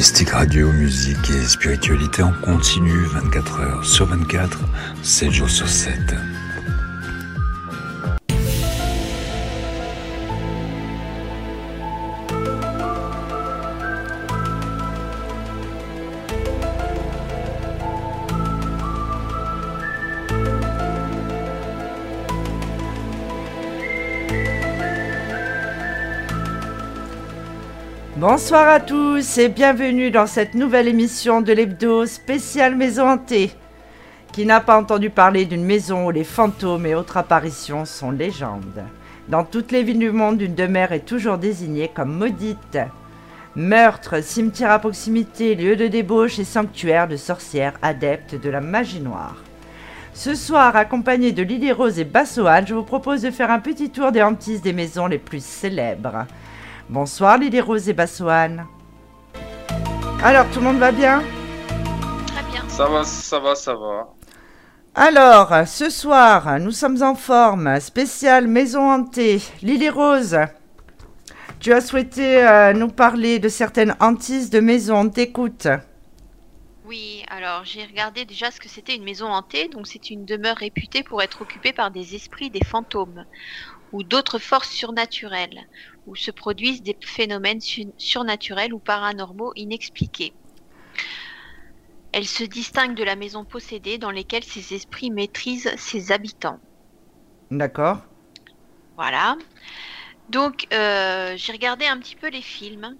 Mystique 0.00 0.30
Radio, 0.30 0.72
musique 0.72 1.28
et 1.28 1.46
spiritualité 1.46 2.22
en 2.22 2.32
continu 2.32 3.04
24 3.12 3.60
heures 3.60 3.84
sur 3.84 4.06
24, 4.06 4.58
7 5.02 5.30
jours 5.30 5.50
sur 5.50 5.68
7. 5.68 5.92
Bonsoir 28.20 28.68
à 28.68 28.80
tous 28.80 29.38
et 29.38 29.48
bienvenue 29.48 30.10
dans 30.10 30.26
cette 30.26 30.52
nouvelle 30.52 30.88
émission 30.88 31.40
de 31.40 31.54
l'hebdo 31.54 32.04
spéciale 32.04 32.76
Maison 32.76 33.08
Hantée. 33.08 33.50
Qui 34.34 34.44
n'a 34.44 34.60
pas 34.60 34.78
entendu 34.78 35.08
parler 35.08 35.46
d'une 35.46 35.64
maison 35.64 36.04
où 36.04 36.10
les 36.10 36.24
fantômes 36.24 36.84
et 36.84 36.94
autres 36.94 37.16
apparitions 37.16 37.86
sont 37.86 38.10
légendes 38.10 38.84
Dans 39.30 39.42
toutes 39.42 39.72
les 39.72 39.82
villes 39.82 39.98
du 39.98 40.10
monde, 40.10 40.42
une 40.42 40.54
demeure 40.54 40.92
est 40.92 41.06
toujours 41.06 41.38
désignée 41.38 41.88
comme 41.88 42.14
maudite. 42.14 42.76
Meurtre, 43.56 44.22
cimetière 44.22 44.72
à 44.72 44.80
proximité, 44.80 45.54
lieu 45.54 45.74
de 45.74 45.86
débauche 45.86 46.38
et 46.38 46.44
sanctuaire 46.44 47.08
de 47.08 47.16
sorcières 47.16 47.78
adeptes 47.80 48.34
de 48.34 48.50
la 48.50 48.60
magie 48.60 49.00
noire. 49.00 49.36
Ce 50.12 50.34
soir, 50.34 50.76
accompagné 50.76 51.32
de 51.32 51.42
Lily 51.42 51.72
Rose 51.72 51.98
et 51.98 52.04
Bassoane, 52.04 52.66
je 52.66 52.74
vous 52.74 52.82
propose 52.82 53.22
de 53.22 53.30
faire 53.30 53.50
un 53.50 53.60
petit 53.60 53.88
tour 53.88 54.12
des 54.12 54.22
hantises 54.22 54.60
des 54.60 54.74
maisons 54.74 55.06
les 55.06 55.16
plus 55.16 55.42
célèbres. 55.42 56.26
Bonsoir 56.90 57.38
Lily 57.38 57.60
Rose 57.60 57.88
et 57.88 57.92
Bassoane. 57.92 58.66
Alors, 60.24 60.50
tout 60.50 60.58
le 60.58 60.64
monde 60.64 60.78
va 60.78 60.90
bien? 60.90 61.22
Très 62.26 62.42
bien. 62.50 62.68
Ça 62.68 62.88
va, 62.88 63.04
ça 63.04 63.38
va, 63.38 63.54
ça 63.54 63.74
va. 63.76 64.08
Alors, 64.96 65.68
ce 65.68 65.88
soir, 65.88 66.58
nous 66.58 66.72
sommes 66.72 67.00
en 67.00 67.14
forme, 67.14 67.78
spéciale 67.78 68.48
maison 68.48 68.90
hantée. 68.90 69.40
Lily 69.62 69.88
Rose, 69.88 70.36
tu 71.60 71.72
as 71.72 71.80
souhaité 71.80 72.44
euh, 72.44 72.72
nous 72.72 72.88
parler 72.88 73.38
de 73.38 73.48
certaines 73.48 73.94
hantises 74.00 74.50
de 74.50 74.58
maison, 74.58 74.96
on 74.96 75.08
t'écoute. 75.10 75.68
Oui, 76.86 77.24
alors 77.28 77.64
j'ai 77.64 77.84
regardé 77.84 78.24
déjà 78.24 78.50
ce 78.50 78.58
que 78.58 78.68
c'était 78.68 78.96
une 78.96 79.04
maison 79.04 79.28
hantée. 79.28 79.68
Donc 79.68 79.86
c'est 79.86 80.10
une 80.10 80.24
demeure 80.24 80.56
réputée 80.56 81.04
pour 81.04 81.22
être 81.22 81.42
occupée 81.42 81.72
par 81.72 81.92
des 81.92 82.16
esprits, 82.16 82.50
des 82.50 82.64
fantômes 82.64 83.26
ou 83.92 84.02
d'autres 84.02 84.38
forces 84.38 84.70
surnaturelles, 84.70 85.66
où 86.06 86.14
se 86.16 86.30
produisent 86.30 86.82
des 86.82 86.98
phénomènes 87.04 87.60
su- 87.60 87.92
surnaturels 87.98 88.74
ou 88.74 88.80
paranormaux 88.80 89.52
inexpliqués. 89.56 90.36
Elle 92.12 92.28
se 92.28 92.44
distingue 92.44 92.94
de 92.94 93.02
la 93.02 93.16
maison 93.16 93.44
possédée 93.44 93.98
dans 93.98 94.12
lesquelles 94.12 94.44
ces 94.44 94.74
esprits 94.74 95.10
maîtrisent 95.10 95.74
ses 95.76 96.12
habitants. 96.12 96.60
D'accord 97.50 98.02
Voilà. 98.96 99.36
Donc 100.28 100.66
euh, 100.72 101.36
j'ai 101.36 101.52
regardé 101.52 101.86
un 101.86 101.98
petit 102.00 102.16
peu 102.16 102.28
les 102.30 102.42
films. 102.42 102.98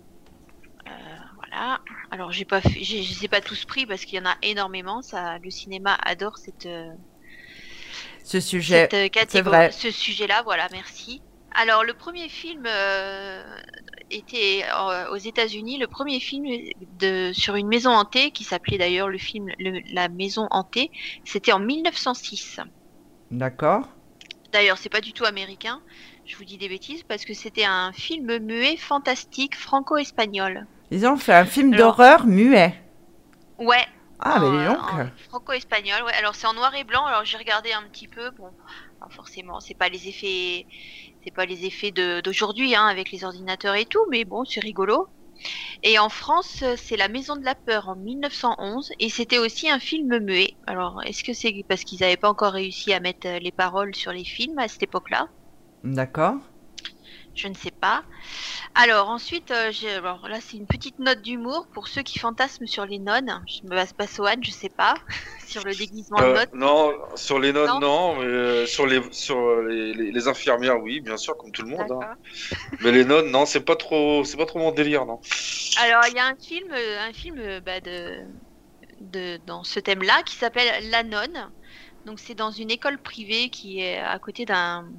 Euh, 0.88 0.90
voilà. 1.36 1.80
Alors 2.10 2.32
j'ai 2.32 2.44
pas, 2.44 2.60
fait- 2.60 2.82
j'ai- 2.84 3.02
je 3.02 3.10
les 3.20 3.24
ai 3.26 3.28
pas 3.28 3.40
tous 3.42 3.64
pris 3.66 3.86
parce 3.86 4.04
qu'il 4.04 4.18
y 4.18 4.22
en 4.22 4.26
a 4.30 4.36
énormément. 4.42 5.02
Ça, 5.02 5.38
le 5.40 5.50
cinéma 5.50 5.94
adore 6.04 6.38
cette, 6.38 6.66
euh, 6.66 6.90
Ce 8.24 8.40
sujet, 8.40 8.84
cette 8.84 9.10
catégorie, 9.12 9.66
vrai. 9.68 9.70
ce 9.70 9.90
sujet-là. 9.90 10.42
Voilà, 10.44 10.68
merci. 10.70 11.22
Alors 11.54 11.84
le 11.84 11.94
premier 11.94 12.28
film 12.28 12.64
euh, 12.66 13.42
était 14.10 14.62
euh, 14.72 15.10
aux 15.10 15.16
États-Unis. 15.16 15.78
Le 15.78 15.86
premier 15.86 16.20
film 16.20 16.46
de 16.98 17.32
sur 17.32 17.56
une 17.56 17.66
maison 17.68 17.90
hantée 17.90 18.30
qui 18.30 18.44
s'appelait 18.44 18.78
d'ailleurs 18.78 19.08
le 19.08 19.18
film 19.18 19.48
le- 19.58 19.80
La 19.92 20.08
Maison 20.08 20.46
hantée. 20.50 20.90
C'était 21.24 21.52
en 21.52 21.58
1906. 21.60 22.60
D'accord 23.30 23.88
D'ailleurs, 24.52 24.78
c'est 24.78 24.89
pas 24.89 25.00
du 25.00 25.12
tout 25.12 25.24
américain. 25.24 25.80
Je 26.27 26.36
vous 26.36 26.44
dis 26.44 26.58
des 26.58 26.68
bêtises 26.68 27.02
parce 27.05 27.24
que 27.24 27.34
c'était 27.34 27.64
un 27.64 27.92
film 27.92 28.39
muet 28.39 28.77
fantastique 28.77 29.56
franco-espagnol. 29.56 30.66
Ils 30.90 31.06
ont 31.06 31.16
fait 31.16 31.33
un 31.34 31.44
film 31.44 31.72
Alors- 31.74 31.96
d'horreur 31.96 32.27
muet. 32.27 32.74
Ouais. 33.58 33.84
Ah, 34.22 34.39
mais 34.40 34.46
en- 34.46 34.50
dis 34.58 34.66
donc 34.98 35.08
Franco-espagnol, 35.28 36.02
ouais. 36.05 36.12
Alors 36.14 36.34
c'est 36.34 36.46
en 36.46 36.52
noir 36.55 36.74
et 36.74 36.84
blanc. 36.84 37.05
Alors 37.06 37.24
j'ai 37.24 37.39
regardé 37.39 37.72
un 37.72 37.83
petit 37.84 38.06
peu. 38.08 38.30
Bon, 38.33 38.50
forcément, 39.08 39.60
c'est 39.60 39.74
pas 39.74 39.89
les 39.89 40.08
effets, 40.08 40.66
c'est 41.25 41.31
pas 41.33 41.47
les 41.47 41.67
effets 41.67 41.92
d'aujourd'hui, 41.92 42.75
hein, 42.75 42.86
avec 42.86 43.11
les 43.13 43.25
ordinateurs 43.25 43.75
et 43.77 43.86
tout. 43.86 44.05
Mais 44.11 44.25
bon, 44.25 44.45
c'est 44.45 44.61
rigolo. 44.61 45.08
Et 45.83 45.98
en 45.98 46.08
France, 46.08 46.64
c'est 46.77 46.97
La 46.97 47.08
Maison 47.08 47.36
de 47.36 47.45
la 47.45 47.55
Peur 47.55 47.89
en 47.91 47.97
1911, 47.97 48.92
et 48.98 49.11
c'était 49.11 49.39
aussi 49.39 49.69
un 49.70 49.79
film 49.79 50.19
muet. 50.20 50.57
Alors, 50.67 51.03
est-ce 51.05 51.25
que 51.25 51.35
c'est 51.35 51.64
parce 51.69 51.85
qu'ils 51.85 52.01
n'avaient 52.01 52.17
pas 52.17 52.31
encore 52.31 52.53
réussi 52.55 52.92
à 52.95 53.01
mettre 53.01 53.27
euh, 53.29 53.39
les 53.39 53.53
paroles 53.53 53.95
sur 53.95 54.13
les 54.13 54.25
films 54.25 54.58
à 54.58 54.69
cette 54.69 54.83
époque-là? 54.85 55.29
D'accord 55.85 56.49
Je 57.35 57.48
ne 57.48 57.55
sais 57.55 57.70
pas. 57.70 58.05
Alors 58.74 59.08
ensuite, 59.11 59.51
euh, 59.52 59.73
j'ai- 59.73 59.95
alors 59.96 60.29
là 60.29 60.41
c'est 60.41 60.57
une 60.58 60.67
petite 60.67 60.98
note 60.98 61.23
d'humour 61.23 61.68
pour 61.73 61.89
ceux 61.89 62.02
qui 62.02 62.18
fantasment 62.18 62.67
sur 62.67 62.86
les 62.86 62.98
nonnes. 63.01 63.42
Je 63.48 63.67
me 63.67 63.70
base 63.70 63.92
pas 63.95 64.07
Sohan, 64.08 64.36
je 64.42 64.51
sais 64.52 64.70
pas, 64.70 64.95
sur 65.46 65.64
le 65.64 65.77
déguisement 65.77 66.24
de 66.24 66.30
Euh, 66.30 66.33
nonnes. 66.33 66.46
non, 66.52 66.92
sur 67.14 67.39
les 67.39 67.52
Non. 67.64 67.73
nonnes, 67.73 67.79
non, 67.79 68.17
mais 68.17 68.24
euh, 68.27 68.67
sur 68.67 68.85
les 68.86 69.01
sur 69.13 69.63
les, 69.63 69.95
les- 69.95 70.11
les 70.11 70.29
infirmières, 70.29 70.80
oui, 70.83 71.01
bien 71.01 71.17
sûr, 71.17 71.36
comme 71.36 71.52
tout 71.52 71.63
le 71.63 71.69
monde. 71.69 71.90
hein. 71.92 72.07
Mais 72.80 72.92
les 72.92 73.05
nonnes, 73.05 73.30
non, 73.30 73.46
c'est 73.46 73.63
pas 73.64 73.77
trop, 73.77 74.24
c'est 74.24 74.36
pas 74.39 74.46
trop 74.46 74.58
mon 74.61 74.73
délire, 74.73 75.07
non. 75.07 75.20
Alors 75.77 76.07
il 76.07 76.14
y 76.14 76.19
a 76.19 76.27
un 76.27 76.36
film, 76.36 76.70
euh, 76.73 77.01
un 77.01 77.13
film 77.13 77.61
bah, 77.61 77.80
de, 77.80 78.24
de 79.01 79.39
dans 79.46 79.64
ce 79.64 79.80
thème-là 79.80 80.23
qui 80.24 80.36
s'appelle 80.36 80.90
La 80.90 81.02
Nonne. 81.05 81.52
Donc 82.05 82.20
c'est 82.20 82.35
dans 82.35 82.51
une 82.52 82.70
école 82.70 83.01
privée 83.02 83.51
qui 83.51 83.80
est 83.80 83.98
à 83.98 84.19
côté 84.20 84.45
d'un, 84.46 84.90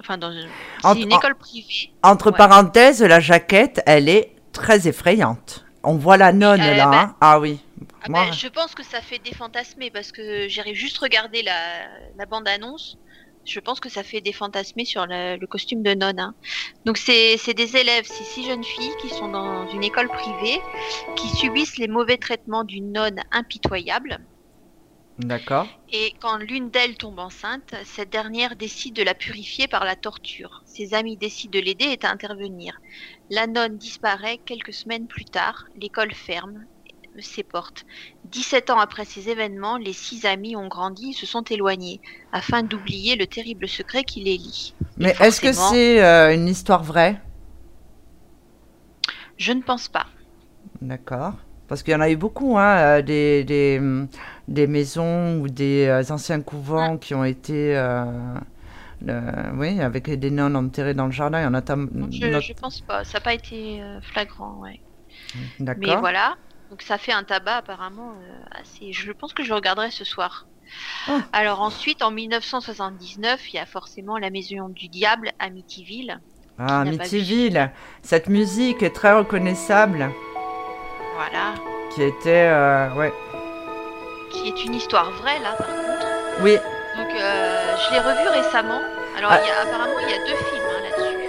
enfin 0.00 0.18
dans 0.18 0.32
une, 0.32 0.48
Entre- 0.84 1.16
école 1.16 1.34
privée. 1.36 1.92
Entre 2.02 2.30
Ouais. 2.30 2.36
parenthèses, 2.36 3.02
la 3.02 3.20
jaquette, 3.20 3.82
elle 3.86 4.08
est 4.08 4.34
très 4.52 4.88
effrayante. 4.88 5.64
On 5.82 5.94
voit 5.96 6.16
la 6.16 6.32
nonne 6.32 6.60
Euh, 6.60 6.74
là. 6.74 6.86
bah- 6.86 7.00
hein. 7.00 7.16
Ah 7.20 7.40
oui. 7.40 7.60
Ah 8.02 8.06
Moi- 8.08 8.24
ben, 8.26 8.32
je 8.32 8.48
pense 8.48 8.74
que 8.74 8.82
ça 8.82 9.00
fait 9.00 9.18
défantasmer 9.18 9.90
parce 9.90 10.12
que 10.12 10.48
j'ai 10.48 10.74
juste 10.74 10.98
regardé 10.98 11.42
la, 11.42 11.54
la 12.18 12.26
bande-annonce. 12.26 12.98
Je 13.44 13.60
pense 13.60 13.78
que 13.78 13.88
ça 13.88 14.02
fait 14.02 14.20
défantasmer 14.20 14.84
sur 14.84 15.06
le, 15.06 15.36
le 15.36 15.46
costume 15.46 15.82
de 15.84 15.94
nonne. 15.94 16.18
hein. 16.18 16.34
Donc 16.84 16.96
c'est 16.98 17.36
c'est 17.38 17.54
des 17.54 17.76
élèves, 17.76 18.04
c'est 18.04 18.24
six 18.24 18.44
jeunes 18.44 18.64
filles 18.64 18.90
qui 19.00 19.08
sont 19.08 19.28
dans 19.28 19.68
une 19.70 19.84
école 19.84 20.08
privée, 20.08 20.60
qui 21.14 21.28
subissent 21.28 21.78
les 21.78 21.86
mauvais 21.86 22.16
traitements 22.16 22.64
d'une 22.64 22.90
nonne 22.92 23.20
impitoyable. 23.30 24.18
D'accord. 25.18 25.66
Et 25.92 26.14
quand 26.20 26.36
l'une 26.36 26.70
d'elles 26.70 26.96
tombe 26.96 27.18
enceinte, 27.18 27.74
cette 27.84 28.10
dernière 28.10 28.54
décide 28.54 28.94
de 28.94 29.02
la 29.02 29.14
purifier 29.14 29.66
par 29.66 29.84
la 29.84 29.96
torture. 29.96 30.62
Ses 30.66 30.92
amis 30.92 31.16
décident 31.16 31.58
de 31.58 31.64
l'aider 31.64 31.86
et 31.86 31.96
d'intervenir. 31.96 32.78
La 33.30 33.46
nonne 33.46 33.78
disparaît 33.78 34.38
quelques 34.44 34.74
semaines 34.74 35.06
plus 35.06 35.24
tard. 35.24 35.64
L'école 35.80 36.12
ferme 36.12 36.66
ses 37.22 37.42
portes. 37.42 37.86
17 38.26 38.70
ans 38.70 38.78
après 38.78 39.04
ces 39.04 39.28
événements, 39.28 39.76
les 39.76 39.92
six 39.92 40.26
amis 40.26 40.56
ont 40.56 40.68
grandi 40.68 41.10
et 41.10 41.12
se 41.12 41.26
sont 41.26 41.42
éloignés, 41.42 42.00
afin 42.32 42.62
d'oublier 42.62 43.16
le 43.16 43.26
terrible 43.26 43.68
secret 43.68 44.04
qui 44.04 44.22
les 44.22 44.36
lie. 44.36 44.74
Mais 44.98 45.14
est-ce 45.20 45.40
que 45.40 45.52
c'est 45.52 46.02
euh, 46.02 46.34
une 46.34 46.48
histoire 46.48 46.82
vraie? 46.82 47.20
Je 49.36 49.52
ne 49.52 49.62
pense 49.62 49.88
pas. 49.88 50.06
D'accord. 50.80 51.34
Parce 51.68 51.82
qu'il 51.82 51.92
y 51.92 51.96
en 51.96 52.00
a 52.00 52.10
eu 52.10 52.16
beaucoup, 52.16 52.56
hein, 52.58 52.76
euh, 52.78 53.02
des, 53.02 53.44
des, 53.44 53.80
des 54.48 54.66
maisons 54.66 55.40
ou 55.40 55.48
des 55.48 55.86
euh, 55.86 56.02
anciens 56.12 56.40
couvents 56.40 56.96
qui 56.98 57.14
ont 57.14 57.24
été. 57.24 57.76
euh, 57.76 58.04
euh, 59.08 59.50
oui, 59.54 59.80
avec 59.80 60.10
des 60.10 60.30
nonnes 60.30 60.56
enterrées 60.56 60.94
dans 60.94 61.06
le 61.06 61.12
jardin. 61.12 61.40
Il 61.40 61.44
y 61.44 61.46
en 61.46 61.54
a 61.54 61.62
Je, 62.10 62.26
not- 62.26 62.40
je 62.40 62.52
pense 62.54 62.80
pas. 62.80 63.04
Ça 63.04 63.18
n'a 63.18 63.22
pas 63.22 63.34
été 63.34 63.82
flagrant, 64.02 64.58
ouais. 64.62 64.80
Mais 65.34 65.60
D'accord. 65.64 66.00
voilà. 66.00 66.36
Donc 66.70 66.82
ça 66.82 66.98
fait 66.98 67.12
un 67.12 67.24
tabac 67.24 67.58
apparemment 67.58 68.14
assez. 68.50 68.92
Je 68.92 69.12
pense 69.12 69.32
que 69.32 69.44
je 69.44 69.52
regarderai 69.52 69.90
ce 69.90 70.04
soir. 70.04 70.46
Oh. 71.08 71.20
Alors 71.32 71.60
ensuite, 71.60 72.02
en 72.02 72.10
1979, 72.10 73.52
il 73.52 73.56
y 73.56 73.58
a 73.60 73.66
forcément 73.66 74.18
la 74.18 74.30
Maison 74.30 74.68
du 74.68 74.88
Diable. 74.88 75.32
Ah, 76.58 76.84
n'a 76.84 76.92
pas 76.92 77.08
vu. 77.08 77.20
Amityville. 77.20 77.72
Cette 78.02 78.28
musique 78.28 78.82
est 78.82 78.90
très 78.94 79.12
reconnaissable. 79.12 80.14
Voilà. 81.16 81.54
Qui 81.94 82.02
était. 82.02 82.48
euh, 82.50 82.88
ouais. 82.94 83.12
Qui 84.30 84.48
est 84.48 84.64
une 84.64 84.74
histoire 84.74 85.10
vraie 85.12 85.38
là, 85.42 85.52
par 85.56 85.66
contre. 85.66 86.06
Oui, 86.42 86.54
Donc 86.98 87.08
euh, 87.18 87.76
je 87.78 87.94
l'ai 87.94 88.00
revu 88.00 88.28
récemment. 88.28 88.80
Alors 89.16 89.30
Ah. 89.32 89.38
il 89.42 89.48
y 89.48 89.50
a, 89.50 89.62
apparemment 89.62 89.98
il 90.02 90.10
y 90.10 90.14
a 90.14 90.18
deux 90.18 90.36
films 90.44 90.62
hein, 90.68 90.82
là-dessus. 90.90 91.28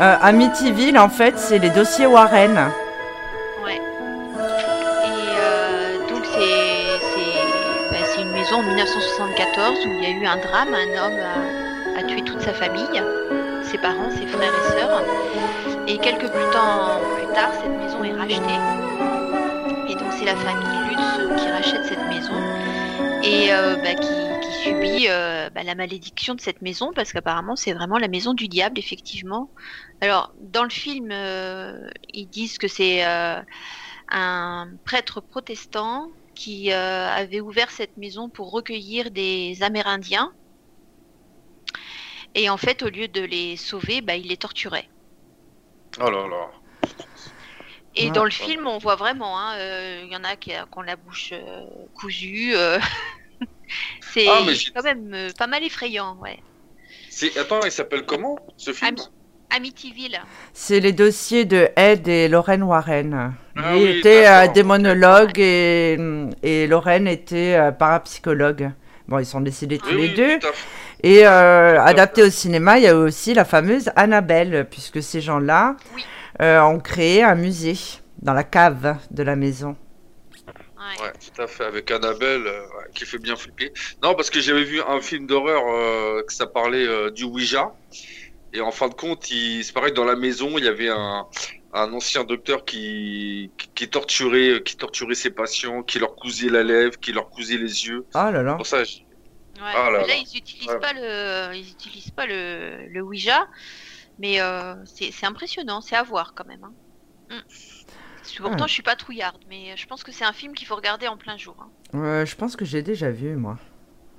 euh, 0.00 0.16
Amityville, 0.22 0.98
en 0.98 1.08
fait, 1.08 1.38
c'est 1.38 1.58
les 1.58 1.70
dossiers 1.70 2.06
Warren. 2.06 2.72
Ouais. 3.64 3.76
Et 3.76 3.80
euh, 5.40 5.98
donc 6.08 6.24
c'est 6.24 6.98
c'est 7.14 7.90
bah, 7.92 8.04
c'est 8.04 8.22
une 8.22 8.32
maison 8.32 8.56
en 8.56 8.62
1974 8.62 9.86
où 9.86 9.88
il 9.88 10.02
y 10.02 10.06
a 10.06 10.10
eu 10.10 10.26
un 10.26 10.36
drame, 10.38 10.74
un 10.74 11.06
homme 11.06 11.20
a, 11.20 12.00
a 12.00 12.02
tué 12.02 12.22
toute 12.22 12.40
sa 12.40 12.52
famille, 12.54 13.02
ses 13.62 13.78
parents, 13.78 14.10
ses 14.10 14.26
frères 14.26 14.50
et 14.52 14.70
sœurs. 14.72 15.02
Et 15.86 15.98
quelques 15.98 16.28
plus 16.30 16.50
temps 16.52 17.00
plus 17.16 17.26
tard, 17.34 17.50
cette 17.60 17.70
maison 17.70 18.02
est 18.04 18.18
rachetée 18.18 18.58
c'est 20.22 20.26
la 20.26 20.36
famille 20.36 20.88
Lutz 20.88 21.42
qui 21.42 21.48
rachète 21.48 21.84
cette 21.84 22.06
maison 22.08 22.34
et 23.24 23.52
euh, 23.52 23.76
bah, 23.76 23.94
qui, 23.94 24.52
subit 24.62 25.08
euh, 25.08 25.50
bah, 25.50 25.64
la 25.64 25.74
malédiction 25.74 26.36
de 26.36 26.40
cette 26.40 26.62
maison 26.62 26.92
parce 26.94 27.12
qu'apparemment 27.12 27.56
c'est 27.56 27.72
vraiment 27.72 27.98
la 27.98 28.06
maison 28.06 28.32
du 28.32 28.46
diable 28.46 28.78
effectivement. 28.78 29.50
Alors 30.00 30.32
dans 30.40 30.62
le 30.62 30.70
film 30.70 31.08
euh, 31.10 31.88
ils 32.12 32.26
disent 32.26 32.58
que 32.58 32.68
c'est 32.68 33.04
euh, 33.04 33.40
un 34.10 34.68
prêtre 34.84 35.20
protestant 35.20 36.08
qui 36.36 36.70
euh, 36.70 37.08
avait 37.08 37.40
ouvert 37.40 37.70
cette 37.70 37.96
maison 37.96 38.28
pour 38.28 38.52
recueillir 38.52 39.10
des 39.10 39.62
Amérindiens 39.62 40.32
et 42.36 42.48
en 42.48 42.56
fait 42.56 42.82
au 42.84 42.90
lieu 42.90 43.08
de 43.08 43.22
les 43.22 43.56
sauver 43.56 44.00
bah, 44.02 44.14
il 44.14 44.28
les 44.28 44.36
torturait. 44.36 44.88
Oh 46.00 46.08
là 46.08 46.28
là. 46.28 46.61
Et 47.94 48.06
Ouais. 48.06 48.10
dans 48.10 48.24
le 48.24 48.30
film, 48.30 48.66
on 48.66 48.78
voit 48.78 48.96
vraiment, 48.96 49.38
hein, 49.38 49.56
euh, 49.58 50.02
il 50.04 50.12
y 50.12 50.16
en 50.16 50.24
a 50.24 50.36
qui, 50.36 50.50
qui 50.50 50.56
ont 50.76 50.82
la 50.82 50.96
bouche 50.96 51.30
euh, 51.32 51.60
cousue. 51.94 52.52
euh, 52.54 52.78
c'est 54.00 54.26
Ah, 54.26 54.44
quand 54.74 54.82
même 54.82 55.12
euh, 55.14 55.30
pas 55.36 55.46
mal 55.46 55.62
effrayant, 55.64 56.16
ouais. 56.16 56.38
Attends, 57.36 57.64
il 57.64 57.70
s'appelle 57.72 58.04
comment 58.06 58.38
ce 58.56 58.72
film 58.72 58.96
Ami- 58.96 59.08
Amityville. 59.50 60.20
C'est 60.52 60.80
les 60.80 60.92
dossiers 60.92 61.44
de 61.44 61.68
Ed 61.76 62.08
et 62.08 62.28
Lorraine 62.28 62.62
Warren. 62.62 63.34
Ah 63.56 63.76
Il 63.76 63.82
oui, 63.82 63.98
était 63.98 64.26
euh, 64.26 64.48
démonologue 64.48 65.38
et, 65.38 65.98
et 66.42 66.66
Lorraine 66.66 67.06
était 67.08 67.54
euh, 67.56 67.72
parapsychologue. 67.72 68.70
Bon, 69.08 69.18
ils 69.18 69.26
sont 69.26 69.40
décédés 69.40 69.78
tous 69.78 69.94
Oui, 69.94 70.02
les 70.02 70.08
deux. 70.08 70.38
Et 71.02 71.26
euh, 71.26 71.80
adapté 71.82 72.22
au 72.22 72.30
cinéma, 72.30 72.78
il 72.78 72.84
y 72.84 72.88
a 72.88 72.96
aussi 72.96 73.34
la 73.34 73.44
fameuse 73.44 73.90
Annabelle, 73.96 74.66
puisque 74.70 75.02
ces 75.02 75.20
gens-là 75.20 75.76
Oui. 75.90 76.11
Euh, 76.40 76.60
ont 76.62 76.80
créé 76.80 77.22
un 77.22 77.34
musée 77.34 77.76
dans 78.20 78.32
la 78.32 78.44
cave 78.44 78.96
de 79.10 79.22
la 79.22 79.36
maison. 79.36 79.76
Ouais. 80.46 81.04
Ouais, 81.04 81.12
tout 81.12 81.40
à 81.42 81.46
fait, 81.46 81.64
avec 81.64 81.90
Annabelle 81.90 82.46
euh, 82.46 82.62
qui 82.94 83.06
fait 83.06 83.18
bien 83.18 83.36
flipper. 83.36 83.72
Non, 84.02 84.14
parce 84.14 84.30
que 84.30 84.40
j'avais 84.40 84.64
vu 84.64 84.80
un 84.82 85.00
film 85.00 85.26
d'horreur 85.26 85.62
euh, 85.68 86.22
que 86.24 86.32
ça 86.32 86.46
parlait 86.46 86.86
euh, 86.86 87.10
du 87.10 87.24
Ouija. 87.24 87.72
Et 88.52 88.60
en 88.60 88.70
fin 88.72 88.88
de 88.88 88.94
compte, 88.94 89.30
il... 89.30 89.64
c'est 89.64 89.72
pareil, 89.72 89.92
dans 89.92 90.04
la 90.04 90.16
maison, 90.16 90.58
il 90.58 90.64
y 90.64 90.68
avait 90.68 90.88
un, 90.90 91.26
un 91.72 91.92
ancien 91.92 92.24
docteur 92.24 92.64
qui... 92.64 93.50
qui- 93.74 93.88
torturait, 93.88 94.62
qui 94.64 94.76
torturait 94.76 95.14
ses 95.14 95.30
patients, 95.30 95.82
qui 95.82 95.98
leur 95.98 96.16
cousait 96.16 96.48
la 96.48 96.62
lèvre, 96.62 96.98
qui 96.98 97.12
leur 97.12 97.30
cousait 97.30 97.56
les 97.58 97.86
yeux. 97.86 98.04
Oh 98.14 98.30
là 98.30 98.42
là. 98.42 98.54
Pour 98.54 98.66
ça, 98.66 98.78
Ouais. 98.78 99.68
Ah 99.74 99.90
là 99.90 100.00
Mais 100.00 100.08
là, 100.08 100.14
là. 100.14 100.14
ils 100.16 100.38
utilisent 100.38 100.68
Ouais. 100.68 100.80
pas 100.80 100.92
le, 100.92 101.54
ils 101.54 101.70
utilisent 101.70 102.10
pas 102.10 102.26
le, 102.26 102.88
le 102.88 103.00
Ouija, 103.02 103.46
mais 104.22 104.40
euh, 104.40 104.74
c'est 104.86 105.26
impressionnant, 105.26 105.80
c'est 105.82 105.96
à 105.96 106.02
voir 106.02 106.32
quand 106.34 106.46
même. 106.46 106.64
Hein. 106.64 106.72
Mm. 107.30 107.40
Pourtant, 108.38 108.56
Ouais. 108.62 108.68
je 108.68 108.72
suis 108.72 108.82
pas 108.84 108.94
trouillarde, 108.96 109.42
mais 109.48 109.76
je 109.76 109.84
pense 109.86 110.04
que 110.04 110.12
c'est 110.12 110.24
un 110.24 110.32
film 110.32 110.54
qu'il 110.54 110.66
faut 110.66 110.76
regarder 110.76 111.08
en 111.08 111.16
plein 111.16 111.36
jour. 111.36 111.56
hein. 111.60 111.68
Euh, 111.98 112.24
je 112.24 112.36
pense 112.36 112.54
que 112.56 112.64
j'ai 112.64 112.82
déjà 112.82 113.10
vu, 113.10 113.34
moi. 113.36 113.58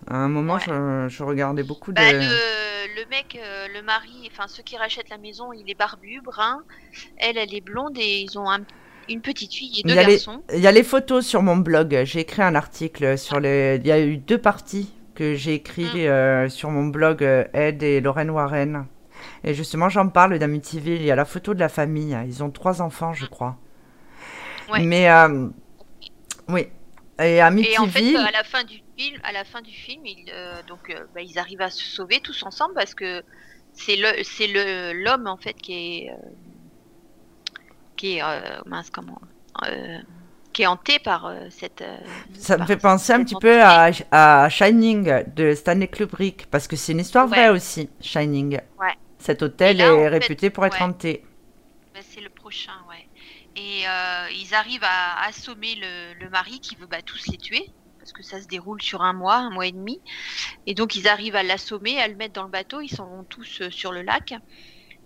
À 0.07 0.17
un 0.17 0.27
moment, 0.27 0.55
Ouais. 0.55 0.59
je, 0.67 1.07
je 1.09 1.23
regardais 1.23 1.63
beaucoup 1.63 1.91
de... 1.93 1.95
Bah, 1.95 2.11
le, 2.11 2.19
le 2.19 3.09
mec, 3.09 3.39
euh, 3.41 3.67
le 3.73 3.81
mari, 3.81 4.29
enfin 4.29 4.47
ceux 4.49 4.61
qui 4.61 4.75
rachètent 4.77 5.09
la 5.09 5.17
maison, 5.17 5.53
il 5.53 5.69
est 5.69 5.73
barbu, 5.79 6.19
brun. 6.21 6.63
Elle, 7.17 7.37
elle 7.37 7.55
est 7.55 7.61
blonde 7.61 7.97
et 7.97 8.19
ils 8.21 8.37
ont 8.37 8.49
un- 8.51 8.65
une 9.07 9.21
petite 9.21 9.53
fille 9.53 9.77
et 9.77 9.81
Il 9.85 9.87
deux 9.87 9.95
y 9.95 9.99
a 9.99 10.03
les- 10.03 10.13
garçons. 10.15 10.43
Il 10.53 10.59
y 10.59 10.67
a 10.67 10.71
les 10.73 10.83
photos 10.83 11.25
sur 11.25 11.41
mon 11.41 11.55
blog. 11.55 12.01
J'ai 12.03 12.19
écrit 12.19 12.41
un 12.41 12.55
article 12.55 13.17
sur 13.17 13.39
les. 13.39 13.77
Il 13.81 13.87
y 13.87 13.91
a 13.93 13.99
eu 14.01 14.17
deux 14.17 14.37
parties 14.37 14.91
que 15.15 15.35
j'ai 15.35 15.53
écrit 15.53 15.85
Mm. 15.85 15.97
euh, 16.09 16.49
sur 16.49 16.69
mon 16.71 16.87
blog 16.87 17.23
euh, 17.23 17.45
Ed 17.53 17.81
et 17.83 18.01
Lorraine 18.01 18.29
Warren. 18.31 18.85
Et 19.43 19.53
justement, 19.53 19.89
j'en 19.89 20.09
parle 20.09 20.37
d'Amityville. 20.39 21.01
Il 21.01 21.05
y 21.05 21.11
a 21.11 21.15
la 21.15 21.25
photo 21.25 21.53
de 21.53 21.59
la 21.59 21.69
famille. 21.69 22.17
Ils 22.25 22.43
ont 22.43 22.51
trois 22.51 22.81
enfants, 22.81 23.13
je 23.13 23.25
crois. 23.25 23.57
Ouais. 24.69 24.79
Mais 24.81 25.09
euh, 25.09 25.49
oui. 26.49 26.67
Et 27.19 27.35
Et 27.35 27.41
en 27.43 27.47
Amityville. 27.47 28.17
fait, 28.17 28.23
à 28.23 28.31
la 28.31 28.43
fin 28.43 28.63
du 28.63 28.81
film, 28.97 29.19
à 29.23 29.31
la 29.31 29.43
fin 29.43 29.61
du 29.61 29.71
film, 29.71 30.05
ils, 30.05 30.29
euh, 30.33 30.61
donc 30.67 30.89
euh, 30.89 31.05
bah, 31.13 31.21
ils 31.21 31.37
arrivent 31.37 31.61
à 31.61 31.69
se 31.69 31.83
sauver 31.83 32.19
tous 32.21 32.43
ensemble 32.43 32.73
parce 32.73 32.93
que 32.95 33.23
c'est 33.73 33.95
le, 33.97 34.23
c'est 34.23 34.47
le 34.47 35.03
l'homme 35.03 35.27
en 35.27 35.37
fait 35.37 35.53
qui 35.53 35.73
est, 36.07 36.11
qui 37.95 38.17
est 38.17 38.21
mince 38.65 38.89
comment, 38.89 39.19
qui 40.51 40.63
est 40.63 40.67
hanté 40.67 40.99
par 40.99 41.31
cette. 41.49 41.83
Ça 42.33 42.57
me 42.57 42.65
fait 42.65 42.77
penser 42.77 43.13
un 43.13 43.23
petit 43.23 43.35
peu 43.35 43.61
à, 43.61 43.89
à 44.11 44.49
Shining 44.49 45.23
de 45.35 45.53
Stanley 45.55 45.87
Kubrick, 45.87 46.47
parce 46.51 46.67
que 46.67 46.75
c'est 46.75 46.91
une 46.91 46.99
histoire 46.99 47.27
Ouais. 47.29 47.37
vraie 47.37 47.49
aussi, 47.49 47.89
Shining. 48.01 48.59
Ouais. 48.79 48.93
Cet 49.23 49.41
hôtel 49.41 49.77
là, 49.77 49.85
est 49.93 50.09
fait, 50.09 50.09
réputé 50.09 50.49
pour 50.49 50.65
être 50.65 50.73
ouais. 50.73 50.83
hanté. 50.83 51.23
Bah, 51.93 52.01
c'est 52.03 52.21
le 52.21 52.29
prochain, 52.29 52.73
ouais. 52.89 53.07
Et 53.55 53.87
euh, 53.87 54.29
ils 54.31 54.53
arrivent 54.53 54.83
à 54.83 55.23
assommer 55.25 55.75
le, 55.75 56.13
le 56.15 56.29
mari 56.29 56.59
qui 56.59 56.75
veut 56.75 56.87
bah, 56.87 57.01
tous 57.01 57.27
les 57.31 57.37
tuer, 57.37 57.63
parce 57.99 58.11
que 58.11 58.21
ça 58.23 58.41
se 58.41 58.47
déroule 58.47 58.81
sur 58.81 59.01
un 59.01 59.13
mois, 59.13 59.37
un 59.37 59.49
mois 59.49 59.67
et 59.67 59.71
demi. 59.71 60.01
Et 60.65 60.73
donc 60.73 60.95
ils 60.95 61.07
arrivent 61.07 61.37
à 61.37 61.43
l'assommer, 61.43 62.01
à 62.01 62.07
le 62.09 62.15
mettre 62.15 62.33
dans 62.33 62.43
le 62.43 62.49
bateau, 62.49 62.81
ils 62.81 62.89
s'en 62.89 63.07
vont 63.07 63.23
tous 63.25 63.61
euh, 63.61 63.69
sur 63.69 63.93
le 63.93 64.01
lac. 64.01 64.33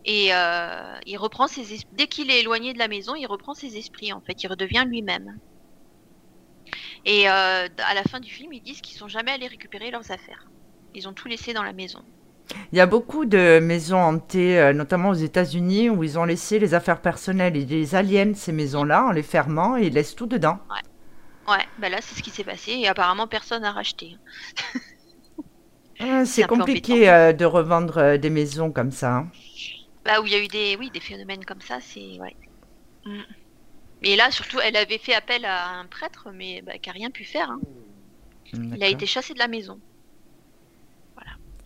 Et 0.06 0.34
euh, 0.34 0.98
il 1.06 1.18
reprend 1.18 1.48
ses 1.48 1.76
es- 1.76 1.86
dès 1.92 2.08
qu'il 2.08 2.32
est 2.32 2.40
éloigné 2.40 2.74
de 2.74 2.80
la 2.80 2.88
maison, 2.88 3.16
il 3.16 3.28
reprend 3.28 3.54
ses 3.54 3.78
esprits 3.78 4.14
en 4.14 4.22
fait, 4.22 4.42
il 4.44 4.48
redevient 4.48 4.86
lui-même. 4.88 5.38
Et 7.06 7.28
à 7.28 7.68
la 7.96 8.04
fin 8.04 8.20
du 8.20 8.30
film, 8.30 8.54
ils 8.54 8.62
disent 8.62 8.82
qu'ils 8.82 8.98
sont 8.98 9.08
jamais 9.08 9.32
allés 9.32 9.48
récupérer 9.48 9.92
leurs 9.92 10.12
affaires. 10.12 10.52
Ils 10.94 11.08
ont 11.08 11.14
tout 11.14 11.28
laissé 11.28 11.54
dans 11.54 11.64
la 11.64 11.74
maison. 11.74 12.04
Il 12.72 12.78
y 12.78 12.82
a 12.82 12.86
beaucoup 12.86 13.26
de 13.26 13.60
maisons 13.60 13.98
hantées, 14.00 14.60
euh, 14.60 14.74
notamment 14.74 15.10
aux 15.10 15.14
États-Unis, 15.14 15.90
où 15.90 16.04
ils 16.04 16.18
ont 16.20 16.24
laissé 16.26 16.60
les 16.60 16.74
affaires 16.74 17.02
personnelles. 17.02 17.58
Ils 17.58 17.68
les 17.68 17.96
aliènent, 17.96 18.36
ces 18.36 18.52
maisons-là, 18.54 19.06
en 19.06 19.12
les 19.12 19.24
fermant 19.24 19.78
et 19.78 19.88
ils 19.88 19.94
laissent 19.94 20.16
tout 20.16 20.28
dedans. 20.28 20.60
Ouais, 21.48 21.66
bah 21.80 21.90
là 21.90 22.00
c'est 22.02 22.16
ce 22.16 22.22
qui 22.22 22.30
s'est 22.30 22.44
passé 22.44 22.74
et 22.74 22.88
apparemment 22.88 23.28
personne 23.28 23.62
n'a 23.64 23.72
racheté. 23.72 24.18
Euh, 26.02 26.26
C'est 26.26 26.44
compliqué 26.46 27.10
euh, 27.10 27.34
de 27.34 27.46
revendre 27.46 27.98
euh, 27.98 28.18
des 28.18 28.30
maisons 28.30 28.72
comme 28.72 28.92
ça. 28.92 29.16
hein. 29.18 29.32
Bah 30.06 30.22
où 30.22 30.26
il 30.26 30.32
y 30.34 30.36
a 30.36 30.44
eu 30.44 30.48
des 30.48 30.76
oui 30.78 30.90
des 30.92 31.00
phénomènes 31.00 31.46
comme 31.46 31.62
ça, 31.62 31.80
c'est 31.82 32.20
ouais. 32.20 32.36
Mm. 33.06 33.24
Et 34.04 34.16
là 34.16 34.32
surtout, 34.32 34.60
elle 34.60 34.76
avait 34.78 34.98
fait 34.98 35.14
appel 35.14 35.46
à 35.46 35.70
un 35.70 35.86
prêtre, 35.88 36.30
mais 36.34 36.62
bah, 36.64 36.80
qui 36.80 36.90
a 36.90 36.94
rien 36.94 37.12
pu 37.12 37.26
faire. 37.26 37.52
hein. 37.52 37.62
Il 38.54 38.84
a 38.84 38.88
été 38.90 39.06
chassé 39.06 39.34
de 39.34 39.40
la 39.40 39.48
maison. 39.48 39.82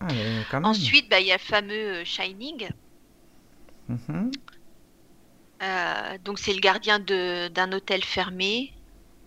Ah, 0.08 0.12
quand 0.50 0.60
même. 0.60 0.70
Ensuite, 0.70 1.08
bah 1.10 1.20
il 1.20 1.26
y 1.26 1.32
a 1.32 1.36
le 1.36 1.40
fameux 1.40 2.00
euh, 2.00 2.04
Shining. 2.04 2.68
Mhm. 3.88 4.30
Euh, 5.62 6.18
donc 6.24 6.38
c'est 6.38 6.52
le 6.52 6.60
gardien 6.60 6.98
de 6.98 7.48
d'un 7.48 7.72
hôtel 7.72 8.02
fermé 8.02 8.72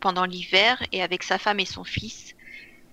pendant 0.01 0.25
l'hiver 0.25 0.81
et 0.91 1.01
avec 1.01 1.23
sa 1.23 1.37
femme 1.37 1.59
et 1.59 1.65
son 1.65 1.83
fils. 1.83 2.33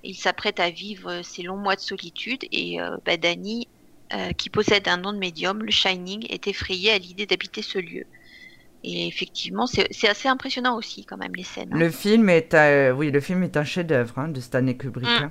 Il 0.04 0.14
s'apprête 0.14 0.60
à 0.60 0.70
vivre 0.70 1.10
euh, 1.10 1.22
ces 1.22 1.42
longs 1.42 1.56
mois 1.56 1.76
de 1.76 1.80
solitude 1.80 2.44
et 2.52 2.80
euh, 2.80 2.96
bah, 3.04 3.16
Danny, 3.16 3.68
euh, 4.12 4.32
qui 4.32 4.50
possède 4.50 4.88
un 4.88 4.96
nom 4.96 5.12
de 5.12 5.18
médium, 5.18 5.62
le 5.62 5.70
Shining, 5.70 6.26
est 6.30 6.46
effrayé 6.48 6.90
à 6.92 6.98
l'idée 6.98 7.26
d'habiter 7.26 7.62
ce 7.62 7.78
lieu. 7.78 8.04
Et 8.84 9.06
effectivement, 9.06 9.66
c'est 9.68 10.08
assez 10.08 10.26
impressionnant 10.28 10.76
aussi 10.76 11.04
quand 11.04 11.16
même 11.16 11.34
les 11.36 11.44
scènes. 11.44 11.70
hein. 11.72 11.78
Le 11.78 11.88
film 11.90 12.28
est, 12.28 12.52
euh, 12.54 12.90
oui, 12.92 13.12
le 13.12 13.20
film 13.20 13.44
est 13.44 13.56
un 13.56 13.62
chef-d'œuvre 13.64 14.18
hein, 14.18 14.28
de 14.28 14.40
Stanley 14.40 14.76
Kubrick. 14.76 15.08
Mm. 15.08 15.30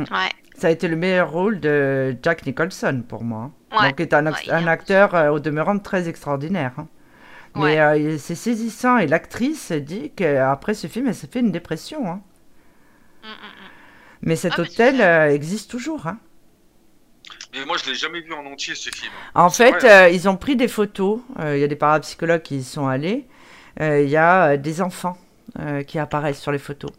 Ouais. 0.00 0.30
Ça 0.56 0.68
a 0.68 0.70
été 0.70 0.86
le 0.88 0.96
meilleur 0.96 1.30
rôle 1.30 1.60
de 1.60 2.16
Jack 2.22 2.46
Nicholson 2.46 3.02
pour 3.08 3.24
moi. 3.24 3.50
Ouais. 3.72 3.88
Donc, 3.88 4.00
est 4.00 4.12
un, 4.14 4.24
ac- 4.26 4.32
Ouais, 4.34 4.38
il 4.44 4.50
est 4.50 4.52
un 4.52 4.66
acteur 4.66 5.14
euh, 5.14 5.30
au 5.30 5.40
demeurant 5.40 5.78
très 5.78 6.08
extraordinaire. 6.08 6.72
hein. 6.78 6.88
Mais 7.54 7.62
Ouais. 7.62 7.80
euh, 7.80 8.18
c'est 8.18 8.34
saisissant 8.34 8.98
et 8.98 9.06
l'actrice 9.06 9.72
dit 9.72 10.10
qu'après 10.16 10.74
ce 10.74 10.86
film, 10.86 11.06
elle 11.08 11.14
s'est 11.14 11.26
fait 11.30 11.40
une 11.40 11.52
dépression. 11.52 12.06
hein. 12.10 12.20
Mm, 13.22 13.26
mm, 13.26 13.30
mm. 13.30 13.68
Mais 14.22 14.36
cet 14.36 14.54
Ah, 14.56 14.60
hôtel 14.62 15.00
euh, 15.00 15.30
existe 15.34 15.70
toujours. 15.70 16.06
hein. 16.06 16.18
Mais 17.54 17.64
moi, 17.66 17.76
je 17.82 17.90
l'ai 17.90 17.94
jamais 17.96 18.20
vu 18.20 18.32
en 18.32 18.46
entier 18.46 18.74
ce 18.74 18.88
film. 18.90 19.12
En 19.34 19.50
fait, 19.50 19.84
euh, 19.84 20.08
ils 20.08 20.28
ont 20.28 20.36
pris 20.36 20.56
des 20.56 20.68
photos. 20.68 21.20
euh, 21.40 21.56
Il 21.56 21.60
y 21.60 21.64
a 21.64 21.68
des 21.68 21.76
parapsychologues 21.76 22.40
qui 22.42 22.58
y 22.58 22.62
sont 22.64 22.86
allés. 22.88 23.26
Euh, 23.80 24.00
Il 24.02 24.08
y 24.08 24.16
a 24.16 24.56
des 24.56 24.80
enfants 24.80 25.18
euh, 25.58 25.82
qui 25.82 25.98
apparaissent 25.98 26.40
sur 26.40 26.52
les 26.52 26.58
photos. 26.58 26.90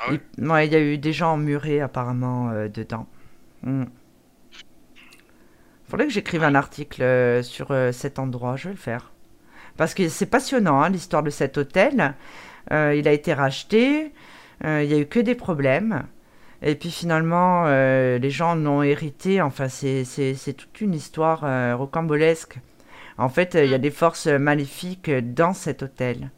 Ah 0.00 0.12
Il 0.38 0.48
ouais, 0.48 0.66
il 0.66 0.72
y 0.72 0.76
a 0.76 0.80
eu 0.80 0.98
des 0.98 1.12
gens 1.12 1.34
emmurés 1.34 1.80
apparemment 1.80 2.50
euh, 2.50 2.68
dedans. 2.68 3.06
Mm. 3.62 3.84
Faudrait 5.88 6.06
que 6.06 6.12
j'écrive 6.12 6.42
un 6.42 6.54
article 6.54 7.02
euh, 7.02 7.42
sur 7.42 7.70
euh, 7.70 7.92
cet 7.92 8.18
endroit. 8.18 8.56
Je 8.56 8.64
vais 8.64 8.74
le 8.74 8.80
faire. 8.80 9.12
Parce 9.76 9.94
que 9.94 10.08
c'est 10.08 10.26
passionnant 10.26 10.80
hein, 10.80 10.88
l'histoire 10.88 11.22
de 11.22 11.30
cet 11.30 11.58
hôtel. 11.58 12.14
Il 12.70 13.08
a 13.08 13.12
été 13.12 13.34
racheté. 13.34 14.12
il 14.62 14.84
y 14.84 14.94
a 14.94 14.98
eu 14.98 15.06
que 15.06 15.18
des 15.18 15.34
problèmes. 15.34 16.04
Et 16.62 16.76
puis 16.76 16.90
finalement, 16.90 17.64
les 17.64 18.30
gens 18.30 18.52
en 18.52 18.66
ont 18.66 18.82
hérité. 18.82 19.40
Enfin, 19.40 19.68
c'est 19.68 20.54
toute 20.56 20.80
une 20.80 20.94
histoire 20.94 21.40
rocambolesque. 21.76 22.58
En 23.18 23.28
fait, 23.28 23.58
il 23.60 23.68
y 23.68 23.74
a 23.74 23.78
des 23.78 23.90
forces 23.90 24.26
maléfiques 24.26 25.10
dans 25.10 25.54
cet 25.54 25.82
hôtel. 25.82 26.30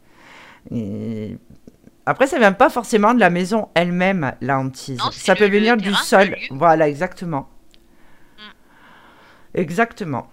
Et 0.71 1.37
après, 2.05 2.27
ça 2.27 2.37
vient 2.39 2.51
pas 2.53 2.69
forcément 2.69 3.13
de 3.13 3.19
la 3.19 3.29
maison 3.29 3.69
elle-même, 3.75 4.33
la 4.41 4.59
hantise. 4.59 4.99
Non, 4.99 5.11
Ça 5.11 5.33
le- 5.33 5.39
peut 5.39 5.47
venir 5.49 5.77
du 5.77 5.93
sol. 5.93 6.35
Voilà, 6.51 6.87
exactement. 6.87 7.49
Mm. 8.37 8.41
Exactement. 9.55 10.29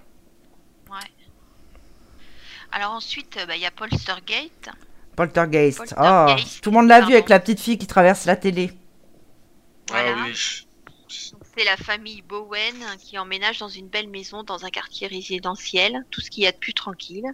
Alors 2.72 2.92
ensuite, 2.92 3.36
euh, 3.36 3.46
bah, 3.46 3.54
il 3.54 3.60
y 3.62 3.66
a 3.66 3.70
Polstergate. 3.70 4.70
Poltergeist. 5.14 5.78
Oh, 5.78 5.84
Poltergeist, 5.94 6.62
tout 6.62 6.70
le 6.70 6.76
monde 6.78 6.88
l'a 6.88 7.02
vu 7.02 7.12
avec 7.12 7.28
la 7.28 7.38
petite 7.38 7.60
fille 7.60 7.76
qui 7.76 7.86
traverse 7.86 8.24
la 8.24 8.34
télé. 8.34 8.72
Voilà. 9.90 10.14
Ah 10.16 10.24
oui. 10.26 10.66
C'est 11.54 11.64
la 11.64 11.76
famille 11.76 12.22
Bowen 12.22 12.74
qui 12.98 13.18
emménage 13.18 13.58
dans 13.58 13.68
une 13.68 13.88
belle 13.88 14.08
maison 14.08 14.42
dans 14.42 14.64
un 14.64 14.70
quartier 14.70 15.06
résidentiel, 15.06 16.02
tout 16.10 16.22
ce 16.22 16.30
qu'il 16.30 16.44
y 16.44 16.46
a 16.46 16.52
de 16.52 16.56
plus 16.56 16.72
tranquille. 16.72 17.26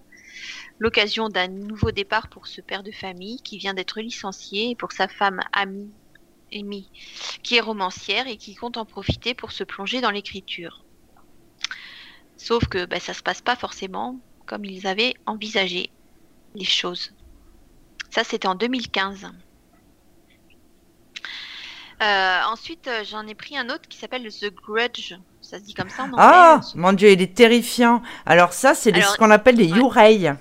L'occasion 0.81 1.29
d'un 1.29 1.49
nouveau 1.49 1.91
départ 1.91 2.29
pour 2.29 2.47
ce 2.47 2.61
père 2.61 2.83
de 2.83 2.93
famille 2.93 3.41
qui 3.43 3.59
vient 3.59 3.75
d'être 3.75 4.01
licencié 4.01 4.71
et 4.71 4.77
pour 4.77 4.93
sa 4.93 5.09
femme 5.09 5.41
Amy, 5.53 5.91
Amy, 6.53 6.91
qui 7.43 7.57
est 7.57 7.61
romancière 7.61 8.29
et 8.29 8.37
qui 8.37 8.55
compte 8.55 8.77
en 8.77 8.85
profiter 8.85 9.35
pour 9.35 9.51
se 9.51 9.65
plonger 9.65 10.01
dans 10.01 10.11
l'écriture. 10.11 10.85
Sauf 12.37 12.67
que 12.69 12.85
bah, 12.85 13.01
ça 13.01 13.13
se 13.13 13.23
passe 13.23 13.43
pas 13.43 13.57
forcément 13.57 14.19
comme 14.47 14.65
ils 14.65 14.87
avaient 14.87 15.15
envisagé 15.27 15.91
les 16.55 16.65
choses. 16.65 17.13
Ça, 18.11 18.25
c'était 18.25 18.49
en 18.49 18.55
2015. 18.55 19.29
Euh, 22.01 22.39
ensuite, 22.47 22.87
euh, 22.87 23.03
j'en 23.05 23.27
ai 23.27 23.35
pris 23.35 23.59
un 23.59 23.69
autre 23.71 23.89
qui 23.89 23.99
s'appelle 23.99 24.29
The 24.29 24.55
Grudge. 24.55 25.15
Ça 25.43 25.59
se 25.59 25.65
dit 25.65 25.75
comme 25.75 25.91
ça 25.91 26.05
en 26.05 26.07
anglais 26.07 26.19
Ah, 26.19 26.61
hein, 26.63 26.71
mon 26.77 26.93
dieu, 26.93 27.11
il 27.11 27.21
est 27.21 27.35
terrifiant. 27.35 28.03
Alors 28.25 28.53
ça, 28.53 28.75
c'est 28.75 28.95
ce 28.95 29.17
qu'on 29.17 29.31
appelle 29.31 29.57
les 29.57 29.73
ouais. 29.73 29.79
Yurei. 29.79 30.33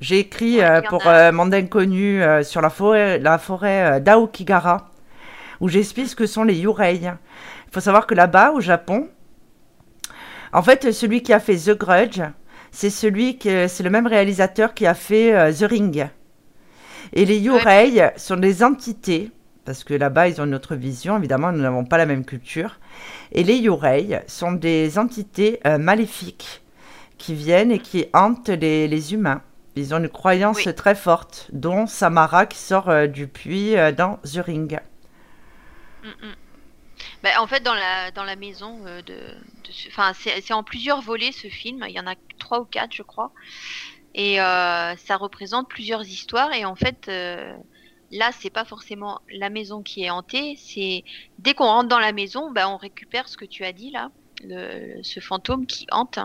J'ai 0.00 0.18
écrit 0.18 0.60
euh, 0.60 0.82
pour 0.82 1.06
euh, 1.06 1.32
Monde 1.32 1.54
Inconnu 1.54 2.22
euh, 2.22 2.42
sur 2.42 2.60
la 2.60 2.68
forêt, 2.68 3.18
la 3.18 3.38
forêt 3.38 3.96
euh, 3.96 4.00
d'Aokigara, 4.00 4.90
où 5.60 5.68
j'explique 5.68 6.08
ce 6.08 6.16
que 6.16 6.26
sont 6.26 6.44
les 6.44 6.56
Yurei. 6.56 6.96
Il 6.96 7.12
faut 7.72 7.80
savoir 7.80 8.06
que 8.06 8.14
là-bas, 8.14 8.52
au 8.52 8.60
Japon, 8.60 9.08
en 10.52 10.62
fait, 10.62 10.92
celui 10.92 11.22
qui 11.22 11.32
a 11.32 11.40
fait 11.40 11.56
The 11.56 11.78
Grudge, 11.78 12.20
c'est 12.70 12.90
celui 12.90 13.38
que 13.38 13.68
c'est 13.68 13.82
le 13.82 13.90
même 13.90 14.06
réalisateur 14.06 14.74
qui 14.74 14.86
a 14.86 14.92
fait 14.92 15.34
euh, 15.34 15.50
The 15.50 15.70
Ring. 15.70 16.08
Et 17.14 17.24
les 17.24 17.38
Yurei 17.38 18.12
sont 18.16 18.36
des 18.36 18.62
entités, 18.62 19.30
parce 19.64 19.82
que 19.82 19.94
là-bas, 19.94 20.28
ils 20.28 20.40
ont 20.42 20.44
une 20.44 20.54
autre 20.54 20.74
vision. 20.74 21.16
Évidemment, 21.16 21.52
nous 21.52 21.62
n'avons 21.62 21.86
pas 21.86 21.96
la 21.96 22.04
même 22.04 22.26
culture. 22.26 22.80
Et 23.32 23.44
les 23.44 23.56
Yurei 23.56 24.22
sont 24.26 24.52
des 24.52 24.98
entités 24.98 25.58
euh, 25.66 25.78
maléfiques 25.78 26.62
qui 27.16 27.34
viennent 27.34 27.72
et 27.72 27.78
qui 27.78 28.06
hantent 28.12 28.50
les, 28.50 28.88
les 28.88 29.14
humains. 29.14 29.40
Ils 29.76 29.94
ont 29.94 29.98
une 29.98 30.08
croyance 30.08 30.56
Oui. 30.64 30.74
très 30.74 30.94
forte, 30.94 31.48
dont 31.52 31.86
Samara 31.86 32.46
qui 32.46 32.56
sort 32.56 32.88
euh, 32.88 33.06
du 33.06 33.28
puits 33.28 33.76
euh, 33.76 33.92
dans 33.92 34.16
The 34.24 34.38
Ring. 34.38 34.80
Mm, 36.02 36.08
mm. 36.08 36.34
Bah, 37.22 37.28
en 37.40 37.46
fait, 37.46 37.62
dans 37.62 37.74
la, 37.74 38.10
dans 38.10 38.24
la 38.24 38.36
maison 38.36 38.80
euh, 38.86 39.02
de, 39.02 39.18
enfin, 39.88 40.12
c'est 40.14 40.54
en 40.54 40.62
plusieurs 40.62 41.02
volets 41.02 41.32
ce 41.32 41.48
film. 41.48 41.84
Il 41.88 41.94
y 41.94 42.00
en 42.00 42.06
a 42.06 42.14
trois 42.38 42.60
ou 42.60 42.64
quatre, 42.64 42.94
je 42.94 43.02
crois. 43.02 43.32
Et 44.14 44.36
ça 44.36 45.16
représente 45.18 45.68
plusieurs 45.68 46.06
histoires. 46.06 46.50
Et 46.54 46.64
en 46.64 46.74
fait, 46.74 47.06
là, 48.10 48.30
c'est 48.32 48.48
pas 48.48 48.64
forcément 48.64 49.20
la 49.30 49.50
maison 49.50 49.82
qui 49.82 50.04
est 50.04 50.10
hantée. 50.10 50.56
C'est 50.56 51.04
dès 51.38 51.52
qu'on 51.52 51.66
rentre 51.66 51.90
dans 51.90 51.98
la 51.98 52.12
maison, 52.12 52.50
bah, 52.50 52.66
on 52.70 52.78
récupère 52.78 53.28
ce 53.28 53.36
que 53.36 53.44
tu 53.44 53.62
as 53.62 53.74
dit 53.74 53.90
là, 53.90 54.10
le, 54.42 55.02
ce 55.02 55.20
fantôme 55.20 55.66
qui 55.66 55.86
hante. 55.92 56.18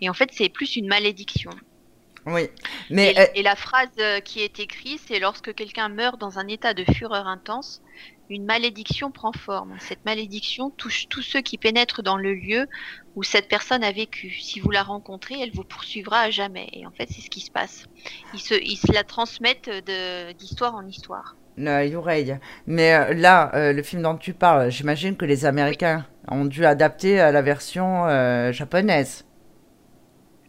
Et 0.00 0.08
en 0.08 0.14
fait, 0.14 0.30
c'est 0.32 0.48
plus 0.48 0.76
une 0.76 0.86
malédiction. 0.86 1.50
Oui, 2.26 2.48
mais 2.90 3.12
Et, 3.12 3.20
euh, 3.20 3.26
et 3.34 3.42
la 3.42 3.56
phrase 3.56 3.88
euh, 3.98 4.20
qui 4.20 4.40
est 4.40 4.60
écrite, 4.60 5.00
c'est 5.06 5.18
lorsque 5.18 5.54
quelqu'un 5.54 5.88
meurt 5.88 6.20
dans 6.20 6.38
un 6.38 6.46
état 6.46 6.72
de 6.74 6.84
fureur 6.84 7.26
intense, 7.26 7.82
une 8.30 8.44
malédiction 8.44 9.10
prend 9.10 9.32
forme. 9.32 9.74
Cette 9.80 10.04
malédiction 10.04 10.70
touche 10.70 11.08
tous 11.08 11.22
ceux 11.22 11.40
qui 11.40 11.58
pénètrent 11.58 12.02
dans 12.02 12.16
le 12.16 12.34
lieu 12.34 12.68
où 13.16 13.22
cette 13.22 13.48
personne 13.48 13.84
a 13.84 13.92
vécu. 13.92 14.30
Si 14.40 14.60
vous 14.60 14.70
la 14.70 14.82
rencontrez, 14.82 15.40
elle 15.40 15.50
vous 15.52 15.64
poursuivra 15.64 16.20
à 16.20 16.30
jamais. 16.30 16.68
Et 16.72 16.86
en 16.86 16.90
fait, 16.92 17.08
c'est 17.10 17.20
ce 17.20 17.28
qui 17.28 17.40
se 17.40 17.50
passe. 17.50 17.86
Ils 18.32 18.40
se, 18.40 18.54
ils 18.54 18.76
se 18.76 18.92
la 18.92 19.04
transmettent 19.04 19.70
d'histoire 20.38 20.74
en 20.74 20.86
histoire. 20.86 21.36
Yurei. 21.58 22.38
Mais 22.66 22.94
euh, 22.94 23.14
là, 23.14 23.50
euh, 23.54 23.72
le 23.72 23.82
film 23.82 24.02
dont 24.02 24.16
tu 24.16 24.32
parles, 24.32 24.70
j'imagine 24.70 25.16
que 25.16 25.24
les 25.24 25.44
Américains 25.44 26.06
ont 26.28 26.44
dû 26.44 26.64
adapter 26.64 27.20
à 27.20 27.32
la 27.32 27.42
version 27.42 28.06
euh, 28.06 28.52
japonaise. 28.52 29.24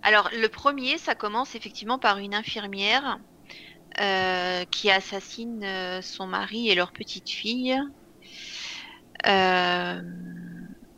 Alors, 0.04 0.30
le 0.34 0.48
premier, 0.50 0.98
ça 0.98 1.16
commence 1.16 1.56
effectivement 1.56 1.98
par 1.98 2.18
une 2.20 2.36
infirmière 2.36 3.18
euh, 4.02 4.66
qui 4.66 4.92
assassine 4.92 5.64
euh, 5.64 6.02
son 6.02 6.28
mari 6.28 6.70
et 6.70 6.76
leur 6.76 6.92
petite 6.92 7.30
fille. 7.30 7.78
Euh, 9.28 10.02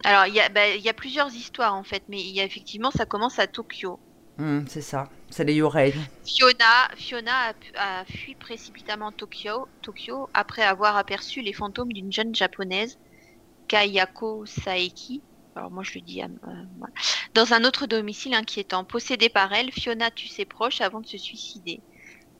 alors, 0.03 0.25
il 0.27 0.33
y, 0.33 0.39
a- 0.39 0.49
bah, 0.49 0.69
il 0.69 0.81
y 0.81 0.89
a 0.89 0.93
plusieurs 0.93 1.33
histoires 1.33 1.75
en 1.75 1.83
fait, 1.83 2.03
mais 2.07 2.19
il 2.19 2.35
y 2.35 2.39
a 2.39 2.43
effectivement, 2.43 2.91
ça 2.91 3.05
commence 3.05 3.39
à 3.39 3.47
Tokyo. 3.47 3.99
Hmm, 4.37 4.65
c'est 4.67 4.81
ça, 4.81 5.09
c'est 5.29 5.43
les 5.43 5.53
Yurei. 5.53 5.93
Fiona, 6.25 6.89
Fiona 6.95 7.53
a 7.75 8.05
fui 8.05 8.35
précipitamment 8.35 9.11
Tokyo, 9.11 9.67
Tokyo 9.81 10.27
après 10.33 10.63
avoir 10.63 10.97
aperçu 10.97 11.41
les 11.41 11.53
fantômes 11.53 11.93
d'une 11.93 12.11
jeune 12.11 12.35
japonaise, 12.35 12.97
Kayako 13.67 14.45
Saeki. 14.45 15.21
Alors 15.55 15.71
moi 15.71 15.83
je 15.83 15.93
le 15.95 16.01
dis 16.01 16.21
euh, 16.21 16.27
voilà. 16.77 16.93
dans 17.33 17.53
un 17.53 17.63
autre 17.63 17.87
domicile 17.87 18.33
inquiétant. 18.33 18.83
Possédée 18.83 19.29
par 19.29 19.53
elle, 19.53 19.71
Fiona 19.71 20.11
tue 20.11 20.27
ses 20.27 20.45
proches 20.45 20.81
avant 20.81 21.01
de 21.01 21.07
se 21.07 21.17
suicider. 21.17 21.81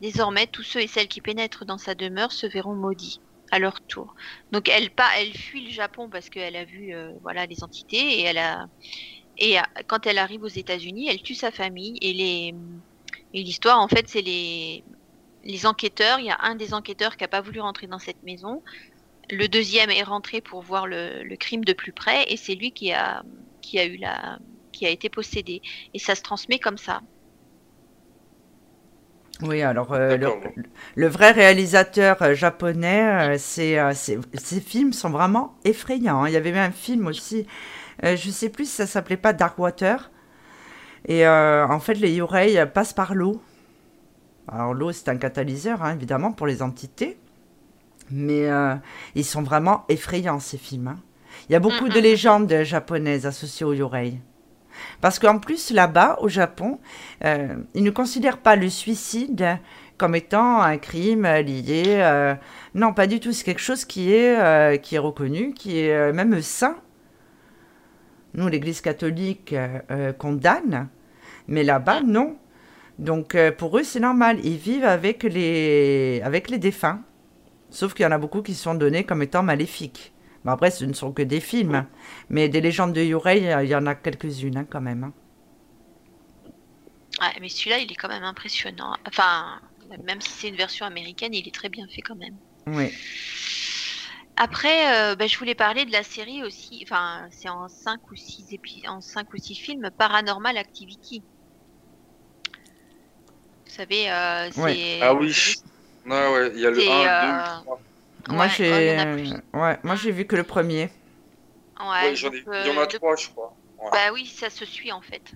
Désormais, 0.01 0.48
tous 0.48 0.63
ceux 0.63 0.81
et 0.81 0.88
celles 0.88 1.07
qui 1.07 1.22
pénètrent 1.22 1.65
dans 1.65 1.77
sa 1.77 1.95
demeure 1.95 2.34
se 2.34 2.45
verront 2.48 2.75
maudits 2.75 3.22
à 3.51 3.60
leur 3.60 3.79
tour. 3.81 4.13
Donc 4.51 4.67
elle 4.67 4.91
pas, 4.91 5.10
elle 5.17 5.34
fuit 5.34 5.65
le 5.65 5.72
Japon 5.72 6.10
parce 6.10 6.29
qu'elle 6.29 6.55
a 6.55 6.65
vu 6.65 6.93
euh, 6.93 7.13
voilà 7.22 7.45
les 7.45 7.63
entités 7.63 8.19
et 8.19 8.22
elle 8.24 8.38
a 8.38 8.67
et 9.38 9.60
euh, 9.60 9.63
quand 9.88 10.07
elle 10.07 10.17
arrive 10.17 10.43
aux 10.43 10.48
États-Unis, 10.48 11.07
elle 11.10 11.22
tue 11.22 11.36
sa 11.36 11.51
famille 11.51 11.98
et 12.01 12.13
les 12.13 12.53
et 13.36 13.43
l'histoire, 13.43 13.81
en 13.81 13.89
fait, 13.89 14.07
c'est 14.07 14.22
les, 14.22 14.86
les 15.43 15.65
enquêteurs. 15.65 16.19
Il 16.19 16.25
y 16.25 16.29
a 16.29 16.38
un 16.41 16.55
des 16.55 16.74
enquêteurs 16.74 17.17
qui 17.17 17.24
n'a 17.24 17.27
pas 17.27 17.41
voulu 17.41 17.60
rentrer 17.60 17.86
dans 17.86 18.00
cette 18.00 18.24
maison. 18.24 18.63
Le 19.29 19.48
deuxième 19.48 19.89
est 19.91 20.03
rentré 20.03 20.41
pour 20.41 20.62
voir 20.62 20.88
le, 20.88 21.24
le 21.24 21.38
crime 21.38 21.63
de 21.63 21.74
plus 21.74 21.94
près 21.94 22.25
et 22.32 22.38
c'est 22.38 22.55
lui 22.55 22.72
qui 22.74 22.91
a, 22.91 23.24
qui 23.62 23.79
a 23.79 23.86
eu 23.86 23.98
la, 23.98 24.39
qui 24.72 24.86
a 24.86 24.89
été 24.89 25.10
possédé. 25.10 25.62
Et 25.94 26.00
ça 26.00 26.15
se 26.15 26.22
transmet 26.24 26.60
comme 26.60 26.77
ça. 26.77 27.01
Oui, 29.41 29.62
alors 29.62 29.91
euh, 29.94 30.15
le, 30.96 31.08
vrai 31.08 31.32
réalisateur 31.32 32.22
euh, 32.22 32.34
japonais, 32.34 33.36
euh, 33.36 33.38
c'est, 33.38 33.77
euh, 33.77 33.91
c'est- 33.94 34.17
ces 34.34 34.62
films 34.62 34.94
sont 34.94 35.10
vraiment 35.10 35.55
effrayants. 35.65 36.24
hein. 36.24 36.29
Il 36.29 36.34
y 36.34 36.38
avait 36.38 36.53
même 36.53 36.70
un 36.70 36.72
film 36.72 37.08
aussi, 37.08 37.46
euh, 38.05 38.15
je 38.17 38.29
sais 38.32 38.50
plus 38.50 38.65
si 38.65 38.75
ça 38.77 38.88
s'appelait 38.88 39.17
pas 39.17 39.34
Darkwater. 39.34 40.12
Et 41.08 41.27
euh, 41.27 41.67
en 41.67 41.79
fait, 41.79 41.96
les 41.96 42.12
Yurei 42.13 42.65
passent 42.67 42.94
par 42.94 43.15
l'eau. 43.15 43.41
Alors 44.48 44.74
l'eau, 44.74 44.91
c'est 44.91 45.10
un 45.10 45.17
catalyseur, 45.17 45.84
hein, 45.84 45.94
évidemment, 45.96 46.32
pour 46.32 46.48
les 46.48 46.62
entités. 46.62 47.17
Mais 48.12 48.47
euh, 48.50 48.75
ils 49.15 49.25
sont 49.25 49.41
vraiment 49.43 49.83
effrayants, 49.89 50.39
ces 50.39 50.57
films. 50.57 50.88
hein. 50.89 50.97
Il 51.50 51.53
y 51.53 51.55
a 51.55 51.59
beaucoup 51.59 51.89
de 51.89 51.97
Mhm. 51.97 52.03
légendes 52.03 52.63
japonaises 52.63 53.25
associées 53.25 53.65
aux 53.65 53.74
Yurei. 53.74 54.19
Parce 55.01 55.19
qu'en 55.19 55.39
plus, 55.39 55.71
là-bas, 55.71 56.17
au 56.21 56.27
Japon, 56.29 56.79
euh, 57.24 57.55
ils 57.74 57.83
ne 57.83 57.91
considèrent 57.91 58.38
pas 58.39 58.55
le 58.55 58.69
suicide 58.69 59.57
comme 59.97 60.15
étant 60.15 60.62
un 60.62 60.77
crime 60.77 61.25
lié. 61.25 61.83
euh, 61.88 62.35
non, 62.74 62.93
pas 62.93 63.07
du 63.07 63.19
tout. 63.19 63.31
C'est 63.31 63.43
quelque 63.45 63.62
chose 63.62 63.85
qui 63.85 64.13
est, 64.13 64.38
euh, 64.38 64.77
qui 64.77 64.95
est 64.95 65.00
reconnu, 65.00 65.53
qui 65.53 65.79
est 65.79 66.12
même 66.13 66.41
sain. 66.41 66.75
Nous, 68.33 68.47
l'Église 68.50 68.81
catholique 68.81 69.55
condamne, 70.17 70.89
mais 71.47 71.63
là-bas, 71.63 72.01
non. 72.01 72.35
Donc, 73.00 73.35
pour 73.57 73.77
eux, 73.77 73.83
c'est 73.83 74.00
normal. 74.01 74.39
Ils 74.43 74.57
vivent 74.57 74.83
avec 74.85 75.24
les, 75.24 76.21
avec 76.24 76.50
les 76.50 76.57
défunts. 76.57 77.00
Sauf 77.69 77.93
qu'il 77.93 78.03
y 78.03 78.07
en 78.07 78.12
a 78.12 78.17
beaucoup 78.17 78.41
qui 78.41 78.53
sont 78.55 78.75
donnés 78.75 79.03
comme 79.03 79.22
étant 79.22 79.43
maléfiques. 79.43 80.13
Bon, 80.43 80.51
après, 80.51 80.72
ce 80.72 80.86
ne 80.86 80.93
sont 80.93 81.12
que 81.12 81.22
des 81.24 81.39
films. 81.39 81.86
Mais 82.29 82.50
des 82.50 82.62
légendes 82.62 82.93
de 82.93 83.01
Yurei, 83.01 83.53
euh, 83.53 83.63
il 83.63 83.69
y 83.69 83.75
en 83.75 83.86
a 83.86 83.95
quelques-unes 83.95 84.57
hein, 84.57 84.65
quand 84.69 84.81
même. 84.81 85.03
hein. 85.03 85.13
Ouais, 87.22 87.34
mais 87.39 87.50
celui-là, 87.50 87.79
il 87.79 87.91
est 87.91 87.95
quand 87.95 88.10
même 88.10 88.24
impressionnant. 88.24 88.95
Enfin, 89.07 89.60
même 90.03 90.22
si 90.22 90.29
c'est 90.29 90.48
une 90.50 90.55
version 90.55 90.86
américaine, 90.86 91.34
il 91.34 91.48
est 91.48 91.53
très 91.53 91.69
bien 91.69 91.88
fait 91.88 92.01
quand 92.01 92.15
même. 92.15 92.36
Oui. 92.67 92.91
Après, 94.38 95.12
euh, 95.12 95.15
ben, 95.15 95.29
je 95.29 95.38
voulais 95.38 95.55
parler 95.55 95.86
de 95.86 95.91
la 95.93 96.03
série 96.03 96.43
aussi. 96.43 96.81
Enfin, 96.84 97.27
c'est 97.31 97.48
en 97.50 97.69
5 97.69 98.00
ou 98.12 98.15
6 98.15 98.45
épi- 98.51 98.88
en 98.88 99.00
5 99.00 99.34
ou 99.34 99.38
6 99.38 99.55
films 99.55 99.89
Paranormal 99.98 100.57
Activity. 100.57 101.24
Vous 103.65 103.72
savez, 103.74 104.12
euh, 104.12 104.50
c'est. 104.51 104.62
Ouais. 104.62 105.00
Ah 105.01 105.13
oui. 105.13 105.34
Ouais, 106.05 106.12
ouais, 106.33 106.51
il 106.53 106.59
y 106.62 106.65
a 106.65 106.71
le 106.71 106.79
C'est, 106.79 106.89
1, 106.89 107.07
euh, 107.07 107.09
2, 107.09 107.43
3. 107.43 107.79
Moi, 108.29 108.47
Ouais, 108.47 108.55
j'ai, 108.57 109.05
ouais, 109.53 109.79
moi, 109.83 109.95
vu 109.95 110.25
que 110.25 110.35
le 110.35 110.43
premier. 110.43 110.89
Ouais, 112.00 112.13
Ouais, 112.13 112.15
j'en 112.15 112.31
ai- 112.31 112.45
donc, 112.45 112.57
il 112.57 112.65
y 112.65 112.69
en 112.69 112.77
a 112.77 112.85
euh, 112.85 112.88
3, 112.88 113.15
je 113.15 113.27
crois. 113.29 113.57
Ouais. 113.79 113.91
Bah 113.91 114.12
oui, 114.13 114.25
ça 114.27 114.50
se 114.50 114.65
suit 114.65 114.91
en 114.91 115.01
fait. 115.01 115.31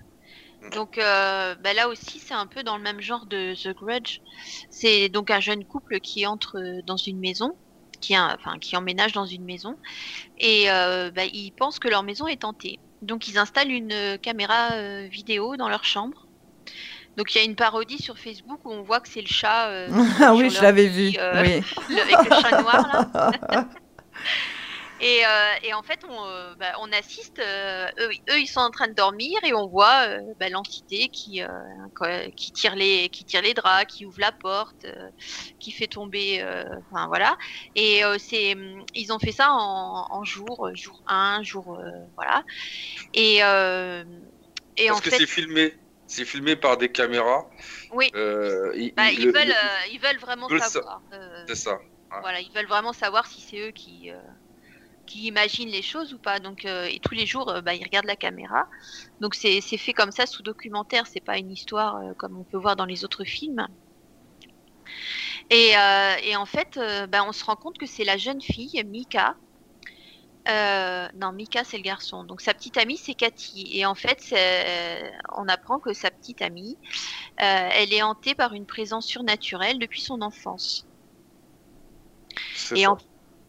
Mm. 0.62 0.70
Donc 0.70 0.98
euh, 0.98 1.54
bah 1.56 1.74
là 1.74 1.88
aussi, 1.88 2.20
c'est 2.20 2.34
un 2.34 2.46
peu 2.46 2.62
dans 2.62 2.76
le 2.76 2.82
même 2.82 3.00
genre 3.00 3.26
de 3.26 3.54
The 3.56 3.74
Grudge. 3.74 4.20
C'est 4.70 5.08
donc 5.08 5.30
un 5.30 5.40
jeune 5.40 5.64
couple 5.66 6.00
qui 6.00 6.26
entre 6.26 6.58
euh, 6.58 6.82
dans 6.84 6.96
une 6.98 7.20
maison, 7.20 7.58
qui, 8.00 8.14
a- 8.14 8.34
enfin, 8.36 8.58
qui 8.60 8.76
emménage 8.76 9.12
dans 9.12 9.26
une 9.26 9.44
maison, 9.44 9.78
et 10.38 10.70
euh, 10.72 11.10
bah, 11.12 11.26
ils 11.26 11.52
pensent 11.52 11.80
que 11.80 11.88
leur 11.88 12.04
maison 12.04 12.26
est 12.28 12.44
hantée. 12.44 12.80
Donc 13.02 13.28
ils 13.28 13.38
installent 13.38 13.72
une 13.72 14.18
caméra 14.22 14.72
euh, 14.74 15.08
vidéo 15.08 15.56
dans 15.58 15.68
leur 15.70 15.84
chambre. 15.84 16.29
Donc 17.20 17.34
il 17.34 17.38
y 17.38 17.40
a 17.42 17.44
une 17.44 17.54
parodie 17.54 17.98
sur 18.02 18.16
Facebook 18.18 18.60
où 18.64 18.72
on 18.72 18.82
voit 18.82 18.98
que 19.00 19.08
c'est 19.10 19.20
le 19.20 19.26
chat. 19.26 19.68
euh, 19.68 19.88
Ah 20.20 20.34
oui, 20.34 20.48
je 20.48 20.62
l'avais 20.62 20.86
vu. 20.86 21.18
euh, 21.18 21.42
Oui. 21.42 21.62
le- 21.90 22.00
avec 22.00 22.16
le 22.24 22.30
chat 22.40 22.52
noir 22.62 22.88
là. 22.88 23.04
Et, 25.02 25.24
euh, 25.26 25.52
et 25.62 25.72
en 25.74 25.82
fait, 25.82 25.98
on, 26.08 26.24
euh, 26.26 26.54
bah, 26.56 26.72
on 26.80 26.92
assiste, 26.92 27.38
euh, 27.38 27.86
eux, 27.98 28.10
eux, 28.30 28.38
ils 28.40 28.46
sont 28.46 28.60
en 28.60 28.70
train 28.70 28.86
de 28.88 28.92
dormir 28.92 29.38
et 29.44 29.54
on 29.54 29.66
voit 29.66 30.06
euh, 30.08 30.18
bah, 30.38 30.48
l'entité 30.50 31.08
qui, 31.08 31.42
euh, 31.42 31.48
tire 32.54 32.74
les, 32.76 33.08
qui 33.10 33.24
tire 33.24 33.40
les 33.42 33.54
draps, 33.54 33.86
qui 33.94 34.04
ouvre 34.04 34.20
la 34.20 34.32
porte, 34.32 34.84
euh, 34.84 35.08
qui 35.58 35.72
fait 35.72 35.88
tomber. 35.88 36.42
euh, 36.42 36.64
Enfin 36.90 37.06
voilà. 37.08 37.36
Et 37.74 38.04
euh, 38.04 38.16
c'est, 38.18 38.54
ils 38.94 39.12
ont 39.12 39.18
fait 39.18 39.32
ça 39.32 39.52
en, 39.52 40.06
en 40.10 40.24
jour, 40.24 40.68
jour 40.74 41.00
1, 41.06 41.42
jour. 41.42 41.78
euh, 41.78 41.90
voilà. 42.16 42.44
Et, 43.14 43.42
euh, 43.42 44.04
et 44.76 44.88
Parce 44.88 44.98
en 44.98 45.02
que 45.02 45.10
fait. 45.10 45.18
c'est 45.18 45.26
filmé. 45.26 45.74
C'est 46.10 46.24
filmé 46.24 46.56
par 46.56 46.76
des 46.76 46.90
caméras. 46.90 47.48
Oui. 47.92 48.10
Euh, 48.16 48.72
ils- 48.74 48.92
bah, 48.96 49.12
ils- 49.12 49.20
ils, 49.20 49.26
le- 49.26 49.32
veulent, 49.32 49.46
le- 49.46 49.52
euh, 49.52 49.86
ils 49.92 50.00
veulent 50.00 50.18
vraiment 50.18 50.48
veulent 50.48 50.60
sa- 50.60 50.70
savoir. 50.70 51.02
euh, 51.12 51.46
C'est 51.46 51.54
ça. 51.54 51.78
Voilà, 52.20 52.40
ils 52.40 52.50
veulent 52.52 52.66
vraiment 52.66 52.92
savoir 52.92 53.26
si 53.26 53.40
c'est 53.40 53.60
eux 53.60 53.70
qui, 53.70 54.10
euh, 54.10 54.20
qui 55.06 55.26
imaginent 55.26 55.70
les 55.70 55.82
choses 55.82 56.12
ou 56.12 56.18
pas. 56.18 56.40
Donc, 56.40 56.64
et 56.64 56.98
tous 57.00 57.14
les 57.14 57.26
jours, 57.26 57.46
bah, 57.62 57.74
ils 57.74 57.84
regardent 57.84 58.06
la 58.06 58.16
caméra. 58.16 58.66
Donc, 59.20 59.36
c'est 59.36 59.60
fait 59.60 59.92
comme 59.92 60.10
ça 60.10 60.26
sous 60.26 60.42
documentaire. 60.42 61.06
C'est 61.06 61.20
pas 61.24 61.38
une 61.38 61.52
histoire 61.52 62.00
comme 62.18 62.36
on 62.36 62.44
peut 62.44 62.58
voir 62.58 62.74
dans 62.74 62.86
les 62.86 63.04
autres 63.04 63.24
films. 63.24 63.64
Et, 65.50 65.74
et 66.24 66.36
en 66.36 66.46
fait, 66.46 66.78
bah, 67.08 67.24
on 67.24 67.32
se 67.32 67.44
rend 67.44 67.56
compte 67.56 67.78
que 67.78 67.86
c'est 67.86 68.04
la 68.04 68.16
jeune 68.16 68.40
fille, 68.40 68.82
Mika. 68.86 69.36
Euh, 70.48 71.08
non, 71.14 71.32
Mika, 71.32 71.64
c'est 71.64 71.76
le 71.76 71.82
garçon. 71.82 72.24
Donc, 72.24 72.40
sa 72.40 72.54
petite 72.54 72.76
amie, 72.76 72.96
c'est 72.98 73.14
Cathy. 73.14 73.68
Et 73.76 73.86
en 73.86 73.94
fait, 73.94 74.18
c'est- 74.20 75.12
on 75.36 75.48
apprend 75.48 75.78
que 75.80 75.92
sa 75.92 76.10
petite 76.10 76.42
amie, 76.42 76.78
euh, 77.42 77.68
elle 77.72 77.92
est 77.94 78.02
hantée 78.02 78.34
par 78.34 78.54
une 78.54 78.66
présence 78.66 79.06
surnaturelle 79.06 79.78
depuis 79.78 80.02
son 80.02 80.22
enfance. 80.22 80.88
Et 82.72 82.86
en, 82.86 82.96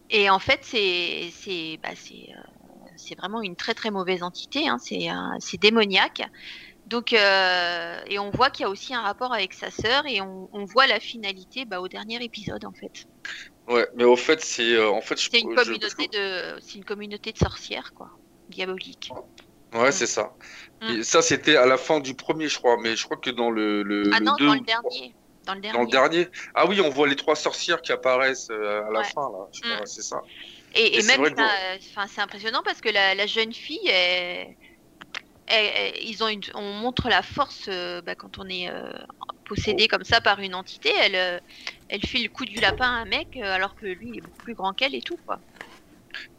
et 0.09 0.29
en 0.29 0.39
fait, 0.39 0.61
c'est 0.63 1.79
bah, 1.83 1.91
c'est 1.95 2.27
euh, 3.11 3.15
vraiment 3.17 3.41
une 3.41 3.55
très 3.55 3.73
très 3.73 3.91
mauvaise 3.91 4.23
entité. 4.23 4.67
Hein, 4.69 4.77
c'est 4.79 5.57
démoniaque. 5.59 6.21
Donc 6.85 7.13
euh, 7.13 8.01
et 8.07 8.19
on 8.19 8.31
voit 8.31 8.51
qu'il 8.51 8.63
y 8.65 8.67
a 8.67 8.69
aussi 8.71 8.93
un 8.95 9.01
rapport 9.03 9.33
avec 9.33 9.53
sa 9.53 9.71
sœur 9.71 10.05
et 10.07 10.21
on, 10.21 10.49
on 10.53 10.65
voit 10.65 10.87
la 10.87 10.99
finalité 10.99 11.65
bah, 11.65 11.81
au 11.81 11.89
dernier 11.89 12.23
épisode 12.23 12.65
en 12.65 12.73
fait. 12.73 13.05
Ouais, 13.71 13.87
mais 13.95 14.03
au 14.03 14.15
fait, 14.15 14.41
c'est 14.41 14.73
euh, 14.73 14.89
en 14.89 15.01
fait, 15.01 15.19
je- 15.19 15.29
C'est 15.31 15.39
une 15.39 15.55
communauté 15.55 16.07
de 16.07 16.59
c'est 16.61 16.75
une 16.77 16.85
communauté 16.85 17.31
de 17.31 17.37
sorcières 17.37 17.93
quoi, 17.93 18.09
diabolique. 18.49 19.11
Ouais, 19.73 19.91
c'est 19.91 20.07
ça. 20.07 20.33
Mm. 20.81 20.89
Et 20.89 21.03
ça, 21.03 21.21
c'était 21.21 21.55
à 21.55 21.65
la 21.65 21.77
fin 21.77 21.99
du 22.01 22.13
premier, 22.13 22.47
je 22.49 22.57
crois. 22.57 22.77
Mais 22.81 22.95
je 22.95 23.05
crois 23.05 23.17
que 23.17 23.29
dans 23.29 23.49
le, 23.49 23.83
le, 23.83 24.11
Ah 24.13 24.19
le 24.19 24.25
non, 24.25 24.35
deux 24.35 24.47
dans 24.47 24.53
le 24.53 24.59
dernier. 24.59 25.15
Dans 25.45 25.53
le 25.53 25.61
dernier. 25.61 25.77
Dans 25.77 25.83
le 25.83 25.89
dernier. 25.89 26.27
Ah 26.53 26.65
oui, 26.67 26.81
on 26.81 26.89
voit 26.89 27.07
les 27.07 27.15
trois 27.15 27.35
sorcières 27.35 27.81
qui 27.81 27.91
apparaissent 27.91 28.49
euh, 28.51 28.83
à 28.87 28.91
la 28.91 28.99
Ouais. 28.99 29.05
fin, 29.05 29.21
là. 29.21 29.47
Je 29.53 29.61
crois, 29.61 29.81
Mm. 29.81 29.85
c'est 29.85 30.01
ça. 30.01 30.21
Et, 30.75 30.81
Et 30.81 30.97
et 30.97 31.01
c'est 31.01 31.17
même, 31.17 31.33
euh, 31.39 31.77
enfin, 31.91 32.07
c'est 32.13 32.21
impressionnant 32.21 32.61
parce 32.63 32.81
que 32.81 32.89
la, 32.89 33.15
la 33.15 33.27
jeune 33.27 33.53
fille, 33.53 33.89
ils 35.49 36.23
ont 36.23 36.27
une, 36.27 36.41
on 36.53 36.73
montre 36.73 37.09
la 37.09 37.21
force 37.21 37.65
euh, 37.67 38.01
bah, 38.01 38.15
quand 38.15 38.37
on 38.39 38.47
est 38.47 38.69
possédé 39.45 39.87
comme 39.87 40.03
ça 40.03 40.21
par 40.21 40.39
une 40.39 40.55
entité. 40.55 40.91
Elle, 41.01 41.41
elle 41.91 42.05
fait 42.05 42.19
le 42.19 42.29
coup 42.29 42.45
du 42.45 42.59
lapin 42.59 42.85
à 42.87 43.01
un 43.01 43.05
mec 43.05 43.37
euh, 43.37 43.43
alors 43.53 43.75
que 43.75 43.85
lui 43.85 44.09
il 44.09 44.17
est 44.17 44.21
beaucoup 44.21 44.41
plus 44.41 44.55
grand 44.55 44.73
qu'elle 44.73 44.95
et 44.95 45.01
tout 45.03 45.17
quoi. 45.25 45.41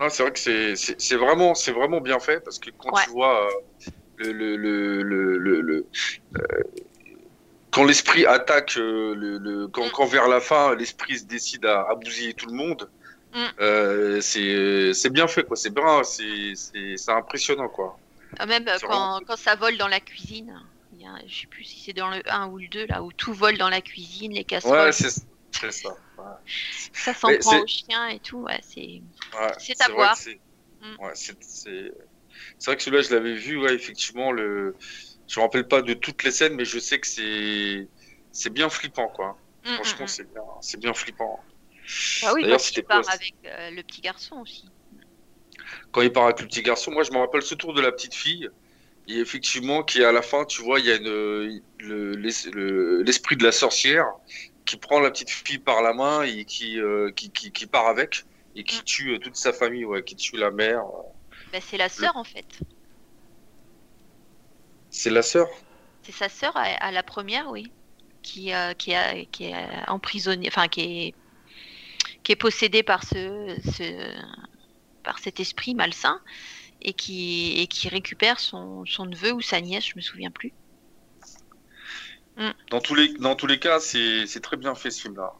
Non, 0.01 0.09
c'est 0.09 0.23
vrai 0.23 0.33
que 0.33 0.39
c'est- 0.39 0.77
c'est 0.77 1.01
c'est 1.01 1.17
vraiment, 1.17 1.55
c'est 1.55 1.73
vraiment 1.73 2.01
bien 2.01 2.19
fait 2.21 2.41
parce 2.41 2.59
que 2.59 2.71
quand 2.77 2.93
Ouais. 2.93 3.05
tu 3.05 3.11
vois 3.11 3.47
euh, 4.21 4.33
le, 4.33 4.57
le, 4.57 5.03
le, 5.03 5.61
le, 5.63 5.89
euh, 6.37 6.63
quand 7.71 7.85
l'esprit 7.85 8.27
attaque, 8.27 8.75
le, 8.77 9.15
le- 9.39 9.69
quand, 9.69 9.87
Mm. 9.87 9.91
quand 9.93 10.07
vers 10.07 10.29
la 10.29 10.41
fin 10.41 10.75
l'esprit 10.75 11.19
se 11.19 11.25
décide 11.25 11.65
à, 11.65 11.83
à 11.89 11.95
bousiller 11.95 12.35
tout 12.35 12.47
le 12.47 12.53
monde, 12.55 12.91
Mm. 13.35 13.53
euh, 13.61 14.21
c'est 14.21 14.93
c'est 14.95 15.11
bien 15.11 15.27
fait 15.29 15.45
quoi. 15.45 15.57
C'est 15.57 15.75
bien, 15.75 16.03
c'est 16.05 17.11
impressionnant 17.13 17.69
quoi. 17.69 17.99
Ah, 18.39 18.47
Même 18.47 18.65
quand, 18.83 19.21
quand 19.27 19.37
ça 19.37 19.57
vole 19.57 19.77
dans 19.77 19.89
la 19.89 20.01
cuisine. 20.01 20.55
Il 20.95 21.01
y 21.01 21.07
a, 21.07 21.15
je 21.27 21.41
sais 21.41 21.47
plus 21.47 21.65
si 21.65 21.81
c'est 21.81 21.95
dans 21.95 22.11
le 22.11 22.23
1 22.31 22.49
ou 22.49 22.59
le 22.59 22.69
2 22.69 22.87
là 22.87 23.03
où 23.03 23.11
tout 23.13 23.33
vole 23.33 23.57
dans 23.57 23.71
la 23.71 23.81
cuisine, 23.81 24.33
les 24.35 24.45
casseroles, 24.45 24.79
Ouais, 24.87 24.93
c'est 24.93 25.09
c'est 25.53 25.71
ça. 25.73 25.91
Ouais. 26.19 26.25
ça 26.93 27.15
s'en 27.15 27.29
prend 27.39 27.51
c'est- 27.53 27.61
au 27.61 27.67
chien 27.67 28.09
et 28.09 28.19
tout. 28.21 28.39
Ouais, 28.39 28.61
c'est 28.63 28.81
Ouais, 28.81 29.53
C'est 29.59 29.81
à 29.83 29.89
voir. 29.89 30.17
c'est- 30.17 30.41
Mm. 30.81 30.97
Ouais, 31.05 31.13
c'est 31.15 31.37
c'est 31.45 31.93
c'est 32.59 32.71
vrai 32.71 32.77
que 32.77 32.83
celui-là, 32.83 33.03
je 33.03 33.15
l'avais 33.15 33.35
vu, 33.35 33.57
ouais, 33.59 33.73
effectivement. 33.75 34.33
Le... 34.33 34.75
Je 35.29 35.39
me 35.39 35.45
rappelle 35.45 35.69
pas 35.69 35.81
de 35.83 35.95
toutes 35.95 36.25
les 36.25 36.33
scènes, 36.33 36.55
mais 36.57 36.65
je 36.65 36.79
sais 36.81 36.99
que 36.99 37.07
c'est 37.07 37.87
c'est 38.33 38.51
bien 38.51 38.69
flippant, 38.69 39.07
quoi. 39.09 39.39
Mm, 39.65 39.71
mm, 39.71 39.75
Franchement, 39.75 40.05
mm. 40.07 40.09
c'est 40.09 40.33
bien, 40.33 40.43
c'est 40.61 40.81
bien 40.81 40.93
flippant. 40.95 41.39
Ah 42.25 42.33
oui, 42.35 42.43
D'ailleurs, 42.43 42.59
quand 42.59 42.71
il 42.77 42.83
part 42.85 43.09
avec 43.11 43.35
euh, 43.45 43.71
le 43.71 43.83
petit 43.83 44.01
garçon 44.01 44.37
aussi. 44.41 44.69
Quand 45.93 46.01
il 46.03 46.11
part 46.13 46.25
avec 46.25 46.41
le 46.41 46.47
petit 46.47 46.63
garçon, 46.63 46.91
moi, 46.91 47.03
je 47.05 47.13
me 47.13 47.19
rappelle 47.19 47.43
ce 47.43 47.55
tour 47.55 47.75
de 47.75 47.81
la 47.81 47.93
petite 47.93 48.15
fille. 48.15 48.49
Et 49.09 49.19
effectivement, 49.19 49.83
qui 49.83 50.03
à 50.05 50.13
la 50.13 50.23
fin, 50.23 50.45
tu 50.45 50.63
vois, 50.63 50.79
il 50.81 50.87
y 50.87 50.91
a 50.93 50.97
une, 50.97 51.05
le- 51.79 52.13
l'es- 52.15 52.51
le- 52.53 53.03
l'esprit 53.03 53.37
de 53.37 53.43
la 53.45 53.51
sorcière 53.53 54.07
qui 54.65 54.77
prend 54.77 55.01
la 55.01 55.11
petite 55.11 55.31
fille 55.31 55.59
par 55.59 55.83
la 55.83 55.93
main 55.95 56.23
et 56.23 56.45
qui, 56.45 56.81
euh, 56.81 57.11
qui, 57.13 57.31
qui, 57.31 57.53
qui 57.53 57.67
part 57.67 57.87
avec 57.89 58.25
et 58.55 58.65
qui 58.65 58.81
Mm. 58.81 58.85
tue 58.85 59.11
euh, 59.15 59.19
toute 59.19 59.37
sa 59.37 59.53
famille, 59.53 59.85
ouais, 59.85 60.03
qui 60.05 60.17
tue 60.17 60.37
la 60.37 60.51
mère. 60.51 60.83
Bah, 61.53 61.61
c'est 61.61 61.77
la 61.77 61.89
sœur 61.89 62.17
en 62.17 62.25
fait. 62.25 62.59
C'est 64.91 65.11
la 65.11 65.23
sœur? 65.23 65.49
C'est 66.03 66.13
sa 66.13 66.29
sœur 66.29 66.57
à, 66.57 66.63
à 66.63 66.91
la 66.93 67.03
première, 67.03 67.51
oui, 67.51 67.73
qui, 68.23 68.53
euh, 68.53 68.75
qui, 68.75 68.95
a, 68.95 69.25
qui 69.27 69.45
est 69.45 69.89
emprisonnée, 69.89 70.49
enfin 70.49 70.69
qui 70.69 70.81
est, 71.09 71.15
qui 72.23 72.33
est 72.33 72.37
possédée 72.37 72.83
par 72.83 73.05
ce, 73.05 73.57
ce, 73.77 74.23
par 75.03 75.19
cet 75.19 75.41
esprit 75.41 75.75
malsain 75.75 76.21
et 76.81 76.95
qui, 76.95 77.55
et 77.61 77.67
qui 77.69 77.89
récupère 77.89 78.41
son, 78.41 78.85
son 78.87 79.07
neveu 79.07 79.33
ou 79.33 79.41
sa 79.41 79.61
nièce, 79.61 79.87
je 79.87 79.93
me 79.97 80.03
souviens 80.03 80.31
plus. 80.31 80.55
Dans 82.71 82.81
tous 82.81 82.95
les, 82.95 83.13
dans 83.15 83.37
tous 83.37 83.47
les 83.47 83.59
cas, 83.59 83.79
c'est 83.79 84.27
c'est 84.27 84.41
très 84.41 84.57
bien 84.57 84.75
fait 84.75 84.91
ce 84.91 85.03
film-là. 85.03 85.33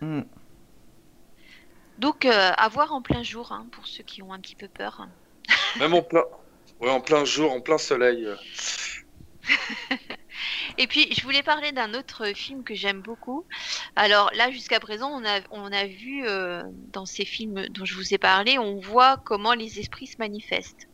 Mm. 0.00 0.22
Donc 1.98 2.24
euh, 2.24 2.50
à 2.56 2.68
voir 2.68 2.92
en 2.92 3.02
plein 3.02 3.22
jour 3.22 3.52
hein, 3.52 3.66
pour 3.72 3.86
ceux 3.86 4.02
qui 4.02 4.22
ont 4.22 4.32
un 4.32 4.40
petit 4.40 4.56
peu 4.56 4.68
peur. 4.68 5.06
Même 5.78 5.94
en 5.94 6.02
plein, 6.02 6.24
ouais, 6.80 6.90
en 6.90 7.00
plein 7.00 7.24
jour, 7.24 7.52
en 7.52 7.60
plein 7.60 7.78
soleil. 7.78 8.26
euh. 8.26 8.36
Et 10.78 10.86
puis, 10.88 11.12
je 11.14 11.22
voulais 11.22 11.42
parler 11.42 11.70
d'un 11.70 11.94
autre 11.94 12.32
film 12.34 12.64
que 12.64 12.74
j'aime 12.74 13.00
beaucoup. 13.00 13.44
Alors 13.94 14.30
là, 14.34 14.50
jusqu'à 14.50 14.80
présent, 14.80 15.08
on 15.10 15.24
a, 15.24 15.40
on 15.50 15.70
a 15.70 15.86
vu 15.86 16.26
euh, 16.26 16.62
dans 16.92 17.06
ces 17.06 17.24
films 17.24 17.68
dont 17.68 17.84
je 17.84 17.94
vous 17.94 18.12
ai 18.12 18.18
parlé, 18.18 18.58
on 18.58 18.80
voit 18.80 19.18
comment 19.18 19.54
les 19.54 19.78
esprits 19.78 20.08
se 20.08 20.16
manifestent. 20.18 20.88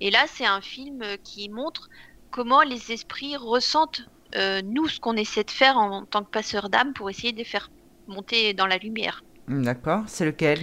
Et 0.00 0.10
là, 0.10 0.26
c'est 0.28 0.46
un 0.46 0.60
film 0.60 1.02
qui 1.24 1.48
montre 1.48 1.88
comment 2.30 2.62
les 2.62 2.92
esprits 2.92 3.36
ressentent, 3.36 4.02
euh, 4.36 4.60
nous, 4.64 4.88
ce 4.88 5.00
qu'on 5.00 5.16
essaie 5.16 5.44
de 5.44 5.50
faire 5.50 5.78
en, 5.78 6.04
tant 6.04 6.22
que 6.22 6.30
passeur 6.30 6.68
d'âme 6.68 6.92
pour 6.92 7.08
essayer 7.10 7.32
de 7.32 7.38
les 7.38 7.44
faire 7.44 7.70
monter 8.06 8.54
dans 8.54 8.66
la 8.66 8.76
lumière. 8.78 9.22
Mm, 9.46 9.64
D'accord, 9.64 10.02
c'est 10.06 10.24
lequel? 10.24 10.60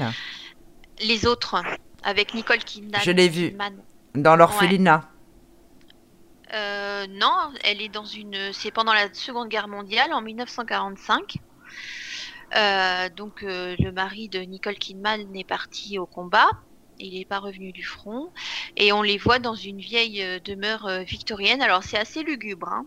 Les 1.01 1.25
autres, 1.25 1.62
avec 2.04 2.34
Nicole 2.34 2.60
Kidman. 2.63 3.01
Je 3.04 3.12
l'ai 3.12 3.30
vu. 3.30 3.49
Kidman. 3.49 3.75
Dans 4.13 4.36
l'orphelinat. 4.36 5.10
Euh, 6.54 7.08
non, 7.10 7.51
elle 7.63 7.82
est 7.82 7.89
dans 7.89 8.06
une. 8.06 8.54
C'est 8.54 8.71
pendant 8.71 8.93
la 8.93 9.13
Seconde 9.13 9.49
Guerre 9.49 9.67
mondiale, 9.67 10.13
en 10.13 10.21
1945. 10.21 11.38
Euh, 12.56 13.10
donc 13.10 13.43
euh, 13.43 13.75
le 13.80 13.91
mari 13.91 14.30
de 14.30 14.39
Nicole 14.39 14.75
Kidman 14.75 15.36
est 15.36 15.43
parti 15.43 15.97
au 15.99 16.06
combat. 16.06 16.47
Il 16.99 17.17
n'est 17.17 17.25
pas 17.25 17.39
revenu 17.39 17.73
du 17.73 17.84
front 17.84 18.32
et 18.78 18.93
on 18.93 19.01
les 19.01 19.17
voit 19.17 19.39
dans 19.39 19.56
une 19.56 19.80
vieille 19.80 20.23
demeure 20.45 20.88
victorienne. 21.01 21.62
Alors 21.62 21.84
c'est 21.84 21.97
assez 21.97 22.23
lugubre, 22.23 22.69
hein, 22.69 22.86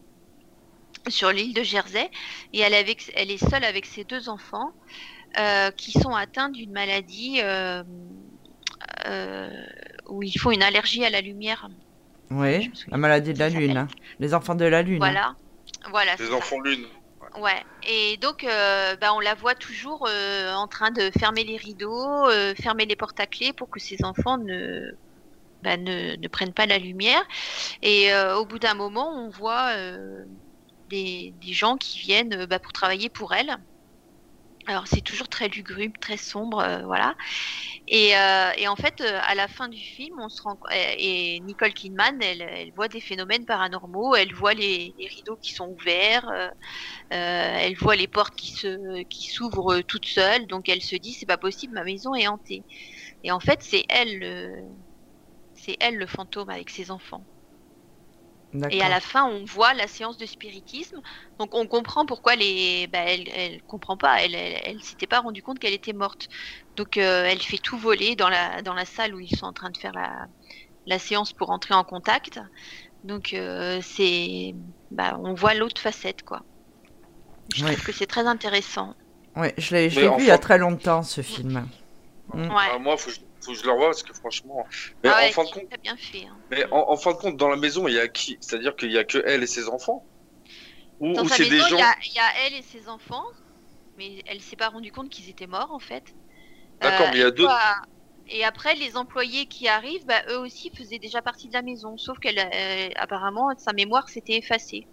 sur 1.11 1.31
l'île 1.33 1.55
de 1.55 1.63
Jersey 1.63 2.11
et 2.53 2.61
elle, 2.61 2.75
est 2.75 2.79
avec- 2.79 3.11
elle 3.15 3.31
est 3.31 3.39
seule 3.51 3.65
avec 3.65 3.87
ses 3.87 4.05
deux 4.05 4.29
enfants 4.29 4.71
euh, 5.39 5.71
qui 5.73 5.93
sont 5.93 6.15
atteints 6.15 6.49
d'une 6.49 6.73
maladie 6.73 7.41
euh, 7.43 7.83
euh, 9.07 9.51
où 10.09 10.23
ils 10.23 10.39
font 10.39 10.51
une 10.51 10.63
allergie 10.63 11.05
à 11.05 11.11
la 11.11 11.21
lumière. 11.21 11.69
Oui, 12.31 12.71
la 12.89 12.97
maladie 12.99 13.33
de 13.33 13.39
la 13.39 13.49
lune. 13.49 13.77
hein. 13.77 13.89
Les 14.19 14.35
enfants 14.35 14.55
de 14.55 14.65
la 14.65 14.83
lune. 14.83 14.97
hein. 14.97 14.99
Voilà. 14.99 15.35
Voilà. 15.91 16.17
Les 16.19 16.27
ça. 16.27 16.35
enfants 16.35 16.61
lune. 16.61 16.87
Ouais. 17.39 17.63
Et 17.87 18.17
donc, 18.19 18.45
euh, 18.45 18.97
bah, 18.97 19.13
on 19.15 19.21
la 19.21 19.35
voit 19.35 19.55
toujours 19.55 20.07
euh, 20.09 20.53
en 20.55 20.67
train 20.67 20.91
de 20.91 21.11
fermer 21.19 21.45
les 21.45 21.57
rideaux, 21.57 22.27
euh, 22.29 22.55
fermer 22.55 22.87
les 22.87 22.97
portes 22.97 23.21
à 23.21 23.27
clé 23.27 23.53
pour 23.53 23.69
que 23.71 23.81
ses 23.81 24.03
enfants 24.05 24.39
ne, 24.39 24.81
bah, 25.63 25.77
ne, 25.77 26.17
ne 26.17 26.29
prennent 26.29 26.55
pas 26.55 26.67
la 26.67 26.79
lumière. 26.79 27.23
Et 27.83 28.13
euh, 28.13 28.37
au 28.37 28.47
bout 28.47 28.59
d'un 28.59 28.75
moment, 28.75 29.11
on 29.15 29.31
voit 29.31 29.71
euh, 29.77 30.25
des, 30.89 31.35
gens 31.53 31.77
qui 31.77 31.99
viennent 31.99 32.35
euh, 32.35 32.47
bah, 32.47 32.59
pour 32.59 32.73
travailler 32.73 33.09
pour 33.09 33.35
elle. 33.35 33.57
Alors 34.67 34.87
c'est 34.87 35.01
toujours 35.01 35.29
très 35.29 35.49
lugubre, 35.49 35.99
très 35.99 36.19
sombre, 36.19 36.59
euh, 36.59 36.83
voilà. 36.85 37.17
Et, 37.87 38.15
euh, 38.19 38.51
et 38.59 38.69
en 38.69 38.77
fait, 38.77 39.01
à 39.01 39.35
la 39.35 39.49
fin 39.49 39.69
du 39.69 39.79
film, 39.79 40.21
on 40.21 40.29
se 40.29 40.43
rend 40.43 40.59
et 40.71 41.41
Nicole 41.41 41.73
Kidman, 41.73 42.21
elle, 42.21 42.71
voit 42.77 42.89
des 42.89 43.01
phénomènes 43.01 43.47
paranormaux, 43.47 44.15
elle 44.15 44.35
voit 44.35 44.53
les, 44.53 44.95
rideaux 44.99 45.37
qui 45.37 45.55
sont 45.55 45.69
ouverts, 45.69 46.53
elle 47.09 47.77
voit 47.77 47.97
les 47.97 48.09
portes 48.09 48.37
qui 48.37 48.53
qui 49.09 49.31
s'ouvrent 49.31 49.81
toutes 49.81 50.05
seules, 50.05 50.47
donc 50.47 50.69
elle 50.69 50.83
se 50.83 50.97
dit 50.97 51.15
c'est 51.15 51.25
pas 51.25 51.39
possible, 51.39 51.73
ma 51.73 51.85
maison 51.85 52.15
est 52.15 52.29
hantée. 52.29 52.63
Et 53.25 53.33
en 53.33 53.41
fait, 53.41 53.63
c'est 53.63 53.85
elle, 53.89 54.19
le... 54.19 54.55
c'est 55.55 55.79
elle 55.81 55.97
le 55.97 56.07
fantôme 56.07 56.51
avec 56.51 56.69
ses 56.69 56.91
enfants. 56.91 57.25
Et 58.71 58.83
à 58.83 58.89
la 58.89 59.01
fin, 59.01 59.25
on 59.27 59.45
voit 59.45 59.75
la 59.75 59.87
séance 59.87 60.17
de 60.17 60.25
spiritisme. 60.25 61.01
Donc 61.39 61.55
on 61.55 61.67
comprend 61.67 62.07
pourquoi 62.07 62.35
les. 62.35 62.87
Bah, 62.87 63.01
elle, 63.01 63.29
elle 63.29 63.63
comprend 63.65 63.97
pas. 63.99 64.23
Elle, 64.23 64.35
elle, 64.35 64.61
elle 64.65 64.83
s'était 64.83 65.07
pas 65.07 65.21
rendue 65.21 65.43
compte 65.43 65.59
qu'elle 65.59 65.75
était 65.75 65.93
morte. 65.93 66.29
Donc 66.77 66.97
euh, 66.97 67.25
elle 67.27 67.41
fait 67.43 67.59
tout 67.59 67.77
voler 67.77 68.17
dans 68.17 68.31
la 68.31 68.63
dans 68.63 68.73
la 68.75 68.87
salle 68.87 69.15
où 69.15 69.21
ils 69.21 69.37
sont 69.37 69.45
en 69.47 69.53
train 69.53 69.71
de 69.71 69.77
faire 69.77 69.93
la 69.93 70.27
la 70.87 70.99
séance 70.99 71.35
pour 71.35 71.51
entrer 71.51 71.75
en 71.75 71.85
contact. 71.85 72.41
Donc 73.05 73.35
euh, 73.35 73.81
c'est. 73.83 74.55
Bah, 74.91 75.19
on 75.23 75.35
voit 75.35 75.53
l'autre 75.55 75.81
facette 75.81 76.23
quoi. 76.23 76.43
Je 77.55 77.65
Ouais. 77.65 77.73
trouve 77.75 77.85
que 77.87 77.93
c'est 77.93 78.07
très 78.07 78.27
intéressant. 78.27 78.95
Ouais, 79.37 79.55
je 79.59 79.75
l'ai 79.75 79.89
vu 79.89 80.09
il 80.19 80.25
y 80.25 80.31
a 80.31 80.39
très 80.39 80.57
longtemps 80.59 81.03
ce 81.03 81.21
film. 81.21 81.69
Ouais. 82.35 82.47
Moi, 82.81 82.97
faut, 82.97 83.11
que 83.11 83.15
je- 83.17 83.21
faut 83.49 83.55
que 83.55 83.59
je 83.59 83.65
le 83.65 83.73
revoie 83.73 83.89
parce 83.89 84.03
que 84.03 84.15
franchement. 84.15 84.67
Mais 85.05 85.11
Ah 85.11 85.17
ouais, 85.17 85.29
en 85.29 85.31
fin 85.31 85.45
de 85.45 85.51
compte, 85.51 85.65
bien 85.83 85.97
fait. 85.97 86.27
hein. 86.27 86.41
mais 86.51 86.67
en, 86.73 86.91
en 86.91 86.97
fin 86.99 87.13
de 87.13 87.19
compte, 87.19 87.37
dans 87.39 87.49
la 87.51 87.57
maison, 87.57 87.89
il 87.89 87.95
y 87.95 88.01
a 88.01 88.09
qui? 88.09 88.39
C'est-à-dire 88.43 88.77
qu'il 88.77 88.93
y 88.93 88.99
a 88.99 89.05
que 89.05 89.23
elle 89.27 89.43
et 89.45 89.49
ses 89.49 89.69
enfants? 89.69 90.07
Ou, 91.01 91.29
c'est 91.29 91.47
des 91.47 91.63
gens 91.63 91.69
il 91.71 91.77
y 91.77 91.81
a, 91.81 91.95
il 92.07 92.15
y 92.17 92.19
a 92.19 92.47
elle 92.47 92.55
et 92.55 92.63
ses 92.63 92.89
enfants, 92.89 93.25
mais 93.97 94.23
elle 94.27 94.43
s'est 94.43 94.57
pas 94.57 94.69
rendue 94.71 94.93
compte 94.93 95.11
qu'ils 95.11 95.31
étaient 95.31 95.47
morts 95.49 95.73
en 95.73 95.81
fait. 95.81 96.05
D'accord, 96.81 97.09
Euh, 97.09 97.11
mais 97.11 97.19
il 97.19 97.21
y 97.21 97.25
a 97.25 97.31
et 97.31 97.33
deux. 97.33 97.49
quoi, 97.49 97.77
Et 98.29 98.45
après, 98.45 98.75
les 98.77 98.97
employés 98.97 99.47
qui 99.49 99.69
arrivent, 99.69 100.07
bah, 100.07 100.23
eux 100.31 100.39
aussi 100.39 100.71
faisaient 100.77 100.99
déjà 101.01 101.23
partie 101.23 101.49
de 101.49 101.55
la 101.55 101.63
maison, 101.63 101.97
sauf 101.99 102.19
qu'elle, 102.21 102.39
euh, 102.41 102.91
apparemment, 102.97 103.49
sa 103.59 103.73
mémoire 103.75 104.09
s'était 104.11 104.39
effacée. 104.39 104.89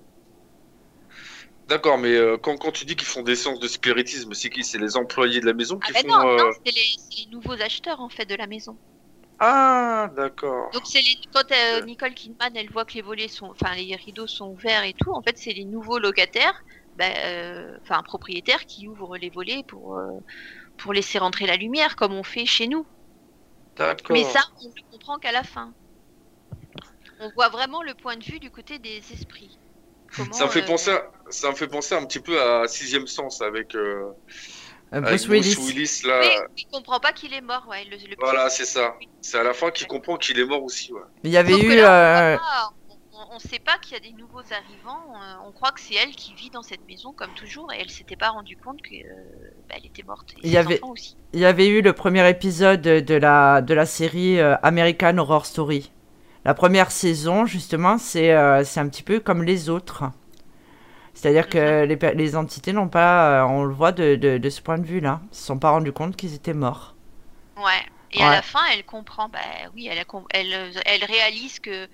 D'accord, 1.67 1.97
mais 1.97 2.13
euh, 2.13 2.37
quand, 2.37 2.57
quand 2.57 2.71
tu 2.71 2.85
dis 2.85 2.95
qu'ils 2.95 3.07
font 3.07 3.23
des 3.23 3.35
séances 3.35 3.59
de 3.59 3.67
spiritisme, 3.67 4.33
c'est 4.33 4.49
qui? 4.49 4.63
C'est 4.63 4.77
les 4.77 4.97
employés 4.97 5.39
de 5.39 5.47
la 5.47 5.53
maison 5.53 5.79
Ah 5.81 5.87
qui 5.87 5.93
bah 5.93 5.99
font. 6.01 6.07
non, 6.07 6.27
euh, 6.27 6.37
non, 6.37 6.51
c'est 6.63 6.71
les, 6.71 7.25
nouveaux 7.31 7.59
acheteurs 7.59 8.01
en 8.01 8.09
fait 8.09 8.25
de 8.25 8.35
la 8.35 8.45
maison. 8.45 8.77
Ah, 9.39 10.11
d'accord. 10.15 10.69
Donc 10.71 10.83
c'est 10.85 11.01
les, 11.01 11.17
quand 11.33 11.51
euh. 11.51 11.81
Nicole 11.81 12.13
Kidman, 12.13 12.55
elle 12.55 12.69
voit 12.69 12.85
que 12.85 12.93
les 12.93 13.01
volets 13.01 13.27
sont, 13.27 13.47
enfin 13.47 13.73
les 13.75 13.95
rideaux 13.95 14.27
sont 14.27 14.49
ouverts 14.49 14.83
et 14.83 14.93
tout, 14.93 15.11
en 15.11 15.23
fait 15.23 15.37
c'est 15.37 15.53
les 15.53 15.65
nouveaux 15.65 15.97
locataires, 15.97 16.53
bah, 16.95 17.05
euh, 17.17 17.75
enfin 17.81 18.01
propriétaires 18.03 18.65
qui 18.65 18.87
ouvrent 18.87 19.17
les 19.17 19.31
volets 19.31 19.63
pour 19.67 19.99
pour 20.77 20.93
laisser 20.93 21.17
rentrer 21.17 21.47
la 21.47 21.57
lumière 21.57 21.95
comme 21.95 22.13
on 22.13 22.23
fait 22.23 22.45
chez 22.45 22.67
nous. 22.67 22.85
D'accord. 23.75 24.15
Mais 24.15 24.23
ça, 24.23 24.41
on 24.61 24.65
ne 24.65 24.73
le 24.75 24.91
comprend 24.91 25.17
qu'à 25.17 25.31
la 25.31 25.43
fin. 25.43 25.73
On 27.19 27.29
voit 27.31 27.49
vraiment 27.49 27.81
le 27.81 27.93
point 27.95 28.17
de 28.17 28.23
vue 28.23 28.39
du 28.39 28.51
côté 28.51 28.77
des 28.79 29.01
esprits. 29.11 29.57
Comment, 30.15 30.33
Ça 30.33 30.45
me 30.45 30.49
fait 30.51 30.63
euh, 30.63 30.65
penser, 30.65 30.91
à- 30.91 31.07
ça 31.29 31.49
me 31.51 31.55
fait 31.55 31.67
penser 31.67 31.95
un 31.95 32.05
petit 32.05 32.19
peu 32.19 32.41
à 32.41 32.67
Sixième 32.67 33.07
Sens 33.07 33.41
avec, 33.41 33.75
euh, 33.75 34.11
Euh, 34.93 34.97
avec 34.97 35.09
Bruce 35.09 35.27
Willis. 35.27 35.55
Bruce 35.55 35.67
Willis 35.69 36.01
là. 36.05 36.21
Il 36.57 36.65
comprend 36.71 36.99
pas 36.99 37.11
qu'il 37.11 37.33
est 37.33 37.41
mort, 37.41 37.65
ouais. 37.69 37.83
Le, 37.85 37.97
le 37.97 38.15
Voilà, 38.19 38.49
c'est 38.49 38.65
ça. 38.65 38.95
C'est 39.21 39.37
à 39.39 39.43
la 39.43 39.53
fin 39.53 39.71
qu'il 39.71 39.87
comprend 39.87 40.17
qu'il 40.17 40.39
est 40.39 40.45
mort 40.45 40.63
aussi, 40.63 40.93
ouais. 40.93 41.01
Il 41.23 41.31
y 41.31 41.37
avait 41.37 41.53
Sauf 41.53 41.63
eu. 41.63 41.75
là, 41.77 42.39
on 43.31 43.35
ne 43.35 43.39
sait 43.39 43.59
pas 43.59 43.77
qu'il 43.81 43.93
y 43.93 43.95
a 43.97 43.99
des 43.99 44.11
nouveaux 44.13 44.39
arrivants. 44.51 45.03
on 45.45 45.51
croit 45.51 45.71
que 45.71 45.81
c'est 45.81 45.95
elle 45.95 46.11
qui 46.11 46.33
vit 46.35 46.49
dans 46.49 46.61
cette 46.61 46.85
maison 46.87 47.11
comme 47.11 47.33
toujours 47.33 47.73
et 47.73 47.77
elle 47.81 47.89
s'était 47.89 48.15
pas 48.15 48.29
rendue 48.29 48.55
compte 48.57 48.81
qu'elle 48.81 49.85
était 49.85 50.03
morte. 50.03 50.31
Et 50.37 50.47
Il 50.47 50.51
y 50.51 50.57
avait- 50.57 50.81
enfants 50.81 50.91
aussi. 50.93 51.17
Il 51.33 51.39
y 51.39 51.45
avait 51.45 51.67
eu 51.67 51.81
le 51.81 51.93
premier 51.93 52.29
épisode 52.29 52.81
de 52.81 53.15
la, 53.15 53.61
de 53.61 53.73
la 53.73 53.85
série 53.85 54.39
American 54.39 55.17
Horror 55.17 55.45
Story. 55.45 55.91
La 56.45 56.53
première 56.53 56.91
saison, 56.91 57.45
justement, 57.45 57.97
c'est 57.97 58.31
euh, 58.31 58.63
c'est 58.63 58.79
un 58.79 58.87
petit 58.87 59.03
peu 59.03 59.19
comme 59.19 59.43
les 59.43 59.67
autres. 59.69 60.05
C'est-à-dire 61.13 61.49
que 61.49 61.85
les, 61.85 61.97
pe- 61.97 62.13
les 62.13 62.35
entités 62.35 62.73
n'ont 62.73 62.89
pas, 62.89 63.43
euh, 63.43 63.47
on 63.47 63.63
le 63.63 63.73
voit 63.73 63.91
de, 63.91 64.15
de, 64.15 64.37
de 64.37 64.49
ce 64.49 64.61
point 64.61 64.77
de 64.77 64.85
vue-là, 64.85 65.21
se 65.31 65.45
sont 65.45 65.57
pas 65.59 65.69
rendus 65.71 65.91
compte 65.93 66.15
qu'ils 66.15 66.33
étaient 66.35 66.53
morts. 66.53 66.95
Ouais. 67.57 67.85
Et 68.11 68.21
Ouais. 68.21 68.25
à 68.25 68.29
la 68.29 68.41
fin, 68.41 68.59
elle 68.71 68.85
comprend. 68.85 69.29
Bah 69.29 69.39
oui, 69.73 69.87
elle, 69.87 69.99
a 69.99 70.05
elle, 70.31 70.73
elle 70.85 71.03
réalise 71.05 71.59
que 71.59 71.87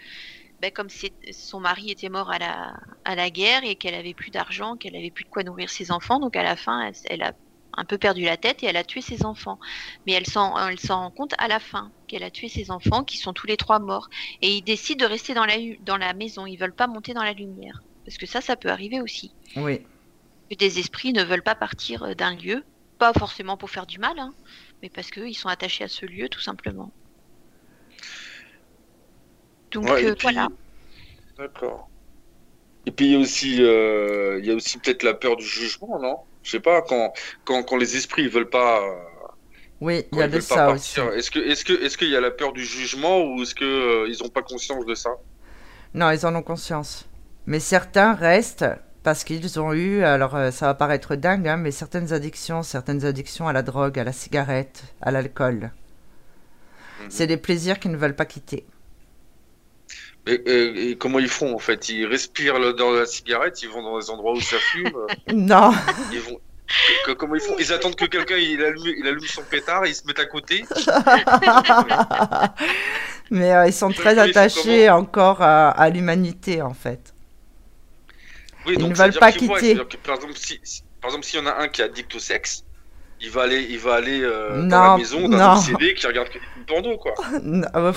bah, 0.61 0.71
comme 0.71 0.89
son 1.31 1.59
mari 1.59 1.91
était 1.91 2.09
mort 2.09 2.31
à 2.31 2.39
la, 2.39 2.73
à 3.05 3.15
la 3.15 3.29
guerre 3.31 3.63
et 3.63 3.75
qu'elle 3.77 3.95
avait 3.95 4.13
plus 4.15 4.31
d'argent, 4.31 4.77
qu'elle 4.77 4.95
avait 4.95 5.11
plus 5.11 5.25
de 5.25 5.29
quoi 5.29 5.43
nourrir 5.43 5.69
ses 5.69 5.91
enfants, 5.91 6.19
donc 6.19 6.35
à 6.37 6.43
la 6.43 6.55
fin, 6.57 6.81
elle, 6.87 6.95
elle 7.05 7.23
a 7.23 7.33
un 7.77 7.85
peu 7.85 7.97
perdu 7.97 8.23
la 8.23 8.37
tête 8.37 8.63
et 8.63 8.65
elle 8.65 8.77
a 8.77 8.83
tué 8.83 9.01
ses 9.01 9.25
enfants. 9.25 9.59
Mais 10.05 10.13
elle 10.13 10.25
s'en, 10.25 10.57
elle 10.67 10.79
s'en 10.79 11.01
rend 11.01 11.11
compte 11.11 11.33
à 11.37 11.47
la 11.47 11.59
fin 11.59 11.91
qu'elle 12.07 12.23
a 12.23 12.31
tué 12.31 12.49
ses 12.49 12.71
enfants, 12.71 13.03
qui 13.03 13.17
sont 13.17 13.33
tous 13.33 13.47
les 13.47 13.57
trois 13.57 13.79
morts. 13.79 14.09
Et 14.41 14.55
ils 14.57 14.61
décident 14.61 15.05
de 15.05 15.09
rester 15.09 15.33
dans 15.33 15.45
la, 15.45 15.55
dans 15.81 15.97
la 15.97 16.13
maison. 16.13 16.45
Ils 16.45 16.57
veulent 16.57 16.75
pas 16.75 16.87
monter 16.87 17.13
dans 17.13 17.23
la 17.23 17.33
lumière. 17.33 17.81
Parce 18.05 18.17
que 18.17 18.25
ça, 18.25 18.41
ça 18.41 18.55
peut 18.55 18.69
arriver 18.69 18.99
aussi. 19.01 19.33
Oui. 19.55 19.81
Que 20.49 20.55
des 20.55 20.79
esprits 20.79 21.13
ne 21.13 21.23
veulent 21.23 21.43
pas 21.43 21.55
partir 21.55 22.03
euh, 22.03 22.13
d'un 22.13 22.35
lieu. 22.35 22.63
Pas 22.97 23.13
forcément 23.13 23.57
pour 23.57 23.69
faire 23.71 23.87
du 23.87 23.97
mal, 23.97 24.19
hein, 24.19 24.33
mais 24.83 24.89
parce 24.89 25.09
qu'ils 25.09 25.35
sont 25.35 25.49
attachés 25.49 25.83
à 25.83 25.87
ce 25.87 26.05
lieu, 26.05 26.29
tout 26.29 26.41
simplement. 26.41 26.91
Donc 29.71 29.85
Ouais, 29.85 30.05
euh, 30.05 30.13
puis- 30.13 30.21
voilà. 30.23 30.49
D'accord. 31.37 31.89
Et 32.85 32.91
puis 32.91 33.05
il 33.07 33.11
y 33.13 33.15
a 33.15 33.19
aussi, 33.19 33.61
euh, 33.63 34.39
il 34.39 34.45
y 34.45 34.51
a 34.51 34.55
aussi 34.55 34.77
peut-être 34.77 35.03
la 35.03 35.13
peur 35.13 35.35
du 35.37 35.45
jugement, 35.45 35.99
non? 35.99 36.17
Je 36.43 36.51
sais 36.51 36.59
pas 36.59 36.81
quand, 36.81 37.13
quand, 37.45 37.63
quand 37.63 37.77
les 37.77 37.95
esprits 37.97 38.23
ils 38.23 38.29
veulent 38.29 38.49
pas, 38.49 38.81
Oui, 39.81 40.05
il 40.11 40.19
y 40.19 40.21
a 40.21 40.27
de 40.27 40.39
ça 40.39 40.71
aussi. 40.71 41.01
Est-ce 41.15 41.31
que, 41.31 41.39
est-ce 41.39 41.65
que, 41.65 41.73
est-ce 41.73 41.97
qu'il 41.97 42.09
y 42.09 42.15
a 42.15 42.21
la 42.21 42.31
peur 42.31 42.53
du 42.53 42.63
jugement 42.65 43.21
ou 43.23 43.41
est-ce 43.41 43.55
que 43.55 43.65
euh, 43.65 44.07
ils 44.09 44.23
ont 44.23 44.29
pas 44.29 44.43
conscience 44.43 44.85
de 44.85 44.95
ça? 44.95 45.09
Non, 45.93 46.11
ils 46.11 46.25
en 46.25 46.35
ont 46.35 46.43
conscience. 46.43 47.09
Mais 47.45 47.59
certains 47.59 48.13
restent 48.13 48.65
parce 49.03 49.23
qu'ils 49.23 49.59
ont 49.59 49.73
eu, 49.73 50.03
alors 50.03 50.35
euh, 50.35 50.51
ça 50.51 50.67
va 50.67 50.73
paraître 50.75 51.15
dingue, 51.15 51.47
hein, 51.47 51.57
mais 51.57 51.71
certaines 51.71 52.13
addictions, 52.13 52.61
certaines 52.63 53.05
addictions 53.05 53.47
à 53.47 53.53
la 53.53 53.63
drogue, 53.63 53.97
à 53.99 54.03
la 54.03 54.13
cigarette, 54.13 54.83
à 55.01 55.11
l'alcool. 55.11 55.71
Mhm. 56.99 57.09
C'est 57.09 57.27
des 57.27 57.37
plaisirs 57.37 57.79
qu'ils 57.79 57.91
ne 57.91 57.97
veulent 57.97 58.15
pas 58.15 58.25
quitter. 58.25 58.65
Et, 60.27 60.33
et- 60.33 60.89
et 60.91 60.97
comment 60.97 61.19
ils 61.19 61.27
font 61.27 61.53
en 61.55 61.59
fait? 61.59 61.89
Ils 61.89 62.05
respirent 62.05 62.59
de 62.59 62.99
la 62.99 63.05
cigarette, 63.05 63.61
ils 63.63 63.69
vont 63.69 63.81
dans 63.81 63.97
des 63.99 64.09
endroits 64.09 64.33
où 64.33 64.41
ça 64.41 64.57
fume, 64.59 64.91
Non, 65.33 65.71
ils 66.11 66.19
vont. 66.19 66.35
que- 66.35 67.07
que- 67.07 67.11
comment 67.13 67.35
ils 67.35 67.41
font? 67.41 67.55
Ils 67.59 67.73
attendent 67.73 67.95
que 67.95 68.05
quelqu'un 68.05 68.37
il 68.37 68.63
allume, 68.63 68.93
il 68.99 69.07
allume 69.07 69.25
son 69.27 69.41
pétard, 69.43 69.85
ils 69.87 69.95
se 69.95 70.05
mettent 70.05 70.19
à 70.19 70.25
côté? 70.25 70.63
mais 73.31 73.53
euh, 73.53 73.67
ils 73.67 73.73
sont 73.73 73.91
très 73.91 74.17
attachés 74.19 74.89
encore 74.89 75.41
à, 75.41 75.69
à 75.69 75.89
l'humanité 75.89 76.61
en 76.61 76.73
fait. 76.73 77.13
Oui, 78.67 78.75
Ils 78.77 78.87
ne 78.87 78.93
veulent 78.93 79.13
pas 79.13 79.31
quitter. 79.31 79.75
que, 79.89 79.97
par 79.97 80.15
exemple, 80.17 80.33
si, 80.35 80.59
si- 80.63 80.83
par 81.01 81.09
exemple, 81.09 81.25
s'il 81.25 81.39
y 81.39 81.41
en 81.41 81.47
a 81.47 81.61
un 81.61 81.67
qui 81.67 81.81
est 81.81 81.85
addict 81.85 82.13
au 82.13 82.19
sexe, 82.19 82.63
il 83.19 83.31
va 83.31 83.43
aller, 83.43 83.65
il 83.69 83.79
va 83.79 83.95
aller 83.95 84.21
euh, 84.21 84.67
dans 84.67 84.83
la 84.83 84.97
maison 84.97 85.27
d'un 85.27 85.53
obsédé 85.53 85.93
qui 85.95 86.05
regarde 86.05 86.27
que 86.29 86.33
des 86.35 86.39
films 86.53 86.65
porno, 86.67 86.97
quoi. 86.97 87.13
Non, 87.43 87.67
euh, 87.75 87.91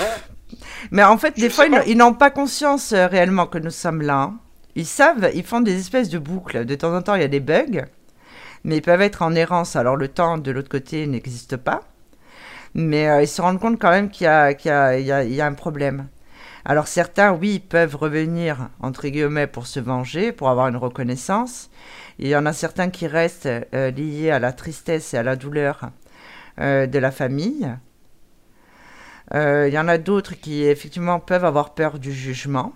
Mais 0.91 1.03
en 1.05 1.19
fait, 1.19 1.35
Je 1.37 1.43
des 1.43 1.51
fois, 1.51 1.67
ils, 1.87 1.97
n'ont 1.97 2.15
pas 2.15 2.31
conscience 2.31 2.93
euh, 2.93 3.07
réellement 3.07 3.47
que 3.47 3.59
nous 3.59 3.71
sommes 3.71 4.03
là. 4.03 4.15
hein. 4.23 4.35
Ils 4.77 4.87
savent, 4.87 5.31
ils 5.35 5.45
font 5.45 5.61
des 5.61 5.79
espèces 5.79 6.09
de 6.09 6.19
boucles. 6.19 6.65
De 6.65 6.75
temps 6.75 6.95
en 6.95 7.03
temps, 7.03 7.15
il 7.15 7.21
y 7.23 7.25
a 7.25 7.29
des 7.29 7.41
bugs, 7.41 7.85
mais 8.65 8.77
ils 8.79 8.83
peuvent 8.83 9.03
être 9.03 9.23
en 9.23 9.35
errance. 9.35 9.77
Alors 9.77 9.97
le 9.97 10.09
temps 10.09 10.39
de 10.39 10.51
l'autre 10.51 10.69
côté 10.69 11.07
n'existe 11.07 11.57
pas, 11.57 11.83
mais 12.75 13.09
euh, 13.09 13.23
ils 13.23 13.29
se 13.29 13.41
rendent 13.41 13.61
compte 13.61 13.79
quand 13.81 13.91
même 13.91 14.11
qu'il 14.11 14.25
y 14.25 14.29
a, 14.29 14.55
qu'il 14.55 14.71
y 14.71 14.73
a- 14.75 14.99
il 14.99 15.07
y 15.07 15.13
a- 15.13 15.25
il 15.25 15.33
y 15.35 15.41
a 15.41 15.47
un 15.47 15.55
problème. 15.55 16.09
Alors 16.65 16.89
certains, 16.89 17.33
oui, 17.33 17.59
peuvent 17.61 17.95
revenir, 17.97 18.71
entre 18.81 19.07
guillemets, 19.09 19.47
pour 19.47 19.67
se 19.67 19.81
venger, 19.81 20.33
pour 20.33 20.49
avoir 20.49 20.69
une 20.69 20.77
reconnaissance. 20.77 21.71
Il 22.19 22.29
y 22.29 22.37
en 22.37 22.47
a 22.47 22.53
certains 22.53 22.91
qui 22.91 23.07
restent 23.07 23.47
euh, 23.75 23.91
liés 23.91 24.31
à 24.31 24.39
la 24.39 24.53
tristesse 24.53 25.15
et 25.15 25.19
à 25.19 25.23
la 25.23 25.37
douleur 25.37 25.91
euh, 26.61 26.87
de 26.87 26.99
la 26.99 27.11
famille. 27.11 27.69
Euh, 29.35 29.69
Il 29.69 29.75
y 29.75 29.79
en 29.79 29.89
a 29.89 29.99
d'autres 29.99 30.35
qui 30.35 30.65
effectivement 30.65 31.21
peuvent 31.21 31.45
avoir 31.45 31.75
peur 31.75 31.99
du 31.99 32.13
jugement. 32.13 32.73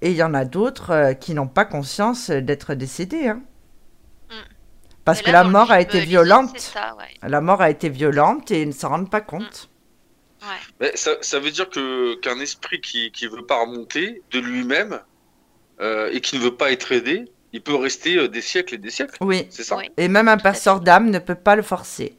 Et 0.00 0.10
il 0.10 0.16
y 0.16 0.22
en 0.22 0.34
a 0.34 0.44
d'autres 0.44 0.90
euh, 0.90 1.14
qui 1.14 1.32
n'ont 1.34 1.46
pas 1.46 1.64
conscience 1.64 2.30
d'être 2.30 2.74
décédés. 2.74 3.28
hein. 3.28 3.42
Mm. 4.30 4.34
Parce 5.04 5.22
que 5.22 5.30
la 5.30 5.44
mort 5.44 5.70
a 5.70 5.80
été 5.80 6.00
violente. 6.00 6.50
c'est 6.54 6.72
ça, 6.72 6.96
ouais. 6.96 7.28
La 7.28 7.40
mort 7.40 7.60
a 7.60 7.70
été 7.70 7.88
violente 7.88 8.50
et 8.50 8.62
ils 8.62 8.68
ne 8.68 8.72
s'en 8.72 8.88
rendent 8.88 9.10
pas 9.10 9.20
compte. 9.20 9.68
Ouais. 10.42 10.48
Mais 10.80 10.96
ça, 10.96 11.12
ça 11.20 11.38
veut 11.38 11.52
dire 11.52 11.68
que 11.70 12.16
qu'un 12.16 12.40
esprit 12.40 12.80
qui 12.80 13.12
qui 13.12 13.28
veut 13.28 13.46
pas 13.46 13.60
remonter 13.60 14.22
de 14.32 14.40
lui-même 14.40 15.00
euh, 15.80 16.10
et 16.12 16.20
qui 16.20 16.36
ne 16.36 16.42
veut 16.42 16.56
pas 16.56 16.72
être 16.72 16.90
aidé, 16.90 17.26
il 17.52 17.62
peut 17.62 17.76
rester 17.76 18.16
euh, 18.16 18.28
des 18.28 18.40
siècles 18.42 18.74
et 18.74 18.78
des 18.78 18.90
siècles. 18.90 19.16
Oui. 19.20 19.46
C'est 19.50 19.62
ça. 19.62 19.76
Ouais. 19.76 19.90
Et 19.96 20.08
même 20.08 20.26
un 20.28 20.36
passeur 20.38 20.80
d'âme 20.80 21.10
ne 21.10 21.18
peut 21.20 21.36
pas 21.36 21.54
le 21.54 21.62
forcer. 21.62 22.18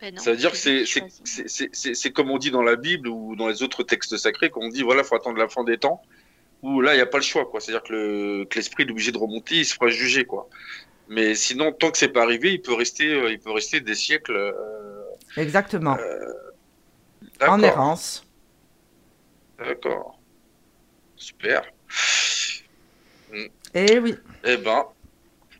Ben 0.00 0.14
non, 0.14 0.20
Ça 0.20 0.30
veut 0.30 0.36
dire 0.36 0.50
que 0.52 0.56
c'est 0.56 2.12
comme 2.12 2.30
on 2.30 2.38
dit 2.38 2.50
dans 2.50 2.62
la 2.62 2.76
Bible 2.76 3.08
ou 3.08 3.34
dans 3.36 3.48
les 3.48 3.62
autres 3.62 3.82
textes 3.82 4.16
sacrés, 4.18 4.50
qu'on 4.50 4.68
dit 4.68 4.82
voilà, 4.82 5.02
faut 5.04 5.14
attendre 5.16 5.38
la 5.38 5.48
fin 5.48 5.64
des 5.64 5.78
temps. 5.78 6.02
Où 6.62 6.80
là, 6.80 6.92
il 6.94 6.96
n'y 6.96 7.02
a 7.02 7.06
pas 7.06 7.18
le 7.18 7.22
choix, 7.22 7.44
quoi. 7.46 7.60
C'est-à-dire 7.60 7.82
que 7.82 7.92
le- 7.92 8.44
que 8.46 8.56
l'esprit 8.56 8.84
est 8.84 8.90
obligé 8.90 9.12
de 9.12 9.18
remonter, 9.18 9.56
il 9.56 9.64
se 9.66 9.74
fera 9.74 9.88
juger, 9.88 10.24
quoi. 10.24 10.48
Mais 11.08 11.34
sinon, 11.34 11.70
tant 11.72 11.90
que 11.90 11.98
c'est 11.98 12.08
pas 12.08 12.22
arrivé, 12.22 12.52
il 12.54 12.62
peut 12.62 12.72
rester, 12.74 13.12
euh, 13.12 13.30
il 13.30 13.38
peut 13.38 13.52
rester 13.52 13.80
des 13.80 13.94
siècles. 13.94 14.34
euh, 14.36 15.02
Exactement. 15.36 15.92
en 17.40 17.58
d'accord. 17.58 17.64
errance. 17.64 18.26
D'accord. 19.58 20.18
Super. 21.16 21.62
Et 23.74 23.98
oui. 23.98 24.14
Eh 24.44 24.56
ben. 24.56 24.86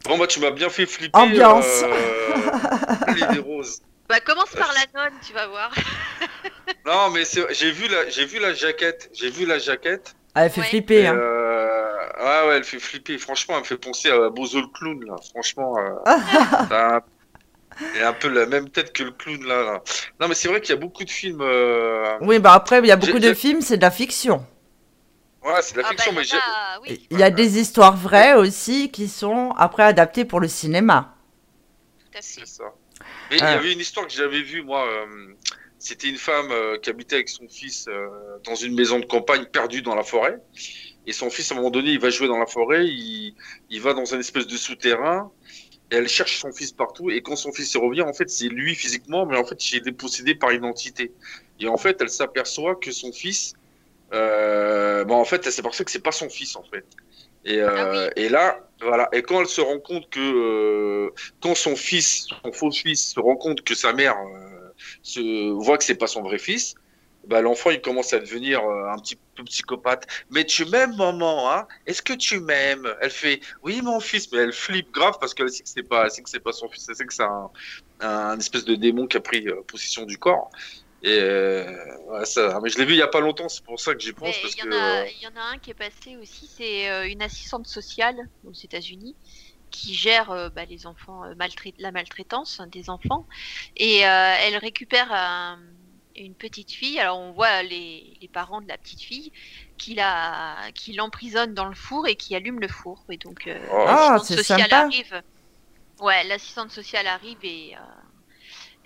Bon, 0.05 0.17
bah, 0.19 0.27
tu 0.27 0.41
m'as 0.41 0.51
bien 0.51 0.69
fait 0.71 0.87
flipper. 0.87 1.19
Ambiance. 1.19 1.83
euh, 1.83 3.15
l'idée 3.15 3.39
rose. 3.41 3.81
Bah 4.09 4.21
commence 4.21 4.51
par 4.51 4.73
la 4.73 4.87
nonne, 5.05 5.19
tu 5.27 5.33
vas 5.33 5.47
voir. 5.49 5.73
Non, 6.85 7.11
mais 7.11 7.23
j'ai 7.51 7.71
vu 7.71 7.89
la, 7.89 8.09
j'ai 8.09 8.27
vu 8.27 8.39
la 8.41 8.53
jaquette. 8.55 9.11
J'ai 9.13 9.31
vu 9.31 9.47
la 9.47 9.59
jaquette. 9.59 10.15
Elle 10.35 10.51
fait 10.51 10.61
Ouais. 10.61 10.67
flipper. 10.69 11.01
Et, 11.03 11.07
hein. 11.07 11.15
euh, 11.17 11.67
Ouais, 12.19 12.49
ouais, 12.49 12.57
elle 12.57 12.65
fait 12.65 12.79
flipper. 12.79 13.19
Franchement, 13.19 13.55
elle 13.57 13.61
me 13.61 13.67
fait 13.67 13.77
penser 13.77 14.11
à 14.11 14.31
Bozo 14.31 14.61
le 14.61 14.69
clown, 14.69 15.05
là. 15.05 15.17
Franchement, 15.31 15.77
euh, 15.79 15.91
t'as 16.69 16.97
un... 16.97 17.01
il 17.95 18.03
a 18.03 18.09
un 18.09 18.13
peu 18.13 18.29
la 18.29 18.47
même 18.47 18.69
tête 18.71 18.93
que 18.93 19.03
le 19.05 19.11
clown, 19.13 19.45
là. 19.45 19.63
là. 19.63 19.83
Non, 20.21 20.29
mais 20.29 20.35
c'est 20.35 20.49
vrai 20.49 20.61
qu'il 20.61 20.71
y 20.75 20.79
a 20.79 20.81
beaucoup 20.81 21.05
de 21.05 21.11
films. 21.11 21.41
euh, 21.43 22.17
Oui, 22.21 22.39
bah 22.39 22.53
après, 22.55 22.79
il 22.81 22.87
y 22.87 22.93
a 22.93 22.97
beaucoup 22.97 23.19
de 23.19 23.35
films, 23.35 23.61
c'est 23.61 23.77
de 23.77 23.83
la 23.83 23.91
fiction. 23.91 24.47
Ouais, 25.43 25.63
c'est 25.63 25.75
de 25.77 25.81
la 25.81 25.87
Ah 25.89 25.91
fiction, 25.91 26.13
bah, 26.13 26.21
mais 26.21 26.23
il 26.23 26.27
y 26.27 26.29
j'ai. 26.31 26.37
en 26.37 26.41
a, 26.41 26.81
oui, 26.83 27.07
Il 27.11 27.19
y 27.19 27.23
a 27.23 27.31
des 27.31 27.59
histoires 27.61 27.97
vraies 27.97 28.35
aussi 28.35 28.91
qui 28.91 29.09
sont 29.09 29.53
après 29.57 29.85
adaptées 29.85 30.25
pour 30.25 30.41
le 30.41 30.49
cinéma. 30.49 31.15
tout 31.99 32.19
à 32.19 32.23
fait. 32.23 32.41
C'est 32.41 32.47
ça. 32.47 32.65
Mais 33.31 33.37
il 33.37 33.41
y 33.41 33.43
Ah. 33.43 33.53
avait 33.59 33.73
une 33.73 33.81
histoire 33.81 34.07
que 34.07 34.13
j'avais 34.13 34.43
vue, 34.43 34.63
moi. 34.63 34.87
euh, 34.89 35.35
C'était 35.79 36.09
une 36.09 36.17
femme 36.17 36.51
euh, 36.51 36.79
qui 36.79 36.89
habitait 36.91 37.17
avec 37.17 37.29
son 37.29 37.47
fils 37.49 37.87
euh, 37.89 38.09
dans 38.45 38.55
une 38.55 38.75
maison 38.75 38.99
de 38.99 39.05
campagne 39.05 39.45
perdue 39.45 39.83
dans 39.83 39.95
la 39.95 40.03
forêt. 40.03 40.39
Et 41.07 41.13
son 41.13 41.29
fils, 41.31 41.51
à 41.51 41.55
un 41.55 41.59
moment 41.59 41.71
donné, 41.71 41.91
il 41.91 42.01
va 42.01 42.11
jouer 42.11 42.29
dans 42.29 42.39
la 42.39 42.47
forêt, 42.47 42.87
il, 42.87 43.35
il 43.71 43.81
va 43.81 43.93
dans 43.93 44.15
un 44.15 44.19
espèce 44.19 44.47
de 44.47 44.57
souterrain. 44.57 45.31
Et 45.91 45.97
elle 45.97 46.09
cherche 46.09 46.39
son 46.39 46.51
fils 46.53 46.73
partout. 46.73 47.11
Et 47.11 47.21
quand 47.23 47.37
son 47.37 47.53
fils 47.53 47.73
y 47.75 47.79
revient, 47.79 48.03
en 48.03 48.13
fait, 48.15 48.29
c'est 48.31 48.49
lui 48.49 48.75
physiquement, 48.75 49.27
mais 49.27 49.37
en 49.37 49.45
fait, 49.45 49.71
il 49.71 49.87
est 49.87 49.93
possédé 49.93 50.35
par 50.35 50.51
une 50.51 50.65
entité. 50.65 51.13
Et 51.61 51.69
en 51.69 51.77
fait, 51.77 52.01
elle 52.01 52.11
s'aperçoit 52.11 52.75
que 52.77 52.91
son 52.91 53.13
fils, 53.13 53.53
euh, 54.13 55.05
bon, 55.05 55.17
en 55.17 55.25
fait, 55.25 55.47
elle 55.47 55.53
s'aperçoit 55.53 55.85
que 55.85 55.91
c'est 55.91 56.03
pas 56.03 56.13
son 56.13 56.29
fils, 56.31 56.57
en 56.57 56.65
fait. 56.65 56.87
Et, 57.47 57.61
euh, 57.61 58.11
et 58.17 58.29
là, 58.29 58.59
voilà. 58.81 59.09
Et 59.13 59.23
quand 59.23 59.41
elle 59.41 59.47
se 59.47 59.61
rend 59.61 59.79
compte 59.79 60.11
que, 60.11 60.21
euh, 60.21 61.11
quand 61.41 61.55
son 61.55 61.77
fils, 61.77 62.27
son 62.43 62.53
faux 62.53 62.73
fils, 62.73 63.13
se 63.15 63.21
rend 63.21 63.37
compte 63.37 63.63
que 63.63 63.75
sa 63.75 63.93
mère 63.93 64.17
euh, 64.19 64.73
se 65.03 65.53
voit 65.53 65.79
que 65.79 65.85
c'est 65.85 65.95
pas 65.95 66.09
son 66.09 66.23
vrai 66.23 66.39
fils, 66.39 66.75
bah, 67.29 67.41
l'enfant 67.41 67.71
il 67.71 67.81
commence 67.81 68.13
à 68.13 68.19
devenir 68.19 68.61
euh, 68.65 68.89
un 68.91 68.99
petit 68.99 69.17
peu 69.35 69.45
psychopathe. 69.45 70.07
Mais 70.31 70.45
tu 70.45 70.65
m'aimes 70.65 70.97
maman, 70.97 71.53
hein? 71.53 71.67
Est-ce 71.87 72.03
que 72.03 72.15
tu 72.15 72.41
m'aimes? 72.41 72.93
Elle 73.01 73.11
fait 73.11 73.41
oui 73.63 73.81
mon 73.81 74.01
fils, 74.01 74.31
mais 74.33 74.39
elle 74.39 74.53
flippe 74.53 74.93
grave 74.93 75.15
parce 75.21 75.33
qu'elle 75.33 75.51
sait 75.51 75.63
que 75.63 75.69
c'est 75.69 75.89
pas, 75.89 76.05
elle 76.05 76.11
sait 76.11 76.23
que 76.23 76.31
c'est 76.31 76.41
pas 76.41 76.53
son 76.53 76.69
fils, 76.69 76.87
elle 76.89 76.97
sait 76.97 77.07
que 77.07 77.15
c'est 77.15 77.23
un, 77.23 77.51
un 78.01 78.39
espèce 78.39 78.65
de 78.65 78.75
démon 78.75 79.07
qui 79.07 79.17
a 79.17 79.21
pris 79.21 79.47
euh, 79.47 79.63
possession 79.67 80.05
du 80.05 80.19
corps. 80.19 80.51
Et 81.07 81.21
euh, 81.21 81.97
ouais, 82.09 82.25
ça, 82.27 82.59
mais 82.63 82.69
je 82.69 82.79
l'ai 82.79 82.85
vu 82.85 82.95
il 82.95 82.99
y 82.99 83.03
a 83.03 83.07
pas 83.07 83.21
longtemps, 83.21 83.49
c'est 83.49 83.63
pour 83.65 83.79
ça 83.79 83.95
que 83.95 84.01
j'y 84.01 84.13
pense 84.13 84.35
Il 84.43 84.49
y, 84.51 84.57
que 84.57 84.69
en 84.69 84.73
a- 84.73 85.03
euh, 85.03 85.07
il 85.17 85.23
y 85.23 85.27
en 85.29 85.37
a 85.37 85.43
un 85.55 85.59
qui 85.59 85.71
est 85.71 85.75
passé 85.75 86.17
aussi, 86.17 86.49
c'est 86.49 86.91
euh, 86.91 87.09
une 87.09 87.23
assistante 87.23 87.69
sociale 87.69 88.17
aux 88.45 88.53
États-Unis 88.53 89.15
qui 89.71 89.95
gère 89.95 90.31
euh, 90.33 90.49
bah, 90.51 90.65
les 90.65 90.85
enfants 90.87 91.25
euh, 91.25 91.35
maltrait- 91.37 91.75
la 91.79 91.93
maltraitance 91.93 92.61
des 92.73 92.91
enfants 92.91 93.27
et 93.77 94.05
euh, 94.07 94.35
elle 94.41 94.57
récupère 94.57 95.13
un- 95.13 95.61
une 96.17 96.35
petite 96.35 96.73
fille. 96.73 96.99
Alors 96.99 97.19
on 97.21 97.31
voit 97.33 97.63
les, 97.63 98.17
les 98.21 98.29
parents 98.29 98.61
de 98.61 98.67
la 98.69 98.79
petite 98.79 99.03
fille 99.03 99.31
qui 99.79 99.95
la 99.95 100.57
qui 100.75 100.93
l'emprisonne 100.95 101.53
dans 101.55 101.67
le 101.67 101.75
four 101.77 102.09
et 102.09 102.17
qui 102.17 102.35
allume 102.35 102.59
le 102.59 102.69
four. 102.69 103.05
Et 103.11 103.19
donc 103.19 103.47
euh, 103.47 103.59
Oh. 103.71 103.85
Ah, 103.87 104.15
l'assistante 104.15 104.39
sociale 104.39 104.61
sympa. 104.63 104.77
arrive. 104.79 105.23
Ouais, 106.01 106.25
l'assistante 106.25 106.71
sociale 106.73 107.07
arrive 107.07 107.39
et 107.45 107.75
euh, 107.77 107.81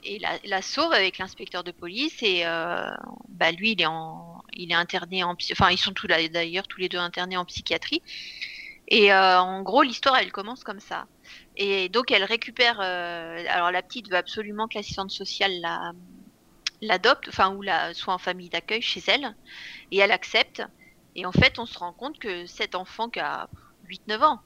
et 0.04 0.18
la, 0.18 0.38
la 0.44 0.62
sauve 0.62 0.92
avec 0.92 1.18
l'inspecteur 1.18 1.64
de 1.64 1.72
police 1.72 2.22
et 2.22 2.46
euh, 2.46 2.90
bah 3.28 3.52
lui 3.52 3.72
il 3.72 3.82
est 3.82 3.86
en 3.86 4.42
il 4.52 4.70
est 4.70 4.74
interné 4.74 5.22
en 5.24 5.36
enfin 5.52 5.70
ils 5.70 5.78
sont 5.78 5.92
tous 5.92 6.06
là 6.06 6.26
d'ailleurs 6.28 6.66
tous 6.66 6.80
les 6.80 6.88
deux 6.88 6.98
internés 6.98 7.36
en 7.36 7.44
psychiatrie. 7.44 8.02
Et 8.88 9.12
euh, 9.12 9.40
en 9.40 9.62
gros 9.62 9.82
l'histoire 9.82 10.16
elle 10.16 10.32
commence 10.32 10.64
comme 10.64 10.80
ça. 10.80 11.06
Et 11.56 11.88
donc 11.88 12.10
elle 12.10 12.24
récupère 12.24 12.80
euh, 12.80 13.44
alors 13.48 13.70
la 13.70 13.82
petite 13.82 14.10
veut 14.10 14.16
absolument 14.16 14.68
que 14.68 14.74
l'assistante 14.74 15.10
sociale 15.10 15.60
la 15.60 15.92
l'adopte 16.82 17.28
enfin 17.28 17.54
ou 17.54 17.62
la 17.62 17.92
soit 17.94 18.14
en 18.14 18.18
famille 18.18 18.48
d'accueil 18.48 18.82
chez 18.82 19.02
elle. 19.06 19.34
Et 19.90 19.98
elle 19.98 20.12
accepte. 20.12 20.62
Et 21.16 21.26
en 21.26 21.32
fait 21.32 21.58
on 21.58 21.66
se 21.66 21.78
rend 21.78 21.92
compte 21.92 22.18
que 22.18 22.46
cet 22.46 22.74
enfant 22.74 23.08
qui 23.08 23.20
a 23.20 23.48
8-9 23.88 24.24
ans 24.24 24.40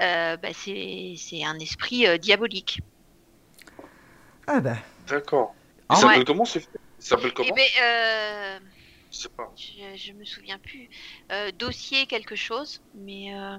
euh, 0.00 0.36
bah, 0.36 0.48
c'est 0.52 1.44
un 1.44 1.58
esprit 1.58 2.18
diabolique 2.18 2.80
Ah 4.46 4.60
ben. 4.60 4.78
d'accord. 5.06 5.54
Ah 5.88 5.94
Il 5.94 5.96
s'appelle 5.98 6.24
ouais. 6.24 6.24
comment 6.24 6.44
ce 6.44 6.58
film? 6.58 6.72
Il 6.98 7.04
s'appelle 7.04 7.32
Eh 7.40 7.52
comment? 7.52 7.52
ben, 7.52 7.66
euh, 7.82 8.60
Je 9.10 9.18
sais 9.20 9.28
pas. 9.30 9.56
je, 9.56 9.96
je 9.96 10.12
me 10.12 10.24
souviens 10.24 10.58
plus. 10.58 10.88
Euh, 11.32 11.52
dossier 11.52 12.06
quelque 12.06 12.36
chose, 12.36 12.80
mais 12.94 13.34
euh, 13.34 13.58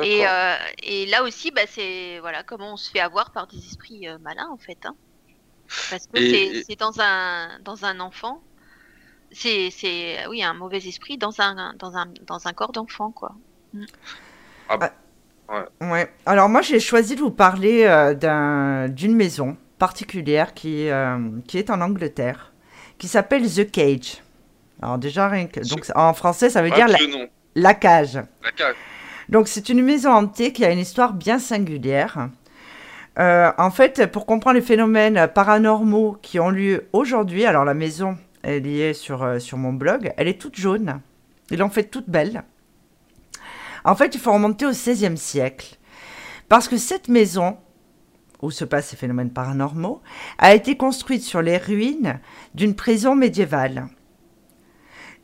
et, 0.00 0.26
euh, 0.26 0.56
et 0.82 1.06
là 1.06 1.22
aussi, 1.22 1.50
bah, 1.50 1.66
c'est 1.66 2.18
voilà 2.20 2.42
comment 2.44 2.74
on 2.74 2.76
se 2.76 2.90
fait 2.90 3.00
avoir 3.00 3.32
par 3.32 3.46
des 3.46 3.58
esprits 3.66 4.06
euh, 4.08 4.18
malins 4.18 4.48
en 4.52 4.58
fait, 4.58 4.78
hein. 4.84 4.96
parce 5.88 6.06
que 6.08 6.18
Et- 6.20 6.66
c'est 6.66 6.76
dans 6.78 7.00
un 7.00 7.58
dans 7.60 7.84
un 7.86 8.00
enfant, 8.00 8.44
c'est 9.32 9.70
c'est 9.72 10.26
oui 10.28 10.42
un 10.44 10.54
mauvais 10.54 10.86
esprit 10.88 11.18
dans 11.18 11.40
un 11.40 11.74
dans 11.76 11.96
un 11.96 12.06
dans 12.22 12.46
un 12.48 12.54
corps 12.54 12.72
d'enfant 12.72 13.12
quoi. 13.12 13.32
Ouais. 15.80 16.08
Alors 16.26 16.48
moi 16.48 16.60
j'ai 16.62 16.80
choisi 16.80 17.14
de 17.14 17.20
vous 17.20 17.30
parler 17.30 17.84
euh, 17.84 18.14
d'un- 18.14 18.88
d'une 18.88 19.14
maison 19.14 19.56
particulière 19.78 20.54
qui, 20.54 20.88
euh, 20.88 21.18
qui 21.46 21.58
est 21.58 21.70
en 21.70 21.80
Angleterre, 21.80 22.52
qui 22.98 23.08
s'appelle 23.08 23.42
The 23.48 23.70
Cage. 23.70 24.22
Alors 24.82 24.98
déjà 24.98 25.28
rien 25.28 25.46
que... 25.46 25.60
Donc 25.60 25.86
en 25.94 26.12
français 26.14 26.50
ça 26.50 26.62
veut 26.62 26.70
dire 26.70 26.88
la, 26.88 27.74
cage. 27.74 28.16
La 28.42 28.50
cage. 28.52 28.74
Donc 29.28 29.48
c'est 29.48 29.68
une 29.68 29.82
maison 29.82 30.10
hantée 30.10 30.52
qui 30.52 30.64
a 30.64 30.70
une 30.70 30.78
histoire 30.78 31.12
bien 31.12 31.38
singulière. 31.38 32.28
Euh, 33.18 33.50
en 33.56 33.70
fait, 33.70 34.06
pour 34.12 34.26
comprendre 34.26 34.56
les 34.56 34.62
phénomènes 34.62 35.28
paranormaux 35.34 36.18
qui 36.20 36.38
ont 36.38 36.50
lieu 36.50 36.86
aujourd'hui, 36.92 37.46
alors 37.46 37.64
la 37.64 37.72
maison 37.74 38.18
elle 38.42 38.66
y 38.66 38.82
est 38.82 38.92
sur, 38.92 39.40
sur 39.40 39.58
mon 39.58 39.72
blog, 39.72 40.12
elle 40.16 40.28
est 40.28 40.40
toute 40.40 40.56
jaune. 40.56 41.00
Ils 41.50 41.58
l'ont 41.58 41.70
fait 41.70 41.84
toute 41.84 42.08
belle. 42.08 42.42
En 43.86 43.94
fait, 43.94 44.16
il 44.16 44.20
faut 44.20 44.32
remonter 44.32 44.66
au 44.66 44.72
XVIe 44.72 45.16
siècle. 45.16 45.78
Parce 46.48 46.68
que 46.68 46.76
cette 46.76 47.08
maison, 47.08 47.56
où 48.42 48.50
se 48.50 48.64
passent 48.64 48.88
ces 48.88 48.96
phénomènes 48.96 49.32
paranormaux, 49.32 50.02
a 50.38 50.54
été 50.54 50.76
construite 50.76 51.22
sur 51.22 51.40
les 51.40 51.56
ruines 51.56 52.18
d'une 52.54 52.74
prison 52.74 53.14
médiévale. 53.14 53.86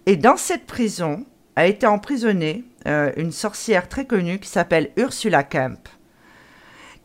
Et 0.07 0.17
dans 0.17 0.37
cette 0.37 0.67
prison 0.67 1.27
a 1.57 1.67
été 1.67 1.87
emprisonnée 1.87 2.65
euh, 2.87 3.11
une 3.17 3.33
sorcière 3.33 3.89
très 3.89 4.07
connue 4.07 4.39
qui 4.39 4.49
s'appelle 4.49 4.93
Ursula 4.97 5.43
Kemp. 5.43 5.89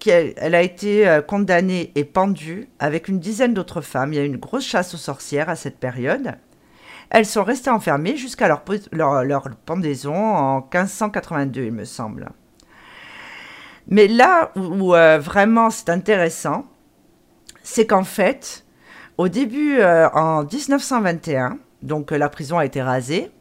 Elle 0.06 0.56
a 0.56 0.62
été 0.62 1.08
euh, 1.08 1.22
condamnée 1.22 1.92
et 1.96 2.06
pendue 2.06 2.70
avec 2.78 3.08
une 3.08 3.20
dizaine 3.20 3.56
d'autres 3.56 3.82
femmes. 3.82 4.14
Il 4.14 4.16
y 4.18 4.20
a 4.20 4.24
eu 4.24 4.28
une 4.28 4.38
grosse 4.38 4.66
chasse 4.66 4.94
aux 4.94 4.98
sorcières 4.98 5.50
à 5.50 5.56
cette 5.56 5.80
période. 5.80 6.36
Elles 7.10 7.26
sont 7.26 7.44
restées 7.44 7.70
enfermées 7.70 8.18
jusqu'à 8.18 8.48
leur, 8.48 8.64
pendaison 9.66 10.16
en 10.16 10.62
1582, 10.62 11.64
il 11.64 11.72
me 11.72 11.86
semble. 11.86 12.30
Mais 13.88 14.08
là 14.08 14.52
où, 14.56 14.94
euh, 14.94 15.18
vraiment 15.18 15.70
c'est 15.70 15.90
intéressant, 15.90 16.66
c'est 17.64 17.88
qu'en 17.88 18.04
fait, 18.04 18.66
au 19.18 19.30
début, 19.30 19.80
euh, 19.80 20.10
en 20.10 20.44
1921, 20.44 21.60
donc 21.82 22.12
euh, 22.12 22.18
la 22.18 22.28
prison 22.28 22.58
a 22.58 22.66
été 22.66 22.82
rasée, 22.82 23.32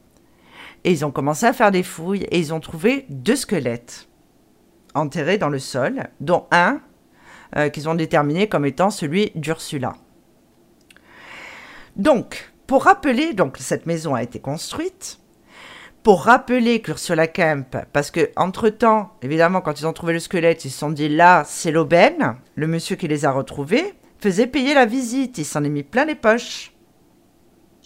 et 0.84 0.92
ils 0.92 1.04
ont 1.04 1.10
commencé 1.10 1.46
à 1.46 1.52
faire 1.52 1.72
des 1.72 1.82
fouilles, 1.82 2.22
et 2.30 2.38
ils 2.38 2.54
ont 2.54 2.60
trouvé 2.60 3.06
deux 3.08 3.34
squelettes 3.34 4.08
enterrés 4.94 5.38
dans 5.38 5.48
le 5.48 5.58
sol, 5.58 6.04
dont 6.20 6.46
un 6.50 6.80
qu'ils 7.72 7.88
ont 7.88 7.94
déterminé 7.94 8.48
comme 8.48 8.66
étant 8.66 8.90
celui 8.90 9.30
d'Ursula. 9.34 9.94
Donc, 11.94 12.52
pour 12.66 12.84
rappeler, 12.84 13.32
donc 13.32 13.56
cette 13.58 13.86
maison 13.86 14.14
a 14.14 14.22
été 14.22 14.40
construite, 14.40 15.20
pour 16.02 16.22
rappeler 16.22 16.82
qu'Ursula 16.82 17.26
Kemp, 17.26 17.76
parce 17.92 18.10
que 18.10 18.30
entre 18.36 18.68
temps, 18.68 19.12
évidemment, 19.22 19.60
quand 19.60 19.80
ils 19.80 19.86
ont 19.86 19.92
trouvé 19.92 20.12
le 20.12 20.20
squelette, 20.20 20.64
ils 20.64 20.70
se 20.70 20.78
sont 20.78 20.90
dit 20.90 21.08
là, 21.08 21.42
c'est 21.46 21.72
l'aubaine, 21.72 22.36
le 22.54 22.66
monsieur 22.66 22.96
qui 22.96 23.08
les 23.08 23.24
a 23.24 23.32
retrouvés, 23.32 23.94
faisait 24.18 24.46
payer 24.46 24.74
la 24.74 24.86
visite, 24.86 25.38
il 25.38 25.44
s'en 25.44 25.64
est 25.64 25.68
mis 25.68 25.82
plein 25.82 26.04
les 26.04 26.14
poches. 26.14 26.72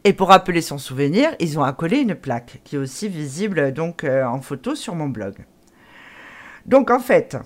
Et 0.05 0.15
pour 0.15 0.29
rappeler 0.29 0.63
son 0.63 0.79
souvenir, 0.79 1.35
ils 1.39 1.59
ont 1.59 1.63
accolé 1.63 1.99
une 1.99 2.15
plaque 2.15 2.61
qui 2.65 2.77
est 2.77 2.79
aussi 2.79 3.09
visible 3.09 3.73
donc 3.75 4.05
euh, 4.05 4.25
en 4.25 4.41
photo 4.41 4.75
sur 4.75 4.95
mon 4.95 5.11
blog. 5.11 5.35
Donc 6.65 6.91
en 6.91 7.01
fait, 7.01 7.37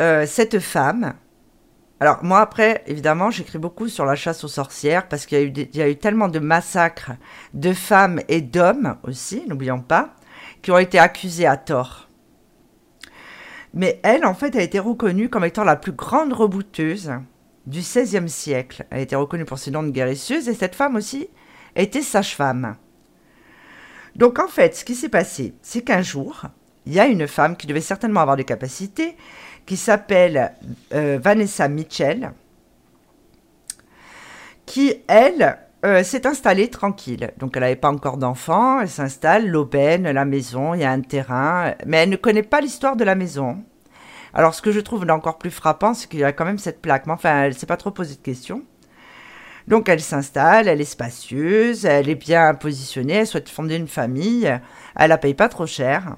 euh, 0.00 0.26
cette 0.26 0.60
femme, 0.60 1.14
alors 2.00 2.24
moi 2.24 2.40
après, 2.40 2.82
évidemment, 2.86 3.30
j'écris 3.30 3.58
beaucoup 3.58 3.88
sur 3.88 4.04
la 4.04 4.16
chasse 4.16 4.44
aux 4.44 4.48
sorcières 4.48 5.08
parce 5.08 5.26
qu'il 5.26 5.68
y, 5.74 5.80
a 5.80 5.88
eu 5.88 5.96
tellement 5.96 6.28
de 6.28 6.38
massacres 6.38 7.12
de 7.54 7.72
femmes 7.72 8.20
et 8.28 8.40
d'hommes 8.40 8.96
aussi, 9.04 9.44
n'oublions 9.46 9.80
pas, 9.80 10.14
qui 10.60 10.70
ont 10.70 10.78
été 10.78 10.98
accusés 10.98 11.46
à 11.46 11.56
tort. 11.56 12.08
Mais 13.74 14.00
elle, 14.02 14.24
en 14.24 14.34
fait, 14.34 14.56
a 14.56 14.62
été 14.62 14.78
reconnue 14.78 15.28
comme 15.28 15.44
étant 15.44 15.64
la 15.64 15.76
plus 15.76 15.92
grande 15.92 16.32
rebouteuse 16.32 17.12
du 17.66 17.80
XVIe 17.80 18.28
siècle. 18.28 18.86
Elle 18.90 18.98
a 18.98 19.02
été 19.02 19.16
reconnue 19.16 19.44
pour 19.44 19.58
ses 19.58 19.70
dons 19.70 19.82
de 19.82 19.90
guérisseuse 19.90 20.48
et 20.48 20.54
cette 20.54 20.74
femme 20.74 20.96
aussi 20.96 21.28
était 21.76 22.02
sage-femme. 22.02 22.76
Donc 24.16 24.38
en 24.38 24.48
fait, 24.48 24.76
ce 24.76 24.84
qui 24.84 24.94
s'est 24.94 25.08
passé, 25.08 25.54
c'est 25.62 25.82
qu'un 25.82 26.02
jour, 26.02 26.42
il 26.86 26.92
y 26.92 27.00
a 27.00 27.06
une 27.06 27.26
femme 27.26 27.56
qui 27.56 27.66
devait 27.66 27.80
certainement 27.80 28.20
avoir 28.20 28.36
des 28.36 28.44
capacités, 28.44 29.16
qui 29.66 29.76
s'appelle 29.76 30.52
euh, 30.92 31.18
Vanessa 31.22 31.68
Mitchell, 31.68 32.32
qui, 34.66 34.94
elle, 35.08 35.58
euh, 35.84 36.02
s'est 36.02 36.26
installée 36.26 36.68
tranquille. 36.68 37.30
Donc 37.38 37.56
elle 37.56 37.62
n'avait 37.62 37.76
pas 37.76 37.90
encore 37.90 38.16
d'enfant, 38.16 38.80
elle 38.80 38.88
s'installe, 38.88 39.48
l'aubaine, 39.48 40.10
la 40.10 40.24
maison, 40.24 40.74
il 40.74 40.80
y 40.80 40.84
a 40.84 40.90
un 40.90 41.00
terrain, 41.00 41.74
mais 41.86 41.98
elle 41.98 42.08
ne 42.08 42.16
connaît 42.16 42.42
pas 42.42 42.60
l'histoire 42.60 42.96
de 42.96 43.04
la 43.04 43.14
maison. 43.14 43.62
Alors 44.32 44.54
ce 44.54 44.62
que 44.62 44.72
je 44.72 44.80
trouve 44.80 45.08
encore 45.10 45.38
plus 45.38 45.50
frappant, 45.50 45.94
c'est 45.94 46.08
qu'il 46.08 46.20
y 46.20 46.24
a 46.24 46.32
quand 46.32 46.44
même 46.44 46.58
cette 46.58 46.80
plaque, 46.80 47.06
mais 47.06 47.12
enfin 47.12 47.42
elle 47.42 47.52
ne 47.52 47.58
s'est 47.58 47.66
pas 47.66 47.76
trop 47.76 47.90
posé 47.90 48.14
de 48.14 48.20
questions. 48.20 48.62
Donc 49.68 49.88
elle 49.88 50.00
s'installe, 50.00 50.68
elle 50.68 50.80
est 50.80 50.86
spacieuse, 50.86 51.84
elle 51.84 52.08
est 52.08 52.14
bien 52.14 52.54
positionnée, 52.54 53.14
elle 53.14 53.26
souhaite 53.26 53.48
fonder 53.48 53.76
une 53.76 53.88
famille, 53.88 54.52
elle 54.96 55.08
la 55.08 55.18
paye 55.18 55.34
pas 55.34 55.48
trop 55.48 55.66
cher. 55.66 56.16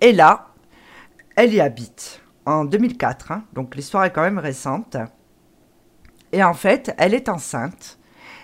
Et 0.00 0.12
là, 0.12 0.48
elle 1.38 1.54
y 1.54 1.60
habite 1.60 2.20
en 2.46 2.64
2004, 2.64 3.30
hein. 3.30 3.44
donc 3.52 3.76
l'histoire 3.76 4.04
est 4.04 4.10
quand 4.10 4.22
même 4.22 4.40
récente. 4.40 4.96
Et 6.32 6.42
en 6.42 6.52
fait, 6.52 6.92
elle 6.98 7.14
est 7.14 7.28
enceinte. 7.28 8.00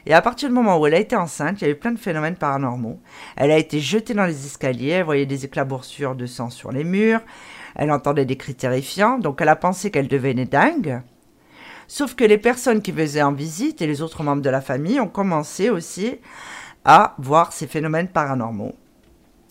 Et 0.07 0.15
à 0.15 0.23
partir 0.23 0.49
du 0.49 0.55
moment 0.55 0.79
où 0.79 0.87
elle 0.87 0.95
a 0.95 1.01
été 1.01 1.17
enceinte, 1.17 1.61
il 1.61 1.65
y 1.65 1.67
a 1.67 1.71
eu 1.73 1.77
plein 1.77 1.91
de 1.91 1.99
phénomènes 1.99 2.37
paranormaux. 2.37 3.01
Elle 3.35 3.51
a 3.51 3.59
été 3.59 3.81
jetée 3.81 4.15
dans 4.15 4.27
les 4.27 4.47
escaliers, 4.47 4.91
elle 4.91 5.05
voyait 5.05 5.27
des 5.27 5.45
éclaboursures 5.45 6.15
de 6.15 6.27
sang 6.27 6.51
sur 6.51 6.71
les 6.71 6.85
murs, 6.85 7.21
elle 7.75 7.91
entendait 7.91 8.27
des 8.27 8.37
cris 8.37 8.55
terrifiants, 8.55 9.19
donc 9.19 9.41
elle 9.41 9.49
a 9.49 9.57
pensé 9.57 9.91
qu'elle 9.91 10.07
devenait 10.07 10.45
dingue. 10.45 11.03
Sauf 11.89 12.15
que 12.15 12.23
les 12.23 12.39
personnes 12.39 12.81
qui 12.81 12.93
faisaient 12.93 13.23
en 13.23 13.33
visite 13.33 13.83
et 13.83 13.89
les 13.89 14.03
autres 14.03 14.23
membres 14.23 14.43
de 14.43 14.51
la 14.51 14.61
famille 14.61 15.01
ont 15.01 15.09
commencé 15.09 15.69
aussi 15.69 16.21
à 16.85 17.17
voir 17.19 17.53
ces 17.53 17.67
phénomènes 17.67 18.07
paranormaux. 18.07 18.77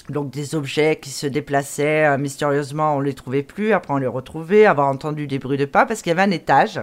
Donc 0.09 0.31
des 0.31 0.53
objets 0.53 0.97
qui 0.97 1.09
se 1.09 1.27
déplaçaient 1.27 2.05
euh, 2.05 2.17
mystérieusement, 2.17 2.95
on 2.95 2.99
ne 2.99 3.05
les 3.05 3.13
trouvait 3.13 3.43
plus, 3.43 3.71
après 3.71 3.93
on 3.93 3.97
les 3.97 4.07
retrouvait, 4.07 4.65
avoir 4.65 4.87
entendu 4.89 5.27
des 5.27 5.39
bruits 5.39 5.57
de 5.57 5.65
pas 5.65 5.85
parce 5.85 6.01
qu'il 6.01 6.09
y 6.09 6.13
avait 6.13 6.29
un 6.29 6.31
étage. 6.31 6.81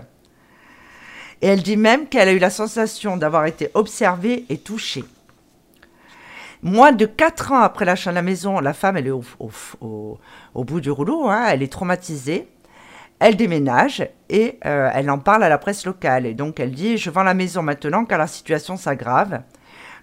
Et 1.43 1.49
elle 1.49 1.63
dit 1.63 1.77
même 1.77 2.07
qu'elle 2.07 2.29
a 2.29 2.33
eu 2.33 2.39
la 2.39 2.51
sensation 2.51 3.17
d'avoir 3.17 3.47
été 3.47 3.71
observée 3.75 4.47
et 4.49 4.59
touchée. 4.59 5.05
Moins 6.63 6.93
de 6.93 7.07
4 7.07 7.53
ans 7.53 7.61
après 7.61 7.87
l'achat 7.87 8.11
de 8.11 8.17
la 8.17 8.23
maison, 8.23 8.61
la 8.61 8.75
femme, 8.75 8.99
elle 8.99 9.07
est 9.07 9.11
au, 9.11 9.23
bout 10.55 10.81
du 10.81 10.91
rouleau, 10.91 11.29
hein, 11.29 11.47
elle 11.49 11.63
est 11.63 11.73
traumatisée. 11.73 12.49
Elle 13.19 13.37
déménage 13.37 14.07
et 14.31 14.59
euh, 14.65 14.91
elle 14.95 15.11
en 15.11 15.19
parle 15.19 15.45
à 15.45 15.51
la 15.51 15.59
presse 15.59 15.85
locale. 15.85 16.25
Et 16.25 16.33
donc 16.33 16.59
elle 16.59 16.73
dit 16.73 16.97
Je 16.97 17.11
vends 17.11 17.23
la 17.23 17.35
maison 17.35 17.63
maintenant 17.63 18.07
car 18.07 18.19
la 18.19 18.27
situation 18.27 18.79
s'aggrave. 18.79 19.43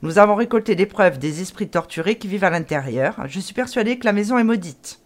Nous 0.01 0.19
avons 0.19 0.35
récolté 0.35 0.75
des 0.75 0.85
preuves 0.85 1.19
des 1.19 1.41
esprits 1.41 1.69
torturés 1.69 2.17
qui 2.17 2.27
vivent 2.27 2.43
à 2.43 2.49
l'intérieur. 2.49 3.15
Je 3.27 3.39
suis 3.39 3.53
persuadée 3.53 3.97
que 3.97 4.05
la 4.05 4.13
maison 4.13 4.37
est 4.37 4.43
maudite. 4.43 4.99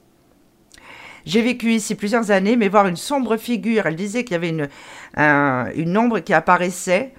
J'ai 1.25 1.41
vécu 1.41 1.71
ici 1.71 1.95
plusieurs 1.95 2.32
années, 2.32 2.58
mais 2.58 2.67
voir 2.67 2.88
une 2.88 2.95
sombre 2.95 3.38
figure, 3.38 3.86
elle 3.86 3.95
disait 3.95 4.23
qu'il 4.23 4.34
y 4.34 4.36
avait 4.36 4.49
une, 4.49 5.97
ombre 5.97 6.19
qui 6.19 6.34
apparaissait 6.34 7.13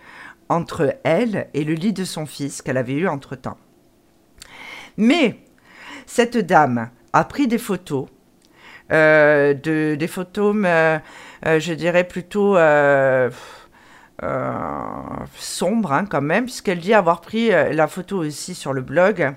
entre 0.48 0.96
elle 1.04 1.48
et 1.54 1.64
le 1.64 1.74
lit 1.74 1.92
de 1.92 2.04
son 2.04 2.26
fils 2.26 2.62
qu'elle 2.62 2.76
avait 2.76 2.94
eu 2.94 3.08
entre-temps. 3.08 3.58
Mais 4.96 5.36
cette 6.06 6.36
dame 6.36 6.90
a 7.12 7.24
pris 7.24 7.46
des 7.46 7.58
photos 7.58 8.06
euh, 8.92 9.54
de, 9.54 9.94
des 9.94 10.08
photos, 10.08 10.54
euh, 10.66 10.98
je 11.44 11.72
dirais 11.72 12.04
plutôt 12.04 12.56
euh, 12.56 13.30
sombres 15.36 15.92
hein, 15.92 16.04
quand 16.06 16.20
même, 16.20 16.44
puisqu'elle 16.44 16.78
dit 16.78 16.94
avoir 16.94 17.20
pris 17.20 17.50
la 17.50 17.86
photo 17.88 18.18
aussi 18.18 18.54
sur 18.54 18.72
le 18.72 18.82
blog, 18.82 19.34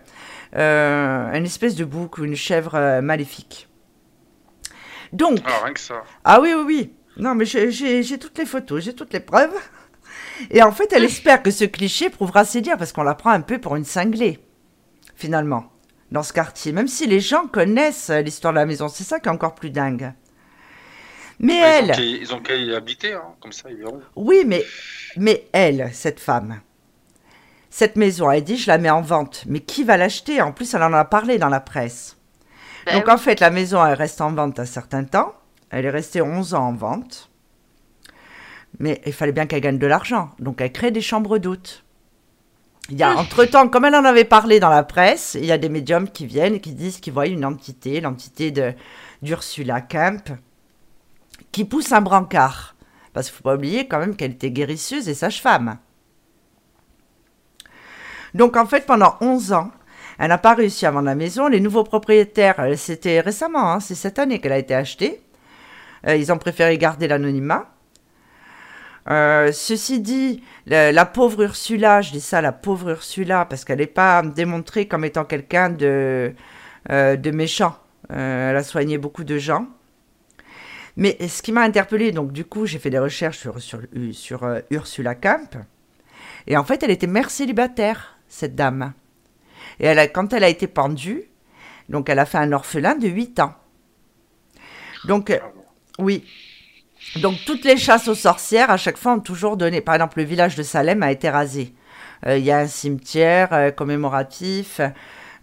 une 0.54 1.46
espèce 1.46 1.76
de 1.76 1.86
bouc 1.86 2.18
ou 2.18 2.26
une 2.26 2.36
chèvre 2.36 3.02
maléfique. 3.02 3.68
Donc. 5.14 5.40
Ah, 5.46 5.64
rien 5.64 5.74
que 5.74 5.80
ça. 5.80 6.04
Ah 6.24 6.40
oui, 6.42 6.54
oui, 6.56 6.64
oui. 6.66 6.94
Non, 7.18 7.36
mais 7.36 7.46
j'ai 7.46 8.18
toutes 8.18 8.38
les 8.38 8.46
photos, 8.46 8.84
j'ai 8.84 8.94
toutes 8.94 9.14
les 9.14 9.20
preuves. 9.20 9.56
Et 10.52 10.62
en 10.62 10.72
fait, 10.72 10.92
elle 10.94 11.04
espère 11.04 11.42
que 11.42 11.52
ce 11.52 11.64
cliché 11.66 12.10
prouvera 12.10 12.44
ses 12.46 12.62
dires, 12.62 12.78
parce 12.78 12.92
qu'on 12.92 13.04
la 13.04 13.16
prend 13.16 13.32
un 13.32 13.42
peu 13.42 13.60
pour 13.60 13.76
une 13.76 13.86
cinglée, 13.86 14.40
finalement 15.16 15.72
dans 16.12 16.24
ce 16.24 16.34
quartier, 16.34 16.72
même 16.72 16.88
si 16.88 17.08
les 17.08 17.20
gens 17.20 17.48
connaissent 17.48 18.10
l'histoire 18.10 18.54
de 18.54 18.60
la 18.60 18.66
maison. 18.66 18.88
C'est 18.88 19.04
ça 19.04 19.20
qui 19.20 19.28
est 19.28 19.32
encore 19.32 19.56
plus 19.56 19.70
dingue. 19.70 20.14
Mais 21.40 21.58
elle. 21.58 22.00
Ils 22.00 22.34
ont 22.34 22.40
qu'à 22.40 22.56
y 22.56 22.74
habiter, 22.74 23.14
hein, 23.14 23.36
comme 23.40 23.52
ça, 23.52 23.70
ils 23.70 23.78
verront. 23.78 24.02
Oui, 24.16 24.44
mais, 24.46 24.64
mais 25.18 25.48
elle, 25.52 25.90
cette 25.94 26.20
femme, 26.20 26.62
cette 27.70 27.98
maison, 27.98 28.32
elle 28.32 28.44
dit 28.44 28.58
je 28.58 28.68
la 28.68 28.78
mets 28.78 28.90
en 28.90 29.02
vente. 29.02 29.44
Mais 29.48 29.60
qui 29.60 29.84
va 29.84 29.98
l'acheter? 29.98 30.42
En 30.42 30.54
plus, 30.54 30.74
elle 30.74 30.84
en 30.84 30.94
a 30.94 31.04
parlé 31.04 31.38
dans 31.38 31.50
la 31.50 31.60
presse. 31.60 32.18
Ben 32.86 32.96
Donc 32.96 33.10
en 33.10 33.18
fait, 33.18 33.40
la 33.40 33.50
maison, 33.50 33.86
elle 33.86 33.96
reste 33.96 34.22
en 34.22 34.32
vente 34.32 34.60
un 34.60 34.66
certain 34.66 35.04
temps. 35.04 35.34
Elle 35.70 35.86
est 35.86 35.90
restée 35.90 36.22
11 36.22 36.54
ans 36.54 36.68
en 36.68 36.74
vente. 36.74 37.30
Mais 38.80 39.02
il 39.06 39.14
fallait 39.14 39.32
bien 39.32 39.46
qu'elle 39.46 39.62
gagne 39.62 39.78
de 39.78 39.88
l'argent. 39.88 40.32
Donc 40.40 40.62
elle 40.62 40.72
crée 40.72 40.92
des 40.92 41.02
chambres 41.02 41.38
d'hôtes. 41.38 41.84
Il 42.90 42.98
y 42.98 43.04
a 43.04 43.18
entre-temps, 43.18 43.68
comme 43.68 43.84
elle 43.84 43.96
en 43.96 44.06
avait 44.06 44.26
parlé 44.26 44.60
dans 44.60 44.70
la 44.70 44.84
presse, 44.84 45.36
il 45.38 45.46
y 45.46 45.52
a 45.52 45.58
des 45.58 45.70
médiums 45.70 46.08
qui 46.08 46.28
viennent 46.28 46.56
et 46.56 46.62
qui 46.62 46.74
disent 46.74 47.00
qu'ils 47.00 47.14
voient 47.14 47.26
une 47.26 47.44
entité, 47.44 48.00
l'entité 48.00 48.52
de 48.52 48.74
d'Ursula 49.22 49.82
Kemp, 49.82 50.30
qui 51.56 51.64
pousse 51.64 51.94
un 51.94 52.02
brancard. 52.02 52.76
Parce 53.14 53.28
qu'il 53.28 53.36
ne 53.36 53.38
faut 53.38 53.44
pas 53.44 53.56
oublier 53.56 53.88
quand 53.88 54.00
même 54.00 54.18
qu'elle 54.18 54.32
était 54.32 54.52
guérisseuse 54.52 55.08
et 55.08 55.14
sage-femme. 55.14 55.78
Donc 58.34 58.58
en 58.58 58.66
fait, 58.66 58.86
pendant 58.86 59.16
11 59.22 59.54
ans, 59.54 59.72
elle 60.20 60.28
n'a 60.28 60.38
pas 60.38 60.54
réussi 60.54 60.86
à 60.86 60.92
vendre 60.92 61.06
la 61.06 61.16
maison. 61.16 61.48
Les 61.48 61.62
nouveaux 61.62 61.86
propriétaires, 61.86 62.60
euh, 62.60 62.76
c'était 62.76 63.22
récemment, 63.22 63.72
hein, 63.72 63.80
c'est 63.80 63.96
cette 63.96 64.20
année 64.20 64.42
qu'elle 64.42 64.52
a 64.52 64.58
été 64.58 64.76
achetée. 64.76 65.22
Euh, 66.06 66.18
ils 66.18 66.30
ont 66.34 66.38
préféré 66.38 66.78
garder 66.78 67.08
l'anonymat. 67.08 67.72
Euh, 69.10 69.54
ceci 69.54 70.02
dit, 70.02 70.44
la, 70.66 71.06
pauvre 71.06 71.44
Ursula, 71.44 72.02
je 72.02 72.12
dis 72.12 72.20
ça, 72.20 72.42
la 72.42 72.52
pauvre 72.52 72.90
Ursula, 72.90 73.46
parce 73.46 73.64
qu'elle 73.64 73.80
n'est 73.80 73.88
pas 73.88 74.22
démontrée 74.24 74.90
comme 74.90 75.06
étant 75.06 75.24
quelqu'un 75.24 75.70
de, 75.70 76.34
de 76.90 77.32
méchant. 77.32 77.78
Elle 78.10 78.58
a 78.58 78.64
soigné 78.64 78.98
beaucoup 78.98 79.24
de 79.24 79.38
gens. 79.38 79.68
Mais 80.98 81.18
ce 81.28 81.42
qui 81.42 81.52
m'a 81.52 81.62
interpellée, 81.62 82.12
donc 82.12 82.32
du 82.32 82.46
coup, 82.46 82.66
j'ai 82.66 82.80
fait 82.80 82.90
des 82.90 83.00
recherches 83.00 83.38
sur, 83.38 83.62
sur, 83.62 83.82
sur 84.14 84.62
Ursula 84.70 85.16
Camp. 85.16 85.58
Et 86.48 86.58
en 86.58 86.64
fait, 86.64 86.84
elle 86.84 86.92
était 86.92 87.08
mère 87.08 87.30
célibataire, 87.30 88.18
cette 88.28 88.56
dame. 88.56 88.94
Et 89.80 89.86
elle 89.86 90.00
a, 90.00 90.08
quand 90.08 90.32
elle 90.34 90.44
a 90.44 90.50
été 90.50 90.68
pendue, 90.68 91.24
donc 91.90 92.10
elle 92.10 92.20
a 92.20 92.26
fait 92.26 92.38
un 92.38 92.52
orphelin 92.52 92.96
de 92.96 93.08
8 93.08 93.40
ans. 93.40 93.54
Donc, 95.06 95.38
oui. 96.00 96.24
Donc 97.22 97.38
toutes 97.46 97.66
les 97.66 97.78
chasses 97.78 98.08
aux 98.08 98.16
sorcières, 98.16 98.72
à 98.72 98.78
chaque 98.78 98.98
fois, 98.98 99.14
ont 99.14 99.20
toujours 99.20 99.58
donné. 99.58 99.82
Par 99.82 99.96
exemple, 99.96 100.20
le 100.20 100.24
village 100.26 100.56
de 100.56 100.64
Salem 100.64 101.04
a 101.04 101.12
été 101.12 101.30
rasé. 101.30 101.74
Euh, 102.26 102.38
il 102.38 102.46
y 102.46 102.52
a 102.52 102.60
un 102.60 102.68
cimetière 102.68 103.54
euh, 103.54 103.72
commémoratif. 103.72 104.82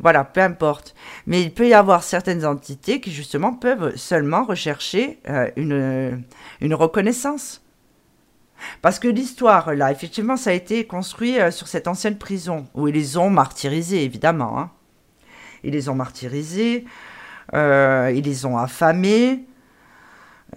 Voilà, 0.02 0.24
peu 0.24 0.40
importe. 0.40 0.94
Mais 1.26 1.42
il 1.42 1.54
peut 1.54 1.68
y 1.68 1.74
avoir 1.74 2.02
certaines 2.02 2.44
entités 2.44 3.00
qui 3.00 3.12
justement 3.12 3.54
peuvent 3.54 3.96
seulement 3.96 4.44
rechercher 4.44 5.20
euh, 5.28 5.50
une, 5.56 6.22
une 6.60 6.74
reconnaissance. 6.74 7.62
Parce 8.80 8.98
que 8.98 9.08
l'histoire, 9.08 9.74
là, 9.74 9.90
effectivement, 9.90 10.36
ça 10.36 10.50
a 10.50 10.52
été 10.52 10.86
construit 10.86 11.36
sur 11.50 11.66
cette 11.66 11.88
ancienne 11.88 12.16
prison, 12.16 12.66
où 12.74 12.86
ils 12.86 12.94
les 12.94 13.16
ont 13.16 13.30
martyrisés, 13.30 14.04
évidemment. 14.04 14.60
Hein. 14.60 14.70
Ils 15.64 15.72
les 15.72 15.88
ont 15.88 15.96
martyrisés, 15.96 16.84
ils 17.52 18.22
les 18.24 18.44
ont 18.44 18.56
affamés, 18.56 19.46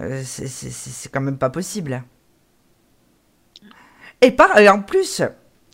euh, 0.02 0.22
c'est 0.26 1.12
quand 1.12 1.22
même 1.22 1.38
pas 1.38 1.50
possible. 1.50 2.04
Et, 4.22 4.32
par, 4.32 4.52
en 4.58 4.82
plus, 4.82 5.22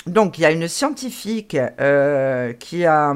donc 0.07 0.39
il 0.39 0.41
y 0.41 0.45
a 0.45 0.51
une 0.51 0.67
scientifique 0.67 1.55
euh, 1.79 2.53
qui, 2.53 2.85
a, 2.85 3.15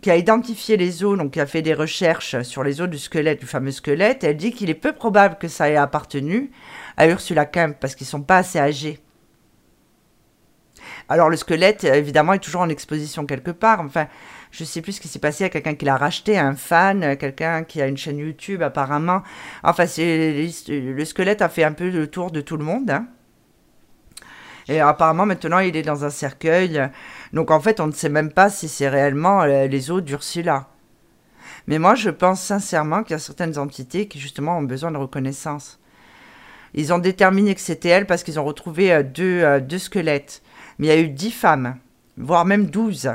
qui 0.00 0.10
a 0.10 0.16
identifié 0.16 0.78
les 0.78 1.04
os, 1.04 1.18
donc 1.18 1.32
qui 1.32 1.40
a 1.40 1.46
fait 1.46 1.60
des 1.60 1.74
recherches 1.74 2.40
sur 2.42 2.64
les 2.64 2.80
os 2.80 2.88
du 2.88 2.98
squelette, 2.98 3.40
du 3.40 3.46
fameux 3.46 3.72
squelette. 3.72 4.24
elle 4.24 4.36
dit 4.36 4.52
qu'il 4.52 4.70
est 4.70 4.74
peu 4.74 4.92
probable 4.92 5.36
que 5.38 5.48
ça 5.48 5.68
ait 5.68 5.76
appartenu 5.76 6.50
à 6.96 7.06
Ursula 7.08 7.44
Kemp 7.44 7.76
parce 7.78 7.94
qu'ils 7.94 8.06
sont 8.06 8.22
pas 8.22 8.38
assez 8.38 8.58
âgés. 8.58 9.00
Alors 11.10 11.28
le 11.28 11.36
squelette, 11.36 11.84
évidemment, 11.84 12.32
est 12.32 12.38
toujours 12.38 12.62
en 12.62 12.68
exposition 12.68 13.26
quelque 13.26 13.50
part. 13.50 13.80
Enfin, 13.80 14.08
je 14.50 14.64
sais 14.64 14.80
plus 14.80 14.92
ce 14.92 15.00
qui 15.00 15.08
s'est 15.08 15.18
passé 15.18 15.44
à 15.44 15.50
quelqu'un 15.50 15.74
qui 15.74 15.84
l'a 15.84 15.96
racheté, 15.96 16.38
un 16.38 16.54
fan, 16.54 17.16
quelqu'un 17.18 17.64
qui 17.64 17.82
a 17.82 17.86
une 17.86 17.98
chaîne 17.98 18.18
YouTube 18.18 18.62
apparemment. 18.62 19.22
Enfin, 19.62 19.84
le 19.84 21.04
squelette 21.04 21.42
a 21.42 21.50
fait 21.50 21.64
un 21.64 21.72
peu 21.72 21.90
le 21.90 22.06
tour 22.06 22.30
de 22.30 22.40
tout 22.40 22.56
le 22.56 22.64
monde. 22.64 22.90
Hein. 22.90 23.08
Et 24.68 24.80
apparemment, 24.80 25.26
maintenant, 25.26 25.60
il 25.60 25.76
est 25.76 25.82
dans 25.82 26.04
un 26.04 26.10
cercueil. 26.10 26.90
Donc, 27.32 27.50
en 27.50 27.60
fait, 27.60 27.80
on 27.80 27.86
ne 27.86 27.92
sait 27.92 28.08
même 28.08 28.32
pas 28.32 28.50
si 28.50 28.68
c'est 28.68 28.88
réellement 28.88 29.42
euh, 29.42 29.66
les 29.66 29.90
os 29.90 30.02
d'Ursula. 30.02 30.68
Mais 31.66 31.78
moi, 31.78 31.94
je 31.94 32.10
pense 32.10 32.40
sincèrement 32.40 33.02
qu'il 33.02 33.12
y 33.12 33.14
a 33.14 33.18
certaines 33.18 33.58
entités 33.58 34.08
qui, 34.08 34.18
justement, 34.18 34.58
ont 34.58 34.62
besoin 34.62 34.90
de 34.90 34.96
reconnaissance. 34.96 35.78
Ils 36.74 36.92
ont 36.92 36.98
déterminé 36.98 37.54
que 37.54 37.60
c'était 37.60 37.88
elle 37.88 38.06
parce 38.06 38.22
qu'ils 38.22 38.38
ont 38.38 38.44
retrouvé 38.44 38.92
euh, 38.92 39.02
deux, 39.02 39.42
euh, 39.42 39.60
deux 39.60 39.78
squelettes. 39.78 40.42
Mais 40.78 40.86
il 40.86 40.90
y 40.90 40.92
a 40.92 41.00
eu 41.00 41.08
dix 41.08 41.30
femmes, 41.30 41.76
voire 42.16 42.44
même 42.44 42.66
douze. 42.66 43.10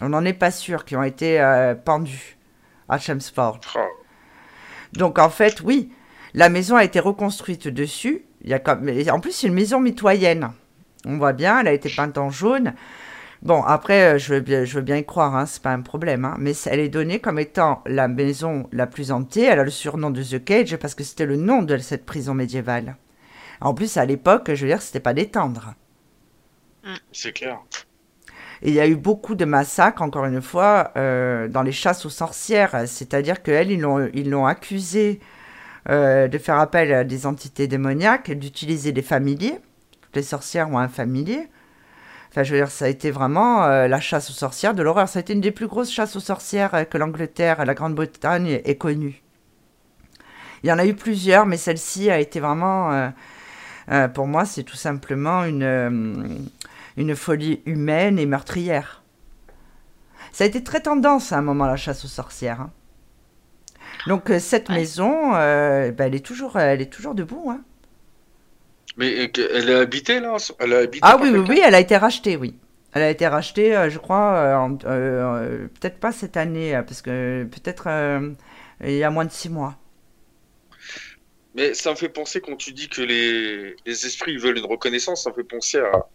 On 0.00 0.08
n'en 0.08 0.24
est 0.24 0.32
pas 0.32 0.50
sûr, 0.50 0.84
qui 0.84 0.96
ont 0.96 1.02
été 1.02 1.40
euh, 1.40 1.74
pendues 1.74 2.38
à 2.88 2.98
Chelmsford. 2.98 3.60
Oh. 3.76 3.80
Donc 4.92 5.18
en 5.18 5.30
fait, 5.30 5.60
oui, 5.60 5.92
la 6.34 6.48
maison 6.48 6.76
a 6.76 6.84
été 6.84 7.00
reconstruite 7.00 7.68
dessus. 7.68 8.24
Il 8.42 8.50
y 8.50 8.54
a 8.54 8.58
comme... 8.58 8.88
En 9.10 9.20
plus, 9.20 9.32
c'est 9.32 9.46
une 9.46 9.54
maison 9.54 9.78
mitoyenne. 9.78 10.50
On 11.04 11.18
voit 11.18 11.32
bien, 11.32 11.60
elle 11.60 11.68
a 11.68 11.72
été 11.72 11.88
peinte 11.90 12.18
en 12.18 12.30
jaune. 12.30 12.74
Bon, 13.42 13.62
après, 13.64 14.14
euh, 14.14 14.18
je 14.18 14.34
veux 14.34 14.40
bien, 14.40 14.64
je 14.64 14.76
veux 14.76 14.82
bien 14.82 14.96
y 14.98 15.04
croire, 15.04 15.34
hein, 15.34 15.46
c'est 15.46 15.62
pas 15.62 15.72
un 15.72 15.80
problème. 15.80 16.24
hein, 16.24 16.36
mais 16.38 16.52
elle 16.66 16.78
est 16.78 16.88
donnée 16.88 17.18
comme 17.18 17.40
étant 17.40 17.82
la 17.86 18.06
maison 18.06 18.68
la 18.72 18.86
plus 18.86 19.10
hantée. 19.10 19.42
Elle 19.42 19.58
a 19.58 19.64
le 19.64 19.70
surnom 19.70 20.10
de 20.10 20.22
The 20.22 20.44
Cage 20.44 20.76
parce 20.76 20.94
que 20.94 21.02
c'était 21.02 21.26
le 21.26 21.36
nom 21.36 21.62
de 21.62 21.76
cette 21.78 22.06
prison 22.06 22.34
médiévale. 22.34 22.96
En 23.60 23.74
plus, 23.74 23.96
à 23.96 24.04
l'époque, 24.04 24.52
je 24.54 24.62
veux 24.62 24.68
dire, 24.68 24.82
c'était 24.82 25.00
pas 25.00 25.14
détendre. 25.14 25.74
C'est 27.12 27.32
clair. 27.32 27.60
Et 28.62 28.68
il 28.68 28.74
y 28.74 28.80
a 28.80 28.86
eu 28.86 28.96
beaucoup 28.96 29.34
de 29.34 29.44
massacres, 29.44 30.02
encore 30.02 30.24
une 30.24 30.40
fois, 30.42 30.92
euh, 30.96 31.48
dans 31.48 31.62
les 31.62 31.72
chasses 31.72 32.06
aux 32.06 32.10
sorcières. 32.10 32.84
C'est-à-dire 32.86 33.42
qu'elles, 33.42 33.72
ils 33.72 33.80
l'ont, 33.80 34.08
ils 34.14 34.30
l'ont 34.30 34.46
accusée 34.46 35.18
euh, 35.88 36.28
de 36.28 36.38
faire 36.38 36.58
appel 36.58 36.92
à 36.92 37.02
des 37.04 37.26
entités 37.26 37.66
démoniaques, 37.66 38.30
d'utiliser 38.32 38.92
des 38.92 39.02
familiers. 39.02 39.58
Les 40.14 40.22
sorcières 40.22 40.70
ont 40.70 40.78
un 40.78 40.88
familier. 40.88 41.48
Enfin, 42.30 42.42
je 42.44 42.52
veux 42.54 42.60
dire, 42.60 42.70
ça 42.70 42.86
a 42.86 42.88
été 42.88 43.10
vraiment 43.10 43.64
euh, 43.64 43.88
la 43.88 44.00
chasse 44.00 44.30
aux 44.30 44.34
sorcières 44.34 44.74
de 44.74 44.82
l'horreur. 44.82 45.08
Ça 45.08 45.18
a 45.18 45.20
été 45.22 45.32
une 45.34 45.40
des 45.40 45.50
plus 45.50 45.66
grosses 45.66 45.90
chasses 45.90 46.16
aux 46.16 46.20
sorcières 46.20 46.74
euh, 46.74 46.84
que 46.84 46.96
l'Angleterre, 46.98 47.64
la 47.64 47.74
Grande-Bretagne 47.74 48.60
ait 48.64 48.76
connue. 48.76 49.22
Il 50.62 50.68
y 50.68 50.72
en 50.72 50.78
a 50.78 50.86
eu 50.86 50.94
plusieurs, 50.94 51.44
mais 51.44 51.56
celle-ci 51.56 52.10
a 52.10 52.18
été 52.20 52.40
vraiment... 52.40 53.10
euh, 53.90 54.08
pour 54.08 54.26
moi, 54.26 54.44
c'est 54.44 54.62
tout 54.62 54.76
simplement 54.76 55.44
une, 55.44 56.46
une 56.96 57.16
folie 57.16 57.60
humaine 57.66 58.18
et 58.18 58.26
meurtrière. 58.26 59.02
Ça 60.30 60.44
a 60.44 60.46
été 60.46 60.62
très 60.62 60.80
tendance 60.80 61.32
à 61.32 61.38
un 61.38 61.42
moment, 61.42 61.66
la 61.66 61.76
chasse 61.76 62.04
aux 62.04 62.08
sorcières. 62.08 62.60
hein. 62.60 62.70
Donc, 64.06 64.32
cette 64.38 64.68
Ouais. 64.68 64.76
maison, 64.76 65.32
ben, 65.32 65.94
elle, 65.98 66.14
est 66.14 66.24
toujours, 66.24 66.58
elle 66.58 66.80
est 66.80 66.92
toujours 66.92 67.14
debout. 67.14 67.50
hein. 67.50 67.60
Mais 68.96 69.26
euh, 69.38 69.48
elle 69.54 69.70
est 69.70 69.74
habitée 69.74 70.20
là 70.20 70.36
Elle 70.58 70.72
est 70.72 70.76
habitée 70.76 71.00
Ah 71.02 71.18
oui, 71.20 71.30
oui, 71.30 71.44
oui, 71.48 71.60
elle 71.64 71.74
a 71.74 71.80
été 71.80 71.96
rachetée, 71.96 72.36
oui. 72.36 72.54
Elle 72.92 73.02
a 73.02 73.10
été 73.10 73.26
rachetée, 73.26 73.74
euh, 73.74 73.88
je 73.88 73.98
crois, 73.98 74.68
euh, 74.84 75.66
peut-être 75.80 75.98
pas 75.98 76.12
cette 76.12 76.36
année, 76.36 76.78
parce 76.86 77.00
que 77.00 77.44
peut-être 77.44 77.88
il 78.84 78.92
y 78.94 79.04
a 79.04 79.10
moins 79.10 79.24
de 79.24 79.30
six 79.32 79.48
mois. 79.48 79.76
Mais 81.54 81.74
ça 81.74 81.90
me 81.90 81.96
fait 81.96 82.08
penser 82.08 82.40
quand 82.40 82.56
tu 82.56 82.72
dis 82.72 82.88
que 82.88 83.02
les, 83.02 83.76
les 83.84 84.06
esprits 84.06 84.36
veulent 84.38 84.56
une 84.58 84.64
reconnaissance, 84.66 85.24
ça 85.24 85.30
me 85.30 85.34
fait 85.34 85.44
penser 85.44 85.78
à, 85.78 86.06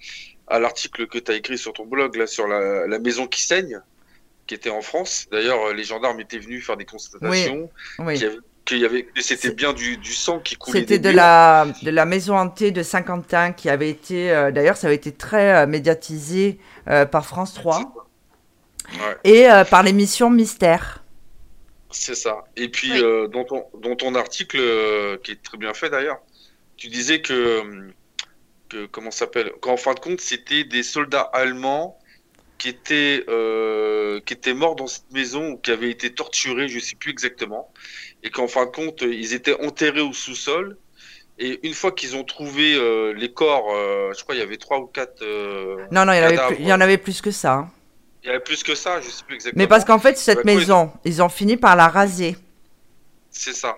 à 0.48 0.60
l'article 0.60 1.08
que 1.08 1.20
tu 1.20 1.32
as 1.32 1.36
écrit 1.36 1.58
sur 1.60 1.74
ton 1.74 1.86
blog 1.86 2.16
là 2.16 2.26
sur 2.26 2.48
la, 2.48 2.88
la 2.88 3.00
maison 3.00 3.28
qui 3.28 3.42
saigne, 3.44 3.80
qui 4.48 4.56
était 4.56 4.72
en 4.72 4.82
France. 4.82 5.28
D'ailleurs, 5.32 5.74
les 5.74 5.84
gendarmes 5.84 6.20
étaient 6.22 6.40
venus 6.40 6.66
faire 6.66 6.78
des 6.78 6.86
constatations, 6.86 7.70
Oui. 8.00 8.24
avait, 8.24 8.38
qu'il 8.68 8.80
y 8.80 8.86
avait- 8.86 9.04
que 9.06 9.22
c'était 9.24 9.52
bien 9.52 9.74
du, 9.74 9.98
du 9.98 10.14
sang 10.14 10.40
qui 10.40 10.56
coulait 10.56 10.82
C'était 10.82 11.00
de 11.00 11.10
la, 11.10 11.68
de 11.82 11.90
la 11.90 12.06
maison 12.06 12.38
hantée 12.38 12.72
de 12.72 12.84
Saint-Quentin 12.84 13.54
qui 13.54 13.70
avait 13.70 13.90
été, 13.90 14.32
euh, 14.32 14.52
d'ailleurs, 14.52 14.78
ça 14.78 14.88
avait 14.88 14.96
été 14.98 15.12
très 15.14 15.64
euh, 15.64 15.68
médiatisé 15.68 16.60
euh, 16.88 17.06
par 17.06 17.26
France 17.26 17.54
3 17.56 17.94
Ouais, 18.94 19.18
et 19.26 19.48
par 19.70 19.84
l'émission 19.84 20.30
Mystère. 20.30 21.04
c'est 21.92 22.16
ça. 22.16 22.46
Et 22.56 22.70
puis, 22.70 22.92
Oui. 22.94 23.30
dans, 23.34 23.44
ton, 23.44 23.66
dans 23.82 23.96
ton 23.98 24.16
article, 24.16 24.58
qui 25.24 25.32
est 25.32 25.44
très 25.44 25.58
bien 25.58 25.74
fait 25.74 25.90
d'ailleurs, 25.90 26.20
tu 26.78 26.88
disais 26.88 27.22
que, 27.22 27.90
que 28.70 28.86
comment 28.86 29.12
ça 29.12 29.20
s'appelle, 29.20 29.52
qu'en 29.62 29.76
fin 29.76 29.94
de 29.94 30.00
compte, 30.00 30.22
c'était 30.22 30.64
des 30.64 30.84
soldats 30.84 31.30
allemands 31.34 31.98
qui 32.58 32.70
étaient, 32.70 33.24
euh, 33.30 34.20
qui 34.26 34.34
étaient 34.34 34.54
morts 34.54 34.76
dans 34.76 34.88
cette 34.88 35.12
maison 35.12 35.52
ou 35.52 35.58
qui 35.58 35.72
avaient 35.72 35.92
été 35.92 36.14
torturés, 36.14 36.68
je 36.68 36.80
sais 36.80 36.96
plus 36.96 37.12
exactement, 37.12 37.72
et 38.24 38.30
qu'en 38.32 38.48
fin 38.48 38.66
de 38.66 38.72
compte, 38.72 39.02
ils 39.04 39.34
étaient 39.34 39.60
enterrés 39.64 40.02
au 40.02 40.14
sous-sol. 40.14 40.78
Et 41.40 41.60
une 41.68 41.76
fois 41.76 41.92
qu'ils 41.92 42.16
ont 42.16 42.24
trouvé 42.24 42.76
euh, 42.76 43.14
les 43.14 43.32
corps, 43.32 43.68
euh, 43.72 44.12
je 44.18 44.24
crois 44.24 44.34
il 44.36 44.40
y 44.40 44.42
avait 44.42 44.58
trois 44.58 44.80
ou 44.80 44.88
quatre. 44.88 45.22
euh, 45.22 45.78
Non, 45.92 46.04
non, 46.06 46.14
il 46.14 46.18
y, 46.18 46.22
en 46.22 46.24
avait 46.24 46.38
plus, 46.38 46.56
il 46.60 46.68
y 46.68 46.74
en 46.74 46.82
avait 46.82 46.98
plus 46.98 47.22
que 47.22 47.30
ça. 47.32 47.54
hein. 47.54 47.70
Il 48.24 48.28
y 48.28 48.30
avait 48.32 48.40
plus 48.40 48.64
que 48.64 48.76
ça, 48.76 49.00
je 49.02 49.10
sais 49.10 49.24
plus 49.24 49.36
exactement. 49.36 49.62
Mais 49.64 49.68
parce 49.68 49.86
qu'en 49.86 50.00
fait, 50.00 50.18
cette 50.18 50.44
Bah, 50.44 50.54
maison, 50.56 50.92
ils 51.06 51.22
ont 51.22 51.30
fini 51.30 51.56
par 51.58 51.76
la 51.76 51.88
raser. 51.88 52.36
c'est 53.32 53.54
ça. 53.54 53.78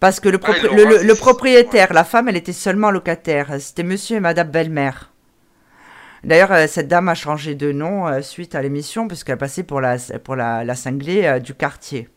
Parce 0.00 0.18
que 0.20 0.28
le, 0.30 0.38
Ah, 0.42 0.52
propri- 0.52 1.02
le- 1.06 1.14
propriétaire, 1.14 1.92
la 1.92 2.04
femme, 2.04 2.28
elle 2.28 2.36
était 2.36 2.54
seulement 2.54 2.90
locataire. 2.90 3.60
C'était 3.60 3.82
monsieur 3.82 4.16
et 4.16 4.20
madame 4.20 4.50
Belle-Mère. 4.50 5.09
D'ailleurs, 6.24 6.52
euh, 6.52 6.66
cette 6.66 6.88
dame 6.88 7.08
a 7.08 7.14
changé 7.14 7.54
de 7.54 7.72
nom 7.72 8.06
euh, 8.06 8.20
suite 8.20 8.54
à 8.54 8.62
l'émission, 8.62 9.08
puisqu'elle 9.08 9.38
passait 9.38 9.62
pour 9.62 9.80
la, 9.80 9.96
pour 10.22 10.36
la, 10.36 10.74
cinglée 10.74 11.24
euh, 11.24 11.38
du 11.38 11.54
quartier. 11.54 12.08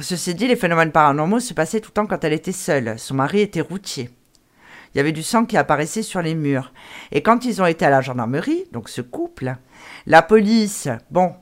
Ceci 0.00 0.34
dit, 0.34 0.48
les 0.48 0.56
phénomènes 0.56 0.90
paranormaux 0.90 1.38
se 1.38 1.54
passaient 1.54 1.80
tout 1.80 1.90
le 1.90 1.94
temps 1.94 2.06
quand 2.06 2.24
elle 2.24 2.32
était 2.32 2.50
seule. 2.50 2.98
Son 2.98 3.14
mari 3.14 3.42
était 3.42 3.60
routier. 3.60 4.10
Il 4.92 4.98
y 4.98 5.00
avait 5.00 5.12
du 5.12 5.22
sang 5.22 5.44
qui 5.44 5.56
apparaissait 5.56 6.02
sur 6.02 6.20
les 6.20 6.34
murs. 6.34 6.72
Et 7.12 7.22
quand 7.22 7.44
ils 7.44 7.62
ont 7.62 7.66
été 7.66 7.84
à 7.84 7.90
la 7.90 8.00
gendarmerie, 8.00 8.64
donc 8.72 8.88
ce 8.88 9.00
couple, 9.00 9.54
la 10.06 10.22
police, 10.22 10.88
bon, 11.12 11.34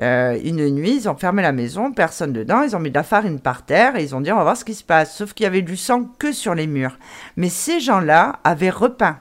euh, 0.00 0.38
une 0.44 0.68
nuit, 0.70 0.96
ils 0.96 1.08
ont 1.08 1.16
fermé 1.16 1.42
la 1.42 1.52
maison, 1.52 1.92
personne 1.92 2.32
dedans, 2.32 2.62
ils 2.62 2.76
ont 2.76 2.78
mis 2.78 2.90
de 2.90 2.94
la 2.94 3.02
farine 3.02 3.40
par 3.40 3.64
terre 3.64 3.96
et 3.96 4.04
ils 4.04 4.14
ont 4.14 4.20
dit 4.20 4.30
on 4.30 4.36
va 4.36 4.44
voir 4.44 4.56
ce 4.56 4.64
qui 4.64 4.74
se 4.74 4.84
passe. 4.84 5.16
Sauf 5.16 5.32
qu'il 5.34 5.44
y 5.44 5.46
avait 5.46 5.62
du 5.62 5.76
sang 5.76 6.04
que 6.18 6.32
sur 6.32 6.54
les 6.54 6.66
murs. 6.66 6.98
Mais 7.36 7.48
ces 7.48 7.80
gens-là 7.80 8.38
avaient 8.44 8.70
repeint. 8.70 9.18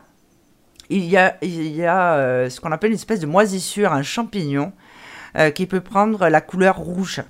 Il 0.89 1.03
y 1.03 1.17
a, 1.17 1.36
euh, 1.43 2.49
ce 2.49 2.61
qu'on 2.61 2.71
appelle 2.71 2.91
une 2.91 2.95
espèce 2.95 3.19
de 3.19 3.25
moisissure, 3.25 3.91
un 3.91 4.03
champignon, 4.03 4.71
euh, 5.38 5.49
qui 5.49 5.65
peut 5.65 5.82
prendre 5.82 6.30
la 6.30 6.41
couleur 6.41 6.78
rouge. 6.78 7.23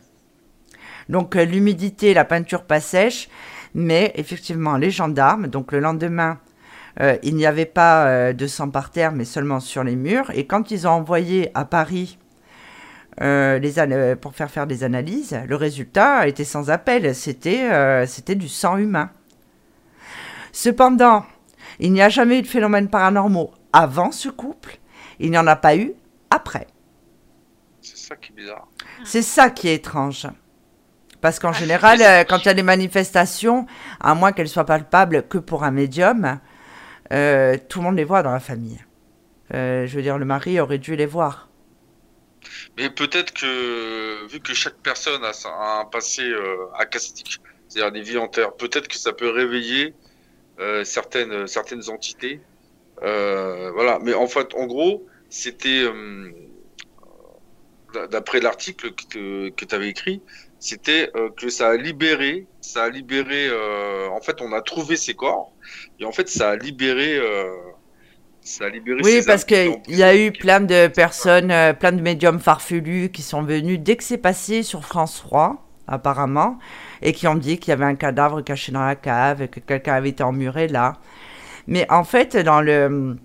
Donc 1.09 1.35
l'humidité, 1.35 2.13
la 2.13 2.25
peinture 2.25 2.63
pas 2.63 2.81
sèche, 2.81 3.29
mais 3.73 4.11
effectivement 4.15 4.75
les 4.75 4.91
gendarmes, 4.91 5.47
donc 5.47 5.71
le 5.71 5.79
lendemain, 5.79 6.39
il 7.23 7.35
n'y 7.35 7.45
avait 7.45 7.65
pas 7.65 8.33
de 8.33 8.47
sang 8.47 8.69
par 8.69 8.89
terre, 8.89 9.11
mais 9.11 9.23
seulement 9.23 9.59
sur 9.59 9.83
les 9.83 9.95
murs. 9.95 10.31
Et 10.33 10.47
quand 10.47 10.71
ils 10.71 10.87
ont 10.87 10.91
envoyé 10.91 11.51
à 11.53 11.63
Paris 11.63 12.17
euh, 13.21 13.57
les 13.59 13.79
an- 13.79 13.89
euh, 13.91 14.15
pour 14.15 14.35
faire 14.35 14.49
faire 14.51 14.67
des 14.67 14.83
analyses, 14.83 15.39
le 15.47 15.55
résultat 15.55 16.27
était 16.27 16.43
sans 16.43 16.69
appel. 16.69 17.13
C'était 17.15 17.69
euh, 17.71 18.05
c'était 18.05 18.35
du 18.35 18.47
sang 18.47 18.77
humain. 18.77 19.09
Cependant, 20.51 21.25
il 21.79 21.91
n'y 21.93 22.01
a 22.01 22.09
jamais 22.09 22.39
eu 22.39 22.41
de 22.41 22.47
phénomènes 22.47 22.89
paranormaux 22.89 23.51
avant 23.73 24.11
ce 24.11 24.29
couple. 24.29 24.79
Il 25.19 25.31
n'y 25.31 25.37
en 25.37 25.47
a 25.47 25.55
pas 25.55 25.75
eu 25.75 25.93
après. 26.29 26.67
C'est 27.81 27.97
ça 27.97 28.15
qui 28.15 28.31
est 28.31 28.35
bizarre. 28.35 28.67
C'est 29.03 29.21
ça 29.21 29.49
qui 29.49 29.67
est 29.69 29.75
étrange. 29.75 30.27
Parce 31.21 31.39
qu'en 31.39 31.49
Ah, 31.49 31.53
général, 31.53 31.99
quand 32.27 32.39
il 32.39 32.45
y 32.45 32.49
a 32.49 32.53
des 32.53 32.63
manifestations, 32.63 33.65
à 33.99 34.13
moins 34.13 34.31
qu'elles 34.31 34.47
soient 34.47 34.65
palpables 34.65 35.23
que 35.27 35.37
pour 35.39 35.63
un 35.63 35.71
médium, 35.71 36.39
euh, 37.11 37.57
tout 37.69 37.79
le 37.79 37.85
monde 37.85 37.95
les 37.97 38.03
voit 38.03 38.21
dans 38.23 38.31
la 38.31 38.39
famille. 38.39 38.79
Euh, 39.53 39.87
je 39.87 39.95
veux 39.95 40.01
dire, 40.03 40.17
le 40.17 40.25
mari 40.25 40.59
aurait 40.59 40.77
dû 40.77 40.95
les 40.95 41.05
voir. 41.05 41.46
Mais 42.77 42.89
peut-être 42.89 43.33
que, 43.33 44.27
vu 44.27 44.39
que 44.39 44.53
chaque 44.53 44.77
personne 44.77 45.23
a, 45.23 45.79
un 45.79 45.85
passé 45.85 46.23
euh, 46.23 46.57
acastique, 46.75 47.39
c'est-à-dire 47.67 47.91
des 47.91 48.01
vies 48.01 48.17
antérieures, 48.17 48.55
peut-être 48.55 48.87
que 48.87 48.97
ça 48.97 49.13
peut 49.13 49.29
réveiller 49.29 49.93
euh, 50.59 50.83
certaines, 50.83 51.47
certaines 51.47 51.89
entités. 51.89 52.41
Euh, 53.03 53.71
voilà. 53.71 53.99
Mais 54.01 54.13
en 54.13 54.27
fait, 54.27 54.53
en 54.55 54.65
gros, 54.65 55.05
c'était, 55.29 55.83
euh, 55.83 56.31
d'après 58.11 58.39
l'article 58.39 58.91
que, 58.91 59.49
tu 59.49 59.75
avais 59.75 59.89
écrit, 59.89 60.21
c'était 60.59 61.11
euh, 61.15 61.29
que 61.29 61.49
ça 61.49 61.69
a 61.69 61.77
libéré, 61.77 62.47
ça 62.61 62.85
a 62.85 62.89
libéré, 62.89 63.47
euh, 63.47 64.07
en 64.09 64.21
fait, 64.21 64.41
on 64.41 64.51
a 64.53 64.61
trouvé 64.61 64.95
ces 64.95 65.13
corps, 65.13 65.53
et 65.99 66.05
en 66.05 66.11
fait, 66.11 66.27
ça 66.29 66.51
a 66.51 66.55
libéré, 66.55 67.17
euh, 67.17 67.55
ça 68.47 68.65
a 68.65 68.69
libéré 68.69 69.01
Oui, 69.03 69.21
parce 69.25 69.45
qu'il 69.45 69.79
y 69.89 70.03
a 70.03 70.15
eu 70.15 70.31
plein 70.31 70.61
de 70.61 70.87
personnes, 70.87 71.51
euh, 71.51 71.73
plein 71.73 71.91
de 71.91 72.01
médiums 72.01 72.39
farfelus 72.39 73.09
qui 73.09 73.21
sont 73.21 73.43
venus 73.43 73.79
dès 73.79 73.95
que 73.95 74.03
c'est 74.03 74.17
passé 74.17 74.63
sur 74.63 74.85
France 74.85 75.21
3, 75.25 75.63
apparemment, 75.87 76.57
et 77.01 77.13
qui 77.13 77.27
ont 77.27 77.35
dit 77.35 77.57
qu'il 77.57 77.71
y 77.71 77.73
avait 77.73 77.85
un 77.85 77.95
cadavre 77.95 78.41
caché 78.41 78.71
dans 78.71 78.85
la 78.85 78.95
cave, 78.95 79.47
que 79.47 79.59
quelqu'un 79.59 79.95
avait 79.95 80.09
été 80.09 80.23
emmuré 80.23 80.67
là. 80.67 80.93
Mais 81.67 81.85
en 81.91 82.03
fait, 82.03 82.37
dans, 82.37 82.61
le, 82.61 83.17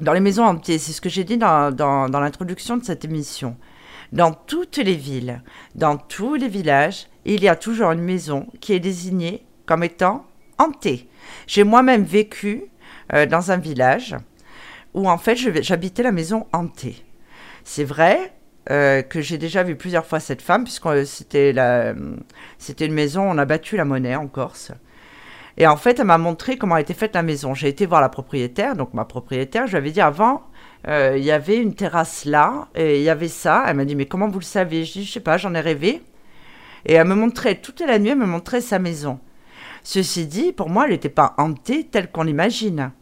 dans 0.00 0.12
les 0.12 0.20
maisons 0.20 0.44
hantées, 0.44 0.78
c'est 0.78 0.92
ce 0.92 1.00
que 1.00 1.08
j'ai 1.08 1.24
dit 1.24 1.36
dans, 1.36 1.74
dans, 1.74 2.08
dans 2.08 2.20
l'introduction 2.20 2.76
de 2.76 2.84
cette 2.84 3.04
émission. 3.04 3.56
Dans 4.12 4.32
toutes 4.32 4.78
les 4.78 4.94
villes, 4.94 5.42
dans 5.74 5.96
tous 5.96 6.34
les 6.34 6.48
villages, 6.48 7.08
il 7.24 7.42
y 7.42 7.48
a 7.48 7.56
toujours 7.56 7.90
une 7.90 8.00
maison 8.00 8.46
qui 8.60 8.72
est 8.72 8.80
désignée 8.80 9.44
comme 9.66 9.84
étant 9.84 10.24
hantée. 10.56 11.08
J'ai 11.46 11.64
moi-même 11.64 12.04
vécu 12.04 12.64
euh, 13.12 13.26
dans 13.26 13.50
un 13.50 13.58
village 13.58 14.16
où 14.98 15.08
en 15.08 15.18
fait 15.18 15.36
j'habitais 15.36 16.02
la 16.02 16.12
maison 16.12 16.46
hantée. 16.52 17.04
C'est 17.64 17.84
vrai, 17.84 18.32
euh, 18.70 19.02
que 19.02 19.20
j'ai 19.20 19.38
déjà 19.38 19.62
vu 19.62 19.76
plusieurs 19.76 20.04
fois 20.04 20.20
cette 20.20 20.42
femme, 20.42 20.64
puisque 20.64 21.06
c'était 21.06 21.52
la, 21.52 21.94
c'était 22.58 22.86
une 22.86 22.92
maison, 22.92 23.22
on 23.22 23.38
a 23.38 23.44
battu 23.44 23.76
la 23.76 23.84
monnaie 23.84 24.16
en 24.16 24.26
Corse. 24.26 24.72
Et 25.56 25.66
en 25.66 25.76
fait, 25.76 25.98
elle 25.98 26.06
m'a 26.06 26.18
montré 26.18 26.56
comment 26.56 26.76
était 26.76 26.94
faite 26.94 27.14
la 27.14 27.22
maison. 27.22 27.54
J'ai 27.54 27.68
été 27.68 27.86
voir 27.86 28.00
la 28.00 28.08
propriétaire, 28.08 28.76
donc 28.76 28.94
ma 28.94 29.04
propriétaire, 29.04 29.66
je 29.66 29.72
lui 29.72 29.78
avais 29.78 29.90
dit 29.90 30.00
avant, 30.00 30.42
euh, 30.86 31.14
il 31.16 31.24
y 31.24 31.32
avait 31.32 31.56
une 31.56 31.74
terrasse 31.74 32.24
là, 32.24 32.68
et 32.74 32.98
il 32.98 33.02
y 33.02 33.10
avait 33.10 33.28
ça. 33.28 33.64
Elle 33.66 33.76
m'a 33.76 33.84
dit, 33.84 33.96
mais 33.96 34.06
comment 34.06 34.28
vous 34.28 34.38
le 34.38 34.44
savez? 34.44 34.84
Je 34.84 34.92
dis, 34.92 35.04
je 35.04 35.12
sais 35.12 35.20
pas, 35.20 35.36
j'en 35.36 35.54
ai 35.54 35.60
rêvé. 35.60 36.02
Et 36.86 36.92
elle 36.92 37.06
me 37.06 37.14
montrait, 37.14 37.56
toute 37.56 37.80
la 37.80 37.98
nuit, 37.98 38.10
elle 38.10 38.18
me 38.18 38.26
montrait 38.26 38.60
sa 38.60 38.78
maison. 38.78 39.18
Ceci 39.82 40.26
dit, 40.26 40.52
pour 40.52 40.68
moi, 40.68 40.84
elle 40.84 40.92
n'était 40.92 41.08
pas 41.08 41.34
hantée 41.38 41.84
telle 41.84 42.10
qu'on 42.10 42.22
l'imagine. 42.22 42.92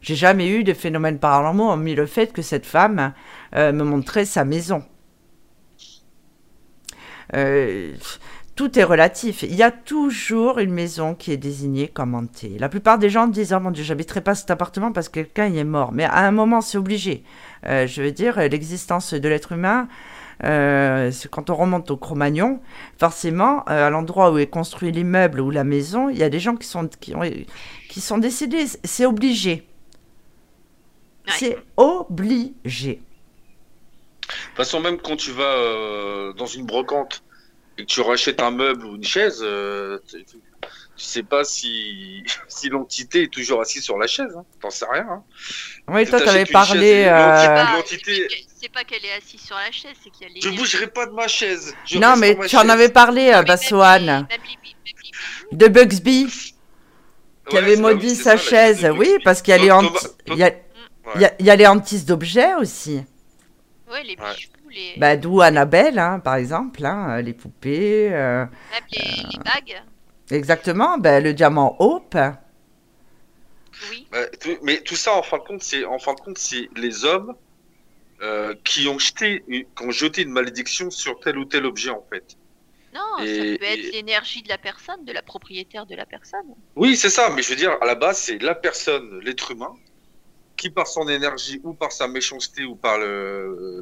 J'ai 0.00 0.14
jamais 0.14 0.48
eu 0.48 0.64
de 0.64 0.72
phénomène 0.72 1.18
paranormal, 1.18 1.66
hormis 1.66 1.94
le 1.94 2.06
fait 2.06 2.32
que 2.32 2.42
cette 2.42 2.66
femme 2.66 3.12
euh, 3.54 3.72
me 3.72 3.84
montrait 3.84 4.24
sa 4.24 4.44
maison. 4.44 4.82
Euh, 7.34 7.94
tout 8.54 8.78
est 8.78 8.84
relatif. 8.84 9.42
Il 9.42 9.54
y 9.54 9.62
a 9.62 9.70
toujours 9.70 10.58
une 10.58 10.72
maison 10.72 11.14
qui 11.14 11.32
est 11.32 11.36
désignée 11.36 11.88
comme 11.88 12.14
hantée. 12.14 12.56
La 12.58 12.68
plupart 12.68 12.98
des 12.98 13.10
gens 13.10 13.26
disent 13.26 13.52
Oh 13.52 13.60
mon 13.60 13.70
Dieu, 13.70 13.84
j'habiterai 13.84 14.20
pas 14.20 14.34
cet 14.34 14.50
appartement 14.50 14.92
parce 14.92 15.08
que 15.08 15.20
quelqu'un 15.20 15.48
y 15.48 15.58
est 15.58 15.64
mort. 15.64 15.92
Mais 15.92 16.04
à 16.04 16.20
un 16.20 16.30
moment, 16.30 16.60
c'est 16.60 16.78
obligé. 16.78 17.24
Euh, 17.66 17.86
je 17.86 18.02
veux 18.02 18.12
dire, 18.12 18.38
l'existence 18.38 19.12
de 19.12 19.28
l'être 19.28 19.52
humain, 19.52 19.88
quand 20.40 21.50
on 21.50 21.54
remonte 21.54 21.90
au 21.90 21.96
Cro-Magnon, 21.96 22.60
forcément, 22.98 23.64
à 23.64 23.90
l'endroit 23.90 24.30
où 24.30 24.38
est 24.38 24.46
construit 24.46 24.92
l'immeuble 24.92 25.40
ou 25.40 25.50
la 25.50 25.64
maison, 25.64 26.10
il 26.10 26.18
y 26.18 26.22
a 26.22 26.28
des 26.28 26.40
gens 26.40 26.56
qui 26.56 26.68
sont, 26.68 26.88
qui 27.00 27.14
ont, 27.14 27.22
qui 27.88 28.00
sont 28.00 28.18
décédés. 28.18 28.66
C'est 28.84 29.06
obligé. 29.06 29.66
C'est 31.28 31.58
obligé. 31.76 32.94
De 32.94 34.32
toute 34.32 34.56
façon, 34.56 34.80
même 34.80 34.98
quand 34.98 35.16
tu 35.16 35.30
vas 35.32 36.32
dans 36.36 36.46
une 36.46 36.66
brocante 36.66 37.22
et 37.78 37.82
que 37.82 37.86
tu 37.86 38.00
rachètes 38.00 38.40
un 38.40 38.50
meuble 38.50 38.86
ou 38.86 38.96
une 38.96 39.04
chaise, 39.04 39.40
euh, 39.42 39.98
tu, 40.08 40.24
tu, 40.24 40.38
sais 40.96 41.22
pas 41.22 41.44
si, 41.44 42.24
si 42.48 42.68
l'entité 42.68 43.24
est 43.24 43.32
toujours 43.32 43.60
assise 43.60 43.82
sur 43.82 43.98
la 43.98 44.06
chaise. 44.06 44.34
Hein. 44.36 44.44
T'en 44.60 44.70
sais 44.70 44.86
rien. 44.90 45.06
Hein. 45.10 45.24
Oui, 45.88 46.06
toi, 46.06 46.20
t'avais 46.20 46.46
parlé. 46.46 47.04
Euh... 47.08 47.80
C'est 48.56 48.72
pas 48.72 48.84
qu'elle 48.84 49.04
est 49.04 49.12
assise 49.12 49.40
sur 49.40 49.56
la 49.56 49.70
chaise, 49.70 49.96
c'est 50.02 50.10
qu'elle 50.10 50.36
est. 50.36 50.40
Je 50.40 50.48
bougerai 50.50 50.86
pas 50.88 51.06
de 51.06 51.12
ma 51.12 51.28
chaise. 51.28 51.74
Je 51.84 51.98
non, 51.98 52.16
mais 52.16 52.36
tu 52.46 52.56
en 52.56 52.68
avais 52.68 52.88
parlé, 52.88 53.32
euh, 53.32 53.42
Bassoane. 53.42 54.26
De 55.52 55.68
Bugsby. 55.68 56.54
Qui 57.48 57.54
ouais, 57.54 57.62
avait 57.62 57.76
maudit 57.76 58.16
sa 58.16 58.36
ça, 58.36 58.36
chaise. 58.38 58.90
Oui, 58.96 59.08
parce 59.22 59.40
qu'il 59.40 59.52
y 59.52 59.54
a 59.54 59.58
les 59.58 59.70
hantises. 59.70 60.16
Il 61.14 61.20
y 61.20 61.24
a, 61.24 61.28
ouais. 61.28 61.36
y 61.40 61.50
a 61.50 61.56
les 61.56 61.66
hantises 61.66 62.04
d'objets 62.04 62.54
aussi. 62.56 63.02
Oui, 63.90 63.98
les 64.04 64.16
bijoux. 64.16 64.50
Les... 64.70 64.94
Bah, 64.96 65.16
D'où 65.16 65.40
Annabelle, 65.40 65.98
hein, 65.98 66.18
par 66.18 66.36
exemple, 66.36 66.84
hein, 66.84 67.20
les 67.22 67.32
poupées. 67.32 68.12
Euh, 68.12 68.44
les, 68.92 68.98
euh, 68.98 69.28
les, 69.32 69.38
bagues. 69.38 69.82
Exactement, 70.30 70.98
bah, 70.98 71.20
le 71.20 71.32
diamant 71.32 71.76
Hope. 71.78 72.16
Oui. 73.90 74.06
Bah, 74.10 74.26
tout, 74.40 74.56
mais 74.62 74.80
tout 74.80 74.96
ça, 74.96 75.14
en 75.14 75.22
fin 75.22 75.38
de 75.38 75.42
compte, 75.44 75.62
c'est 75.62 75.84
en 75.84 75.98
fin 75.98 76.14
de 76.14 76.20
compte, 76.20 76.38
c'est 76.38 76.68
les 76.76 77.04
hommes 77.04 77.34
euh, 78.22 78.54
qui 78.64 78.88
ont 78.88 78.98
jeté, 78.98 79.44
qui 79.48 79.84
ont 79.84 79.90
jeté 79.90 80.22
une 80.22 80.30
malédiction 80.32 80.90
sur 80.90 81.20
tel 81.20 81.38
ou 81.38 81.44
tel 81.44 81.64
objet, 81.64 81.90
en 81.90 82.04
fait. 82.10 82.36
Non, 82.94 83.24
et, 83.24 83.52
ça 83.52 83.58
peut 83.58 83.64
être 83.64 83.84
et... 83.84 83.90
l'énergie 83.92 84.42
de 84.42 84.48
la 84.48 84.58
personne, 84.58 85.04
de 85.04 85.12
la 85.12 85.22
propriétaire 85.22 85.86
de 85.86 85.94
la 85.94 86.06
personne. 86.06 86.54
Oui, 86.74 86.96
c'est 86.96 87.10
ça, 87.10 87.30
mais 87.30 87.42
je 87.42 87.50
veux 87.50 87.56
dire, 87.56 87.76
à 87.80 87.86
la 87.86 87.94
base, 87.94 88.18
c'est 88.18 88.38
la 88.42 88.54
personne, 88.54 89.20
l'être 89.20 89.50
humain, 89.50 89.74
qui 90.56 90.70
par 90.70 90.86
son 90.86 91.08
énergie 91.08 91.60
ou 91.64 91.74
par 91.74 91.92
sa 91.92 92.08
méchanceté 92.08 92.64
ou 92.64 92.74
par 92.76 92.98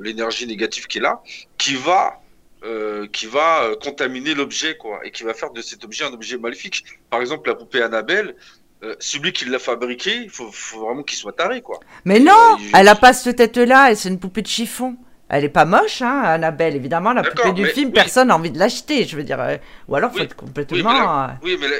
l'énergie 0.03 0.47
négative 0.47 0.87
qu'il 0.87 1.05
a, 1.05 1.22
qui 1.59 1.75
va 1.75 2.20
euh, 2.64 3.07
qui 3.12 3.27
va 3.27 3.70
contaminer 3.83 4.35
l'objet 4.35 4.77
quoi 4.77 5.01
et 5.05 5.11
qui 5.11 5.22
va 5.22 5.35
faire 5.35 5.51
de 5.51 5.61
cet 5.61 5.85
objet 5.85 6.05
un 6.05 6.12
objet 6.12 6.39
maléfique. 6.39 6.85
Par 7.11 7.20
exemple, 7.20 7.49
la 7.49 7.55
poupée 7.55 7.83
Annabelle, 7.83 8.35
euh, 8.85 8.95
celui 9.01 9.33
qui 9.33 9.47
l'a 9.47 9.59
fabriquée, 9.59 10.16
il 10.25 10.31
faut, 10.31 10.51
faut, 10.53 10.85
vraiment 10.85 11.03
qu'il 11.03 11.16
soit 11.16 11.33
taré 11.33 11.62
quoi. 11.62 11.81
Mais 12.05 12.20
non, 12.20 12.33
euh, 12.33 12.70
elle 12.75 12.89
a 12.89 12.95
pas 12.95 13.12
cette 13.12 13.37
tête-là, 13.37 13.95
c'est 13.95 14.09
une 14.09 14.18
poupée 14.18 14.43
de 14.43 14.47
chiffon. 14.47 14.97
Elle 15.29 15.45
est 15.45 15.49
pas 15.49 15.64
moche, 15.64 16.03
hein, 16.03 16.20
Annabelle. 16.22 16.77
Évidemment, 16.77 17.14
la 17.14 17.22
poupée 17.22 17.53
du 17.53 17.66
film, 17.66 17.89
oui. 17.89 17.95
personne 17.95 18.29
n'a 18.29 18.37
envie 18.37 18.51
de 18.51 18.59
l'acheter. 18.59 19.05
Je 19.05 19.16
veux 19.16 19.22
dire, 19.25 19.41
euh, 19.41 19.57
ou 19.89 19.97
alors 19.97 20.11
faut 20.11 20.18
oui, 20.18 20.25
être 20.25 20.37
complètement. 20.37 20.77
Oui, 20.77 20.83
mais 20.83 20.89
la, 20.93 21.39
oui, 21.43 21.57
mais 21.59 21.68
la, 21.68 21.77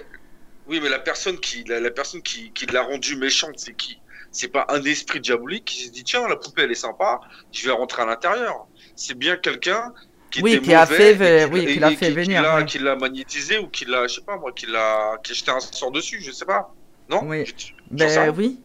oui, 0.67 0.81
mais 0.83 0.89
la 0.89 0.99
personne 0.99 1.39
qui, 1.39 1.63
la, 1.65 1.79
la 1.79 1.91
personne 1.91 2.23
qui, 2.23 2.53
qui 2.53 2.65
l'a 2.67 2.83
rendue 2.83 3.17
méchante, 3.17 3.55
c'est 3.57 3.75
qui? 3.75 3.99
C'est 4.35 4.49
pas 4.49 4.66
un 4.68 4.82
esprit 4.85 5.20
diabolique 5.20 5.64
qui 5.64 5.85
se 5.85 5.91
dit 5.91 6.05
tiens 6.05 6.28
la 6.28 6.37
poupée 6.37 6.62
elle 6.62 6.72
est 6.72 6.74
sympa, 6.74 7.20
je 7.53 7.64
vais 7.64 7.72
rentrer 7.72 8.03
à 8.03 8.07
l'intérieur. 8.07 8.66
C'est 8.97 9.16
bien 9.16 9.37
quelqu'un 9.37 9.93
qui 10.30 10.43
oui, 10.43 10.55
était 10.55 10.62
qui 10.62 10.70
mauvais, 10.70 10.80
a 10.80 10.87
fait, 10.87 11.43
et, 11.43 11.45
oui, 11.47 11.66
qui 11.66 11.78
l'a 11.78 11.91
fait 11.91 12.09
qui, 12.09 12.12
venir, 12.12 12.66
qui, 12.66 12.78
l'a 12.78 12.97
magnétisé 12.97 13.59
ou 13.59 13.68
qui 13.68 13.85
l'a, 13.85 14.07
je 14.09 14.16
sais 14.16 14.20
pas 14.20 14.37
moi, 14.37 14.53
qui 14.53 14.66
l'a, 14.66 15.16
qui 15.22 15.32
a 15.32 15.35
jeté 15.35 15.51
un 15.51 15.61
sort 15.61 15.93
dessus, 15.93 16.20
je 16.20 16.32
sais 16.32 16.45
pas. 16.45 16.74
Non? 17.09 17.20
Oui. 17.24 17.45
Ben 17.91 18.35
oui. 18.37 18.61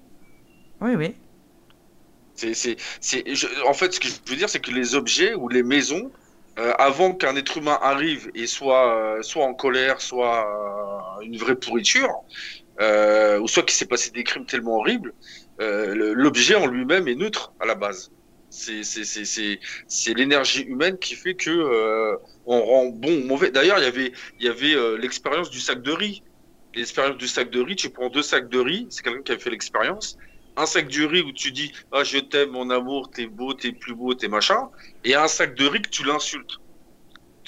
Oui, 0.81 0.95
oui. 0.95 1.15
C'est, 2.35 2.77
en 3.67 3.73
fait, 3.73 3.93
ce 3.93 3.99
que 3.99 4.07
je 4.07 4.13
veux 4.27 4.37
dire, 4.37 4.49
c'est 4.49 4.61
que 4.61 4.71
les 4.71 4.95
objets 4.95 5.33
ou 5.33 5.49
les 5.49 5.61
maisons, 5.61 6.09
euh, 6.57 6.73
avant 6.77 7.13
qu'un 7.13 7.35
être 7.35 7.57
humain 7.57 7.77
arrive 7.81 8.31
et 8.35 8.47
soit, 8.47 8.95
euh, 8.95 9.21
soit 9.21 9.45
en 9.45 9.53
colère, 9.53 10.01
soit 10.01 11.19
euh, 11.19 11.21
une 11.21 11.37
vraie 11.37 11.55
pourriture, 11.55 12.13
ou 13.41 13.47
soit 13.47 13.63
qu'il 13.63 13.75
s'est 13.75 13.85
passé 13.85 14.11
des 14.11 14.23
crimes 14.23 14.45
tellement 14.45 14.77
horribles, 14.77 15.13
euh, 15.59 16.13
l'objet 16.15 16.55
en 16.55 16.67
lui-même 16.67 17.07
est 17.07 17.15
neutre 17.15 17.53
à 17.59 17.65
la 17.65 17.75
base. 17.75 18.11
C'est 18.49 20.13
l'énergie 20.15 20.63
humaine 20.63 20.97
qui 20.97 21.15
fait 21.15 21.35
que 21.35 21.49
euh, 21.49 22.17
on 22.45 22.61
rend 22.61 22.85
bon 22.87 23.21
ou 23.21 23.25
mauvais. 23.25 23.51
D'ailleurs, 23.51 23.77
il 23.77 23.83
y 23.83 23.87
avait, 23.87 24.11
y 24.39 24.47
avait 24.47 24.75
euh, 24.75 24.97
l'expérience 24.97 25.49
du 25.49 25.59
sac 25.59 25.81
de 25.81 25.91
riz. 25.91 26.23
L'expérience 26.73 27.17
du 27.17 27.27
sac 27.27 27.49
de 27.49 27.61
riz, 27.61 27.75
tu 27.75 27.89
prends 27.89 28.09
deux 28.09 28.21
sacs 28.21 28.49
de 28.49 28.59
riz, 28.59 28.87
c'est 28.89 29.03
quelqu'un 29.03 29.21
qui 29.21 29.31
a 29.31 29.37
fait 29.37 29.49
l'expérience. 29.49 30.17
Un 30.55 30.65
sac 30.65 30.87
de 30.87 31.05
riz 31.05 31.21
où 31.21 31.31
tu 31.31 31.51
dis 31.51 31.71
ah 31.91 32.03
je 32.03 32.19
t'aime 32.19 32.51
mon 32.51 32.69
amour, 32.69 33.09
t'es 33.11 33.27
beau, 33.27 33.53
t'es 33.53 33.71
plus 33.71 33.95
beau, 33.95 34.13
t'es 34.13 34.27
machin, 34.27 34.69
et 35.03 35.15
un 35.15 35.27
sac 35.27 35.55
de 35.55 35.65
riz 35.65 35.81
que 35.81 35.89
tu 35.89 36.03
l'insultes 36.03 36.59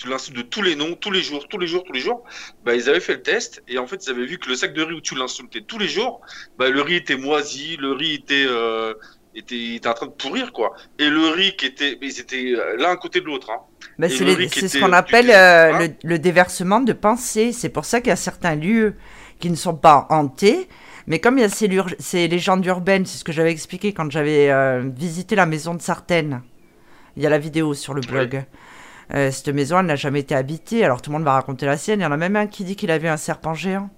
tu 0.02 0.10
l'insultes 0.10 0.38
de 0.38 0.42
tous 0.42 0.64
les 0.64 0.76
noms, 0.76 0.96
tous 0.96 1.12
les 1.12 1.22
jours, 1.22 1.48
tous 1.48 1.60
les 1.60 1.68
jours, 1.68 1.84
tous 1.84 1.94
les 1.94 2.00
jours, 2.00 2.24
bah, 2.66 2.76
ils 2.76 2.90
avaient 2.90 3.00
fait 3.00 3.14
le 3.14 3.22
test 3.22 3.62
et 3.68 3.78
en 3.78 3.86
fait, 3.86 4.04
ils 4.06 4.10
avaient 4.10 4.26
vu 4.26 4.40
que 4.40 4.50
le 4.50 4.56
sac 4.56 4.74
de 4.74 4.82
riz 4.82 4.96
où 4.96 5.02
tu 5.02 5.16
l'insultais 5.16 5.62
tous 5.62 5.78
les 5.78 5.88
jours, 5.88 6.22
bah, 6.58 6.70
le 6.70 6.82
riz 6.82 6.96
était 6.96 7.18
moisi, 7.18 7.78
le 7.78 7.92
riz 7.92 8.16
était, 8.16 8.46
euh, 8.48 8.96
était, 9.36 9.76
était 9.76 9.88
en 9.88 9.94
train 9.94 10.08
de 10.08 10.12
pourrir, 10.12 10.54
quoi. 10.54 10.74
Et 10.98 11.08
le 11.08 11.28
riz 11.28 11.56
qui 11.56 11.68
était, 11.68 12.00
ils 12.02 12.20
étaient 12.20 12.56
l'un 12.78 12.90
à 12.90 12.98
côté 12.98 13.22
de 13.22 13.26
l'autre, 13.26 13.52
hein. 13.52 13.62
Bah, 14.00 14.10
c'est 14.10 14.68
ce 14.68 14.80
qu'on 14.80 14.94
appelle 14.94 15.30
euh, 15.30 15.88
le, 15.88 15.94
le, 16.04 16.20
déversement 16.20 16.80
de 16.80 16.94
pensée. 16.94 17.52
C'est 17.52 17.70
pour 17.70 17.86
ça 17.86 18.02
qu'il 18.02 18.10
y 18.10 18.14
a 18.14 18.16
certains 18.16 18.56
lieux 18.56 18.96
qui 19.40 19.52
ne 19.52 19.56
sont 19.56 19.76
pas 19.76 20.08
hantés. 20.10 20.68
Mais 21.06 21.20
comme 21.20 21.38
il 21.38 21.42
y 21.42 21.44
a 21.44 21.50
ces, 21.50 21.70
ces 22.00 22.28
légendes 22.28 22.66
urbaines, 22.66 23.06
c'est 23.06 23.18
ce 23.20 23.24
que 23.24 23.32
j'avais 23.32 23.52
expliqué 23.52 23.94
quand 23.94 24.10
j'avais 24.10 24.50
euh, 24.50 24.82
visité 24.96 25.36
la 25.36 25.46
maison 25.46 25.76
de 25.76 25.82
Sartène. 25.82 26.42
Il 27.18 27.24
y 27.24 27.28
a 27.28 27.30
la 27.30 27.38
vidéo 27.38 27.74
sur 27.74 27.94
le 27.94 28.02
blog. 28.02 28.34
Oui. 28.34 28.60
Euh, 29.14 29.32
cette 29.32 29.50
maison, 29.50 29.80
elle 29.80 29.88
n'a 29.88 29.96
jamais 29.96 30.22
été 30.22 30.36
habitée. 30.36 30.86
Alors 30.86 31.02
tout 31.02 31.10
le 31.10 31.18
monde 31.18 31.26
va 31.26 31.34
raconter 31.34 31.66
la 31.66 31.78
sienne. 31.78 32.00
Il 32.00 32.04
y 32.04 32.06
en 32.06 32.12
a 32.12 32.18
même 32.18 32.36
un 32.36 32.48
qui 32.48 32.64
dit 32.64 32.76
qu'il 32.76 32.92
a 32.92 32.98
vu 32.98 33.08
un 33.08 33.18
serpent 33.18 33.54
géant. 33.54 33.90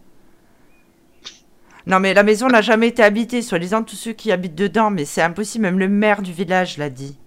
Non, 1.86 2.00
mais 2.00 2.14
la 2.14 2.24
maison 2.24 2.48
n'a 2.48 2.62
jamais 2.62 2.88
été 2.88 3.04
habitée, 3.04 3.42
soi-disant 3.42 3.84
tous 3.84 3.96
ceux 3.96 4.14
qui 4.14 4.32
habitent 4.32 4.56
dedans. 4.56 4.90
Mais 4.90 5.06
c'est 5.06 5.22
impossible, 5.22 5.64
même 5.64 5.80
le 5.80 5.90
maire 5.90 6.22
du 6.22 6.32
village 6.32 6.78
l'a 6.78 6.90
dit. 6.90 7.18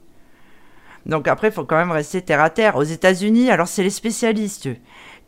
Donc 1.04 1.28
après, 1.28 1.48
il 1.48 1.52
faut 1.52 1.64
quand 1.64 1.76
même 1.76 1.92
rester 1.92 2.22
terre 2.22 2.40
à 2.40 2.50
terre. 2.50 2.76
Aux 2.76 2.82
États-Unis, 2.82 3.50
alors 3.50 3.68
c'est 3.68 3.82
les 3.82 3.90
spécialistes. 3.90 4.68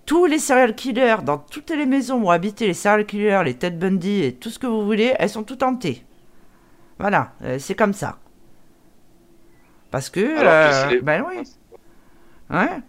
Tous 0.06 0.24
les 0.24 0.38
serial 0.38 0.74
killers, 0.74 1.18
dans 1.22 1.38
toutes 1.38 1.70
les 1.70 1.86
maisons 1.86 2.22
où 2.22 2.30
habitent 2.30 2.61
les 2.61 2.74
serial 2.74 3.04
killers, 3.04 3.42
les 3.44 3.54
Ted 3.54 3.76
Bundy 3.76 4.24
et 4.24 4.34
tout 4.34 4.48
ce 4.48 4.59
que 4.59 4.66
vous 4.66 4.84
voulez, 4.84 5.14
elles 5.18 5.28
sont 5.28 5.44
toutes 5.44 5.62
hantées. 5.62 6.04
Voilà, 6.98 7.32
euh, 7.44 7.59
c'est 7.61 7.74
comme 7.74 7.92
ça. 7.92 8.18
Parce 9.90 10.11
que. 10.11 10.20
Euh, 10.20 10.86
les... 10.88 11.00
Ben 11.00 11.22
oui. 11.28 11.44
Ouais. 12.51 12.80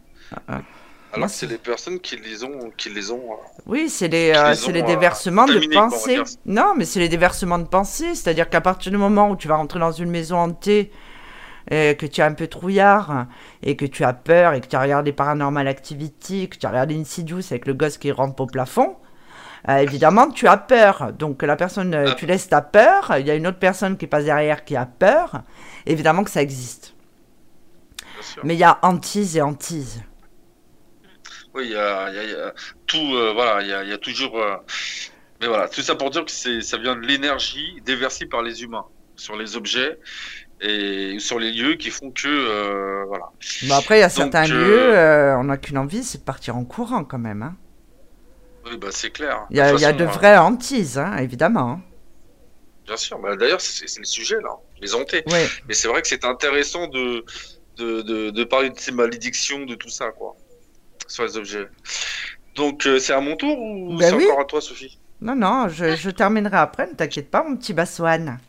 Alors 1.11 1.29
c'est 1.29 1.47
les 1.47 1.57
personnes 1.57 1.99
qui 1.99 2.17
les 2.17 2.43
ont, 2.43 2.71
qui 2.77 2.89
les 2.89 3.11
ont. 3.11 3.23
Oui, 3.65 3.89
c'est 3.89 4.07
les, 4.07 4.31
euh, 4.35 4.53
les, 4.67 4.73
les 4.73 4.81
déversements 4.83 5.45
de 5.45 5.73
pensée. 5.73 6.19
Non, 6.45 6.73
mais 6.77 6.85
c'est 6.85 6.99
les 6.99 7.09
déversements 7.09 7.57
de 7.57 7.67
pensée, 7.67 8.13
c'est-à-dire 8.13 8.49
qu'à 8.49 8.61
partir 8.61 8.91
du 8.91 8.97
moment 8.97 9.29
où 9.29 9.35
tu 9.35 9.47
vas 9.47 9.55
rentrer 9.55 9.79
dans 9.79 9.91
une 9.91 10.11
maison 10.11 10.37
hantée, 10.37 10.91
et 11.71 11.95
que 11.97 12.05
tu 12.05 12.21
es 12.21 12.23
un 12.23 12.33
peu 12.33 12.47
trouillard, 12.47 13.27
et 13.63 13.75
que 13.75 13.85
tu 13.85 14.03
as 14.03 14.13
peur, 14.13 14.53
et 14.53 14.61
que 14.61 14.67
tu 14.67 14.75
as 14.75 14.81
regardé 14.81 15.11
Paranormal 15.11 15.67
Activity, 15.67 16.47
que 16.47 16.57
tu 16.57 16.65
as 16.65 16.69
regardé 16.69 16.99
Insidious 16.99 17.41
avec 17.51 17.65
le 17.65 17.73
gosse 17.73 17.97
qui 17.97 18.11
rampe 18.11 18.39
au 18.39 18.45
plafond, 18.45 18.95
euh, 19.67 19.77
évidemment, 19.77 20.29
tu 20.29 20.47
as 20.47 20.57
peur. 20.57 21.11
Donc 21.17 21.43
la 21.43 21.55
personne, 21.55 21.93
ah. 21.93 22.13
tu 22.15 22.25
laisses 22.25 22.49
ta 22.49 22.61
peur, 22.61 23.13
il 23.19 23.25
y 23.27 23.31
a 23.31 23.35
une 23.35 23.47
autre 23.47 23.59
personne 23.59 23.97
qui 23.97 24.07
passe 24.07 24.25
derrière 24.25 24.63
qui 24.63 24.75
a 24.75 24.85
peur, 24.85 25.41
évidemment 25.85 26.23
que 26.23 26.31
ça 26.31 26.41
existe. 26.41 26.93
Mais 28.43 28.55
il 28.55 28.59
y 28.59 28.63
a 28.63 28.79
hantise 28.81 29.37
et 29.37 29.41
hantise. 29.41 30.03
Oui, 31.53 31.65
il 31.65 31.71
y 31.71 31.75
a, 31.75 32.11
y, 32.11 32.17
a, 32.17 32.23
y 32.23 32.33
a, 32.33 32.53
tout, 32.85 32.97
euh, 32.97 33.33
voilà, 33.33 33.61
il 33.61 33.69
y 33.69 33.73
a, 33.73 33.83
y 33.83 33.91
a, 33.91 33.97
toujours. 33.97 34.39
Euh... 34.39 34.55
Mais 35.41 35.47
voilà, 35.47 35.67
tout 35.67 35.81
ça 35.81 35.95
pour 35.95 36.09
dire 36.09 36.25
que 36.25 36.61
ça 36.61 36.77
vient 36.77 36.95
de 36.95 37.05
l'énergie 37.05 37.81
déversée 37.85 38.25
par 38.25 38.41
les 38.41 38.63
humains 38.63 38.85
sur 39.15 39.35
les 39.35 39.55
objets. 39.55 39.97
et 40.61 41.17
sur 41.19 41.39
les 41.39 41.51
lieux 41.51 41.75
qui 41.75 41.89
font 41.89 42.11
que 42.11 42.27
euh, 42.27 43.05
voilà. 43.07 43.31
Bon, 43.63 43.75
après, 43.75 43.97
il 43.97 44.01
y 44.01 44.03
a 44.03 44.09
certains 44.09 44.45
lieux, 44.45 44.93
on 45.37 45.45
n'a 45.45 45.57
qu'une 45.57 45.77
envie, 45.77 46.03
c'est 46.03 46.19
de 46.19 46.23
partir 46.23 46.55
en 46.55 46.65
courant 46.65 47.03
quand 47.03 47.19
même. 47.19 47.41
Hein. 47.41 47.55
Oui, 48.65 48.77
bah, 48.77 48.89
c'est 48.91 49.11
clair. 49.11 49.45
Il 49.49 49.57
y 49.57 49.61
a, 49.61 49.73
de, 49.73 49.79
y 49.79 49.85
a 49.85 49.93
de 49.93 50.05
vraies 50.05 50.37
hantises, 50.37 50.97
hein, 50.97 51.17
évidemment. 51.17 51.81
Bien 52.85 52.97
sûr, 52.97 53.19
bah, 53.19 53.35
d'ailleurs, 53.35 53.61
c'est 53.61 53.99
le 53.99 54.05
sujet 54.05 54.39
là, 54.41 54.57
les 54.81 54.95
hantés. 54.95 55.23
Mais 55.27 55.73
c'est 55.73 55.87
vrai 55.87 56.01
que 56.01 56.07
c'est 56.07 56.25
intéressant 56.25 56.87
de 56.87 57.23
de, 57.79 58.01
de, 58.01 58.29
de, 58.29 58.43
parler 58.43 58.69
de 58.69 58.79
ces 58.79 58.91
malédictions, 58.91 59.65
de 59.65 59.75
tout 59.75 59.89
ça, 59.89 60.11
quoi, 60.11 60.35
sur 61.07 61.23
les 61.23 61.37
objets. 61.37 61.67
Donc, 62.55 62.87
c'est 62.99 63.13
à 63.13 63.21
mon 63.21 63.35
tour 63.35 63.57
ou 63.59 63.95
ben 63.97 64.09
c'est 64.09 64.25
encore 64.25 64.41
à 64.41 64.45
toi, 64.45 64.61
Sophie? 64.61 64.99
Non, 65.21 65.35
non, 65.35 65.67
je, 65.67 66.09
terminerai 66.09 66.57
après, 66.57 66.87
ne 66.87 66.93
t'inquiète 66.93 67.29
pas, 67.29 67.43
mon 67.43 67.57
petit 67.57 67.73
Bassoane. 67.73 68.39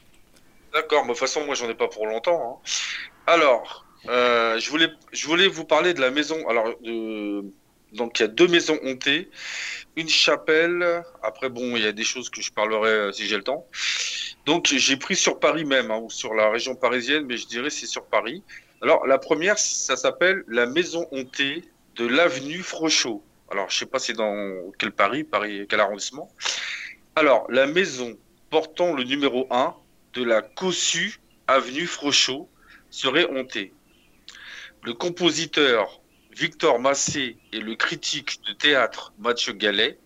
D'accord, 0.73 1.03
de 1.03 1.09
toute 1.09 1.19
façon, 1.19 1.45
moi, 1.45 1.55
j'en 1.55 1.69
ai 1.69 1.75
pas 1.75 1.89
pour 1.89 2.07
longtemps. 2.07 2.63
Hein. 2.65 2.71
Alors, 3.27 3.87
euh, 4.09 4.59
je, 4.59 4.71
voulais, 4.71 4.89
je 5.13 5.27
voulais 5.27 5.49
vous 5.49 5.65
parler 5.65 5.95
de 5.95 6.01
la 6.01 6.11
maison. 6.11 6.49
Alors, 6.49 6.69
de... 6.81 7.45
donc, 7.93 8.21
il 8.21 8.23
y 8.23 8.25
a 8.25 8.29
deux 8.29 8.47
maisons 8.47 8.79
hantées, 8.85 9.31
une 9.97 10.09
chapelle. 10.09 11.03
Après, 11.25 11.49
bon, 11.49 11.77
il 11.77 11.83
y 11.83 11.87
a 11.87 11.93
des 11.93 12.05
choses 12.05 12.31
que 12.31 12.41
je 12.41 12.53
parlerai 12.53 12.91
euh, 12.91 13.13
si 13.13 13.27
j'ai 13.27 13.37
le 13.37 13.43
temps. 13.43 13.67
Donc, 14.47 14.69
j'ai 14.69 14.97
pris 14.97 15.17
sur 15.17 15.41
Paris 15.41 15.65
même, 15.65 15.91
hein, 15.91 15.99
ou 15.99 16.09
sur 16.09 16.35
la 16.35 16.51
région 16.51 16.77
parisienne, 16.77 17.25
mais 17.27 17.37
je 17.37 17.47
dirais 17.47 17.71
c'est 17.71 17.87
sur 17.87 18.05
Paris. 18.07 18.45
Alors, 18.83 19.07
la 19.07 19.19
première, 19.19 19.59
ça 19.59 19.97
s'appelle 19.97 20.43
la 20.49 20.67
maison 20.67 21.07
hantée 21.13 21.65
de 21.97 22.07
l'avenue 22.07 22.63
Frochot. 22.63 23.23
Alors, 23.51 23.69
je 23.69 23.79
sais 23.79 23.87
pas 23.87 23.99
c'est 23.99 24.15
dans 24.15 24.71
quel 24.79 24.93
Paris, 24.93 25.25
Paris, 25.25 25.67
quel 25.69 25.81
arrondissement. 25.81 26.31
Alors, 27.15 27.47
la 27.51 27.67
maison 27.67 28.17
portant 28.49 28.95
le 28.95 29.05
numéro 29.05 29.47
1 29.51 29.75
de 30.15 30.25
la 30.25 30.41
Cossu 30.41 31.21
avenue 31.47 31.87
Frochot 31.87 32.49
serait 32.89 33.27
hantée. 33.27 33.75
Le 34.83 34.95
compositeur 34.95 36.01
Victor 36.33 36.79
Massé 36.79 37.37
et 37.53 37.61
le 37.61 37.75
critique 37.75 38.41
de 38.49 38.53
théâtre 38.55 39.13
Mathieu 39.19 39.53
Gallet, 39.53 39.99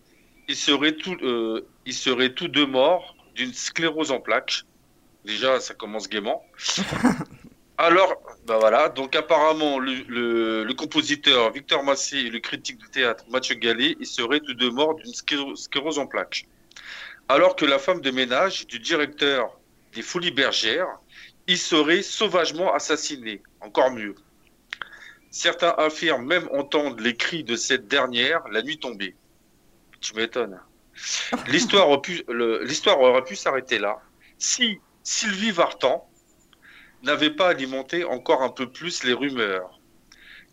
ils 0.49 0.55
seraient 0.55 0.97
euh, 1.21 1.61
ils 1.85 1.93
seraient 1.93 2.33
tous 2.33 2.49
deux 2.49 2.65
morts 2.65 3.15
d'une 3.35 3.53
sclérose 3.53 4.11
en 4.11 4.19
plaques. 4.19 4.63
Déjà, 5.23 5.59
ça 5.59 5.73
commence 5.73 6.09
gaiement. 6.09 6.43
Alors, 7.77 8.15
bah 8.45 8.57
voilà, 8.57 8.87
donc 8.89 9.15
apparemment, 9.15 9.79
le, 9.79 10.71
compositeur 10.73 11.51
Victor 11.51 11.83
Massé 11.83 12.17
et 12.17 12.29
le 12.29 12.39
critique 12.39 12.77
de 12.79 12.87
théâtre 12.87 13.25
Mathieu 13.29 13.55
Gallet, 13.55 13.97
ils 13.99 14.07
seraient 14.07 14.39
tous 14.39 14.53
deux 14.53 14.71
morts 14.71 14.95
d'une 14.95 15.13
sclérose 15.13 15.99
en 15.99 16.07
plaques. 16.07 16.47
Alors 17.27 17.55
que 17.55 17.65
la 17.65 17.79
femme 17.79 18.01
de 18.01 18.11
ménage 18.11 18.67
du 18.67 18.79
directeur 18.79 19.59
des 19.93 20.01
Folies 20.01 20.31
Bergères, 20.31 20.87
ils 21.47 21.57
seraient 21.57 22.01
sauvagement 22.01 22.73
assassinés. 22.73 23.41
Encore 23.61 23.91
mieux. 23.91 24.15
Certains 25.31 25.75
affirment 25.77 26.25
même 26.25 26.47
entendre 26.53 27.01
les 27.01 27.15
cris 27.15 27.43
de 27.43 27.55
cette 27.55 27.87
dernière 27.87 28.47
la 28.49 28.61
nuit 28.61 28.77
tombée. 28.77 29.15
Tu 29.99 30.13
m'étonnes. 30.15 30.59
L'histoire 31.47 31.89
aurait 31.89 33.23
pu 33.23 33.35
s'arrêter 33.35 33.79
là 33.79 33.99
si 34.37 34.79
Sylvie 35.03 35.51
Vartan, 35.51 36.07
n'avait 37.05 37.29
pas 37.29 37.49
alimenté 37.49 38.03
encore 38.03 38.41
un 38.41 38.49
peu 38.49 38.69
plus 38.69 39.03
les 39.03 39.13
rumeurs. 39.13 39.79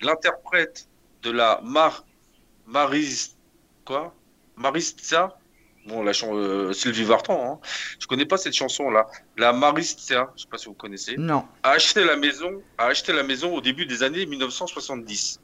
L'interprète 0.01 0.89
de 1.23 1.31
la 1.31 1.61
Mar 1.65 2.05
Maris 2.67 3.37
quoi? 3.85 4.15
Maristia 4.57 5.37
Bon, 5.87 6.05
la 6.05 6.13
chanson 6.13 6.37
euh, 6.37 6.73
Sylvie 6.73 7.03
Vartan, 7.03 7.55
hein. 7.55 7.67
je 7.99 8.07
connais 8.07 8.25
pas 8.25 8.37
cette 8.37 8.55
chanson 8.55 8.89
là. 8.89 9.05
La 9.37 9.53
Maristia, 9.53 10.31
je 10.37 10.43
sais 10.43 10.49
pas 10.49 10.57
si 10.57 10.67
vous 10.67 10.75
connaissez. 10.75 11.17
Non. 11.17 11.45
A 11.65 11.71
acheté 11.71 12.05
la 12.05 12.15
maison, 12.15 12.63
a 12.79 12.87
acheté 12.87 13.13
la 13.13 13.25
maison 13.25 13.53
au 13.53 13.61
début 13.61 13.85
des 13.85 14.05
années 14.05 14.25
1970 14.25 15.41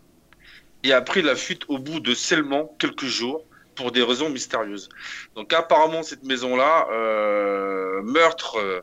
et 0.84 0.92
a 0.92 1.02
pris 1.02 1.22
la 1.22 1.34
fuite 1.34 1.62
au 1.66 1.78
bout 1.78 1.98
de 1.98 2.14
seulement 2.14 2.72
quelques 2.78 3.06
jours 3.06 3.44
pour 3.74 3.90
des 3.90 4.02
raisons 4.02 4.30
mystérieuses. 4.30 4.88
Donc 5.34 5.52
apparemment 5.52 6.04
cette 6.04 6.22
maison 6.22 6.54
là, 6.54 6.86
euh, 6.92 8.00
meurtre. 8.02 8.59
Euh, 8.61 8.80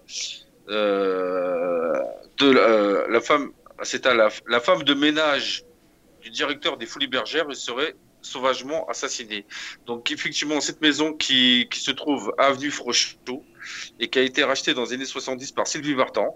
de 0.68 2.06
euh, 2.44 3.08
la 3.10 3.22
femme, 3.22 3.52
c'est 3.84 4.06
à 4.06 4.14
la, 4.14 4.30
la, 4.48 4.60
femme 4.60 4.84
de 4.84 4.94
ménage 4.94 5.64
du 6.22 6.30
directeur 6.30 6.78
des 6.78 6.86
Folies 6.86 7.08
Bergères 7.08 7.46
serait 7.56 7.96
sauvagement 8.22 8.88
assassinée. 8.88 9.46
Donc 9.86 10.12
effectivement, 10.12 10.60
cette 10.60 10.82
maison 10.82 11.14
qui, 11.14 11.68
qui 11.70 11.80
se 11.80 11.92
trouve 11.92 12.34
avenue 12.40 12.72
Frochot 12.72 13.44
et 14.00 14.08
qui 14.08 14.20
a 14.20 14.24
été 14.24 14.44
rachetée 14.44 14.74
dans 14.74 14.84
les 14.84 14.94
années 14.94 15.06
70 15.06 15.52
par 15.52 15.68
Sylvie 15.68 15.94
Vartan, 15.94 16.36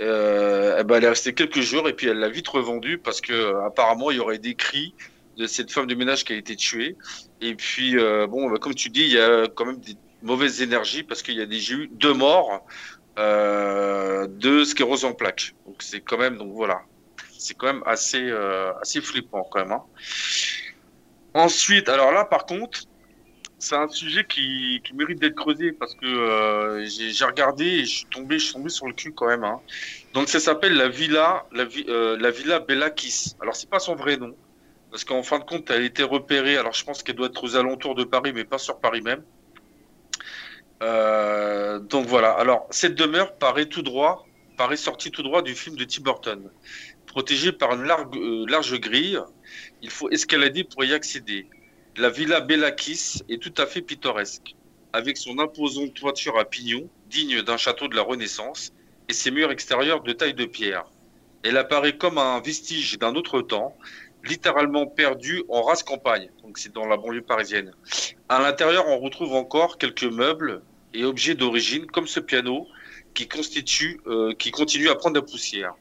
euh, 0.00 0.78
eh 0.80 0.84
ben, 0.84 0.96
elle 0.96 1.04
est 1.04 1.08
restée 1.10 1.34
quelques 1.34 1.60
jours 1.60 1.88
et 1.88 1.92
puis 1.92 2.08
elle 2.08 2.18
l'a 2.18 2.30
vite 2.30 2.48
revendue 2.48 2.98
parce 2.98 3.20
que 3.20 3.54
apparemment 3.66 4.10
il 4.10 4.16
y 4.16 4.20
aurait 4.20 4.38
des 4.38 4.54
cris 4.54 4.94
de 5.36 5.46
cette 5.46 5.70
femme 5.70 5.86
de 5.86 5.94
ménage 5.94 6.24
qui 6.24 6.32
a 6.32 6.36
été 6.36 6.56
tuée. 6.56 6.96
Et 7.42 7.54
puis 7.54 7.96
bon, 7.96 8.50
bah, 8.50 8.56
comme 8.58 8.74
tu 8.74 8.88
dis, 8.88 9.02
il 9.02 9.12
y 9.12 9.20
a 9.20 9.46
quand 9.48 9.66
même 9.66 9.80
des 9.80 9.96
mauvaises 10.22 10.62
énergies 10.62 11.02
parce 11.02 11.22
qu'il 11.22 11.34
y 11.34 11.40
a 11.40 11.46
déjà 11.46 11.74
eu 11.74 11.88
deux 11.92 12.14
morts 12.14 12.50
euh, 12.52 12.72
de 13.16 14.64
sclérose 14.64 15.04
en 15.04 15.12
plaques. 15.12 15.54
Donc 15.66 15.76
c'est 15.82 16.00
quand 16.00 16.18
même, 16.18 16.36
donc 16.36 16.52
voilà, 16.52 16.82
c'est 17.38 17.54
quand 17.54 17.66
même 17.66 17.82
assez, 17.86 18.22
euh, 18.22 18.72
assez 18.80 19.00
flippant 19.00 19.44
quand 19.50 19.60
même. 19.60 19.72
Hein. 19.72 19.82
Ensuite, 21.34 21.88
alors 21.88 22.12
là 22.12 22.24
par 22.24 22.46
contre, 22.46 22.80
c'est 23.58 23.74
un 23.74 23.88
sujet 23.88 24.24
qui, 24.24 24.82
qui 24.84 24.94
mérite 24.94 25.18
d'être 25.18 25.34
creusé 25.34 25.72
parce 25.72 25.94
que 25.94 26.06
euh, 26.06 26.84
j'ai 26.86 27.24
regardé 27.24 27.64
et 27.64 27.84
je 27.84 27.96
suis 27.98 28.06
tombé, 28.06 28.38
je 28.38 28.44
suis 28.44 28.54
tombé 28.54 28.68
sur 28.68 28.86
le 28.86 28.92
cul 28.92 29.12
quand 29.12 29.28
même. 29.28 29.44
Hein. 29.44 29.60
Donc 30.12 30.28
ça 30.28 30.40
s'appelle 30.40 30.74
la 30.74 30.88
villa, 30.88 31.46
la, 31.52 31.64
euh, 31.88 32.18
la 32.18 32.30
villa 32.30 32.60
Bellakis. 32.60 33.34
Alors 33.40 33.56
c'est 33.56 33.70
pas 33.70 33.78
son 33.78 33.94
vrai 33.94 34.16
nom 34.16 34.34
parce 34.90 35.04
qu'en 35.04 35.22
fin 35.22 35.38
de 35.38 35.44
compte, 35.44 35.70
elle 35.70 35.82
a 35.82 35.84
été 35.84 36.02
repérée. 36.02 36.56
Alors 36.56 36.72
je 36.72 36.84
pense 36.84 37.02
qu'elle 37.02 37.16
doit 37.16 37.28
être 37.28 37.42
aux 37.44 37.56
alentours 37.56 37.94
de 37.94 38.04
Paris, 38.04 38.32
mais 38.34 38.44
pas 38.44 38.58
sur 38.58 38.78
Paris 38.80 39.02
même. 39.02 39.22
Euh, 40.82 41.78
donc 41.78 42.06
voilà. 42.06 42.32
Alors 42.32 42.66
cette 42.70 42.94
demeure 42.94 43.36
paraît 43.36 43.66
tout 43.66 43.82
droit, 43.82 44.26
paraît 44.56 44.76
sortie 44.76 45.10
tout 45.10 45.22
droit 45.22 45.42
du 45.42 45.54
film 45.54 45.76
de 45.76 45.84
Tim 45.84 46.02
Burton. 46.02 46.50
Protégée 47.06 47.52
par 47.52 47.72
une 47.74 47.84
large, 47.84 48.06
euh, 48.14 48.44
large 48.48 48.78
grille, 48.78 49.18
il 49.82 49.90
faut 49.90 50.10
escalader 50.10 50.64
pour 50.64 50.84
y 50.84 50.92
accéder. 50.92 51.46
La 51.96 52.10
villa 52.10 52.40
Bellakis 52.40 53.22
est 53.30 53.40
tout 53.40 53.54
à 53.56 53.64
fait 53.64 53.80
pittoresque, 53.80 54.54
avec 54.92 55.16
son 55.16 55.38
imposante 55.38 55.94
toiture 55.94 56.38
à 56.38 56.44
pignons, 56.44 56.90
digne 57.08 57.40
d'un 57.40 57.56
château 57.56 57.88
de 57.88 57.96
la 57.96 58.02
Renaissance, 58.02 58.72
et 59.08 59.14
ses 59.14 59.30
murs 59.30 59.50
extérieurs 59.50 60.02
de 60.02 60.12
taille 60.12 60.34
de 60.34 60.44
pierre. 60.44 60.84
Elle 61.42 61.56
apparaît 61.56 61.96
comme 61.96 62.18
un 62.18 62.40
vestige 62.40 62.98
d'un 62.98 63.14
autre 63.14 63.40
temps, 63.40 63.76
littéralement 64.26 64.86
perdu 64.86 65.42
en 65.48 65.62
race 65.62 65.82
campagne. 65.82 66.30
Donc 66.42 66.58
c'est 66.58 66.72
dans 66.72 66.86
la 66.86 66.96
banlieue 66.96 67.22
parisienne. 67.22 67.72
À 68.28 68.40
l'intérieur, 68.40 68.86
on 68.88 68.98
retrouve 68.98 69.34
encore 69.34 69.78
quelques 69.78 70.04
meubles 70.04 70.62
et 70.94 71.04
objets 71.04 71.34
d'origine, 71.34 71.86
comme 71.86 72.06
ce 72.06 72.20
piano 72.20 72.66
qui 73.14 73.28
constitue, 73.28 74.00
euh, 74.06 74.34
qui 74.34 74.50
continue 74.50 74.88
à 74.88 74.94
prendre 74.94 75.16
la 75.16 75.22
poussière. 75.22 75.74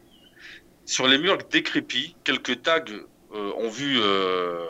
Sur 0.85 1.07
les 1.07 1.17
murs 1.17 1.37
décrépits, 1.51 2.15
quelques 2.23 2.61
tags 2.61 2.83
euh, 3.33 3.51
ont 3.57 3.69
vu. 3.69 3.99
Euh, 3.99 4.65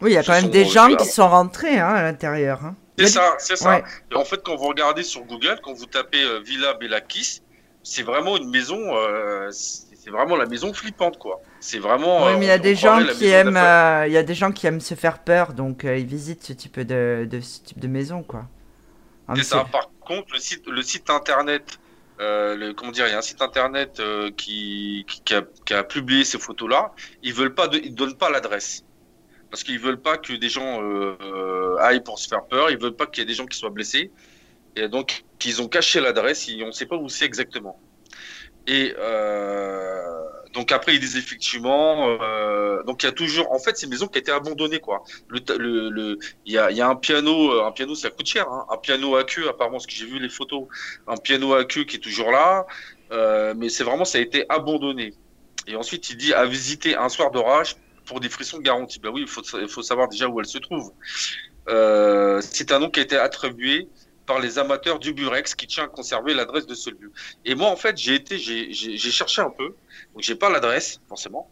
oui, 0.00 0.12
il 0.12 0.14
y 0.14 0.18
a 0.18 0.22
quand 0.22 0.40
même 0.40 0.50
des 0.50 0.64
gens 0.64 0.94
qui 0.94 1.06
sont 1.06 1.28
rentrés 1.28 1.78
hein, 1.78 1.88
à 1.88 2.02
l'intérieur. 2.02 2.64
Hein. 2.64 2.76
C'est 2.98 3.08
ça, 3.08 3.34
c'est 3.38 3.56
ça. 3.56 3.82
En 4.14 4.24
fait, 4.24 4.42
quand 4.42 4.56
vous 4.56 4.68
regardez 4.68 5.02
sur 5.02 5.22
Google, 5.24 5.60
quand 5.62 5.74
vous 5.74 5.86
tapez 5.86 6.24
Villa 6.44 6.74
Bellakis, 6.74 7.42
c'est 7.82 8.02
vraiment 8.02 8.36
une 8.36 8.50
maison 8.50 8.78
c'est 10.06 10.12
vraiment 10.12 10.36
la 10.36 10.46
maison 10.46 10.72
flippante, 10.72 11.18
quoi. 11.18 11.42
C'est 11.58 11.80
vraiment. 11.80 12.26
Oui, 12.26 12.36
mais 12.38 12.44
il 12.44 12.48
y 12.48 12.52
a 12.52 12.58
des 12.58 12.76
gens 12.76 13.04
qui 13.04 13.26
aiment, 13.26 13.58
il 14.06 14.12
y 14.12 14.16
a 14.16 14.22
des 14.22 14.34
gens 14.34 14.52
qui 14.52 14.68
aiment 14.68 14.80
se 14.80 14.94
faire 14.94 15.18
peur, 15.18 15.52
donc 15.52 15.82
ils 15.82 16.06
visitent 16.06 16.44
ce 16.44 16.52
type 16.52 16.78
de, 16.78 17.26
de, 17.28 17.40
ce 17.40 17.60
type 17.60 17.80
de 17.80 17.88
maison, 17.88 18.22
quoi. 18.22 18.44
C'est 19.34 19.42
ça. 19.42 19.66
Par 19.70 19.90
contre, 20.00 20.32
le 20.34 20.38
site, 20.38 20.68
le 20.68 20.82
site 20.82 21.10
internet, 21.10 21.80
euh, 22.20 22.56
le, 22.56 22.72
comment 22.72 22.92
dire, 22.92 23.06
il 23.06 23.10
y 23.10 23.14
a 23.14 23.18
un 23.18 23.22
site 23.22 23.42
internet 23.42 24.00
euh, 24.00 24.30
qui, 24.30 25.04
qui, 25.24 25.34
a, 25.34 25.42
qui, 25.64 25.74
a, 25.74 25.82
publié 25.82 26.24
ces 26.24 26.38
photos-là. 26.38 26.92
Ils 27.22 27.34
veulent 27.34 27.54
pas, 27.54 27.68
de, 27.68 27.78
ils 27.78 27.94
donnent 27.94 28.16
pas 28.16 28.30
l'adresse 28.30 28.84
parce 29.50 29.62
qu'ils 29.62 29.78
veulent 29.78 30.00
pas 30.00 30.16
que 30.16 30.32
des 30.32 30.48
gens 30.48 30.80
euh, 30.82 31.76
aillent 31.80 32.02
pour 32.02 32.18
se 32.18 32.28
faire 32.28 32.44
peur. 32.44 32.70
Ils 32.70 32.78
veulent 32.78 32.96
pas 32.96 33.06
qu'il 33.06 33.22
y 33.22 33.22
ait 33.22 33.26
des 33.26 33.34
gens 33.34 33.46
qui 33.46 33.58
soient 33.58 33.70
blessés. 33.70 34.10
Et 34.76 34.88
donc, 34.88 35.24
ils 35.44 35.60
ont 35.62 35.68
caché 35.68 36.00
l'adresse. 36.00 36.48
On 36.62 36.66
ne 36.66 36.72
sait 36.72 36.86
pas 36.86 36.96
où 36.96 37.08
c'est 37.08 37.24
exactement. 37.24 37.78
Et 38.66 38.94
euh, 38.98 40.02
donc 40.52 40.72
après 40.72 40.94
ils 40.94 41.00
disent 41.00 41.16
effectivement, 41.16 42.18
euh, 42.20 42.82
donc 42.82 43.02
il 43.02 43.06
y 43.06 43.08
a 43.08 43.12
toujours, 43.12 43.52
en 43.52 43.58
fait 43.58 43.76
c'est 43.76 43.86
une 43.86 43.92
maison 43.92 44.08
qui 44.08 44.18
a 44.18 44.20
été 44.20 44.32
abandonnée 44.32 44.80
quoi. 44.80 45.04
Le, 45.28 45.40
le, 45.56 45.90
le 45.90 46.18
y 46.46 46.58
a, 46.58 46.70
y 46.72 46.80
a 46.80 46.88
un 46.88 46.96
piano, 46.96 47.60
un 47.62 47.72
piano 47.72 47.94
ça 47.94 48.10
coûte 48.10 48.26
cher, 48.26 48.48
hein, 48.50 48.66
un 48.70 48.76
piano 48.76 49.14
à 49.16 49.24
queue 49.24 49.48
apparemment, 49.48 49.78
ce 49.78 49.86
que 49.86 49.92
j'ai 49.92 50.06
vu 50.06 50.18
les 50.18 50.28
photos, 50.28 50.64
un 51.06 51.16
piano 51.16 51.54
à 51.54 51.64
queue 51.64 51.84
qui 51.84 51.96
est 51.96 52.00
toujours 52.00 52.30
là, 52.32 52.66
euh, 53.12 53.54
mais 53.56 53.68
c'est 53.68 53.84
vraiment 53.84 54.04
ça 54.04 54.18
a 54.18 54.20
été 54.20 54.46
abandonné. 54.48 55.14
Et 55.68 55.76
ensuite 55.76 56.10
il 56.10 56.16
dit 56.16 56.34
à 56.34 56.44
visiter 56.44 56.96
un 56.96 57.08
soir 57.08 57.30
d'orage 57.30 57.76
pour 58.04 58.20
des 58.20 58.28
frissons 58.28 58.58
garantis. 58.58 58.98
Ben 59.00 59.10
oui, 59.10 59.22
il 59.22 59.28
faut, 59.28 59.42
faut 59.68 59.82
savoir 59.82 60.08
déjà 60.08 60.26
où 60.28 60.40
elle 60.40 60.46
se 60.46 60.58
trouve. 60.58 60.92
Euh, 61.68 62.40
c'est 62.40 62.70
un 62.72 62.78
nom 62.78 62.90
qui 62.90 63.00
a 63.00 63.02
été 63.02 63.16
attribué 63.16 63.88
par 64.26 64.40
les 64.40 64.58
amateurs 64.58 64.98
du 64.98 65.12
Burex 65.12 65.54
qui 65.54 65.66
tient 65.66 65.84
à 65.84 65.88
conserver 65.88 66.34
l'adresse 66.34 66.66
de 66.66 66.74
ce 66.74 66.90
lieu. 66.90 67.12
Et 67.44 67.54
moi, 67.54 67.68
en 67.68 67.76
fait, 67.76 67.96
j'ai 67.96 68.14
été, 68.14 68.38
j'ai 68.38 68.98
cherché 68.98 69.40
un 69.40 69.50
peu, 69.50 69.74
donc 70.12 70.22
j'ai 70.22 70.34
pas 70.34 70.50
l'adresse 70.50 71.00
forcément. 71.08 71.50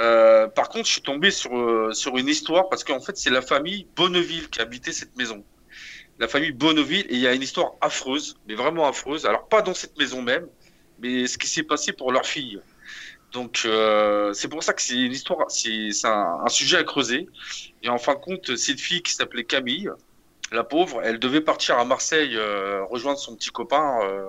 Euh, 0.00 0.46
par 0.48 0.68
contre, 0.68 0.86
je 0.86 0.92
suis 0.92 1.02
tombé 1.02 1.30
sur 1.30 1.56
euh, 1.56 1.92
sur 1.92 2.18
une 2.18 2.28
histoire 2.28 2.68
parce 2.68 2.84
qu'en 2.84 3.00
fait, 3.00 3.16
c'est 3.16 3.30
la 3.30 3.40
famille 3.40 3.86
Bonneville 3.96 4.48
qui 4.50 4.60
habitait 4.60 4.92
cette 4.92 5.16
maison. 5.16 5.42
La 6.18 6.28
famille 6.28 6.52
Bonneville 6.52 7.06
et 7.08 7.14
il 7.14 7.20
y 7.20 7.26
a 7.26 7.32
une 7.32 7.42
histoire 7.42 7.72
affreuse, 7.80 8.36
mais 8.46 8.54
vraiment 8.54 8.86
affreuse. 8.86 9.24
Alors 9.26 9.48
pas 9.48 9.62
dans 9.62 9.74
cette 9.74 9.96
maison 9.98 10.20
même, 10.22 10.46
mais 10.98 11.26
ce 11.26 11.38
qui 11.38 11.48
s'est 11.48 11.62
passé 11.62 11.92
pour 11.92 12.12
leur 12.12 12.26
fille. 12.26 12.60
Donc 13.32 13.62
euh, 13.64 14.32
c'est 14.34 14.48
pour 14.48 14.62
ça 14.62 14.72
que 14.72 14.82
c'est 14.82 15.00
une 15.00 15.12
histoire, 15.12 15.50
c'est 15.50 15.90
un, 16.04 16.40
un, 16.44 16.48
sujet 16.48 16.76
à 16.76 16.84
creuser. 16.84 17.28
Et 17.82 17.88
en 17.88 17.98
fin 17.98 18.14
de 18.14 18.20
compte, 18.20 18.56
cette 18.56 18.80
fille 18.80 19.02
qui 19.02 19.12
s'appelait 19.12 19.44
Camille, 19.44 19.90
la 20.52 20.64
pauvre, 20.64 21.00
elle 21.02 21.18
devait 21.18 21.40
partir 21.40 21.78
à 21.78 21.84
Marseille 21.84 22.36
euh, 22.36 22.84
rejoindre 22.84 23.18
son 23.18 23.34
petit 23.34 23.50
copain 23.50 24.00
euh, 24.02 24.24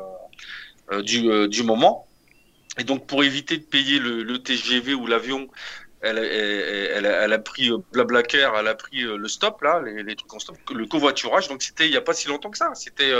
euh, 0.92 1.48
du, 1.48 1.64
moment. 1.64 2.08
Et 2.80 2.84
donc, 2.84 3.08
pour 3.08 3.24
éviter 3.24 3.58
de 3.58 3.64
payer 3.64 4.00
le, 4.00 4.38
TGV 4.40 4.94
ou 4.94 5.06
l'avion, 5.08 5.48
elle, 6.02 6.18
elle, 6.18 7.06
elle, 7.06 7.34
a 7.34 7.40
pris 7.40 7.72
Blablacar, 7.92 8.58
elle 8.58 8.68
a 8.68 8.76
pris 8.76 9.02
le 9.02 9.28
stop, 9.28 9.62
là, 9.62 9.82
les, 9.82 10.16
trucs 10.16 10.34
en 10.34 10.40
stop, 10.40 10.58
le 10.74 10.86
covoiturage. 10.86 11.48
Donc, 11.48 11.64
c'était 11.64 11.86
il 11.86 11.92
n'y 11.92 11.98
a 11.98 12.02
pas 12.02 12.14
si 12.14 12.28
longtemps 12.28 12.52
que 12.52 12.58
ça. 12.58 12.72
C'était, 12.76 13.12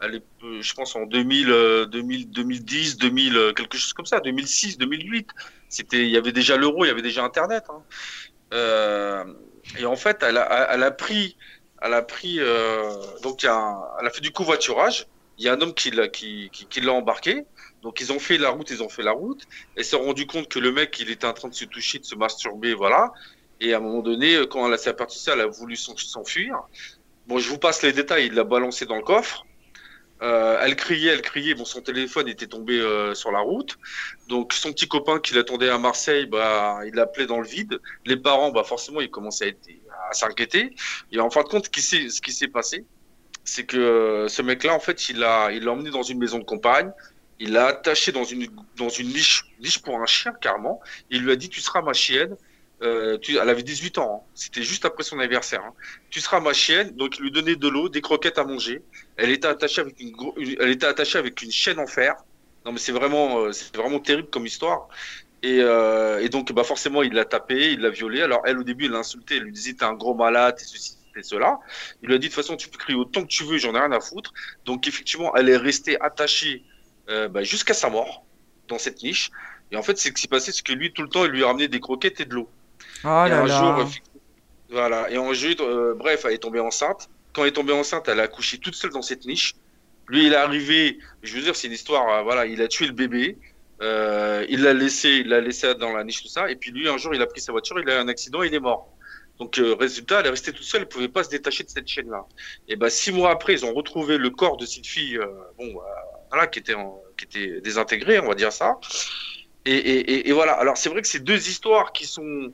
je 0.00 0.74
pense, 0.74 0.96
en 0.96 1.06
2000, 1.06 1.86
2000, 1.90 2.30
2010, 2.30 2.98
2000, 2.98 3.52
quelque 3.56 3.76
chose 3.76 3.92
comme 3.92 4.06
ça, 4.06 4.20
2006, 4.20 4.78
2008. 4.78 5.30
C'était, 5.68 6.04
il 6.04 6.10
y 6.10 6.16
avait 6.16 6.32
déjà 6.32 6.56
l'euro, 6.56 6.84
il 6.84 6.88
y 6.88 6.90
avait 6.90 7.02
déjà 7.02 7.24
Internet. 7.24 7.64
Hein. 7.70 9.24
et 9.78 9.86
en 9.86 9.96
fait, 9.96 10.24
elle 10.24 10.44
elle 10.70 10.82
a 10.82 10.90
pris 10.90 11.36
elle 11.82 11.94
a 11.94 12.02
pris, 12.02 12.36
euh, 12.40 12.92
donc 13.22 13.44
elle 13.44 13.50
a 13.50 14.10
fait 14.10 14.20
du 14.20 14.32
covoiturage. 14.32 15.06
Il 15.38 15.44
y 15.44 15.48
a 15.48 15.52
un 15.52 15.60
homme 15.60 15.74
qui 15.74 15.90
l'a 15.90 16.08
qui, 16.08 16.50
qui, 16.50 16.80
l'a 16.80 16.92
embarqué. 16.92 17.44
Donc 17.82 18.00
ils 18.00 18.12
ont 18.12 18.18
fait 18.18 18.38
la 18.38 18.50
route, 18.50 18.70
ils 18.70 18.82
ont 18.82 18.88
fait 18.88 19.04
la 19.04 19.12
route. 19.12 19.44
Elle 19.76 19.84
s'est 19.84 19.96
rendu 19.96 20.26
compte 20.26 20.48
que 20.48 20.58
le 20.58 20.72
mec, 20.72 20.98
il 20.98 21.10
était 21.10 21.26
en 21.26 21.32
train 21.32 21.48
de 21.48 21.54
se 21.54 21.64
toucher, 21.64 22.00
de 22.00 22.04
se 22.04 22.16
masturber, 22.16 22.74
voilà. 22.74 23.12
Et 23.60 23.72
à 23.72 23.76
un 23.76 23.80
moment 23.80 24.02
donné, 24.02 24.40
quand 24.50 24.70
elle 24.70 24.78
s'est 24.78 24.90
aperçue 24.90 25.18
ça, 25.18 25.34
elle 25.34 25.42
a 25.42 25.46
voulu 25.46 25.76
s'enfuir. 25.76 26.60
Bon, 27.26 27.38
je 27.38 27.48
vous 27.48 27.58
passe 27.58 27.82
les 27.82 27.92
détails. 27.92 28.26
Il 28.26 28.34
l'a 28.34 28.44
balancé 28.44 28.86
dans 28.86 28.96
le 28.96 29.02
coffre. 29.02 29.44
Euh, 30.22 30.58
elle 30.62 30.76
criait, 30.76 31.12
elle 31.12 31.22
criait. 31.22 31.54
Bon, 31.54 31.64
son 31.64 31.80
téléphone 31.80 32.28
était 32.28 32.46
tombé 32.46 32.80
euh, 32.80 33.14
sur 33.14 33.30
la 33.30 33.40
route. 33.40 33.76
Donc, 34.28 34.52
son 34.52 34.72
petit 34.72 34.88
copain 34.88 35.20
qui 35.20 35.34
l'attendait 35.34 35.68
à 35.68 35.78
Marseille, 35.78 36.26
bah, 36.26 36.80
il 36.86 36.94
l'appelait 36.94 37.26
dans 37.26 37.40
le 37.40 37.46
vide. 37.46 37.80
Les 38.04 38.16
parents, 38.16 38.50
bah, 38.50 38.64
forcément, 38.64 39.00
ils 39.00 39.10
commençaient 39.10 39.44
à 39.44 39.48
être, 39.48 39.58
à 40.10 40.12
s'inquiéter. 40.12 40.74
Et 41.12 41.20
en 41.20 41.30
fin 41.30 41.42
de 41.42 41.48
compte, 41.48 41.66
ce 41.66 42.20
qui 42.20 42.32
s'est 42.32 42.48
passé, 42.48 42.84
c'est 43.44 43.64
que 43.64 43.76
euh, 43.76 44.28
ce 44.28 44.42
mec-là, 44.42 44.74
en 44.74 44.80
fait, 44.80 45.08
il 45.08 45.18
l'a 45.18 45.50
emmené 45.66 45.90
dans 45.90 46.02
une 46.02 46.18
maison 46.18 46.38
de 46.38 46.44
campagne. 46.44 46.92
Il 47.40 47.52
l'a 47.52 47.68
attaché 47.68 48.12
dans 48.12 48.24
une, 48.24 48.48
dans 48.76 48.88
niche, 48.88 49.44
pour 49.84 50.00
un 50.00 50.06
chien, 50.06 50.32
carrément. 50.40 50.80
Il 51.10 51.22
lui 51.22 51.32
a 51.32 51.36
dit, 51.36 51.48
tu 51.48 51.60
seras 51.60 51.82
ma 51.82 51.92
chienne. 51.92 52.36
Euh, 52.80 53.18
elle 53.28 53.48
avait 53.48 53.64
18 53.64 53.98
ans, 53.98 54.22
hein. 54.22 54.30
c'était 54.34 54.62
juste 54.62 54.84
après 54.84 55.02
son 55.02 55.18
anniversaire. 55.18 55.62
Hein. 55.64 55.72
Tu 56.10 56.20
seras 56.20 56.38
ma 56.38 56.52
chienne, 56.52 56.94
donc 56.94 57.18
il 57.18 57.22
lui 57.22 57.32
donnait 57.32 57.56
de 57.56 57.68
l'eau, 57.68 57.88
des 57.88 58.00
croquettes 58.00 58.38
à 58.38 58.44
manger. 58.44 58.82
Elle 59.16 59.30
était 59.30 59.48
attachée 59.48 59.80
avec 59.80 59.98
une, 59.98 60.14
elle 60.60 60.70
était 60.70 60.86
attachée 60.86 61.18
avec 61.18 61.42
une 61.42 61.50
chaîne 61.50 61.80
en 61.80 61.88
fer. 61.88 62.14
Non 62.64 62.70
mais 62.70 62.78
c'est 62.78 62.92
vraiment, 62.92 63.40
euh, 63.40 63.52
c'est 63.52 63.76
vraiment 63.76 63.98
terrible 63.98 64.28
comme 64.30 64.46
histoire. 64.46 64.88
Et, 65.42 65.60
euh, 65.60 66.20
et, 66.20 66.28
donc, 66.28 66.52
bah 66.52 66.64
forcément, 66.64 67.02
il 67.02 67.12
l'a 67.12 67.24
tapé, 67.24 67.72
il 67.72 67.80
l'a 67.80 67.90
violé. 67.90 68.22
Alors, 68.22 68.42
elle, 68.44 68.58
au 68.58 68.64
début, 68.64 68.86
elle 68.86 68.92
l'a 68.92 68.98
insulté, 68.98 69.36
elle 69.36 69.44
lui 69.44 69.52
disait 69.52 69.74
T'es 69.74 69.84
un 69.84 69.94
gros 69.94 70.14
malade, 70.14 70.56
t'es 70.56 70.64
ceci, 70.64 70.96
t'es 71.14 71.22
cela. 71.22 71.60
Il 72.02 72.08
lui 72.08 72.14
a 72.16 72.18
dit 72.18 72.28
De 72.28 72.32
toute 72.32 72.42
façon, 72.42 72.56
tu 72.56 72.68
peux 72.68 72.78
crier 72.78 72.98
autant 72.98 73.22
que 73.22 73.28
tu 73.28 73.44
veux, 73.44 73.56
j'en 73.58 73.74
ai 73.74 73.78
rien 73.78 73.92
à 73.92 74.00
foutre. 74.00 74.32
Donc, 74.64 74.88
effectivement, 74.88 75.34
elle 75.36 75.48
est 75.48 75.56
restée 75.56 76.00
attachée 76.00 76.64
euh, 77.08 77.28
bah, 77.28 77.44
jusqu'à 77.44 77.74
sa 77.74 77.88
mort 77.88 78.24
dans 78.66 78.78
cette 78.78 79.02
niche. 79.02 79.30
Et 79.70 79.76
en 79.76 79.82
fait, 79.82 79.96
ce 79.98 80.08
qui 80.08 80.20
s'est 80.20 80.28
passé, 80.28 80.50
c'est 80.50 80.64
que 80.64 80.72
lui, 80.72 80.92
tout 80.92 81.02
le 81.02 81.08
temps, 81.08 81.24
il 81.24 81.30
lui 81.30 81.44
a 81.44 81.46
ramené 81.46 81.68
des 81.68 81.80
croquettes 81.80 82.20
et 82.20 82.24
de 82.24 82.34
l'eau. 82.34 82.48
Oh 83.04 83.24
et 83.26 83.30
un 83.30 83.46
jour, 83.46 83.88
voilà. 84.70 85.10
Et 85.10 85.16
un 85.16 85.32
jour, 85.34 85.54
euh, 85.60 85.94
bref, 85.96 86.24
elle 86.24 86.32
est 86.32 86.38
tombée 86.38 86.60
enceinte. 86.60 87.08
Quand 87.32 87.42
elle 87.42 87.48
est 87.48 87.52
tombée 87.52 87.72
enceinte, 87.72 88.08
elle 88.08 88.18
a 88.18 88.24
accouché 88.24 88.58
toute 88.58 88.74
seule 88.74 88.90
dans 88.90 89.02
cette 89.02 89.24
niche. 89.24 89.54
Lui, 90.08 90.26
il 90.26 90.32
est 90.32 90.36
arrivé, 90.36 90.98
je 91.22 91.36
veux 91.36 91.42
dire, 91.42 91.54
c'est 91.54 91.66
une 91.66 91.74
histoire, 91.74 92.24
voilà, 92.24 92.46
il 92.46 92.62
a 92.62 92.68
tué 92.68 92.86
le 92.86 92.92
bébé. 92.92 93.36
Euh, 93.80 94.44
il 94.48 94.62
l'a 94.62 94.74
laissé, 94.74 95.08
il 95.08 95.28
l'a 95.28 95.40
laissé 95.40 95.74
dans 95.74 95.92
la 95.92 96.04
niche 96.04 96.22
tout 96.22 96.28
ça. 96.28 96.50
Et 96.50 96.56
puis 96.56 96.70
lui, 96.70 96.88
un 96.88 96.96
jour, 96.96 97.14
il 97.14 97.22
a 97.22 97.26
pris 97.26 97.40
sa 97.40 97.52
voiture, 97.52 97.78
il 97.80 97.88
a 97.88 97.96
eu 97.96 97.98
un 97.98 98.08
accident, 98.08 98.42
il 98.42 98.54
est 98.54 98.60
mort. 98.60 98.98
Donc 99.38 99.58
euh, 99.58 99.74
résultat, 99.74 100.20
elle 100.20 100.26
est 100.26 100.30
restée 100.30 100.52
toute 100.52 100.64
seule, 100.64 100.82
elle 100.82 100.88
pouvait 100.88 101.08
pas 101.08 101.22
se 101.22 101.30
détacher 101.30 101.62
de 101.64 101.70
cette 101.70 101.86
chaîne-là. 101.86 102.26
Et 102.66 102.76
ben 102.76 102.90
six 102.90 103.12
mois 103.12 103.30
après, 103.30 103.52
ils 103.52 103.64
ont 103.64 103.72
retrouvé 103.72 104.18
le 104.18 104.30
corps 104.30 104.56
de 104.56 104.66
cette 104.66 104.86
fille, 104.86 105.16
euh, 105.16 105.26
bon, 105.56 105.66
euh, 105.66 105.80
voilà, 106.30 106.46
qui 106.48 106.58
était 106.58 106.74
qui 107.16 107.24
était 107.24 107.60
désintégrée, 107.60 108.18
on 108.18 108.28
va 108.28 108.34
dire 108.34 108.52
ça. 108.52 108.78
Et, 109.64 110.32
voilà. 110.32 110.52
Alors 110.52 110.76
c'est 110.76 110.88
vrai 110.88 111.02
que 111.02 111.08
ces 111.08 111.20
deux 111.20 111.48
histoires 111.48 111.92
qui 111.92 112.06
sont, 112.06 112.52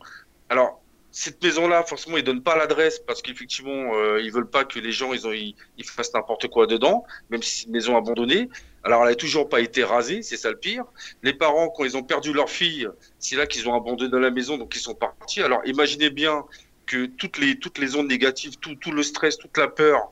alors 0.49 0.83
cette 1.11 1.43
maison-là, 1.43 1.85
forcément, 1.85 2.17
ils 2.17 2.25
donnent 2.25 2.43
pas 2.43 2.57
l'adresse 2.57 2.99
parce 2.99 3.23
qu'effectivement, 3.23 4.17
ils 4.19 4.33
veulent 4.33 4.51
pas 4.51 4.65
que 4.65 4.81
les 4.81 4.91
gens 4.91 5.13
ils, 5.13 5.55
ils, 5.79 5.85
fassent 5.85 6.13
n'importe 6.13 6.49
quoi 6.49 6.67
dedans, 6.67 7.05
même 7.31 7.43
si 7.43 7.61
c'est 7.61 7.67
une 7.67 7.73
maison 7.73 7.97
abandonnée. 7.97 8.49
Alors, 8.85 9.05
elle 9.05 9.13
a 9.13 9.15
toujours 9.15 9.49
pas 9.49 9.61
été 9.61 9.83
rasée, 9.83 10.23
c'est 10.23 10.37
ça 10.37 10.51
le 10.51 10.59
pire. 10.59 10.85
Les 11.23 11.33
parents, 11.33 11.71
quand 11.71 11.85
ils 11.85 11.97
ont 11.97 12.03
perdu 12.03 12.33
leur 12.35 12.51
fille, 12.51 12.87
c'est 13.19 13.35
là 13.37 13.47
qu'ils 13.47 13.67
ont 13.69 13.75
abandonné 13.75 14.21
la 14.21 14.31
maison, 14.31 14.59
donc 14.59 14.77
ils 14.77 14.81
sont 14.81 14.95
partis. 14.95 15.41
Alors, 15.41 15.63
imaginez 15.65 16.11
bien 16.11 16.45
que 16.87 17.07
toutes 17.07 17.39
les 17.39 17.59
toutes 17.59 17.79
les 17.79 17.97
ondes 17.97 18.09
négatives, 18.09 18.59
tout, 18.59 18.75
tout 18.75 18.93
le 18.93 19.03
stress, 19.03 19.39
toute 19.39 19.57
la 19.57 19.69
peur, 19.69 20.11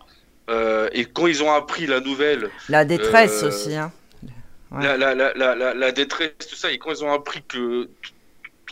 euh, 0.49 0.89
et 0.93 1.05
quand 1.05 1.27
ils 1.27 1.43
ont 1.43 1.53
appris 1.53 1.87
la 1.87 2.01
nouvelle, 2.01 2.49
la 2.71 2.87
détresse 2.87 3.43
euh, 3.43 3.49
aussi, 3.49 3.75
hein. 3.75 3.93
La, 4.81 4.97
la, 4.97 5.15
la, 5.15 5.35
la, 5.35 5.75
la 5.75 5.93
détresse, 5.93 6.33
tout 6.49 6.57
ça, 6.57 6.73
et 6.73 6.79
quand 6.79 6.91
ils 6.93 7.05
ont 7.05 7.13
appris 7.13 7.43
que 7.47 7.91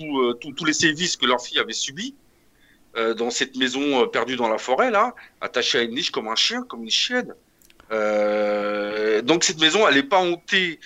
euh, 0.01 0.32
tous 0.32 0.64
les 0.64 0.72
sévices 0.72 1.18
que 1.18 1.26
leur 1.26 1.42
fille 1.42 1.59
avait 1.59 1.74
subis 1.74 2.14
euh, 2.96 3.12
dans 3.12 3.28
cette 3.28 3.55
maison 3.55 4.09
perdue 4.09 4.36
dans 4.36 4.48
la 4.48 4.57
forêt, 4.57 4.90
là, 4.90 5.14
attachée 5.42 5.78
à 5.78 5.82
une 5.82 5.94
niche 5.94 6.11
comme 6.11 6.28
un 6.28 6.36
chien, 6.36 6.62
comme 6.62 6.84
une 6.84 6.90
chienne. 6.90 7.34
Donc 7.91 9.45
cette 9.45 9.61
maison, 9.61 9.86
elle 9.88 9.95
n'est 9.97 10.03
pas 10.03 10.18
hantée 10.18 10.78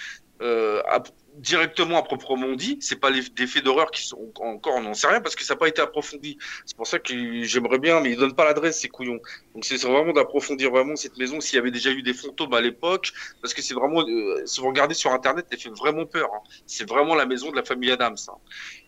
directement 1.36 1.98
à 1.98 2.02
proprement 2.02 2.52
dit. 2.52 2.78
C'est 2.80 2.96
pas 2.96 3.10
les, 3.10 3.22
des 3.22 3.46
faits 3.46 3.64
d'horreur 3.64 3.90
qui 3.90 4.06
sont 4.06 4.18
encore, 4.40 4.74
on 4.76 4.82
n'en 4.82 4.94
sait 4.94 5.08
rien 5.08 5.20
parce 5.20 5.34
que 5.34 5.42
ça 5.42 5.54
n'a 5.54 5.58
pas 5.58 5.68
été 5.68 5.80
approfondi. 5.82 6.38
C'est 6.64 6.76
pour 6.76 6.86
ça 6.86 6.98
que 6.98 7.42
j'aimerais 7.42 7.78
bien, 7.78 8.00
mais 8.00 8.12
ils 8.12 8.16
donnent 8.16 8.34
pas 8.34 8.44
l'adresse, 8.44 8.80
ces 8.80 8.88
couillons. 8.88 9.20
Donc 9.54 9.64
c'est 9.64 9.80
vraiment 9.82 10.12
d'approfondir 10.12 10.70
vraiment 10.70 10.96
cette 10.96 11.16
maison 11.18 11.40
s'il 11.40 11.56
y 11.56 11.58
avait 11.58 11.70
déjà 11.70 11.90
eu 11.90 12.02
des 12.02 12.14
fantômes 12.14 12.54
à 12.54 12.60
l'époque, 12.60 13.12
parce 13.40 13.54
que 13.54 13.62
c'est 13.62 13.74
vraiment, 13.74 14.04
si 14.44 14.60
vous 14.60 14.68
regardez 14.68 14.94
sur 14.94 15.12
internet, 15.12 15.46
elle 15.50 15.58
fait 15.58 15.70
vraiment 15.70 16.06
peur. 16.06 16.30
Hein. 16.34 16.40
C'est 16.66 16.88
vraiment 16.88 17.14
la 17.14 17.26
maison 17.26 17.50
de 17.50 17.56
la 17.56 17.64
famille 17.64 17.90
Adams. 17.90 18.16
Hein 18.28 18.34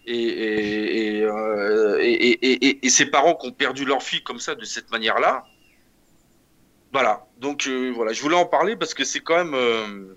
et, 0.06 1.22
euh, 1.22 1.98
et, 2.00 3.10
parents 3.10 3.34
qui 3.34 3.48
ont 3.48 3.52
perdu 3.52 3.84
leur 3.84 4.02
fille 4.02 4.22
comme 4.22 4.38
ça, 4.38 4.54
de 4.54 4.64
cette 4.64 4.90
manière-là. 4.90 5.44
Voilà. 6.96 7.26
Donc 7.36 7.66
euh, 7.66 7.92
voilà, 7.94 8.14
je 8.14 8.22
voulais 8.22 8.36
en 8.36 8.46
parler 8.46 8.74
parce 8.74 8.94
que 8.94 9.04
c'est 9.04 9.20
quand 9.20 9.36
même. 9.36 9.52
Euh, 9.54 10.16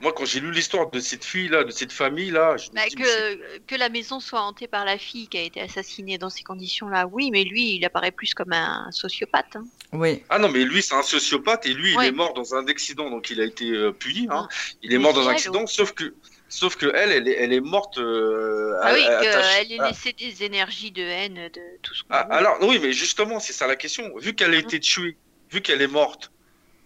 moi, 0.00 0.12
quand 0.12 0.24
j'ai 0.24 0.38
lu 0.38 0.52
l'histoire 0.52 0.88
de 0.88 1.00
cette 1.00 1.24
fille-là, 1.24 1.64
de 1.64 1.72
cette 1.72 1.90
famille-là. 1.90 2.54
Bah, 2.72 2.82
que, 2.96 3.58
que 3.66 3.74
la 3.74 3.88
maison 3.88 4.20
soit 4.20 4.40
hantée 4.40 4.68
par 4.68 4.84
la 4.84 4.98
fille 4.98 5.26
qui 5.26 5.38
a 5.38 5.42
été 5.42 5.60
assassinée 5.60 6.18
dans 6.18 6.30
ces 6.30 6.44
conditions-là, 6.44 7.08
oui, 7.10 7.30
mais 7.32 7.42
lui, 7.42 7.74
il 7.74 7.84
apparaît 7.84 8.12
plus 8.12 8.34
comme 8.34 8.52
un 8.52 8.88
sociopathe. 8.92 9.56
Hein. 9.56 9.64
Oui. 9.92 10.22
Ah 10.28 10.38
non, 10.38 10.48
mais 10.48 10.64
lui, 10.64 10.80
c'est 10.80 10.94
un 10.94 11.02
sociopathe 11.02 11.66
et 11.66 11.74
lui, 11.74 11.92
il 11.92 12.04
est 12.04 12.12
mort 12.12 12.34
dans 12.34 12.54
un 12.54 12.68
accident, 12.68 13.10
donc 13.10 13.30
il 13.30 13.40
a 13.40 13.44
été 13.44 13.90
puni. 13.98 14.28
Hein. 14.30 14.46
Il 14.82 14.92
est 14.92 14.98
mort 14.98 15.14
dans 15.14 15.28
un 15.28 15.32
accident, 15.32 15.66
sauf 15.66 15.90
que 15.92 16.14
Sauf 16.48 16.76
que 16.76 16.92
elle, 16.94 17.10
elle 17.12 17.28
est, 17.28 17.36
elle 17.38 17.52
est 17.54 17.60
morte. 17.60 17.96
Euh, 17.96 18.78
ah 18.82 18.92
oui, 18.92 19.06
qu'elle 19.22 19.72
ait 19.72 19.88
laissé 19.88 20.12
des 20.12 20.44
énergies 20.44 20.90
de 20.90 21.00
haine, 21.00 21.48
de 21.50 21.60
tout 21.80 21.94
ce 21.94 22.02
qu'on 22.02 22.10
ah, 22.10 22.26
Alors, 22.28 22.58
oui, 22.60 22.78
mais 22.78 22.92
justement, 22.92 23.40
c'est 23.40 23.54
ça 23.54 23.66
la 23.66 23.74
question. 23.74 24.12
Vu 24.18 24.34
qu'elle 24.34 24.52
a 24.52 24.58
été 24.58 24.78
tuée, 24.78 25.16
vu 25.52 25.60
qu'elle 25.60 25.82
est 25.82 25.86
morte 25.86 26.32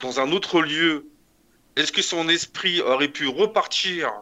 dans 0.00 0.20
un 0.20 0.32
autre 0.32 0.60
lieu, 0.60 1.06
est-ce 1.76 1.92
que 1.92 2.02
son 2.02 2.28
esprit 2.28 2.80
aurait 2.80 3.08
pu 3.08 3.28
repartir 3.28 4.12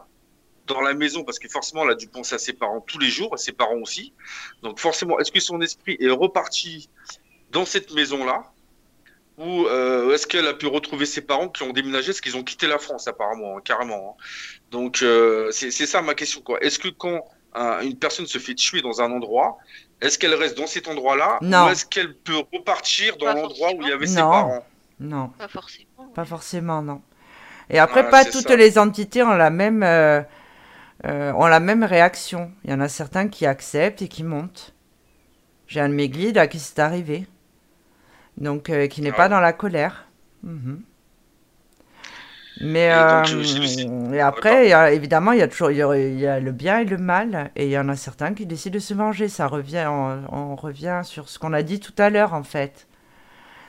dans 0.67 0.81
la 0.81 0.93
maison? 0.93 1.23
Parce 1.23 1.39
que 1.39 1.49
forcément, 1.49 1.83
elle 1.83 1.91
a 1.91 1.95
dû 1.95 2.07
penser 2.07 2.35
à 2.35 2.37
ses 2.37 2.53
parents 2.53 2.81
tous 2.81 2.99
les 2.99 3.09
jours, 3.09 3.33
à 3.33 3.37
ses 3.37 3.51
parents 3.51 3.79
aussi. 3.81 4.13
Donc, 4.61 4.79
forcément, 4.79 5.19
est-ce 5.19 5.31
que 5.31 5.39
son 5.39 5.61
esprit 5.61 5.97
est 5.99 6.09
reparti 6.09 6.89
dans 7.51 7.65
cette 7.65 7.93
maison-là? 7.93 8.51
Ou 9.37 9.65
euh, 9.65 10.13
est-ce 10.13 10.27
qu'elle 10.27 10.47
a 10.47 10.53
pu 10.53 10.67
retrouver 10.67 11.05
ses 11.05 11.21
parents 11.21 11.49
qui 11.49 11.63
ont 11.63 11.73
déménagé? 11.73 12.07
Parce 12.07 12.21
qu'ils 12.21 12.37
ont 12.37 12.43
quitté 12.43 12.67
la 12.67 12.79
France 12.79 13.07
apparemment, 13.07 13.57
hein, 13.57 13.61
carrément. 13.63 14.17
Hein. 14.17 14.23
Donc 14.71 15.01
euh, 15.01 15.51
c'est 15.51 15.71
ça 15.71 16.01
ma 16.01 16.13
question. 16.13 16.41
Est-ce 16.61 16.79
que 16.79 16.87
quand 16.87 17.25
une 17.83 17.97
personne 17.97 18.27
se 18.27 18.37
fait 18.37 18.55
tuer 18.55 18.81
dans 18.81 19.01
un 19.01 19.11
endroit, 19.11 19.57
est-ce 20.01 20.17
qu'elle 20.17 20.33
reste 20.33 20.57
dans 20.57 20.67
cet 20.67 20.87
endroit-là 20.87 21.39
ou 21.41 21.69
est-ce 21.69 21.85
qu'elle 21.85 22.15
peut 22.15 22.43
repartir 22.53 23.17
dans 23.17 23.33
l'endroit 23.33 23.71
où 23.73 23.81
il 23.81 23.87
y 23.87 23.91
avait 23.91 24.07
ses 24.07 24.15
parents 24.15 24.65
Non. 24.99 25.29
Pas 25.37 25.47
forcément. 25.47 26.07
Pas 26.13 26.25
forcément, 26.25 26.81
non. 26.81 27.01
Et 27.69 27.79
après, 27.79 28.09
pas 28.09 28.25
toutes 28.25 28.51
les 28.51 28.77
entités 28.77 29.23
ont 29.23 29.33
la 29.33 29.49
même 29.49 29.81
euh, 29.83 30.21
ont 31.03 31.47
la 31.47 31.59
même 31.59 31.83
réaction. 31.83 32.51
Il 32.63 32.71
y 32.71 32.73
en 32.73 32.79
a 32.79 32.89
certains 32.89 33.27
qui 33.27 33.45
acceptent 33.45 34.01
et 34.01 34.07
qui 34.07 34.23
montent. 34.23 34.73
J'ai 35.67 35.79
un 35.79 35.89
de 35.89 35.95
mes 35.95 36.09
guides 36.09 36.37
à 36.37 36.47
qui 36.47 36.59
c'est 36.59 36.79
arrivé 36.79 37.27
donc 38.37 38.69
euh, 38.69 38.87
qui 38.87 39.01
n'est 39.01 39.11
pas 39.11 39.29
dans 39.29 39.39
la 39.39 39.53
colère. 39.53 40.07
Mhm. 40.43 40.81
Mais 42.61 42.85
Et 42.85 42.89
donc, 42.89 43.29
euh, 43.33 44.13
et 44.13 44.21
après, 44.21 44.65
il 44.67 44.69
y 44.69 44.73
a- 44.73 44.91
évidemment, 44.93 45.33
il 45.33 45.39
y 45.39 45.41
a 45.41 45.47
toujours 45.47 45.71
il 45.71 45.77
y 45.77 45.81
a, 45.83 45.97
il 45.97 46.19
y 46.19 46.25
a 46.27 46.39
le 46.39 46.51
bien 46.53 46.79
et 46.79 46.85
le 46.85 46.97
mal, 46.97 47.51
et 47.57 47.65
il 47.65 47.71
y 47.71 47.77
en 47.77 47.89
a 47.89 47.95
certains 47.97 48.33
qui 48.33 48.45
décident 48.45 48.75
de 48.75 48.79
se 48.79 48.93
venger. 48.93 49.27
Ça 49.27 49.47
revient, 49.47 49.85
on, 49.89 50.21
on 50.31 50.55
revient 50.55 51.01
sur 51.03 51.27
ce 51.27 51.37
qu'on 51.37 51.51
a 51.53 51.63
dit 51.63 51.79
tout 51.81 51.93
à 51.97 52.09
l'heure, 52.09 52.33
en 52.33 52.43
fait. 52.43 52.87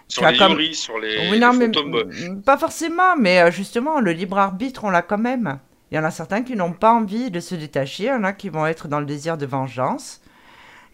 Sur 0.09 0.24
les 0.28 0.39
comme- 0.39 0.53
Yuri, 0.53 0.74
sur 0.74 0.99
les, 1.01 1.16
oui, 1.30 1.32
les 1.32 1.39
non, 1.41 1.53
mais 1.53 1.66
fantômes. 1.66 2.43
pas 2.45 2.57
forcément, 2.59 3.16
mais 3.18 3.41
euh, 3.43 3.51
justement, 3.51 3.99
le 3.99 4.12
libre 4.12 4.39
arbitre, 4.39 4.84
on 4.84 4.91
l'a 4.91 5.03
quand 5.03 5.18
même. 5.18 5.59
Il 5.91 5.97
y 5.97 5.99
en 5.99 6.05
a 6.05 6.12
certains 6.12 6.43
qui 6.43 6.55
n'ont 6.55 6.72
pas 6.72 6.93
envie 6.93 7.30
de 7.32 7.41
se 7.41 7.57
détacher, 7.57 8.05
il 8.05 8.07
y 8.07 8.12
en 8.12 8.22
a 8.24 8.32
qui 8.32 8.49
vont 8.51 8.66
être 8.66 8.87
dans 8.87 9.01
le 9.01 9.07
désir 9.07 9.37
de 9.37 9.47
vengeance, 9.47 10.20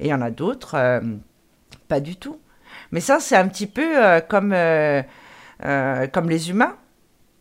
et 0.01 0.07
il 0.07 0.09
y 0.09 0.15
en 0.15 0.23
a 0.23 0.31
d'autres, 0.31 0.77
euh, 0.77 1.01
pas 1.89 2.01
du 2.01 2.17
tout. 2.17 2.41
Mais 2.91 3.01
ça, 3.01 3.21
c'est 3.21 3.37
un 3.37 3.49
petit 3.49 3.67
peu 3.67 4.03
euh, 4.03 4.21
comme, 4.23 4.53
euh, 4.55 5.03
comme 6.13 6.31
les 6.31 6.49
humains. 6.51 6.77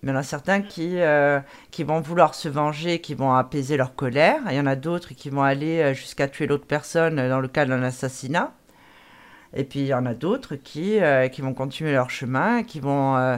Il 0.04 0.10
y 0.10 0.12
en 0.12 0.16
a 0.16 0.24
certains 0.24 0.62
qui, 0.62 1.00
euh, 1.00 1.40
qui 1.70 1.84
vont 1.84 2.00
vouloir 2.02 2.34
se 2.34 2.50
venger, 2.50 3.00
qui 3.00 3.14
vont 3.14 3.34
apaiser 3.36 3.78
leur 3.78 3.94
colère. 3.96 4.40
Il 4.50 4.56
y 4.56 4.60
en 4.60 4.66
a 4.66 4.76
d'autres 4.76 5.14
qui 5.14 5.30
vont 5.30 5.44
aller 5.44 5.80
euh, 5.80 5.94
jusqu'à 5.94 6.28
tuer 6.28 6.48
l'autre 6.48 6.66
personne 6.66 7.20
euh, 7.20 7.30
dans 7.30 7.40
le 7.40 7.48
cas 7.48 7.66
d'un 7.66 7.84
assassinat. 7.84 8.52
Et 9.54 9.64
puis 9.64 9.82
il 9.82 9.86
y 9.88 9.94
en 9.94 10.06
a 10.08 10.14
d'autres 10.16 10.56
qui, 10.56 11.00
euh, 11.00 11.28
qui 11.28 11.42
vont 11.42 11.54
continuer 11.54 11.92
leur 11.92 12.10
chemin, 12.10 12.64
qui 12.64 12.80
vont 12.80 13.18
euh, 13.18 13.38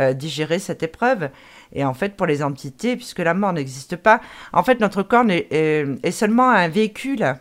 euh, 0.00 0.12
digérer 0.12 0.58
cette 0.58 0.82
épreuve. 0.82 1.30
Et 1.72 1.84
en 1.84 1.94
fait, 1.94 2.14
pour 2.16 2.26
les 2.26 2.42
entités, 2.42 2.96
puisque 2.96 3.20
la 3.20 3.32
mort 3.32 3.52
n'existe 3.54 3.96
pas, 3.96 4.20
en 4.52 4.62
fait, 4.64 4.80
notre 4.80 5.02
corps 5.02 5.24
est, 5.30 5.46
est- 5.50 5.86
est 6.02 6.10
seulement 6.10 6.50
un 6.50 6.68
véhicule. 6.68 7.36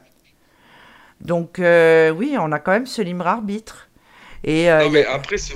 Donc 1.20 1.58
oui, 1.60 2.36
on 2.40 2.52
a 2.52 2.60
quand 2.60 2.72
même 2.72 2.86
ce 2.88 3.02
libre 3.02 3.28
arbitre. 3.28 3.90
Et 4.44 4.70
Non, 4.70 4.90
mais 4.92 5.06
après, 5.06 5.38
c'est- 5.38 5.56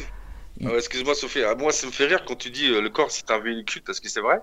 Ah, 0.63 0.69
Excuse-moi, 0.77 1.15
Sophie. 1.15 1.43
Ah, 1.43 1.55
Moi, 1.55 1.71
ça 1.71 1.87
me 1.87 1.91
fait 1.91 2.05
rire 2.05 2.23
quand 2.25 2.35
tu 2.35 2.49
dis 2.49 2.67
euh, 2.69 2.81
le 2.81 2.89
corps, 2.89 3.11
c'est 3.11 3.29
un 3.31 3.39
véhicule, 3.39 3.81
parce 3.81 3.99
que 3.99 4.07
c'est 4.09 4.21
vrai. 4.21 4.39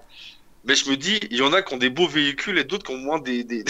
Mais 0.64 0.74
je 0.74 0.88
me 0.90 0.96
dis, 0.96 1.18
il 1.30 1.36
y 1.38 1.42
en 1.42 1.52
a 1.52 1.62
qui 1.62 1.74
ont 1.74 1.78
des 1.78 1.90
beaux 1.90 2.06
véhicules 2.06 2.56
et 2.58 2.64
d'autres 2.64 2.84
qui 2.86 2.92
ont 2.92 2.98
moins 2.98 3.18
des. 3.18 3.42
des... 3.44 3.64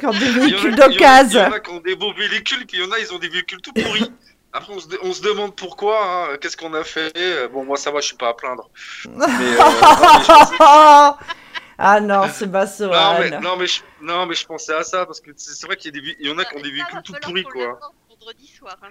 quand 0.00 0.12
des 0.12 0.18
Il 0.26 0.26
y 0.26 0.30
en 0.30 0.38
a- 0.38 0.40
véhicules 0.40 0.80
a- 0.80 0.86
Il 0.86 0.92
y 0.92 0.94
d'occasion. 0.94 1.40
en 1.42 1.52
a 1.52 1.60
qui 1.60 1.70
ont 1.70 1.80
des 1.80 1.96
beaux 1.96 2.14
véhicules, 2.14 2.66
puis 2.66 2.78
il 2.78 2.84
y 2.84 2.86
en 2.86 2.92
a, 2.92 2.98
ils 2.98 3.12
ont 3.12 3.18
des 3.18 3.28
véhicules 3.28 3.60
tout 3.60 3.72
pourris. 3.72 4.10
Après, 4.52 4.72
on 4.72 4.80
se, 4.80 4.86
on 5.02 5.12
se 5.12 5.22
demande 5.22 5.54
pourquoi, 5.54 6.32
hein, 6.32 6.36
qu'est-ce 6.40 6.56
qu'on 6.56 6.74
a 6.74 6.82
fait. 6.82 7.12
Bon, 7.52 7.64
moi, 7.64 7.76
ça 7.76 7.90
va, 7.90 8.00
je 8.00 8.06
suis 8.06 8.16
pas 8.16 8.30
à 8.30 8.34
plaindre. 8.34 8.68
Mais, 9.06 9.22
euh, 9.24 9.28
non, 9.28 9.36
mais 9.38 10.24
je- 10.24 10.56
ah 11.78 12.00
non, 12.00 12.22
c'est 12.32 12.50
basso, 12.50 12.86
non, 12.86 13.18
mais, 13.20 13.30
non, 13.40 13.56
mais 13.56 13.66
je, 13.66 13.80
non, 14.00 14.26
mais 14.26 14.34
je 14.34 14.46
pensais 14.46 14.74
à 14.74 14.82
ça, 14.82 15.06
parce 15.06 15.20
que 15.20 15.30
c'est 15.36 15.66
vrai 15.66 15.76
qu'il 15.76 15.94
y, 15.94 15.98
a 15.98 16.00
des 16.00 16.06
vé- 16.08 16.16
il 16.20 16.28
y 16.28 16.32
en 16.32 16.38
a 16.38 16.44
qui 16.44 16.56
ont 16.56 16.60
des 16.62 16.70
véhicules 16.72 17.02
tout 17.04 17.12
pourris, 17.22 17.44
quoi. 17.44 17.78
Vendredi 18.08 18.46
soir, 18.48 18.76
hein, 18.82 18.88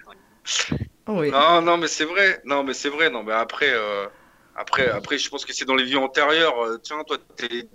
Oui. 1.08 1.32
Non, 1.32 1.62
non, 1.62 1.78
mais 1.78 1.88
c'est 1.88 2.06
vrai. 2.06 2.40
Non, 2.46 2.64
mais 2.64 2.74
c'est 2.74 2.90
vrai. 2.90 3.10
Non, 3.10 3.24
mais 3.24 3.34
après, 3.34 3.70
euh, 3.70 4.06
après, 4.56 4.90
après, 4.90 5.18
je 5.18 5.30
pense 5.30 5.46
que 5.46 5.54
c'est 5.54 5.66
dans 5.66 5.76
les 5.76 5.84
vies 5.86 5.96
antérieures. 5.98 6.60
euh, 6.64 6.78
tiens, 6.82 7.04
toi, 7.08 7.18
t'es, 7.36 7.68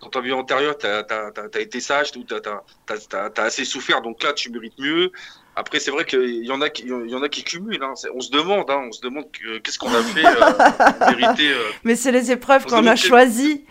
dans 0.00 0.10
ta 0.10 0.20
vie 0.20 0.32
antérieure, 0.32 0.76
t'as, 0.78 1.02
t'as, 1.02 1.30
t'as, 1.30 1.48
t'as 1.48 1.60
été 1.60 1.80
sage, 1.80 2.12
t'as, 2.12 3.42
assez 3.42 3.64
souffert, 3.64 4.00
donc 4.02 4.22
là, 4.22 4.32
tu 4.32 4.50
mérites 4.50 4.78
mieux. 4.78 5.10
Après, 5.56 5.80
c'est 5.80 5.90
vrai 5.90 6.04
qu'il 6.04 6.44
y 6.44 6.52
en 6.52 6.60
a 6.60 6.68
qui, 6.68 6.82
il 6.82 7.10
y 7.10 7.14
en 7.16 7.22
a 7.22 7.28
qui 7.28 7.42
cumulent. 7.42 7.82
Hein. 7.82 7.94
On 8.14 8.20
se 8.20 8.30
demande, 8.30 8.70
hein, 8.70 8.82
on 8.86 8.92
se 8.92 9.00
demande 9.00 9.24
que- 9.32 9.58
qu'est-ce 9.58 9.78
qu'on 9.78 9.92
a 9.92 10.02
fait 10.02 10.24
euh, 10.24 10.92
pour 10.92 11.08
mériter. 11.16 11.50
euh. 11.52 11.62
Mais 11.84 11.96
c'est 11.96 12.12
les 12.12 12.30
épreuves 12.30 12.64
qu'on 12.66 12.86
a 12.86 12.94
choisies. 12.94 13.64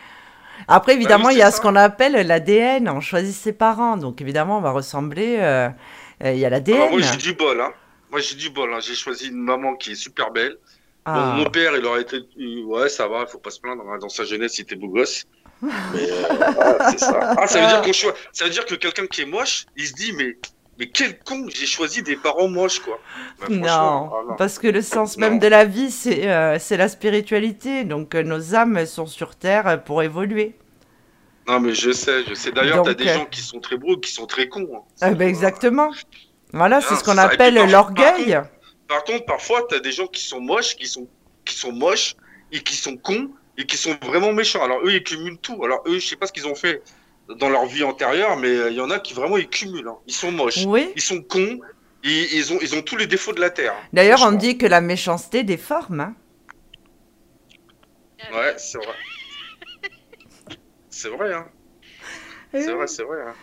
Après, 0.68 0.96
évidemment, 0.96 1.26
Bah 1.26 1.30
oui, 1.30 1.36
il 1.36 1.40
y 1.40 1.44
a 1.44 1.52
ce 1.52 1.62
qu'on 1.62 1.76
appelle 1.78 2.14
l'ADN. 2.28 2.90
On 2.90 3.00
choisit 3.00 3.34
ses 3.34 3.54
parents. 3.54 3.96
Donc, 3.96 4.20
évidemment, 4.22 4.58
on 4.58 4.62
va 4.62 4.72
ressembler. 4.72 5.38
euh, 5.40 5.70
euh, 6.26 6.34
Il 6.34 6.40
y 6.40 6.46
a 6.46 6.50
l'ADN. 6.50 6.90
moi, 6.90 7.00
j'ai 7.00 7.16
du 7.18 7.34
bol. 7.34 7.62
Hein. 7.62 7.72
Moi, 8.12 8.20
j'ai 8.22 8.36
du 8.36 8.50
bol. 8.50 8.74
Hein. 8.74 8.80
J'ai 8.82 8.96
choisi 8.96 9.28
une 9.28 9.38
maman 9.42 9.76
qui 9.76 9.92
est 9.92 9.96
super 9.96 10.32
belle. 10.32 10.58
Bon, 11.06 11.14
Ah. 11.14 11.36
mon 11.38 11.46
père, 11.50 11.76
il 11.78 11.86
aurait 11.86 12.02
été. 12.02 12.18
Ouais, 12.66 12.90
ça 12.90 13.08
va, 13.08 13.22
il 13.22 13.28
faut 13.28 13.38
pas 13.40 13.50
se 13.52 13.60
plaindre. 13.60 13.84
hein. 13.90 13.98
Dans 14.00 14.10
sa 14.10 14.24
jeunesse, 14.26 14.58
il 14.58 14.62
était 14.64 14.76
beau 14.76 14.88
gosse. 14.90 15.26
Mais 15.62 15.70
euh, 16.12 16.78
c'est 16.92 17.00
ça. 17.00 17.34
Ah, 17.38 17.48
ça 17.48 17.60
veut 17.62 17.68
dire 17.68 17.82
qu'on 17.82 17.94
choi- 17.94 18.14
ça 18.32 18.44
veut 18.46 18.52
dire 18.52 18.66
que 18.66 18.76
quelqu'un 18.76 19.08
qui 19.08 19.22
est 19.22 19.26
moche, 19.26 19.66
il 19.76 19.88
se 19.88 19.94
dit 19.94 20.14
mais 20.14 20.38
mais 20.80 20.88
quel 20.90 21.18
con, 21.18 21.48
j'ai 21.50 21.66
choisi 21.66 22.04
des 22.04 22.16
parents 22.16 22.48
moches 22.48 22.80
quoi. 22.80 23.00
Bah, 23.40 23.46
franchement, 23.46 23.62
Non, 23.66 24.12
ah, 24.32 24.36
parce 24.38 24.60
que 24.60 24.68
le 24.68 24.84
sens 24.84 25.18
même 25.18 25.34
Non. 25.34 25.40
de 25.40 25.48
la 25.48 25.66
vie, 25.66 25.90
c'est 25.90 26.30
euh, 26.30 26.60
la 26.70 26.88
spiritualité. 26.90 27.86
Donc, 27.86 28.14
euh, 28.14 28.22
nos 28.22 28.54
âmes 28.54 28.86
sont 28.86 29.08
sur 29.08 29.36
Terre 29.36 29.66
euh, 29.68 29.78
pour 29.78 30.04
évoluer. 30.04 30.54
Non 31.48 31.60
mais 31.62 31.74
je 31.74 31.92
sais, 31.92 32.24
je 32.26 32.34
sais. 32.36 32.52
D'ailleurs, 32.52 32.84
t'as 32.84 32.94
Donc, 32.94 32.98
des 33.04 33.10
euh, 33.10 33.14
gens 33.16 33.26
qui 33.26 33.42
sont 33.42 33.60
très 33.60 33.78
beaux, 33.78 33.98
qui 33.98 34.12
sont 34.12 34.28
très 34.28 34.48
cons. 34.50 34.68
hein. 34.76 34.82
Ah 35.02 35.12
ben, 35.12 35.28
exactement. 35.28 35.90
Voilà, 36.54 36.82
c'est 36.82 36.94
Ah, 36.94 36.98
ce 36.98 37.04
qu'on 37.04 37.18
appelle 37.18 37.56
l'orgueil. 37.70 38.40
Par 38.88 39.04
contre, 39.04 39.26
parfois, 39.26 39.66
t'as 39.70 39.80
des 39.80 39.92
gens 39.92 40.08
qui 40.08 40.24
sont 40.24 40.40
moches, 40.40 40.76
qui 40.76 40.88
sont 40.88 41.08
qui 41.46 41.56
sont 41.56 41.72
moches 41.72 42.16
et 42.52 42.62
qui 42.62 42.76
sont 42.76 42.98
cons 42.98 43.30
et 43.58 43.66
qui 43.66 43.78
sont 43.78 43.96
vraiment 44.04 44.34
méchants. 44.34 44.64
Alors 44.64 44.80
eux, 44.86 44.94
ils 44.94 45.04
cumulent 45.04 45.40
tout. 45.40 45.64
Alors 45.64 45.82
eux, 45.88 46.00
je 46.00 46.06
sais 46.08 46.16
pas 46.16 46.28
ce 46.28 46.34
qu'ils 46.34 46.48
ont 46.48 46.56
fait 46.56 46.82
dans 47.40 47.50
leur 47.50 47.66
vie 47.66 47.84
antérieure, 47.84 48.38
mais 48.38 48.48
euh, 48.50 48.70
il 48.70 48.76
y 48.78 48.82
en 48.82 48.90
a 48.90 49.00
qui 49.00 49.14
vraiment 49.14 49.38
ils 49.38 49.48
cumulent. 49.50 49.88
hein. 49.88 49.98
Ils 50.08 50.14
sont 50.14 50.32
moches, 50.32 50.66
Oui. 50.66 50.92
ils 50.96 51.02
sont 51.02 51.22
cons. 51.22 51.60
Et 52.04 52.36
ils 52.38 52.54
ont, 52.54 52.60
ils 52.62 52.76
ont 52.76 52.82
tous 52.82 52.96
les 52.96 53.08
défauts 53.08 53.34
de 53.34 53.42
la 53.42 53.50
Terre. 53.50 53.74
hein. 53.74 53.88
D'ailleurs, 53.92 54.22
on 54.22 54.32
dit 54.32 54.58
que 54.58 54.66
la 54.66 54.80
méchanceté 54.82 55.44
déforme. 55.44 56.00
hein. 56.00 56.16
Ouais, 58.34 58.54
c'est 58.58 58.78
vrai. 58.78 58.96
C'est 60.90 61.10
vrai, 61.10 61.34
hein. 61.34 61.48
C'est 62.54 62.72
vrai, 62.72 62.88
c'est 62.88 63.04
vrai. 63.04 63.18
Hein. 63.28 63.34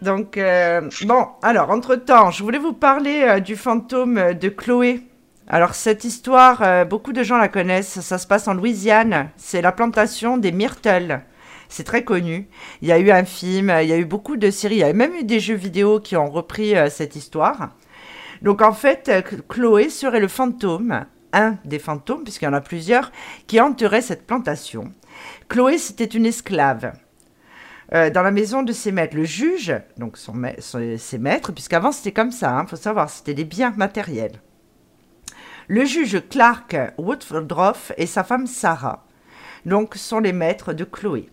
Donc, 0.00 0.36
euh, 0.36 0.88
bon, 1.06 1.26
alors, 1.42 1.70
entre-temps, 1.70 2.30
je 2.30 2.42
voulais 2.42 2.58
vous 2.58 2.72
parler 2.72 3.22
euh, 3.22 3.40
du 3.40 3.56
fantôme 3.56 4.34
de 4.34 4.48
Chloé. 4.48 5.02
Alors, 5.50 5.74
cette 5.74 6.04
histoire, 6.04 6.62
euh, 6.62 6.84
beaucoup 6.84 7.14
de 7.14 7.22
gens 7.22 7.38
la 7.38 7.48
connaissent. 7.48 8.00
Ça 8.00 8.18
se 8.18 8.26
passe 8.26 8.48
en 8.48 8.54
Louisiane. 8.54 9.30
C'est 9.38 9.62
la 9.62 9.72
plantation 9.72 10.36
des 10.36 10.52
myrtles. 10.52 11.22
C'est 11.70 11.84
très 11.84 12.04
connu. 12.04 12.48
Il 12.82 12.88
y 12.88 12.92
a 12.92 12.98
eu 12.98 13.10
un 13.10 13.24
film, 13.24 13.72
il 13.82 13.88
y 13.88 13.92
a 13.92 13.98
eu 13.98 14.04
beaucoup 14.04 14.36
de 14.36 14.50
séries, 14.50 14.76
il 14.76 14.80
y 14.80 14.84
a 14.84 14.92
même 14.92 15.14
eu 15.14 15.24
des 15.24 15.40
jeux 15.40 15.54
vidéo 15.54 16.00
qui 16.00 16.16
ont 16.16 16.30
repris 16.30 16.76
euh, 16.76 16.90
cette 16.90 17.16
histoire. 17.16 17.70
Donc, 18.42 18.60
en 18.60 18.72
fait, 18.72 19.08
euh, 19.08 19.22
Chloé 19.48 19.88
serait 19.88 20.20
le 20.20 20.28
fantôme, 20.28 21.06
un 21.32 21.56
des 21.64 21.78
fantômes, 21.78 22.24
puisqu'il 22.24 22.44
y 22.44 22.48
en 22.48 22.52
a 22.52 22.60
plusieurs, 22.60 23.10
qui 23.46 23.60
hanterait 23.60 24.02
cette 24.02 24.26
plantation. 24.26 24.92
Chloé, 25.48 25.78
c'était 25.78 26.04
une 26.04 26.26
esclave 26.26 26.92
euh, 27.94 28.10
dans 28.10 28.22
la 28.22 28.30
maison 28.30 28.62
de 28.62 28.72
ses 28.72 28.92
maîtres. 28.92 29.16
Le 29.16 29.24
juge, 29.24 29.74
donc 29.96 30.18
ses 30.18 31.18
maîtres, 31.18 31.52
puisqu'avant 31.52 31.92
c'était 31.92 32.12
comme 32.12 32.32
ça, 32.32 32.60
il 32.62 32.68
faut 32.68 32.76
savoir, 32.76 33.08
c'était 33.08 33.34
des 33.34 33.44
biens 33.44 33.72
matériels. 33.76 34.40
Le 35.68 35.84
juge 35.84 36.22
Clark 36.30 36.76
Woodruff 36.96 37.92
et 37.96 38.06
sa 38.06 38.24
femme 38.24 38.46
Sarah, 38.46 39.06
donc, 39.66 39.96
sont 39.96 40.20
les 40.20 40.32
maîtres 40.32 40.72
de 40.72 40.84
Chloé. 40.84 41.28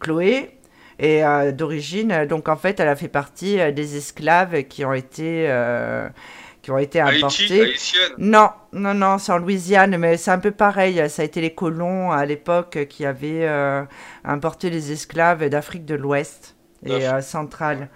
Chloé 0.00 0.58
est 0.98 1.24
euh, 1.24 1.52
d'origine, 1.52 2.24
donc 2.24 2.48
en 2.48 2.56
fait, 2.56 2.80
elle 2.80 2.88
a 2.88 2.96
fait 2.96 3.08
partie 3.08 3.60
euh, 3.60 3.72
des 3.72 3.96
esclaves 3.96 4.64
qui 4.64 4.84
ont 4.84 4.92
été, 4.92 5.46
qui 6.64 6.70
ont 6.70 6.78
été 6.78 6.98
importés. 6.98 7.74
Non, 8.16 8.48
non, 8.72 8.94
non, 8.94 9.18
c'est 9.18 9.32
en 9.32 9.38
Louisiane, 9.38 9.98
mais 9.98 10.16
c'est 10.16 10.30
un 10.30 10.38
peu 10.38 10.50
pareil. 10.50 11.02
Ça 11.10 11.20
a 11.20 11.24
été 11.26 11.42
les 11.42 11.54
colons 11.54 12.10
à 12.10 12.24
l'époque 12.24 12.86
qui 12.88 13.04
avaient 13.04 13.46
euh, 13.46 13.82
importé 14.24 14.70
les 14.70 14.90
esclaves 14.90 15.46
d'Afrique 15.50 15.84
de 15.84 15.94
l'Ouest 15.94 16.56
et 16.86 17.06
euh, 17.06 17.20
centrale. 17.20 17.90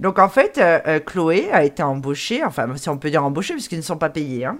Donc 0.00 0.18
en 0.18 0.28
fait, 0.28 0.58
euh, 0.58 0.98
Chloé 0.98 1.52
a 1.52 1.62
été 1.62 1.84
embauchée, 1.84 2.44
enfin 2.44 2.66
si 2.76 2.88
on 2.88 2.98
peut 2.98 3.10
dire 3.10 3.24
embauchée, 3.24 3.54
puisqu'ils 3.54 3.78
ne 3.78 3.82
sont 3.82 3.98
pas 3.98 4.10
payés. 4.10 4.44
Hein. 4.44 4.58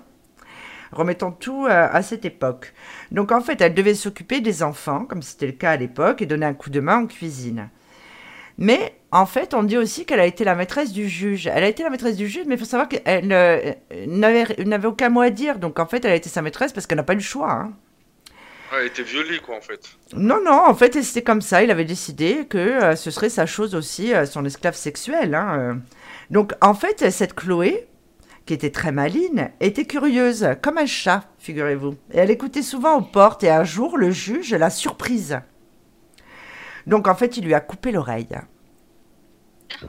Remettons 0.92 1.32
tout 1.32 1.66
à 1.68 2.03
cette 2.03 2.24
époque. 2.24 2.72
Donc 3.11 3.32
en 3.32 3.40
fait, 3.40 3.61
elle 3.61 3.74
devait 3.74 3.94
s'occuper 3.94 4.40
des 4.40 4.62
enfants, 4.62 5.07
comme 5.07 5.22
c'était 5.22 5.46
le 5.46 5.53
cas 5.53 5.72
à 5.72 5.76
l'époque, 5.76 6.22
et 6.22 6.26
donner 6.26 6.46
un 6.46 6.55
coup 6.55 6.70
de 6.70 6.80
main 6.80 6.98
en 6.98 7.07
cuisine. 7.07 7.68
Mais 8.61 8.94
en 9.11 9.26
fait, 9.26 9.54
on 9.54 9.62
dit 9.64 9.76
aussi 9.78 10.04
qu'elle 10.04 10.20
a 10.20 10.26
été 10.26 10.44
la 10.44 10.54
maîtresse 10.54 10.92
du 10.92 11.08
juge. 11.08 11.46
Elle 11.48 11.64
a 11.64 11.68
été 11.68 11.82
la 11.82 11.90
maîtresse 11.90 12.16
du 12.16 12.28
juge, 12.28 12.44
mais 12.46 12.54
il 12.54 12.58
faut 12.58 12.64
savoir 12.66 12.88
qu'elle 12.88 13.32
euh, 13.32 13.72
n'avait 14.06 14.86
aucun 14.86 15.08
mot 15.08 15.22
à 15.22 15.30
dire. 15.30 15.58
Donc 15.58 15.78
en 15.80 15.86
fait, 15.86 16.04
elle 16.04 16.12
a 16.12 16.16
été 16.16 16.28
sa 16.28 16.42
maîtresse 16.42 16.72
parce 16.72 16.86
qu'elle 16.86 16.98
n'a 16.98 17.02
pas 17.02 17.14
eu 17.14 17.16
le 17.16 17.22
choix. 17.22 17.50
hein. 17.50 17.72
Ouais, 18.72 18.78
elle 18.82 18.86
était 18.86 19.02
violée, 19.02 19.40
quoi, 19.44 19.56
en 19.56 19.61
fait. 19.61 19.80
Non, 20.14 20.38
non, 20.44 20.62
en 20.66 20.74
fait, 20.74 21.02
c'était 21.02 21.22
comme 21.22 21.40
ça. 21.40 21.64
Il 21.64 21.72
avait 21.72 21.84
décidé 21.84 22.46
que 22.48 22.58
euh, 22.58 22.94
ce 22.94 23.11
serait 23.11 23.30
sa 23.30 23.46
chose 23.46 23.74
aussi, 23.74 24.14
euh, 24.14 24.26
son 24.26 24.44
esclave 24.44 24.76
sexuel. 24.76 25.34
hein. 25.34 25.80
Donc 26.30 26.52
en 26.61 26.74
fait, 26.74 27.11
cette 27.11 27.34
Chloé, 27.34 27.88
qui 28.46 28.54
était 28.54 28.70
très 28.70 28.92
maline, 28.92 29.50
était 29.61 29.86
curieuse, 29.86 30.46
comme 30.62 30.78
un 30.78 30.86
chat, 30.86 31.24
figurez-vous. 31.38 31.96
Et 32.12 32.18
elle 32.18 32.30
écoutait 32.30 32.62
souvent 32.62 32.98
aux 32.98 33.02
portes, 33.02 33.42
et 33.42 33.50
un 33.50 33.64
jour, 33.64 33.96
le 33.96 34.11
juge 34.11 34.54
l'a 34.54 34.70
surprise. 34.70 35.40
Donc 36.86 37.08
en 37.08 37.14
fait, 37.14 37.36
il 37.36 37.44
lui 37.44 37.54
a 37.54 37.60
coupé 37.60 37.92
l'oreille. 37.92 38.28
Oh. 39.82 39.86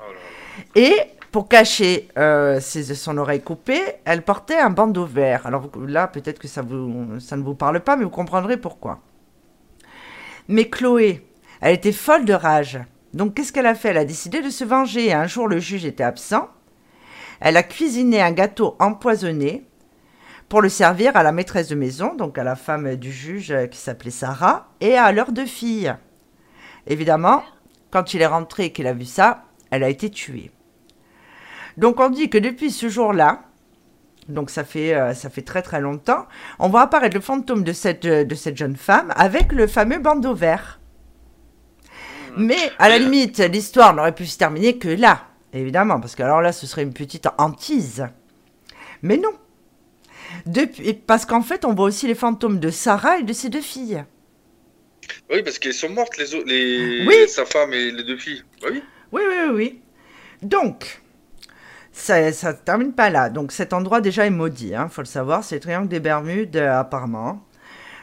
Et 0.75 0.95
pour 1.31 1.47
cacher 1.47 2.09
euh, 2.17 2.59
ses- 2.59 2.93
son 2.95 3.17
oreille 3.17 3.41
coupée, 3.41 3.81
elle 4.05 4.21
portait 4.21 4.59
un 4.59 4.69
bandeau 4.69 5.05
vert. 5.05 5.45
Alors 5.45 5.69
là, 5.87 6.07
peut-être 6.07 6.39
que 6.39 6.47
ça, 6.47 6.61
vous, 6.61 7.19
ça 7.19 7.37
ne 7.37 7.43
vous 7.43 7.55
parle 7.55 7.79
pas, 7.79 7.95
mais 7.95 8.03
vous 8.03 8.09
comprendrez 8.09 8.57
pourquoi. 8.57 8.99
Mais 10.47 10.69
Chloé, 10.69 11.25
elle 11.61 11.75
était 11.75 11.93
folle 11.93 12.25
de 12.25 12.33
rage. 12.33 12.79
Donc 13.13 13.33
qu'est-ce 13.33 13.53
qu'elle 13.53 13.65
a 13.65 13.75
fait? 13.75 13.89
Elle 13.89 13.97
a 13.97 14.05
décidé 14.05 14.41
de 14.41 14.49
se 14.49 14.63
venger. 14.63 15.07
Et 15.07 15.13
un 15.13 15.27
jour, 15.27 15.47
le 15.47 15.59
juge 15.59 15.85
était 15.85 16.03
absent. 16.03 16.49
Elle 17.39 17.57
a 17.57 17.63
cuisiné 17.63 18.21
un 18.21 18.31
gâteau 18.31 18.75
empoisonné 18.79 19.65
pour 20.49 20.61
le 20.61 20.69
servir 20.69 21.15
à 21.15 21.23
la 21.23 21.31
maîtresse 21.31 21.69
de 21.69 21.75
maison, 21.75 22.13
donc 22.13 22.37
à 22.37 22.43
la 22.43 22.55
femme 22.57 22.95
du 22.97 23.11
juge 23.11 23.55
qui 23.71 23.77
s'appelait 23.77 24.11
Sarah, 24.11 24.67
et 24.81 24.97
à 24.97 25.11
leurs 25.13 25.31
deux 25.31 25.45
filles. 25.45 25.95
Évidemment, 26.87 27.43
quand 27.89 28.13
il 28.13 28.21
est 28.21 28.27
rentré 28.27 28.65
et 28.65 28.71
qu'il 28.71 28.87
a 28.87 28.93
vu 28.93 29.05
ça, 29.05 29.43
elle 29.69 29.83
a 29.83 29.89
été 29.89 30.09
tuée. 30.09 30.51
Donc 31.77 31.99
on 31.99 32.09
dit 32.09 32.29
que 32.29 32.37
depuis 32.37 32.71
ce 32.71 32.89
jour-là, 32.89 33.43
donc 34.27 34.49
ça 34.49 34.63
fait, 34.63 34.93
euh, 34.93 35.13
ça 35.13 35.29
fait 35.29 35.41
très 35.41 35.61
très 35.61 35.81
longtemps, 35.81 36.25
on 36.59 36.69
voit 36.69 36.81
apparaître 36.81 37.15
le 37.15 37.21
fantôme 37.21 37.63
de 37.63 37.73
cette, 37.73 38.05
de 38.05 38.35
cette 38.35 38.57
jeune 38.57 38.75
femme 38.75 39.13
avec 39.15 39.51
le 39.51 39.67
fameux 39.67 39.99
bandeau 39.99 40.33
vert. 40.33 40.79
Mais 42.37 42.71
à 42.79 42.87
la 42.87 42.97
limite, 42.97 43.39
l'histoire 43.39 43.93
n'aurait 43.93 44.15
pu 44.15 44.25
se 44.25 44.37
terminer 44.37 44.77
que 44.77 44.87
là, 44.87 45.23
évidemment, 45.53 45.99
parce 45.99 46.15
que 46.15 46.23
alors 46.23 46.41
là, 46.41 46.51
ce 46.53 46.65
serait 46.65 46.83
une 46.83 46.93
petite 46.93 47.27
hantise. 47.37 48.07
Mais 49.01 49.17
non. 49.17 49.33
Depuis, 50.45 50.93
parce 50.93 51.25
qu'en 51.25 51.41
fait, 51.41 51.65
on 51.65 51.73
voit 51.73 51.85
aussi 51.85 52.07
les 52.07 52.15
fantômes 52.15 52.59
de 52.59 52.69
Sarah 52.69 53.17
et 53.17 53.23
de 53.23 53.33
ses 53.33 53.49
deux 53.49 53.61
filles. 53.61 54.05
Oui, 55.29 55.43
parce 55.43 55.59
qu'elles 55.59 55.73
sont 55.73 55.89
mortes, 55.89 56.17
les, 56.17 56.35
autres- 56.35 56.47
les... 56.47 57.05
Oui. 57.07 57.27
sa 57.27 57.45
femme 57.45 57.71
et 57.73 57.91
les 57.91 58.03
deux 58.03 58.17
filles. 58.17 58.43
Bah 58.61 58.67
oui. 58.71 58.83
Oui, 59.11 59.21
oui, 59.27 59.35
oui, 59.45 59.51
oui. 59.55 59.81
Donc, 60.41 61.01
ça 61.91 62.21
ne 62.21 62.31
se 62.31 62.47
termine 62.65 62.93
pas 62.93 63.09
là. 63.09 63.29
Donc, 63.29 63.51
cet 63.51 63.73
endroit 63.73 64.01
déjà 64.01 64.25
est 64.25 64.29
maudit, 64.31 64.73
il 64.73 64.89
faut 64.89 65.01
le 65.01 65.05
savoir. 65.07 65.43
C'est 65.43 65.55
le 65.55 65.61
triangle 65.61 65.87
des 65.87 65.99
Bermudes, 65.99 66.55
euh, 66.57 66.79
apparemment. 66.79 67.45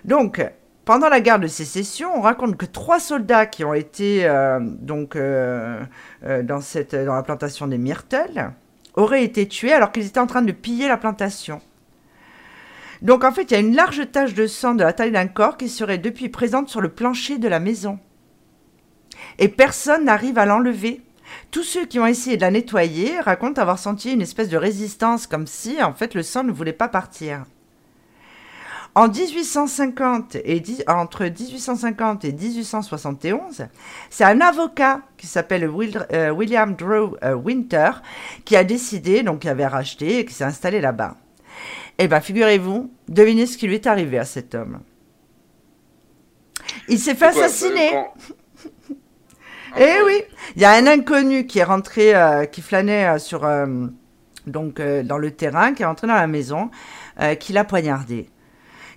Donc, 0.05 0.43
pendant 0.85 1.09
la 1.09 1.21
guerre 1.21 1.39
de 1.39 1.49
sécession, 1.49 2.11
on 2.17 2.21
raconte 2.23 2.57
que 2.57 2.65
trois 2.65 3.01
soldats 3.01 3.45
qui 3.47 3.65
ont 3.65 3.75
été 3.75 4.25
euh, 4.25 4.59
donc, 4.63 5.17
euh, 5.17 5.83
dans, 6.43 6.61
cette, 6.63 6.95
dans 6.95 7.15
la 7.15 7.23
plantation 7.23 7.67
des 7.67 7.77
myrtles 7.79 8.53
auraient 8.95 9.23
été 9.25 9.47
tués 9.47 9.73
alors 9.73 9.93
qu'ils 9.93 10.07
étaient 10.07 10.19
en 10.21 10.27
train 10.27 10.43
de 10.43 10.53
piller 10.53 10.89
la 10.89 10.97
plantation. 10.97 11.61
Donc, 13.03 13.25
en 13.25 13.33
fait, 13.33 13.45
il 13.45 13.55
y 13.55 13.57
a 13.57 13.61
une 13.61 13.77
large 13.77 14.11
tache 14.11 14.35
de 14.35 14.47
sang 14.47 14.75
de 14.75 14.83
la 14.83 14.93
taille 14.93 15.13
d'un 15.13 15.29
corps 15.29 15.57
qui 15.57 15.69
serait 15.69 15.99
depuis 15.99 16.29
présente 16.29 16.69
sur 16.69 16.81
le 16.81 16.89
plancher 16.89 17.39
de 17.39 17.49
la 17.49 17.61
maison 17.61 17.99
et 19.39 19.49
personne 19.49 20.05
n'arrive 20.05 20.39
à 20.39 20.47
l'enlever. 20.47 21.01
Tous 21.51 21.63
ceux 21.63 21.85
qui 21.87 21.99
ont 21.99 22.07
essayé 22.07 22.37
de 22.37 22.43
la 22.43 22.51
nettoyer 22.51 23.21
racontent 23.21 23.61
avoir 23.61 23.79
senti 23.79 24.13
une 24.13 24.23
espèce 24.23 24.49
de 24.49 24.57
résistance, 24.57 25.27
comme 25.27 25.47
si 25.47 25.83
en 25.83 25.93
fait 25.93 26.15
le 26.15 26.23
sang 26.23 26.43
ne 26.45 26.53
voulait 26.53 26.73
pas 26.73 26.89
partir. 26.89 27.45
En 28.95 29.09
1850 29.09 30.37
et 30.45 30.61
dix- 30.61 30.83
entre 30.89 31.25
1850 31.25 32.25
et 32.25 32.33
1871, 32.33 33.67
c'est 34.11 34.25
un 34.25 34.41
avocat 34.41 35.03
qui 35.19 35.27
s'appelle 35.27 35.71
euh, 36.13 36.31
William 36.31 36.75
Drew 36.75 37.15
euh, 37.23 37.35
Winter 37.35 37.91
qui 38.45 38.57
a 38.57 38.65
décidé, 38.65 39.23
donc 39.23 39.41
qui 39.41 39.49
avait 39.49 39.67
racheté 39.67 40.21
et 40.21 40.25
qui 40.25 40.35
s'est 40.35 40.45
installé 40.45 40.81
là-bas. 40.81 41.17
Eh 41.99 42.07
bien, 42.07 42.21
figurez-vous, 42.21 42.93
devinez 43.09 43.47
ce 43.47 43.59
qui 43.59 43.67
lui 43.67 43.75
est 43.75 43.87
arrivé 43.87 44.19
à 44.19 44.25
cet 44.25 44.55
homme. 44.55 44.81
Il 46.89 46.99
s'est 46.99 47.15
fait 47.15 47.27
assassiner. 47.27 47.93
Eh 49.77 50.03
oui, 50.05 50.23
il 50.57 50.63
y 50.63 50.65
a 50.65 50.73
un 50.73 50.87
inconnu 50.87 51.47
qui 51.47 51.59
est 51.59 51.65
rentré, 51.65 52.15
euh, 52.15 52.47
qui 52.47 52.63
flânait 52.63 53.07
euh, 53.07 53.19
sur, 53.19 53.45
euh, 53.45 53.87
donc 54.47 54.81
dans 54.81 55.19
le 55.19 55.31
terrain, 55.31 55.75
qui 55.75 55.83
est 55.83 55.87
rentré 55.87 56.07
dans 56.07 56.15
la 56.15 56.27
maison, 56.27 56.71
qui 57.39 57.53
l'a 57.53 57.65
poignardé. 57.65 58.31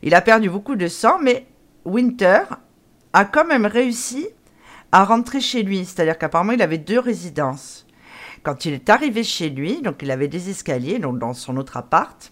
Il 0.02 0.16
a 0.16 0.22
perdu 0.22 0.50
beaucoup 0.50 0.78
de 0.78 0.88
sang, 0.88 1.20
mais 1.22 1.46
Winter 1.84 2.40
a 3.12 3.26
quand 3.26 3.46
même 3.46 3.66
réussi 3.66 4.30
à 4.94 5.04
rentrer 5.04 5.42
chez 5.42 5.62
lui. 5.62 5.84
C'est-à-dire 5.86 6.18
qu'apparemment, 6.18 6.54
il 6.54 6.62
avait 6.62 6.78
deux 6.78 7.00
résidences. 7.00 7.86
Quand 8.42 8.66
il 8.66 8.74
est 8.74 8.90
arrivé 8.90 9.24
chez 9.24 9.50
lui, 9.50 9.82
donc 9.82 9.98
il 10.02 10.10
avait 10.10 10.30
des 10.30 10.50
escaliers, 10.50 11.00
donc 11.00 11.20
dans 11.20 11.34
son 11.34 11.58
autre 11.58 11.76
appart. 11.76 12.32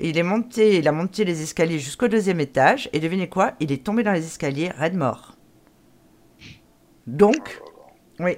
Et 0.00 0.10
il 0.10 0.18
est 0.18 0.22
monté, 0.22 0.76
il 0.78 0.88
a 0.88 0.92
monté 0.92 1.24
les 1.24 1.42
escaliers 1.42 1.78
jusqu'au 1.78 2.08
deuxième 2.08 2.40
étage. 2.40 2.88
Et 2.92 3.00
devinez 3.00 3.28
quoi? 3.28 3.52
Il 3.60 3.72
est 3.72 3.84
tombé 3.84 4.02
dans 4.02 4.12
les 4.12 4.24
escaliers, 4.26 4.68
raide 4.76 4.94
mort. 4.94 5.36
Donc, 7.06 7.60
oui. 8.18 8.36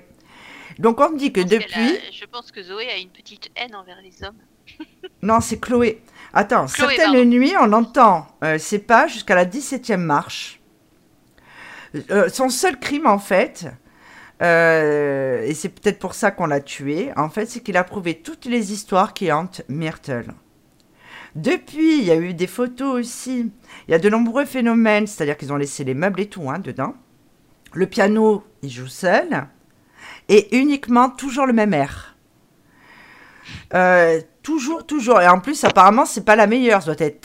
Donc 0.79 1.01
on 1.01 1.11
dit 1.13 1.33
que 1.33 1.41
Je 1.41 1.47
depuis... 1.47 1.97
a- 1.97 2.11
je 2.13 2.25
pense 2.27 2.53
que 2.53 2.63
Zoé 2.63 2.89
a 2.89 2.97
une 2.99 3.09
petite 3.11 3.51
haine 3.57 3.75
envers 3.75 4.01
les 4.03 4.23
hommes. 4.25 4.37
Non, 5.23 5.41
c'est 5.41 5.59
Chloé. 5.59 6.01
Attends, 6.33 6.67
Chloé, 6.67 6.95
certaines 6.97 7.13
pardon. 7.15 7.25
nuits, 7.25 7.55
on 7.61 7.73
entend 7.73 8.29
euh, 8.45 8.57
ses 8.59 8.79
pas 8.79 9.09
jusqu'à 9.09 9.35
la 9.35 9.45
17e 9.47 9.97
marche. 9.97 10.61
Euh, 12.11 12.29
son 12.29 12.51
seul 12.51 12.79
crime, 12.79 13.07
en 13.07 13.19
fait, 13.19 13.67
euh, 14.43 15.43
et 15.43 15.55
c'est 15.55 15.71
peut-être 15.71 15.99
pour 15.99 16.15
ça 16.15 16.31
qu'on 16.31 16.47
l'a 16.47 16.61
tué, 16.61 17.11
en 17.17 17.31
fait, 17.31 17.47
c'est 17.47 17.61
qu'il 17.61 17.77
a 17.77 17.83
prouvé 17.83 18.21
toutes 18.21 18.45
les 18.45 18.73
histoires 18.73 19.13
qui 19.15 19.33
hantent 19.33 19.63
Myrtle. 19.69 20.33
Depuis, 21.35 21.99
il 21.99 22.05
y 22.05 22.11
a 22.11 22.17
eu 22.17 22.35
des 22.35 22.47
photos 22.47 22.99
aussi. 23.01 23.51
Il 23.87 23.91
y 23.91 23.95
a 23.95 23.99
de 23.99 24.09
nombreux 24.09 24.45
phénomènes, 24.45 25.07
c'est-à-dire 25.07 25.37
qu'ils 25.37 25.53
ont 25.53 25.57
laissé 25.57 25.85
les 25.85 25.95
meubles 25.95 26.21
et 26.21 26.27
tout 26.27 26.51
hein, 26.51 26.59
dedans. 26.59 26.95
Le 27.73 27.87
piano, 27.87 28.45
il 28.63 28.71
joue 28.71 28.87
seul. 28.87 29.47
Et 30.29 30.57
uniquement 30.57 31.11
toujours 31.11 31.47
le 31.47 31.53
même 31.53 31.75
air. 31.75 32.17
Euh, 33.75 34.21
toujours, 34.43 34.87
toujours. 34.87 35.21
Et 35.21 35.29
en 35.29 35.41
plus, 35.41 35.63
apparemment, 35.65 36.07
c'est 36.07 36.25
pas 36.25 36.37
la 36.37 36.47
meilleure. 36.47 36.83
Ça 36.83 36.95
doit 36.95 37.07
être. 37.07 37.21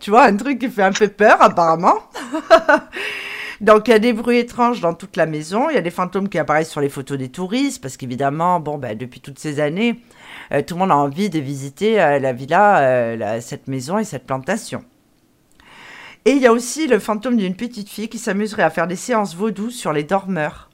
Tu 0.00 0.10
vois, 0.10 0.24
un 0.24 0.36
truc 0.36 0.58
qui 0.58 0.68
fait 0.68 0.82
un 0.82 0.92
peu 0.92 1.08
peur, 1.08 1.40
apparemment. 1.40 1.98
Donc, 3.60 3.88
il 3.88 3.90
y 3.90 3.94
a 3.94 3.98
des 3.98 4.12
bruits 4.12 4.38
étranges 4.38 4.80
dans 4.80 4.94
toute 4.94 5.16
la 5.16 5.26
maison. 5.26 5.68
Il 5.70 5.74
y 5.74 5.78
a 5.78 5.80
des 5.80 5.90
fantômes 5.90 6.28
qui 6.28 6.38
apparaissent 6.38 6.70
sur 6.70 6.80
les 6.80 6.88
photos 6.88 7.18
des 7.18 7.28
touristes. 7.28 7.82
Parce 7.82 7.96
qu'évidemment, 7.96 8.60
bon, 8.60 8.78
ben, 8.78 8.96
depuis 8.96 9.20
toutes 9.20 9.38
ces 9.38 9.60
années, 9.60 10.00
euh, 10.52 10.62
tout 10.62 10.74
le 10.74 10.80
monde 10.80 10.90
a 10.90 10.96
envie 10.96 11.30
de 11.30 11.38
visiter 11.38 12.00
euh, 12.00 12.18
la 12.18 12.32
villa, 12.32 12.78
euh, 12.78 13.16
la- 13.16 13.40
cette 13.40 13.68
maison 13.68 13.98
et 13.98 14.04
cette 14.04 14.26
plantation. 14.26 14.84
Et 16.24 16.32
il 16.32 16.38
y 16.38 16.46
a 16.46 16.52
aussi 16.52 16.86
le 16.88 16.98
fantôme 16.98 17.36
d'une 17.36 17.56
petite 17.56 17.88
fille 17.88 18.08
qui 18.08 18.18
s'amuserait 18.18 18.62
à 18.62 18.70
faire 18.70 18.86
des 18.86 18.96
séances 18.96 19.34
vaudou 19.34 19.70
sur 19.70 19.92
les 19.92 20.04
dormeurs. 20.04 20.68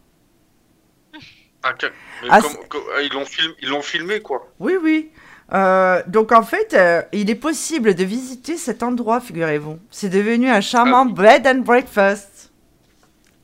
Ah, 1.62 1.72
mais 1.80 2.28
Ah, 2.30 2.40
comme- 2.68 2.82
ah, 2.96 3.00
ils 3.02 3.12
l'ont 3.12 3.24
film- 3.24 3.54
ils 3.62 3.68
l'ont 3.68 3.82
filmé, 3.82 4.20
quoi. 4.20 4.50
Oui, 4.60 4.74
oui. 4.82 5.10
Euh, 5.52 6.02
donc 6.06 6.32
en 6.32 6.42
fait, 6.42 6.74
euh, 6.74 7.02
il 7.12 7.30
est 7.30 7.34
possible 7.34 7.94
de 7.94 8.04
visiter 8.04 8.56
cet 8.56 8.82
endroit, 8.82 9.20
figurez-vous. 9.20 9.78
C'est 9.90 10.08
devenu 10.08 10.48
un 10.50 10.60
charmant 10.60 11.04
bed 11.06 11.46
and 11.46 11.60
breakfast. 11.60 12.50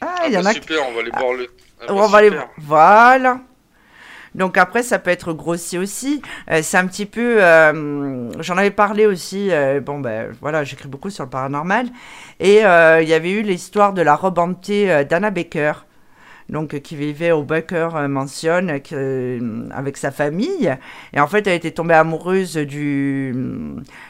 Ah, 0.00 0.14
Ah, 0.20 0.26
il 0.26 0.32
y 0.32 0.38
en 0.38 0.42
bah, 0.42 0.50
a 0.50 0.54
qui... 0.54 0.60
super, 0.60 0.86
on 0.88 0.92
va 0.92 1.00
aller 1.00 1.10
voir 1.10 1.32
le. 1.34 1.46
Ah, 1.80 1.84
bah, 1.86 1.94
On 1.94 2.06
va 2.08 2.18
aller... 2.18 2.30
Voilà. 2.58 3.40
Donc 4.34 4.58
après, 4.58 4.82
ça 4.82 4.98
peut 4.98 5.10
être 5.10 5.32
grossi 5.32 5.76
aussi. 5.78 6.22
Euh, 6.50 6.60
c'est 6.62 6.76
un 6.76 6.86
petit 6.86 7.06
peu... 7.06 7.42
euh, 7.42 8.30
J'en 8.40 8.56
avais 8.56 8.70
parlé 8.70 9.06
aussi. 9.06 9.50
euh, 9.50 9.80
bon, 9.80 9.98
ben 9.98 10.30
voilà, 10.40 10.64
j'écris 10.64 10.88
beaucoup 10.88 11.10
sur 11.10 11.24
le 11.24 11.30
paranormal. 11.30 11.86
Et 12.38 12.58
il 12.60 13.08
y 13.08 13.14
avait 13.14 13.32
eu 13.32 13.42
l'histoire 13.42 13.92
de 13.92 14.02
la 14.02 14.14
robe 14.14 14.38
hantée 14.38 15.04
d'Anna 15.04 15.30
Baker. 15.30 15.72
Donc, 16.48 16.80
qui 16.80 16.96
vivait 16.96 17.30
au 17.30 17.44
Baker 17.44 17.90
Mansion 18.08 18.66
avec 19.70 19.96
sa 19.96 20.10
famille. 20.10 20.76
Et 21.12 21.20
en 21.20 21.28
fait, 21.28 21.46
elle 21.46 21.54
était 21.54 21.70
tombée 21.70 21.94
amoureuse 21.94 22.56
du 22.56 23.32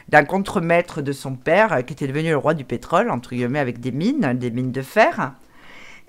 d'un 0.09 0.23
contremaître 0.23 1.03
de 1.03 1.11
son 1.11 1.35
père, 1.35 1.85
qui 1.85 1.93
était 1.93 2.07
devenu 2.07 2.29
le 2.29 2.37
roi 2.37 2.55
du 2.55 2.63
pétrole, 2.63 3.11
entre 3.11 3.35
guillemets, 3.35 3.59
avec 3.59 3.79
des 3.79 3.91
mines, 3.91 4.33
des 4.39 4.49
mines 4.49 4.71
de 4.71 4.81
fer. 4.81 5.33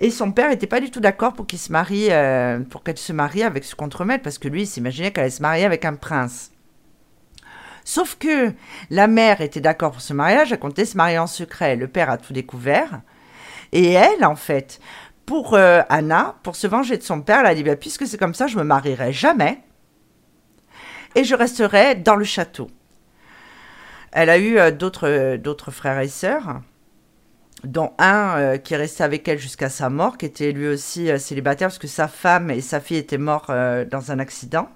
Et 0.03 0.11
son 0.11 0.33
père 0.33 0.49
n'était 0.49 0.67
pas 0.67 0.81
du 0.81 0.91
tout 0.91 0.99
d'accord 0.99 1.31
pour 1.31 1.45
se 1.49 1.71
marie, 1.71 2.07
euh, 2.11 2.59
pour 2.59 2.83
qu'elle 2.83 2.97
se 2.97 3.13
marie 3.13 3.41
avec 3.41 3.63
ce 3.63 3.73
contremaître, 3.73 4.21
parce 4.21 4.37
que 4.37 4.49
lui, 4.49 4.63
il 4.63 4.67
s'imaginait 4.67 5.11
qu'elle 5.11 5.23
allait 5.23 5.31
se 5.31 5.41
marier 5.41 5.63
avec 5.63 5.85
un 5.85 5.95
prince. 5.95 6.51
Sauf 7.85 8.17
que 8.19 8.51
la 8.89 9.07
mère 9.07 9.39
était 9.39 9.61
d'accord 9.61 9.91
pour 9.91 10.01
ce 10.01 10.11
mariage, 10.11 10.51
elle 10.51 10.59
comptait 10.59 10.83
se 10.83 10.97
marier 10.97 11.19
en 11.19 11.25
secret. 11.25 11.77
Le 11.77 11.87
père 11.87 12.09
a 12.09 12.17
tout 12.17 12.33
découvert. 12.33 12.99
Et 13.71 13.93
elle, 13.93 14.25
en 14.25 14.35
fait, 14.35 14.81
pour 15.25 15.53
euh, 15.53 15.83
Anna, 15.87 16.35
pour 16.43 16.57
se 16.57 16.67
venger 16.67 16.97
de 16.97 17.03
son 17.03 17.21
père, 17.21 17.39
elle 17.39 17.45
a 17.45 17.55
dit, 17.55 17.63
Bah, 17.63 17.77
puisque 17.77 18.05
c'est 18.05 18.17
comme 18.17 18.33
ça, 18.33 18.47
je 18.47 18.57
me 18.57 18.63
marierai 18.63 19.13
jamais. 19.13 19.61
Et 21.15 21.23
je 21.23 21.33
resterai 21.33 21.95
dans 21.95 22.17
le 22.17 22.25
château. 22.25 22.69
Elle 24.11 24.29
a 24.29 24.37
eu 24.37 24.57
d'autres 24.73 25.07
euh, 25.07 25.37
d'autres 25.37 25.71
frères 25.71 25.99
et 26.01 26.09
sœurs, 26.09 26.59
dont 27.63 27.93
un 27.97 28.37
euh, 28.37 28.57
qui 28.57 28.73
est 28.73 28.77
resté 28.77 29.03
avec 29.03 29.27
elle 29.27 29.39
jusqu'à 29.39 29.69
sa 29.69 29.89
mort, 29.89 30.17
qui 30.17 30.25
était 30.25 30.51
lui 30.51 30.67
aussi 30.67 31.09
euh, 31.09 31.17
célibataire, 31.17 31.69
parce 31.69 31.79
que 31.79 31.87
sa 31.87 32.07
femme 32.07 32.51
et 32.51 32.61
sa 32.61 32.79
fille 32.79 32.97
étaient 32.97 33.17
morts 33.17 33.47
euh, 33.49 33.85
dans 33.85 34.11
un 34.11 34.19
accident. 34.19 34.69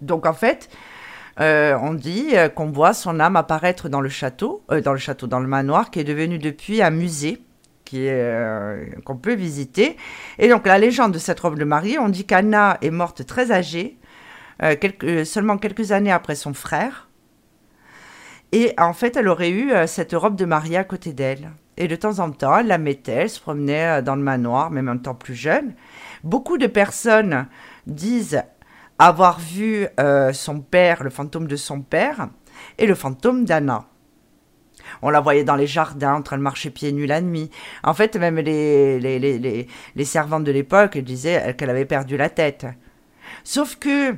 Donc 0.00 0.26
en 0.26 0.32
fait, 0.32 0.68
on 1.38 1.94
dit 1.94 2.34
qu'on 2.54 2.70
voit 2.70 2.92
son 2.92 3.20
âme 3.20 3.36
apparaître 3.36 3.88
dans 3.88 4.00
le 4.00 4.08
château, 4.08 4.62
dans 4.84 4.92
le 4.92 4.98
château, 4.98 5.26
dans 5.26 5.40
le 5.40 5.46
manoir, 5.46 5.90
qui 5.90 5.98
est 6.00 6.04
devenu 6.04 6.38
depuis 6.38 6.82
un 6.82 6.90
musée 6.90 7.42
qui 7.84 8.08
qu'on 9.04 9.16
peut 9.16 9.34
visiter. 9.34 9.96
Et 10.38 10.48
donc 10.48 10.66
la 10.66 10.78
légende 10.78 11.12
de 11.12 11.18
cette 11.18 11.40
robe 11.40 11.58
de 11.58 11.64
mariée, 11.64 11.98
on 11.98 12.08
dit 12.08 12.26
qu'Anna 12.26 12.76
est 12.82 12.90
morte 12.90 13.24
très 13.24 13.50
âgée, 13.50 13.96
seulement 15.24 15.56
quelques 15.56 15.92
années 15.92 16.12
après 16.12 16.34
son 16.34 16.52
frère. 16.52 17.08
Et 18.56 18.72
en 18.78 18.92
fait, 18.92 19.16
elle 19.16 19.26
aurait 19.26 19.50
eu 19.50 19.72
euh, 19.72 19.88
cette 19.88 20.12
robe 20.12 20.36
de 20.36 20.44
mariée 20.44 20.76
à 20.76 20.84
côté 20.84 21.12
d'elle. 21.12 21.50
Et 21.76 21.88
de 21.88 21.96
temps 21.96 22.20
en 22.20 22.30
temps, 22.30 22.56
elle 22.56 22.68
la 22.68 22.78
mettait, 22.78 23.12
elle 23.12 23.28
se 23.28 23.40
promenait 23.40 23.98
euh, 23.98 24.00
dans 24.00 24.14
le 24.14 24.22
manoir, 24.22 24.70
même 24.70 24.88
en 24.88 24.96
temps 24.96 25.16
plus 25.16 25.34
jeune. 25.34 25.74
Beaucoup 26.22 26.56
de 26.56 26.68
personnes 26.68 27.48
disent 27.88 28.44
avoir 29.00 29.40
vu 29.40 29.88
euh, 29.98 30.32
son 30.32 30.60
père, 30.60 31.02
le 31.02 31.10
fantôme 31.10 31.48
de 31.48 31.56
son 31.56 31.80
père, 31.80 32.28
et 32.78 32.86
le 32.86 32.94
fantôme 32.94 33.44
d'Anna. 33.44 33.86
On 35.02 35.10
la 35.10 35.18
voyait 35.18 35.42
dans 35.42 35.56
les 35.56 35.66
jardins 35.66 36.14
en 36.14 36.22
train 36.22 36.38
de 36.38 36.42
marcher 36.42 36.70
pieds 36.70 36.92
nus 36.92 37.06
la 37.06 37.20
nuit. 37.20 37.50
En 37.82 37.92
fait, 37.92 38.14
même 38.14 38.36
les, 38.36 39.00
les, 39.00 39.18
les, 39.18 39.66
les 39.96 40.04
servantes 40.04 40.44
de 40.44 40.52
l'époque 40.52 40.96
disaient 40.96 41.56
qu'elle 41.58 41.70
avait 41.70 41.86
perdu 41.86 42.16
la 42.16 42.30
tête. 42.30 42.66
Sauf 43.42 43.74
que 43.80 44.14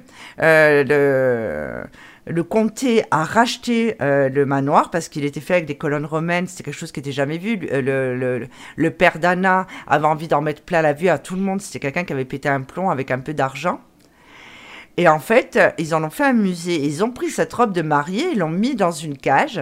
le 2.26 2.42
comté 2.42 3.04
a 3.10 3.24
racheté 3.24 3.96
euh, 4.02 4.28
le 4.28 4.46
manoir 4.46 4.90
parce 4.90 5.08
qu'il 5.08 5.24
était 5.24 5.40
fait 5.40 5.54
avec 5.54 5.66
des 5.66 5.76
colonnes 5.76 6.04
romaines, 6.04 6.46
c'était 6.46 6.64
quelque 6.64 6.78
chose 6.78 6.92
qui 6.92 6.98
n'était 6.98 7.12
jamais 7.12 7.38
vu. 7.38 7.56
Le, 7.56 8.48
le, 8.76 8.90
père 8.90 9.18
d'Anna 9.18 9.66
avait 9.86 10.06
envie 10.06 10.26
d'en 10.26 10.40
mettre 10.40 10.62
plein 10.62 10.82
la 10.82 10.92
vue 10.92 11.08
à 11.08 11.18
tout 11.18 11.36
le 11.36 11.42
monde, 11.42 11.60
c'était 11.60 11.78
quelqu'un 11.78 12.04
qui 12.04 12.12
avait 12.12 12.24
pété 12.24 12.48
un 12.48 12.62
plomb 12.62 12.90
avec 12.90 13.10
un 13.10 13.20
peu 13.20 13.32
d'argent. 13.32 13.80
Et 14.96 15.08
en 15.08 15.18
fait, 15.18 15.58
ils 15.78 15.94
en 15.94 16.02
ont 16.02 16.10
fait 16.10 16.24
un 16.24 16.32
musée. 16.32 16.82
Ils 16.82 17.04
ont 17.04 17.10
pris 17.10 17.30
cette 17.30 17.52
robe 17.52 17.72
de 17.72 17.82
mariée, 17.82 18.30
ils 18.32 18.38
l'ont 18.38 18.48
mis 18.48 18.74
dans 18.74 18.90
une 18.90 19.16
cage 19.16 19.60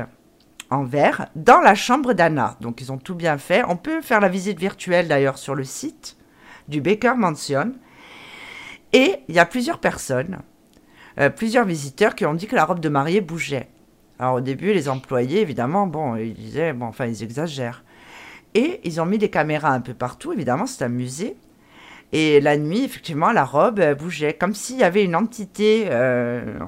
en 0.71 0.85
verre 0.85 1.27
dans 1.37 1.61
la 1.61 1.75
chambre 1.75 2.13
d'Anna. 2.15 2.57
Donc 2.61 2.81
ils 2.81 2.93
ont 2.93 2.99
tout 2.99 3.15
bien 3.15 3.37
fait. 3.37 3.63
On 3.69 3.77
peut 3.77 4.01
faire 4.01 4.21
la 4.21 4.29
visite 4.29 4.59
virtuelle 4.59 5.09
d'ailleurs 5.09 5.39
sur 5.39 5.55
le 5.55 5.65
site 5.65 6.17
du 6.69 6.81
Baker 6.81 7.15
Mansion. 7.17 7.73
Et 8.93 9.17
il 9.29 9.35
y 9.35 9.41
a 9.41 9.47
plusieurs 9.47 9.81
personnes, 9.81 10.39
euh, 11.19 11.31
plusieurs 11.31 11.65
visiteurs 11.65 12.15
qui 12.15 12.27
ont 12.27 12.35
dit 12.35 12.47
que 12.47 12.57
la 12.57 12.65
robe 12.65 12.81
de 12.81 12.89
mariée 12.89 13.21
bougeait. 13.21 13.69
Alors 14.19 14.35
au 14.35 14.41
début, 14.41 14.73
les 14.73 14.89
employés, 14.89 15.41
évidemment, 15.41 15.87
bon, 15.87 16.17
ils 16.17 16.35
disaient, 16.35 16.73
bon, 16.73 16.87
enfin, 16.87 17.07
ils 17.07 17.23
exagèrent. 17.23 17.85
Et 18.55 18.81
ils 18.85 19.01
ont 19.01 19.07
mis 19.07 19.19
des 19.19 19.31
caméras 19.31 19.71
un 19.71 19.81
peu 19.81 19.95
partout, 19.95 20.33
évidemment, 20.33 20.67
c'est 20.67 20.85
un 20.85 20.89
musée. 20.89 21.37
Et 22.13 22.41
la 22.41 22.57
nuit, 22.57 22.85
effectivement, 22.85 23.33
la 23.33 23.45
robe 23.45 23.83
bougeait, 23.99 24.35
comme 24.35 24.55
s'il 24.55 24.77
y 24.77 24.85
avait 24.85 25.03
une 25.03 25.17
entité. 25.17 25.87
Euh, 25.91 26.59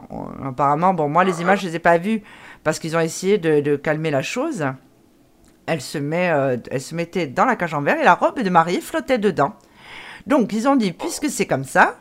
apparemment, 0.45 0.93
bon, 0.93 1.09
moi, 1.09 1.23
les 1.23 1.41
images, 1.41 1.61
je 1.61 1.67
ne 1.67 1.71
les 1.71 1.77
ai 1.77 1.79
pas 1.79 1.99
vues 1.99 2.23
parce 2.65 2.81
qu'ils 2.81 2.97
ont 2.97 3.01
essayé 3.01 3.39
de, 3.39 3.77
calmer 3.77 4.11
la 4.11 4.23
chose. 4.23 4.67
Elle 5.67 5.81
se, 5.81 5.99
met, 5.99 6.31
euh, 6.31 6.57
elle 6.71 6.81
se 6.81 6.97
mettait 6.97 7.29
dans 7.29 7.45
la 7.45 7.55
cage 7.55 7.75
en 7.75 7.83
verre 7.83 8.01
et 8.01 8.05
la 8.05 8.15
robe 8.15 8.41
de 8.41 8.51
mariée 8.51 8.81
flottait 8.81 9.19
dedans. 9.19 9.55
Donc, 10.27 10.53
ils 10.53 10.67
ont 10.67 10.75
dit, 10.75 10.93
puisque 10.93 11.31
c'est 11.31 11.47
comme 11.47 11.65
ça, 11.65 11.97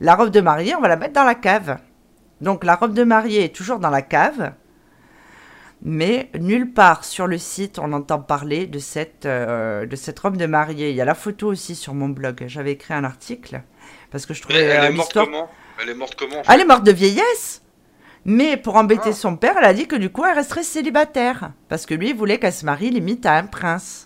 la 0.00 0.14
robe 0.14 0.30
de 0.30 0.40
mariée, 0.40 0.74
on 0.74 0.80
va 0.80 0.88
la 0.88 0.96
mettre 0.96 1.14
dans 1.14 1.24
la 1.24 1.34
cave. 1.34 1.78
Donc 2.40 2.64
la 2.64 2.76
robe 2.76 2.92
de 2.92 3.04
mariée 3.04 3.44
est 3.44 3.54
toujours 3.54 3.78
dans 3.78 3.90
la 3.90 4.02
cave, 4.02 4.52
mais 5.82 6.30
nulle 6.38 6.72
part 6.72 7.04
sur 7.04 7.26
le 7.26 7.38
site 7.38 7.78
on 7.78 7.92
entend 7.92 8.18
parler 8.18 8.66
de 8.66 8.78
cette, 8.78 9.26
euh, 9.26 9.86
de 9.86 9.96
cette 9.96 10.18
robe 10.18 10.36
de 10.36 10.46
mariée. 10.46 10.90
Il 10.90 10.96
y 10.96 11.00
a 11.00 11.04
la 11.04 11.14
photo 11.14 11.48
aussi 11.48 11.74
sur 11.74 11.94
mon 11.94 12.08
blog. 12.08 12.44
J'avais 12.46 12.72
écrit 12.72 12.94
un 12.94 13.04
article 13.04 13.62
parce 14.10 14.26
que 14.26 14.34
je 14.34 14.42
trouvais. 14.42 14.62
Elle, 14.62 14.92
est 14.92 14.96
morte 14.96 15.12
comment? 15.14 15.48
Elle 15.82 15.90
est 15.90 15.94
morte 15.94 16.14
comment 16.18 16.42
Elle 16.48 16.60
est 16.60 16.64
morte 16.66 16.84
de 16.84 16.92
vieillesse. 16.92 17.62
Mais 18.28 18.56
pour 18.56 18.74
embêter 18.74 19.10
ah. 19.10 19.12
son 19.12 19.36
père, 19.36 19.54
elle 19.56 19.64
a 19.64 19.72
dit 19.72 19.86
que 19.86 19.94
du 19.94 20.10
coup, 20.10 20.24
elle 20.24 20.34
resterait 20.34 20.64
célibataire. 20.64 21.52
Parce 21.68 21.86
que 21.86 21.94
lui, 21.94 22.10
il 22.10 22.16
voulait 22.16 22.40
qu'elle 22.40 22.52
se 22.52 22.64
marie 22.64 22.90
limite 22.90 23.24
à 23.24 23.36
un 23.36 23.44
prince. 23.44 24.05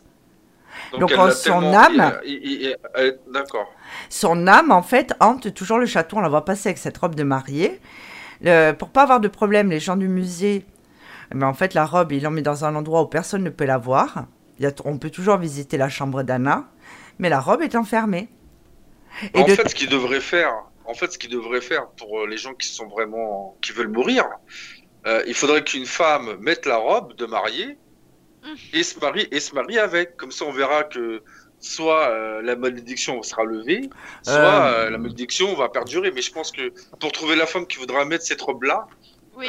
Donc, 0.99 1.13
son 1.33 1.63
âme. 1.73 2.19
D'accord. 3.33 3.73
Son 4.09 4.47
âme, 4.47 4.71
en 4.73 4.83
fait, 4.83 5.15
hante 5.21 5.53
toujours 5.55 5.79
le 5.79 5.87
château. 5.87 6.19
On 6.19 6.21
la 6.21 6.29
voit 6.29 6.45
passer 6.45 6.71
avec 6.71 6.79
cette 6.79 6.99
robe 6.99 7.15
de 7.15 7.23
mariée. 7.23 7.81
Pour 8.43 8.77
pour 8.79 8.89
pas 8.91 9.03
avoir 9.03 9.21
de 9.21 9.29
problème, 9.29 9.71
les 9.71 9.81
gens 9.81 9.97
du 9.97 10.09
musée, 10.09 10.65
mais 11.35 11.45
en 11.45 11.55
fait, 11.55 11.75
la 11.75 11.87
robe, 11.87 12.13
ils 12.13 12.23
l'ont 12.23 12.31
mis 12.31 12.43
dans 12.43 12.65
un 12.65 12.75
endroit 12.75 13.03
où 13.03 13.07
personne 13.07 13.45
ne 13.45 13.51
peut 13.51 13.65
la 13.65 13.79
voir. 13.79 14.27
on 14.85 14.99
peut 14.99 15.11
toujours 15.11 15.37
visiter 15.37 15.77
la 15.77 15.89
chambre 15.89 16.23
d'Anna, 16.23 16.69
mais 17.19 17.29
la 17.29 17.41
robe 17.41 17.63
est 17.63 17.77
enfermée. 17.77 18.29
Et 19.35 19.41
en 19.41 19.47
fait, 19.47 19.69
ce 19.69 19.75
qu'il 19.75 19.89
devrait 19.89 20.21
faire, 20.21 20.53
en 20.85 20.95
fait, 20.95 21.13
ce 21.13 21.61
faire 21.61 21.87
pour 21.97 22.21
euh, 22.21 22.27
les 22.27 22.37
gens 22.37 22.55
qui 22.55 22.69
sont 22.69 22.89
vraiment, 22.89 23.57
qui 23.61 23.73
veulent 23.73 23.89
mourir, 23.89 24.25
euh, 25.07 25.23
il 25.27 25.35
faudrait 25.35 25.63
qu'une 25.63 25.87
femme 25.87 26.37
mette 26.41 26.67
la 26.67 26.77
robe 26.77 27.15
de 27.15 27.27
mariée. 27.27 27.79
Et 28.73 28.83
se 28.83 28.99
marie 28.99 29.29
et 29.31 29.41
se 29.41 29.55
marie 29.55 29.79
avec. 29.79 30.17
Comme 30.17 30.33
ça, 30.33 30.45
on 30.45 30.53
verra 30.53 30.85
que 30.85 31.23
soit 31.61 32.09
euh, 32.09 32.43
la 32.43 32.57
malédiction 32.57 33.23
sera 33.23 33.45
levée, 33.45 33.91
soit 34.23 34.35
euh. 34.35 34.87
Euh, 34.87 34.91
la 34.91 34.99
malédiction 34.99 35.55
va 35.55 35.69
perdurer. 35.69 36.11
Mais 36.11 36.23
je 36.23 36.33
pense 36.33 36.53
que 36.53 36.73
pour 36.99 37.13
trouver 37.13 37.37
la 37.37 37.47
femme 37.47 37.67
qui 37.67 37.79
voudra 37.79 38.05
mettre 38.05 38.25
cette 38.25 38.41
robe-là. 38.41 38.87
Oui. 39.37 39.47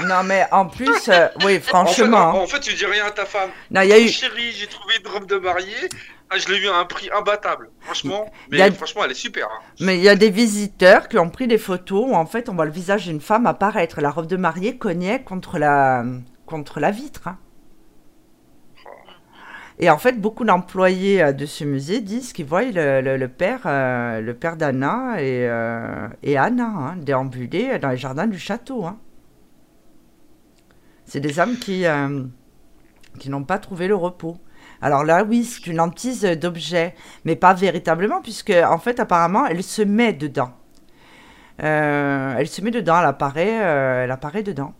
Non, 0.00 0.24
mais 0.24 0.46
en 0.50 0.66
plus, 0.66 1.10
oui, 1.44 1.60
franchement. 1.60 2.42
En 2.42 2.46
fait, 2.46 2.60
tu 2.60 2.74
dis 2.74 2.84
rien 2.84 3.06
à 3.06 3.10
ta 3.10 3.24
femme. 3.24 3.50
Non, 3.70 3.80
il 3.82 3.88
y 3.88 3.92
a 3.92 3.98
eu. 3.98 4.08
Chérie, 4.08 4.52
j'ai 4.52 4.66
trouvé 4.66 4.94
une 5.02 5.10
robe 5.10 5.26
de 5.26 5.36
mariée. 5.36 5.88
Ah, 6.28 6.38
je 6.38 6.48
l'ai 6.48 6.58
eu 6.58 6.68
à 6.68 6.76
un 6.76 6.84
prix 6.84 7.08
imbattable, 7.16 7.70
franchement. 7.80 8.32
Mais 8.50 8.68
franchement, 8.72 9.04
elle 9.04 9.12
est 9.12 9.14
super. 9.14 9.46
Hein. 9.46 9.62
Mais 9.80 9.96
il 9.96 10.02
y 10.02 10.08
a 10.08 10.16
des 10.16 10.30
visiteurs 10.30 11.08
qui 11.08 11.18
ont 11.18 11.30
pris 11.30 11.46
des 11.46 11.58
photos 11.58 12.04
où 12.08 12.14
en 12.14 12.26
fait 12.26 12.48
on 12.48 12.54
voit 12.54 12.64
le 12.64 12.72
visage 12.72 13.04
d'une 13.06 13.20
femme 13.20 13.46
apparaître. 13.46 14.00
La 14.00 14.10
robe 14.10 14.26
de 14.26 14.36
mariée 14.36 14.76
cognait 14.76 15.22
contre 15.22 15.58
la, 15.58 16.04
contre 16.44 16.80
la 16.80 16.90
vitre. 16.90 17.28
Hein. 17.28 17.38
Et 19.78 19.90
en 19.90 19.98
fait, 19.98 20.18
beaucoup 20.20 20.44
d'employés 20.44 21.22
euh, 21.22 21.32
de 21.32 21.44
ce 21.44 21.64
musée 21.64 22.00
disent 22.00 22.32
qu'ils 22.32 22.46
voient 22.46 22.62
le, 22.62 23.26
père, 23.26 23.62
euh, 23.66 24.32
père 24.32 24.56
d'Anna 24.56 25.20
et, 25.20 25.46
euh, 25.46 26.08
Anna 26.38 26.64
hein, 26.64 26.96
déambuler 26.96 27.78
dans 27.78 27.90
les 27.90 27.96
jardins 27.96 28.26
du 28.26 28.38
château. 28.38 28.86
Hein. 28.86 28.98
C'est 31.04 31.20
des 31.20 31.38
âmes 31.38 31.56
qui, 31.56 31.84
qui 33.20 33.30
n'ont 33.30 33.44
pas 33.44 33.58
trouvé 33.58 33.86
le 33.86 33.94
repos. 33.94 34.38
Alors 34.82 35.04
là, 35.04 35.22
oui, 35.22 35.44
c'est 35.44 35.68
une 35.68 35.78
hantise 35.78 36.22
d'objets, 36.24 36.96
mais 37.24 37.36
pas 37.36 37.54
véritablement, 37.54 38.20
puisque 38.20 38.50
en 38.50 38.78
fait, 38.78 38.98
apparemment, 38.98 39.46
elle 39.46 39.62
se 39.62 39.82
met 39.82 40.12
dedans. 40.12 40.50
elle 41.58 42.48
se 42.48 42.60
met 42.60 42.72
dedans, 42.72 42.98
elle 42.98 43.06
apparaît, 43.06 43.46
elle 43.46 44.10
apparaît 44.10 44.42
dedans. 44.42 44.74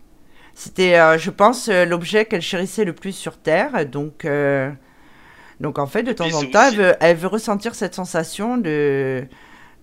C'était, 0.53 1.16
je 1.16 1.30
pense, 1.30 1.68
l'objet 1.68 2.24
qu'elle 2.24 2.42
chérissait 2.42 2.84
le 2.84 2.92
plus 2.92 3.12
sur 3.12 3.38
Terre. 3.38 3.86
Donc, 3.86 4.26
donc 5.61 5.79
en 5.79 5.87
fait, 5.87 6.03
de 6.03 6.13
temps 6.13 6.33
en 6.33 6.45
temps, 6.45 6.71
elle 7.01 7.17
veut, 7.17 7.27
ressentir 7.27 7.75
cette 7.75 7.95
sensation 7.95 8.59
de... 8.59 9.27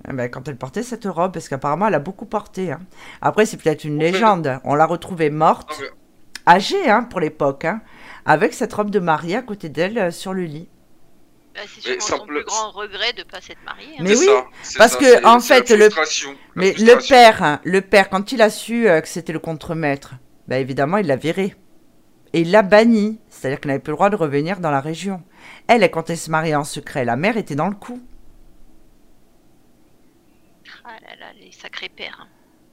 Eh 0.10 0.12
ben, 0.12 0.30
quand 0.30 0.48
elle 0.50 0.58
portait 0.58 0.84
cette 0.84 1.06
robe, 1.06 1.32
parce 1.32 1.48
qu'apparemment 1.48 1.88
elle 1.88 1.94
a 1.94 2.00
beaucoup 2.00 2.26
porté. 2.26 2.74
Hein. 2.74 2.82
Après, 3.22 3.46
c'est 3.46 3.56
peut-être 3.56 3.86
une 3.86 4.00
légende. 4.00 4.60
On 4.66 4.76
l'a 4.76 4.86
retrouvée 4.86 5.30
morte, 5.30 5.82
âgée 6.46 6.90
hein, 6.90 7.04
pour 7.04 7.22
l'époque, 7.22 7.64
hein, 7.64 7.82
avec 8.26 8.54
cette 8.54 8.74
robe 8.74 8.90
de 8.90 9.00
mariée 9.00 9.38
à 9.38 9.42
côté 9.42 9.70
d'elle 9.70 9.98
euh, 9.98 10.12
sur 10.12 10.34
le 10.34 10.44
lit. 10.44 10.68
Bah, 11.56 11.62
c'est 11.68 12.02
sûrement 12.02 12.24
son 12.24 12.28
plus 12.28 12.44
grand 12.44 12.72
regret 12.72 13.14
de 13.14 13.20
ne 13.20 13.24
pas 13.24 13.40
s'être 13.40 13.64
marié. 13.64 13.96
Mais 14.00 14.18
oui, 14.18 14.28
parce 14.78 14.98
que 14.98 15.26
en 15.26 15.40
fait, 15.40 15.70
le, 15.70 15.90
mais 16.56 16.74
le 16.74 17.08
père, 17.08 17.60
le 17.64 17.82
père, 17.82 18.10
quand 18.10 18.32
il 18.32 18.42
a 18.42 18.50
su 18.50 18.90
euh, 18.90 19.00
que 19.02 19.08
c'était 19.08 19.34
le 19.34 19.40
contremaître, 19.40 20.16
bah, 20.48 20.58
évidemment, 20.58 20.98
il 20.98 21.08
l'a 21.08 21.16
viré. 21.16 21.56
Et 22.34 22.42
il 22.42 22.52
l'a 22.52 22.64
banni, 22.64 23.20
c'est-à-dire 23.30 23.60
qu'il 23.60 23.68
n'avait 23.70 23.80
plus 23.80 23.92
le 23.92 23.98
droit 23.98 24.10
de 24.10 24.16
revenir 24.16 24.60
dans 24.60 24.72
la 24.72 24.82
région. 24.82 25.22
Elle, 25.68 25.90
quand 25.90 26.10
elle 26.10 26.18
se 26.18 26.30
mariée 26.30 26.56
en 26.56 26.64
secret, 26.64 27.06
la 27.06 27.16
mère 27.16 27.38
était 27.38 27.56
dans 27.56 27.68
le 27.68 27.76
coup. 27.76 28.02
Ah 30.84 30.98
là 31.02 31.16
là, 31.20 31.28
les 31.40 31.52
sacrés 31.52 31.90
pères. 31.90 32.28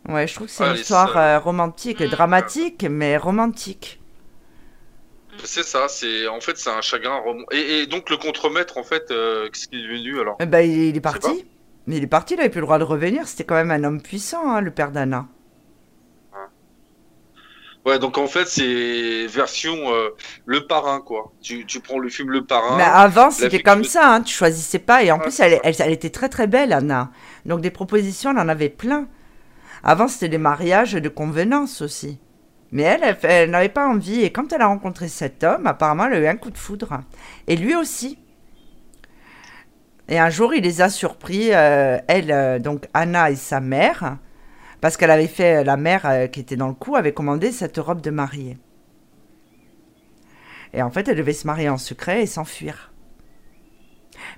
Ouais, 0.09 0.27
je 0.27 0.35
trouve 0.35 0.47
que 0.47 0.53
c'est 0.53 0.67
une 0.67 0.77
histoire 0.77 1.17
euh, 1.17 1.39
romantique, 1.39 2.01
mm. 2.01 2.09
dramatique, 2.09 2.87
mais 2.89 3.17
romantique. 3.17 4.01
C'est 5.45 5.63
ça, 5.63 5.89
c'est 5.89 6.27
en 6.27 6.41
fait 6.41 6.59
c'est 6.59 6.71
un 6.71 6.81
chagrin 6.81 7.19
roman. 7.19 7.45
Et, 7.53 7.87
donc 7.87 8.11
le 8.11 8.17
contremaître 8.17 8.79
en 8.79 8.83
fait, 8.83 9.11
euh, 9.11 9.49
qu'est-ce 9.49 9.69
qu'il 9.69 9.79
est 9.79 9.83
devenu 9.85 10.21
alors? 10.21 10.37
Eh 10.41 10.47
ben, 10.47 10.61
il, 10.61 10.97
est 10.97 11.01
parti. 11.01 11.47
Mais 11.87 11.97
il 11.97 12.03
est 12.03 12.09
parti, 12.09 12.35
il 12.35 12.41
avait 12.41 12.51
plus 12.51 12.61
le 12.61 12.67
droit 12.67 12.79
de 12.79 12.85
revenir. 12.85 13.29
C'était 13.29 13.45
quand 13.45 13.55
même 13.55 13.71
un 13.71 13.85
homme 13.85 14.03
puissant, 14.03 14.51
hein, 14.51 14.61
le 14.61 14.71
père 14.71 14.91
d'Anna. 14.91 15.27
Ouais, 17.87 17.99
donc 17.99 18.19
en 18.19 18.27
fait, 18.27 18.47
c'est 18.47 19.27
version 19.27 19.75
euh, 19.93 20.11
le 20.45 20.67
parrain, 20.67 21.01
quoi. 21.01 21.33
Tu, 21.41 21.65
tu, 21.65 21.81
prends 21.81 21.99
le 21.99 22.11
film 22.11 22.31
Le 22.31 22.45
Parrain. 22.45 22.77
Mais 22.77 22.83
avant, 22.83 23.31
c'était 23.31 23.63
comme 23.63 23.85
ça, 23.85 24.15
hein, 24.15 24.23
tu 24.23 24.35
choisissais 24.35 24.79
pas. 24.79 25.03
Et 25.03 25.11
en 25.11 25.19
plus, 25.19 25.41
elle, 25.41 25.61
elle, 25.63 25.91
était 25.91 26.11
très 26.11 26.29
très 26.29 26.47
belle, 26.47 26.75
Anna. 26.75 27.11
Donc 27.47 27.63
des 27.63 27.71
propositions, 27.71 28.33
elle 28.33 28.39
en 28.39 28.49
avait 28.49 28.69
plein. 28.69 29.07
Avant, 29.83 30.09
c'était 30.09 30.29
des 30.29 30.39
mariages 30.39 30.93
de 30.93 31.09
convenance 31.09 31.81
aussi. 31.81 32.19
Mais 32.71 32.83
elle, 32.83 33.17
elle, 33.23 33.51
n'avait 33.51 33.71
pas 33.71 33.89
envie. 33.89 34.23
Et 34.23 34.31
quand 34.31 34.53
elle 34.53 34.61
a 34.61 34.67
rencontré 34.67 35.09
cet 35.09 35.43
homme, 35.43 35.67
apparemment, 35.67 36.05
elle 36.05 36.15
a 36.15 36.19
eu 36.19 36.27
un 36.27 36.37
coup 36.37 36.51
de 36.51 36.59
foudre. 36.59 37.01
Et 37.47 37.57
lui 37.57 37.75
aussi. 37.75 38.19
Et 40.09 40.19
un 40.19 40.29
jour, 40.29 40.53
il 40.55 40.65
les 40.65 40.83
a 40.83 40.91
surpris, 40.91 41.55
euh, 41.55 41.99
elle, 42.09 42.33
euh, 42.33 42.59
donc 42.59 42.89
Anna 42.95 43.31
et 43.31 43.37
sa 43.37 43.61
mère, 43.61 44.17
parce 44.81 44.97
qu'elle 44.97 45.11
avait 45.11 45.27
fait, 45.27 45.63
la 45.65 45.77
mère 45.77 46.07
euh, 46.07 46.27
qui 46.27 46.41
était 46.41 46.57
dans 46.57 46.69
le 46.69 46.75
coup 46.75 46.97
avait 46.97 47.13
commandé 47.13 47.53
cette 47.53 47.79
robe 47.79 48.01
de 48.01 48.11
mariée. 48.11 48.59
Et 50.73 50.83
en 50.83 50.91
fait, 50.91 51.09
elle 51.09 51.17
devait 51.17 51.33
se 51.33 51.47
marier 51.47 51.69
en 51.69 51.79
secret 51.79 52.23
et 52.23 52.27
s'enfuir. 52.27 52.93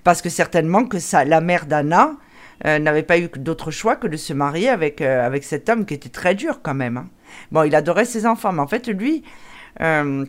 Parce 0.02 0.22
que 0.22 0.30
certainement 0.30 0.84
que 0.84 0.98
ça, 0.98 1.24
la 1.24 1.40
mère 1.40 1.66
d'Anna 1.66 2.16
euh, 2.64 2.78
n'avait 2.78 3.02
pas 3.02 3.18
eu 3.18 3.28
d'autre 3.28 3.70
choix 3.70 3.96
que 3.96 4.06
de 4.06 4.16
se 4.16 4.32
marier 4.32 4.68
avec, 4.68 5.00
euh, 5.00 5.24
avec 5.24 5.44
cet 5.44 5.68
homme 5.68 5.84
qui 5.84 5.94
était 5.94 6.08
très 6.08 6.34
dur 6.34 6.60
quand 6.62 6.74
même. 6.74 6.96
Hein. 6.96 7.10
Bon, 7.50 7.62
il 7.62 7.74
adorait 7.74 8.04
ses 8.04 8.26
enfants, 8.26 8.52
mais 8.52 8.60
en 8.60 8.66
fait, 8.66 8.88
lui, 8.88 9.22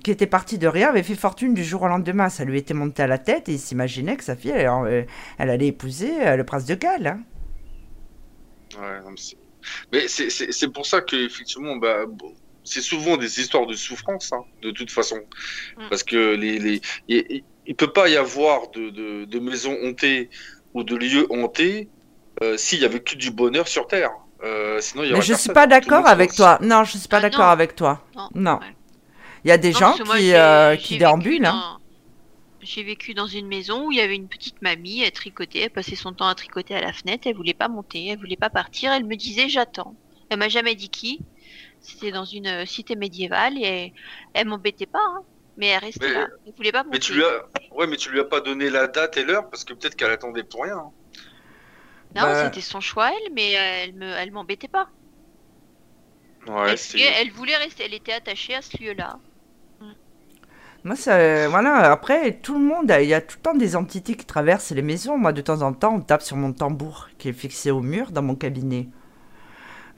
qui 0.04 0.10
était 0.10 0.26
parti 0.26 0.58
de 0.58 0.68
rien, 0.68 0.90
avait 0.90 1.04
fait 1.04 1.16
fortune 1.16 1.54
du 1.54 1.64
jour 1.64 1.82
au 1.82 1.88
lendemain. 1.88 2.30
Ça 2.30 2.46
lui 2.46 2.58
était 2.58 2.74
monté 2.74 3.04
à 3.04 3.08
la 3.08 3.18
tête 3.18 3.50
et 3.50 3.54
il 3.54 3.60
s'imaginait 3.60 4.16
que 4.16 4.24
sa 4.24 4.38
fille, 4.38 4.52
elle, 4.52 5.06
allait 5.38 5.68
épouser 5.68 6.36
le 6.38 6.44
prince 6.46 6.66
de 6.66 6.76
Galles. 6.76 7.20
Hein. 8.78 9.04
Mais 9.92 10.08
c'est 10.08 10.68
pour 10.74 10.86
ça 10.86 11.02
que 11.02 11.16
effectivement, 11.16 11.76
bah, 11.78 12.06
c'est 12.64 12.82
souvent 12.82 13.18
des 13.18 13.40
histoires 13.40 13.66
de 13.68 13.74
souffrance, 13.74 14.32
hein, 14.34 14.44
de 14.62 14.72
toute 14.72 14.92
façon. 14.92 15.18
Mm. 15.78 15.90
Parce 15.90 16.04
que 16.04 16.36
les, 16.36 16.60
les, 16.60 16.82
il, 17.08 17.44
il 17.66 17.76
peut 17.76 17.92
pas 17.92 18.10
y 18.10 18.16
avoir 18.18 18.70
de, 18.72 18.90
de, 18.90 19.26
de 19.26 19.40
maisons 19.40 19.78
hantées 19.84 20.30
ou 20.74 20.84
de 20.84 20.96
lieux 20.96 21.28
hantés 21.32 21.90
euh, 22.42 22.58
s'il 22.58 22.80
y 22.80 22.86
avait 22.86 23.00
que 23.02 23.16
du 23.16 23.32
bonheur 23.32 23.68
sur 23.68 23.88
Terre. 23.88 24.12
Euh, 24.44 24.80
sinon, 24.82 25.04
il 25.04 25.10
y 25.12 25.14
Mais 25.14 25.22
je 25.22 25.34
suis 25.34 25.52
pas 25.52 25.68
d'accord 25.68 26.08
avec 26.08 26.34
toi. 26.34 26.58
Non, 26.62 26.84
je 26.84 26.98
suis 26.98 27.08
pas 27.08 27.18
Ah, 27.18 27.22
d'accord 27.22 27.46
avec 27.50 27.76
toi. 27.76 28.02
Non. 28.16 28.30
Non. 28.36 28.60
Ouais. 28.60 28.76
Il 29.46 29.50
y 29.50 29.52
a 29.52 29.58
des 29.58 29.72
Non, 29.72 29.80
gens 29.80 29.96
moi, 30.06 30.18
qui, 30.18 30.34
euh, 30.34 30.76
qui 30.78 30.98
déambulent. 30.98 31.46
hein. 31.46 31.78
J'ai 32.64 32.84
vécu 32.84 33.14
dans 33.14 33.28
une 33.28 33.48
maison 33.48 33.88
où 33.88 33.92
il 33.92 33.98
y 33.98 34.02
avait 34.02 34.16
une 34.16 34.30
petite 34.30 34.62
mamie, 34.62 35.02
elle 35.02 35.12
tricotait, 35.12 35.60
elle 35.60 35.70
passait 35.70 35.98
son 35.98 36.14
temps 36.14 36.28
à 36.28 36.34
tricoter 36.36 36.76
à 36.76 36.82
la 36.82 36.94
fenêtre, 36.94 37.28
elle 37.28 37.36
voulait 37.36 37.54
pas 37.54 37.68
monter, 37.68 38.08
elle 38.08 38.18
voulait 38.18 38.38
pas 38.38 38.50
partir, 38.50 38.92
elle 38.94 39.04
me 39.06 39.16
disait 39.18 39.50
j'attends. 39.50 39.96
Elle 40.30 40.40
m'a 40.40 40.48
jamais 40.50 40.74
dit 40.74 40.90
qui. 40.90 41.20
C'était 41.82 42.12
dans 42.12 42.24
une 42.24 42.48
euh, 42.48 42.66
cité 42.66 42.96
médiévale 42.96 43.58
et 43.58 43.94
elle 44.34 44.48
m'embêtait 44.48 44.86
pas, 44.86 45.04
hein. 45.06 45.24
mais 45.58 45.68
elle 45.68 45.80
restait 45.84 46.08
Mais- 46.08 46.14
là. 46.14 46.28
Elle 46.48 46.54
voulait 46.54 46.72
pas 46.72 46.84
monter. 46.84 46.96
Mais 46.96 47.00
tu 47.00 47.14
lui 47.14 47.24
as, 47.26 47.44
ouais, 47.76 47.88
mais 47.88 47.98
tu 47.98 48.10
lui 48.10 48.22
as 48.22 48.26
pas 48.26 48.40
donné 48.40 48.70
la 48.70 48.88
date 48.88 49.18
et 49.18 49.26
l'heure 49.26 49.50
parce 49.50 49.66
que 49.66 49.74
peut-être 49.74 49.96
qu'elle 49.96 50.12
attendait 50.12 50.44
pour 50.44 50.64
rien. 50.64 50.78
hein. 50.78 50.92
Non, 52.16 52.22
Bah- 52.22 52.46
c'était 52.46 52.62
son 52.62 52.80
choix 52.80 53.10
elle, 53.12 53.34
mais 53.34 53.58
euh, 53.58 53.84
elle 53.84 53.94
me, 53.96 54.06
elle 54.06 54.32
m'embêtait 54.32 54.70
pas. 54.70 54.88
Ouais, 56.48 56.76
elle 57.00 57.32
voulait 57.32 57.58
rester, 57.58 57.84
elle 57.84 57.94
était 57.94 58.14
attachée 58.14 58.56
à 58.56 58.62
ce 58.62 58.82
lieu-là. 58.82 59.20
Moi, 60.86 60.96
ça, 60.96 61.48
voilà. 61.50 61.92
Après, 61.92 62.40
tout 62.42 62.54
le 62.58 62.64
monde, 62.66 62.94
il 63.02 63.08
y 63.08 63.14
a 63.14 63.22
tout 63.22 63.38
le 63.38 63.42
temps 63.42 63.54
des 63.56 63.76
entités 63.76 64.16
qui 64.16 64.26
traversent 64.26 64.72
les 64.72 64.82
maisons. 64.82 65.18
Moi, 65.18 65.32
de 65.34 65.42
temps 65.42 65.62
en 65.62 65.74
temps, 65.74 65.96
on 65.96 66.02
tape 66.02 66.22
sur 66.22 66.36
mon 66.38 66.52
tambour 66.54 67.10
qui 67.18 67.30
est 67.30 67.34
fixé 67.34 67.72
au 67.72 67.82
mur 67.82 68.12
dans 68.12 68.22
mon 68.22 68.36
cabinet. 68.36 68.90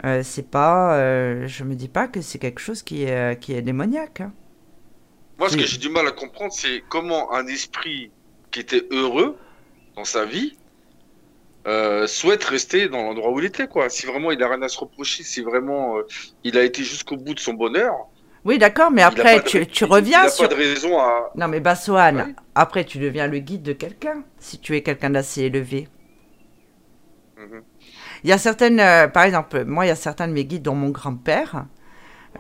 Euh, 0.04 0.22
c'est 0.24 0.50
pas, 0.50 0.98
euh, 0.98 1.48
je 1.48 1.64
me 1.64 1.76
dis 1.76 1.88
pas 1.88 2.08
que 2.08 2.22
c'est 2.22 2.40
quelque 2.40 2.60
chose 2.60 2.84
qui 2.84 3.04
est, 3.04 3.12
euh, 3.34 3.36
qui 3.36 3.54
est 3.54 3.62
démoniaque. 3.62 4.22
hein. 4.22 4.34
Moi, 5.38 5.48
ce 5.50 5.56
que 5.56 5.66
j'ai 5.66 5.78
du 5.78 5.88
mal 5.88 6.06
à 6.08 6.12
comprendre, 6.12 6.52
c'est 6.52 6.84
comment 6.90 7.32
un 7.34 7.48
esprit 7.48 8.12
qui 8.52 8.60
était 8.60 8.86
heureux 8.92 9.42
dans 9.96 10.06
sa 10.06 10.26
vie 10.26 10.60
euh, 11.68 12.06
souhaite 12.08 12.44
rester 12.44 12.90
dans 12.90 13.02
l'endroit 13.04 13.32
où 13.32 13.40
il 13.40 13.46
était, 13.46 13.68
quoi. 13.68 13.90
Si 13.90 14.06
vraiment 14.06 14.32
il 14.32 14.42
a 14.44 14.50
rien 14.50 14.62
à 14.62 14.70
se 14.70 14.78
reprocher, 14.80 15.24
si 15.24 15.42
vraiment 15.42 15.98
euh, 15.98 16.04
il 16.44 16.58
a 16.58 16.64
été 16.64 16.84
jusqu'au 16.84 17.18
bout 17.18 17.34
de 17.34 17.40
son 17.40 17.54
bonheur, 17.54 17.94
Oui, 18.46 18.58
d'accord, 18.60 18.92
mais 18.92 19.02
il 19.02 19.06
après, 19.06 19.38
pas 19.38 19.44
de- 19.44 19.48
tu, 19.48 19.66
tu 19.68 19.84
il- 19.86 19.88
reviens 19.88 20.22
il 20.24 20.26
a 20.28 20.30
sur. 20.30 20.48
pas 20.48 20.54
de 20.56 20.60
raison 20.60 21.00
à. 21.00 21.32
Non, 21.36 21.48
mais 21.48 21.60
Bassoane, 21.60 22.18
Ouais. 22.18 22.36
après, 22.54 22.84
tu 22.86 23.00
deviens 23.00 23.28
le 23.28 23.40
guide 23.40 23.64
de 23.64 23.74
quelqu'un, 23.74 24.24
si 24.40 24.60
tu 24.60 24.76
es 24.76 24.82
quelqu'un 24.84 25.10
d'assez 25.10 25.44
élevé. 25.44 25.88
Mhm. 27.38 27.62
Il 28.24 28.30
y 28.30 28.34
a 28.34 28.38
certaines, 28.38 28.80
euh, 28.80 29.08
par 29.08 29.24
exemple, 29.24 29.66
moi, 29.66 29.86
il 29.86 29.90
y 29.90 29.92
a 29.92 29.96
certains 29.96 30.28
de 30.28 30.34
mes 30.34 30.46
guides, 30.46 30.64
dont 30.64 30.76
mon 30.76 30.90
grand-père, 30.90 31.66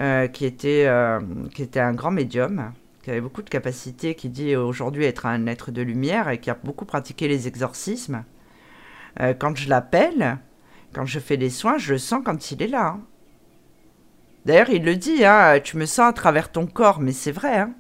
euh, 0.01 0.27
qui, 0.27 0.45
était, 0.45 0.85
euh, 0.87 1.19
qui 1.53 1.63
était 1.63 1.79
un 1.79 1.93
grand 1.93 2.11
médium, 2.11 2.71
qui 3.03 3.11
avait 3.11 3.21
beaucoup 3.21 3.41
de 3.43 3.49
capacités, 3.49 4.15
qui 4.15 4.29
dit 4.29 4.55
aujourd'hui 4.55 5.05
être 5.05 5.25
un 5.25 5.47
être 5.47 5.71
de 5.71 5.81
lumière 5.81 6.29
et 6.29 6.39
qui 6.39 6.49
a 6.49 6.57
beaucoup 6.63 6.85
pratiqué 6.85 7.27
les 7.27 7.47
exorcismes. 7.47 8.23
Euh, 9.21 9.33
quand 9.33 9.55
je 9.57 9.69
l'appelle, 9.69 10.37
quand 10.93 11.05
je 11.05 11.19
fais 11.19 11.37
des 11.37 11.49
soins, 11.49 11.77
je 11.77 11.93
le 11.93 11.99
sens 11.99 12.21
quand 12.25 12.51
il 12.51 12.61
est 12.63 12.67
là. 12.67 12.87
hein. 12.87 13.01
D'ailleurs, 14.45 14.69
il 14.69 14.83
le 14.83 14.95
dit, 14.95 15.25
hein, 15.25 15.59
tu 15.63 15.77
me 15.77 15.85
sens 15.85 16.07
à 16.09 16.13
travers 16.13 16.51
ton 16.51 16.67
corps, 16.67 16.99
mais 16.99 17.11
c'est 17.13 17.31
vrai. 17.31 17.57
hein. 17.57 17.73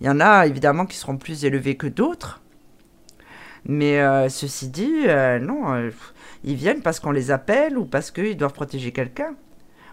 Il 0.00 0.06
y 0.06 0.10
en 0.10 0.20
a 0.20 0.46
évidemment 0.46 0.86
qui 0.86 0.96
seront 0.96 1.16
plus 1.18 1.44
élevés 1.44 1.76
que 1.76 1.86
d'autres. 1.86 2.40
Mais 3.66 4.00
euh, 4.00 4.28
ceci 4.28 4.68
dit, 4.68 5.04
euh, 5.06 5.38
non, 5.38 5.72
euh, 5.74 5.90
ils 6.42 6.56
viennent 6.56 6.82
parce 6.82 7.00
qu'on 7.00 7.10
les 7.12 7.30
appelle 7.30 7.78
ou 7.78 7.84
parce 7.86 8.10
qu'ils 8.10 8.36
doivent 8.36 8.52
protéger 8.52 8.92
quelqu'un. 8.92 9.34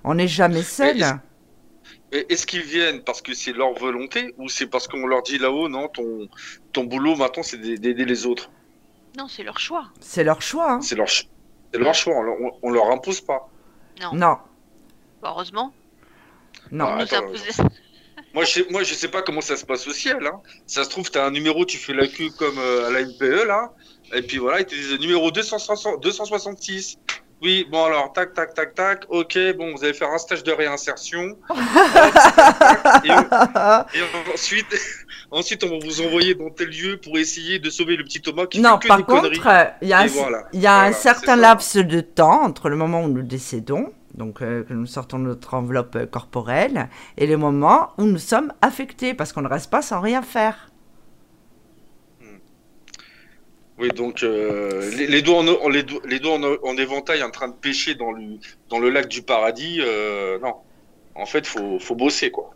On 0.04 0.16
n'est 0.16 0.28
jamais 0.28 0.64
seul. 0.64 0.98
est-ce- 1.02 1.14
Mais 2.12 2.26
est-ce 2.30 2.46
qu'ils 2.46 2.64
viennent 2.64 3.02
parce 3.04 3.22
que 3.22 3.34
c'est 3.34 3.54
leur 3.54 3.74
volonté 3.74 4.34
ou 4.38 4.50
c'est 4.50 4.68
parce 4.68 4.88
qu'on 4.88 5.06
leur 5.08 5.24
dit 5.24 5.38
là-haut, 5.38 5.70
non, 5.70 5.88
ton, 5.88 6.28
ton 6.74 6.84
boulot 6.84 7.16
maintenant 7.16 7.44
c'est 7.44 7.58
d'a- 7.58 7.78
d'aider 7.78 8.04
les 8.06 8.26
autres? 8.26 8.50
Non, 9.18 9.28
c'est 9.28 9.44
leur 9.44 9.60
choix. 9.60 9.86
C'est 10.02 10.24
leur 10.24 10.42
choix. 10.42 10.74
hein. 10.74 10.82
C'est 10.82 10.96
leur, 10.96 11.08
ch- 11.10 11.30
c'est 11.74 11.80
leur 11.80 11.94
choix, 11.94 12.16
on, 12.18 12.22
leur- 12.24 12.38
on 12.62 12.70
leur 12.72 12.92
impose 12.92 13.22
pas. 13.22 13.50
Non, 14.02 14.14
Non, 14.14 14.38
Bah, 15.22 15.30
heureusement. 15.34 15.72
Non. 16.72 16.86
Ah, 16.88 16.98
attends, 17.02 17.18
imposait- 17.28 17.64
Moi 18.34 18.44
je, 18.46 18.52
sais, 18.52 18.66
moi, 18.70 18.84
je 18.84 18.94
sais 18.94 19.08
pas 19.10 19.22
comment 19.22 19.42
ça 19.42 19.58
se 19.58 19.66
passe 19.66 19.88
au 19.88 19.94
ciel. 19.94 20.18
Hein. 20.26 20.40
Ça 20.68 20.84
se 20.84 20.90
trouve, 20.90 21.10
tu 21.12 21.18
as 21.18 21.26
un 21.26 21.32
numéro, 21.32 21.66
tu 21.66 21.78
fais 21.78 21.94
la 21.94 22.08
queue 22.08 22.30
comme 22.38 22.58
euh, 22.58 22.88
à 22.88 22.92
la 22.92 23.02
MPE, 23.04 23.46
là. 23.46 23.72
Et 24.14 24.22
puis 24.22 24.38
voilà, 24.38 24.60
ils 24.62 24.66
te 24.66 24.76
disent 24.76 25.00
numéro 25.00 25.32
260 25.32 26.02
266. 26.02 26.98
Oui, 27.44 27.66
bon 27.72 27.84
alors, 27.86 28.14
tac, 28.14 28.34
tac, 28.36 28.54
tac, 28.54 28.76
tac. 28.76 29.04
Ok, 29.10 29.36
bon, 29.58 29.74
vous 29.76 29.84
allez 29.84 29.94
faire 29.96 30.12
un 30.12 30.20
stage 30.20 30.44
de 30.44 30.52
réinsertion. 30.52 31.38
Et, 33.04 33.12
on- 33.12 33.86
et 33.96 34.32
ensuite, 34.34 34.68
ensuite, 35.32 35.64
on 35.64 35.70
va 35.70 35.78
vous 35.84 36.02
envoyer 36.02 36.36
dans 36.36 36.50
tel 36.52 36.70
lieu 36.70 36.98
pour 37.04 37.18
essayer 37.18 37.58
de 37.60 37.70
sauver 37.70 37.96
le 37.96 38.04
petit 38.04 38.22
Thomas 38.22 38.46
qui 38.46 38.60
non, 38.60 38.74
fait 38.76 38.84
que 38.84 38.88
par 38.88 38.98
des 38.98 39.04
contre, 39.04 39.22
conneries. 39.24 39.42
euh, 39.46 39.66
il 39.82 39.88
y 39.88 39.94
a, 39.94 40.00
un, 40.00 40.08
voilà. 40.08 40.44
y 40.54 40.68
a 40.68 40.82
un 40.82 40.94
certain 40.94 41.36
laps 41.36 41.78
de 41.78 42.02
temps 42.02 42.44
entre 42.44 42.70
le 42.70 42.76
moment 42.76 43.04
où 43.04 43.08
nous 43.08 43.24
décédons, 43.24 43.92
donc 44.16 44.42
euh, 44.42 44.64
que 44.64 44.74
nous 44.74 44.86
sortons 44.86 45.20
de 45.20 45.26
notre 45.26 45.54
enveloppe 45.54 45.96
euh, 45.96 46.06
corporelle, 46.06 46.90
et 47.18 47.28
le 47.28 47.38
moment 47.38 47.92
où 47.98 48.04
nous 48.04 48.18
sommes 48.20 48.54
affectés, 48.62 49.14
parce 49.14 49.34
qu'on 49.34 49.42
ne 49.42 49.48
reste 49.48 49.70
pas 49.72 49.82
sans 49.82 50.02
rien 50.02 50.22
faire. 50.22 50.70
Oui, 53.78 53.90
donc 53.90 54.24
euh, 54.24 54.92
les, 54.92 55.08
les 55.08 55.22
doigts, 55.22 55.40
en, 55.40 55.70
les, 55.70 55.84
do- 55.84 56.02
les 56.06 56.20
doigts 56.20 56.36
en, 56.36 56.44
en 56.44 56.78
éventail 56.78 57.24
en 57.24 57.32
train 57.32 57.48
de 57.48 57.54
pêcher 57.56 57.96
dans 57.96 58.12
le, 58.12 58.38
dans 58.70 58.80
le 58.80 58.90
lac 58.90 59.08
du 59.08 59.24
paradis, 59.24 59.80
euh, 59.82 60.38
non. 60.40 60.56
En 61.16 61.26
fait, 61.26 61.48
faut, 61.48 61.80
faut 61.80 61.96
bosser, 61.96 62.32
quoi. 62.32 62.52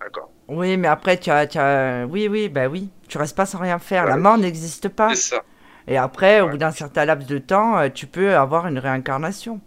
D'accord. 0.00 0.30
Oui, 0.48 0.76
mais 0.78 0.88
après, 0.88 1.18
tu 1.18 1.30
as, 1.30 1.46
tu 1.46 1.58
as- 1.58 2.06
Oui, 2.06 2.28
oui, 2.28 2.48
bah 2.48 2.68
oui. 2.68 2.90
Tu 3.08 3.18
restes 3.18 3.36
pas 3.36 3.46
sans 3.46 3.58
rien 3.58 3.78
faire. 3.78 4.06
La 4.06 4.16
mort 4.16 4.38
n'existe 4.38 4.88
pas. 4.88 5.14
C'est 5.14 5.34
ça. 5.36 5.42
Et 5.88 5.96
après, 5.98 6.40
au 6.40 6.48
bout 6.48 6.58
d'un 6.58 6.70
certain 6.72 7.04
laps 7.04 7.26
de 7.28 7.38
temps, 7.38 7.88
tu 7.90 8.06
peux 8.06 8.34
avoir 8.36 8.66
une 8.66 8.78
réincarnation. 8.78 9.60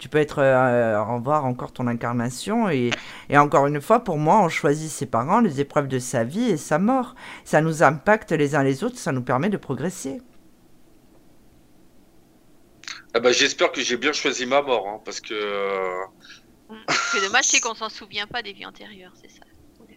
Tu 0.00 0.08
peux 0.08 0.18
être 0.18 0.38
euh, 0.40 1.00
revoir 1.04 1.44
encore 1.44 1.72
ton 1.72 1.86
incarnation. 1.86 2.68
Et, 2.70 2.90
et 3.28 3.36
encore 3.38 3.66
une 3.66 3.80
fois, 3.82 4.00
pour 4.00 4.16
moi, 4.18 4.40
on 4.40 4.48
choisit 4.48 4.90
ses 4.90 5.06
parents, 5.06 5.40
les 5.40 5.60
épreuves 5.60 5.88
de 5.88 5.98
sa 5.98 6.24
vie 6.24 6.50
et 6.50 6.56
sa 6.56 6.78
mort. 6.78 7.14
Ça 7.44 7.60
nous 7.60 7.82
impacte 7.82 8.32
les 8.32 8.54
uns 8.54 8.62
les 8.64 8.82
autres, 8.82 8.98
ça 8.98 9.12
nous 9.12 9.22
permet 9.22 9.50
de 9.50 9.58
progresser. 9.58 10.22
Ah 13.14 13.20
bah, 13.20 13.32
J'espère 13.32 13.72
que 13.72 13.80
j'ai 13.82 13.96
bien 13.96 14.12
choisi 14.12 14.46
ma 14.46 14.62
mort, 14.62 14.88
hein, 14.88 15.00
parce 15.04 15.20
que... 15.20 15.34
Ce 16.88 17.10
qui 17.12 17.18
est 17.18 17.26
dommage, 17.26 17.44
c'est 17.44 17.60
qu'on 17.60 17.74
s'en 17.74 17.88
souvient 17.88 18.26
pas 18.26 18.42
des 18.42 18.52
vies 18.52 18.66
antérieures, 18.66 19.12
c'est 19.20 19.30
ça. 19.30 19.42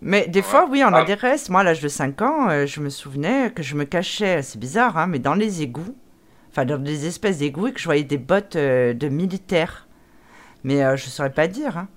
Mais 0.01 0.27
des 0.27 0.39
Ouais. 0.39 0.43
fois, 0.43 0.67
oui, 0.69 0.83
on 0.83 0.91
a 0.93 1.01
Ah. 1.01 1.03
des 1.05 1.13
restes. 1.13 1.49
Moi, 1.49 1.61
à 1.61 1.63
l'âge 1.63 1.79
de 1.81 1.87
5 1.87 2.21
ans, 2.23 2.49
euh, 2.49 2.65
je 2.65 2.81
me 2.81 2.89
souvenais 2.89 3.51
que 3.53 3.63
je 3.63 3.75
me 3.75 3.85
cachais, 3.85 4.41
c'est 4.41 4.57
bizarre, 4.59 4.97
hein, 4.97 5.07
mais 5.07 5.19
dans 5.19 5.35
les 5.35 5.61
égouts, 5.61 5.95
enfin 6.49 6.65
dans 6.65 6.77
des 6.77 7.05
espèces 7.05 7.37
d'égouts, 7.37 7.67
et 7.67 7.73
que 7.73 7.79
je 7.79 7.85
voyais 7.85 8.03
des 8.03 8.17
bottes 8.17 8.57
euh, 8.57 8.93
de 8.93 9.07
militaires. 9.07 9.87
Mais 10.63 10.83
euh, 10.83 10.95
je 10.95 11.05
saurais 11.05 11.31
pas 11.33 11.47
dire. 11.47 11.77
hein. 11.77 11.87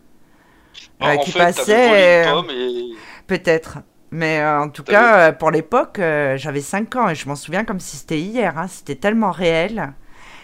Euh, 1.03 1.17
qui 1.25 1.31
fait, 1.33 1.39
passait, 1.39 2.25
euh, 2.27 2.43
et... 2.51 2.95
Peut-être. 3.27 3.79
Mais 4.11 4.41
euh, 4.41 4.61
en 4.63 4.69
tout 4.71 4.83
cas, 4.83 5.33
pour 5.33 5.51
l'époque, 5.51 5.97
j'avais 5.99 6.61
5 6.61 6.95
ans 6.97 7.09
et 7.09 7.15
je 7.15 7.29
m'en 7.29 7.37
souviens 7.37 7.65
comme 7.65 7.81
si 7.81 7.97
c'était 7.97 8.21
hier. 8.21 8.57
hein. 8.59 8.67
C'était 8.69 8.95
tellement 8.95 9.31
réel. 9.31 9.93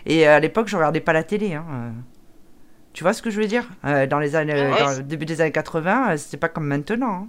Et 0.04 0.26
à 0.26 0.40
l'époque, 0.40 0.68
je 0.68 0.76
regardais 0.76 1.00
pas 1.00 1.12
la 1.12 1.22
télé. 1.22 1.54
hein. 1.54 1.92
Tu 2.92 3.04
vois 3.04 3.12
ce 3.14 3.22
que 3.22 3.30
je 3.30 3.40
veux 3.40 3.46
dire 3.46 3.66
Dans 3.82 4.18
les 4.18 4.36
années, 4.36 4.52
Ouais. 4.54 4.78
dans 4.78 4.90
le 4.98 5.02
début 5.02 5.24
des 5.24 5.40
années 5.40 5.52
80, 5.52 6.12
euh, 6.12 6.16
c'était 6.18 6.36
pas 6.36 6.48
comme 6.48 6.66
maintenant. 6.66 7.12
hein. 7.12 7.28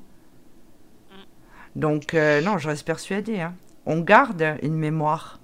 Donc 1.76 2.14
non, 2.14 2.57
je 2.57 2.68
reste 2.68 2.86
persuadée. 2.86 3.48
On 3.86 3.99
garde 3.99 4.57
une 4.61 4.76
mémoire. 4.76 5.40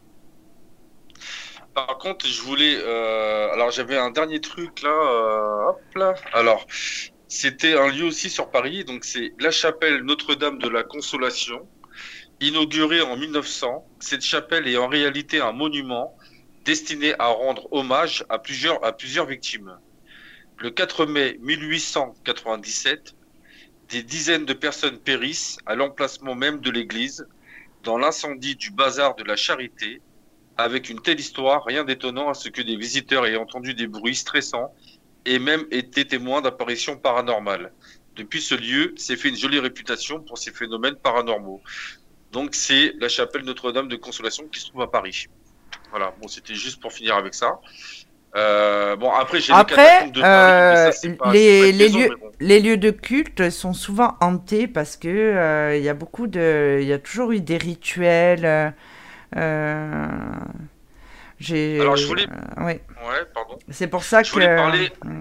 Par 1.88 1.98
contre, 1.98 2.28
je 2.28 2.42
voulais... 2.42 2.78
euh, 2.78 3.52
Alors, 3.54 3.72
j'avais 3.72 3.98
un 3.98 4.12
dernier 4.12 4.42
truc, 4.42 4.82
là. 4.82 4.90
euh, 4.90 5.72
là. 5.96 6.14
Alors, 6.34 6.66
c'était 7.28 7.74
un 7.78 7.88
lieu 7.90 8.06
aussi 8.06 8.30
sur 8.30 8.52
Paris, 8.52 8.84
donc 8.86 9.06
c'est 9.06 9.34
la 9.40 9.52
chapelle 9.52 10.02
Notre-Dame 10.04 10.58
de 10.60 10.68
la 10.70 10.84
Consolation, 10.84 11.70
inaugurée 12.42 13.02
en 13.02 13.18
1900. 13.18 13.88
Cette 14.00 14.24
chapelle 14.24 14.68
est 14.68 14.78
en 14.78 14.88
réalité 14.90 15.42
un 15.42 15.54
monument 15.54 16.16
destiné 16.66 17.16
à 17.20 17.28
rendre 17.28 17.68
hommage 17.72 18.26
à 18.30 18.40
plusieurs, 18.40 18.84
à 18.86 18.94
plusieurs 18.94 19.26
victimes. 19.28 19.80
Le 20.58 20.72
4 20.72 21.06
mai 21.06 21.38
1897, 21.42 23.16
des 23.90 24.04
dizaines 24.04 24.46
de 24.46 24.54
personnes 24.54 25.00
périssent 25.00 25.58
à 25.66 25.76
l'emplacement 25.76 26.36
même 26.36 26.62
de 26.62 26.72
l'église, 26.72 27.28
dans 27.84 27.98
l'incendie 27.98 28.56
du 28.56 28.72
bazar 28.72 29.16
de 29.16 29.24
la 29.24 29.36
Charité, 29.38 30.02
avec 30.64 30.90
une 30.90 31.00
telle 31.02 31.20
histoire, 31.20 31.64
rien 31.66 31.84
d'étonnant 31.84 32.30
à 32.30 32.34
ce 32.34 32.50
que 32.50 32.62
des 32.62 32.76
visiteurs 32.76 33.26
aient 33.26 33.38
entendu 33.38 33.74
des 33.74 33.88
bruits 33.88 34.16
stressants 34.16 34.74
et 35.26 35.40
même 35.40 35.64
été 35.72 36.06
témoins 36.06 36.42
d'apparitions 36.42 36.98
paranormales. 36.98 37.72
Depuis 38.16 38.42
ce 38.42 38.56
lieu, 38.56 38.94
s'est 38.98 39.16
fait 39.16 39.30
une 39.30 39.38
jolie 39.38 39.60
réputation 39.60 40.20
pour 40.22 40.38
ces 40.38 40.52
phénomènes 40.52 40.96
paranormaux. 40.96 41.62
Donc 42.32 42.56
c'est 42.56 42.94
la 43.00 43.10
chapelle 43.10 43.44
Notre-Dame 43.44 43.88
de 43.88 43.96
Consolation 43.96 44.46
qui 44.52 44.60
se 44.60 44.68
trouve 44.70 44.82
à 44.82 44.88
Paris. 44.88 45.28
Voilà, 45.92 46.14
bon, 46.22 46.28
c'était 46.28 46.56
juste 46.56 46.82
pour 46.82 46.92
finir 46.92 47.16
avec 47.16 47.34
ça. 47.34 47.60
Euh, 48.36 48.96
bon, 48.96 49.10
après, 49.12 49.40
j'ai 49.40 49.54
Après, 49.54 50.10
de 50.12 50.22
Paris, 50.22 50.22
ça, 50.22 50.92
euh, 51.10 51.32
les- 51.34 51.74
maison, 51.74 52.00
lieux- 52.00 52.16
bon. 52.22 52.32
les 52.40 52.60
lieux 52.60 52.78
de 52.78 52.92
culte 52.92 53.50
sont 53.50 53.74
souvent 53.74 54.16
hantés 54.22 54.68
parce 54.68 54.98
que 54.98 55.08
euh, 55.08 55.76
il 55.78 55.84
y 55.84 55.90
a 55.90 55.96
beaucoup 55.96 56.28
de, 56.28 56.78
il 56.82 56.88
y 56.88 56.94
a 56.94 57.00
toujours 57.00 57.32
eu 57.32 57.40
des 57.42 57.58
rituels. 57.58 58.74
Euh. 59.36 60.32
Alors, 61.80 61.96
je 61.96 62.06
voulais- 62.06 62.28
euh, 62.58 62.64
ouais. 62.66 62.82
Ouais, 63.08 63.26
pardon. 63.34 63.58
C'est 63.70 63.88
pour 63.88 64.04
ça 64.04 64.24
Je 64.24 64.30
que. 64.30 64.34
voulais 64.34 64.56
parler- 64.56 64.92
Mm. 65.04 65.20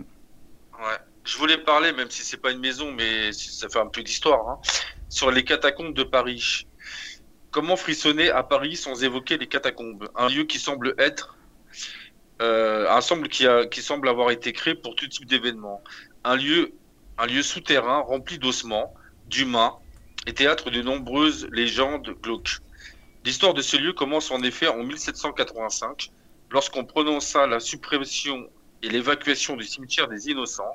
Ouais. 0.81 0.97
Je 1.25 1.37
voulais 1.39 1.59
parler, 1.59 1.93
même 1.93 2.11
si 2.11 2.23
c'est 2.23 2.39
pas 2.39 2.51
une 2.51 2.59
maison, 2.61 2.91
mais 2.93 3.33
ça 3.33 3.69
fait 3.69 3.79
un 3.79 3.87
peu 3.87 4.03
d'histoire, 4.03 4.49
hein, 4.49 4.59
sur 5.09 5.31
les 5.31 5.45
catacombes 5.45 5.95
de 5.95 6.03
Paris. 6.03 6.67
Comment 7.51 7.77
frissonner 7.77 8.31
à 8.31 8.43
Paris 8.43 8.77
sans 8.77 9.05
évoquer 9.05 9.37
les 9.39 9.47
catacombes? 9.47 10.09
Un 10.17 10.29
lieu 10.29 10.45
qui 10.45 10.59
semble 10.59 10.95
être, 10.99 11.37
euh, 12.43 12.89
un 12.91 13.01
semble 13.01 13.29
qui, 13.29 13.47
a, 13.47 13.67
qui 13.67 13.83
semble 13.83 14.09
avoir 14.09 14.31
été 14.31 14.53
créé 14.53 14.75
pour 14.75 14.95
tout 14.97 15.07
type 15.07 15.27
d'événement. 15.27 15.83
Un 16.25 16.37
lieu, 16.37 16.73
un 17.19 17.27
lieu 17.27 17.43
souterrain 17.43 17.99
rempli 18.01 18.39
d'ossements, 18.39 18.95
d'humains 19.29 19.75
et 20.27 20.33
théâtre 20.35 20.71
de 20.71 20.83
nombreuses 20.83 21.47
légendes 21.53 22.17
glauques. 22.23 22.59
L'histoire 23.29 23.53
de 23.53 23.61
ce 23.61 23.77
lieu 23.77 23.93
commence 23.93 24.31
en 24.31 24.41
effet 24.43 24.69
en 24.69 24.83
1785, 24.83 26.11
lorsqu'on 26.51 26.87
prononça 26.87 27.47
la 27.47 27.61
suppression 27.61 28.49
et 28.83 28.89
l'évacuation 28.89 29.55
du 29.55 29.65
cimetière 29.65 30.09
des 30.09 30.31
Innocents. 30.31 30.73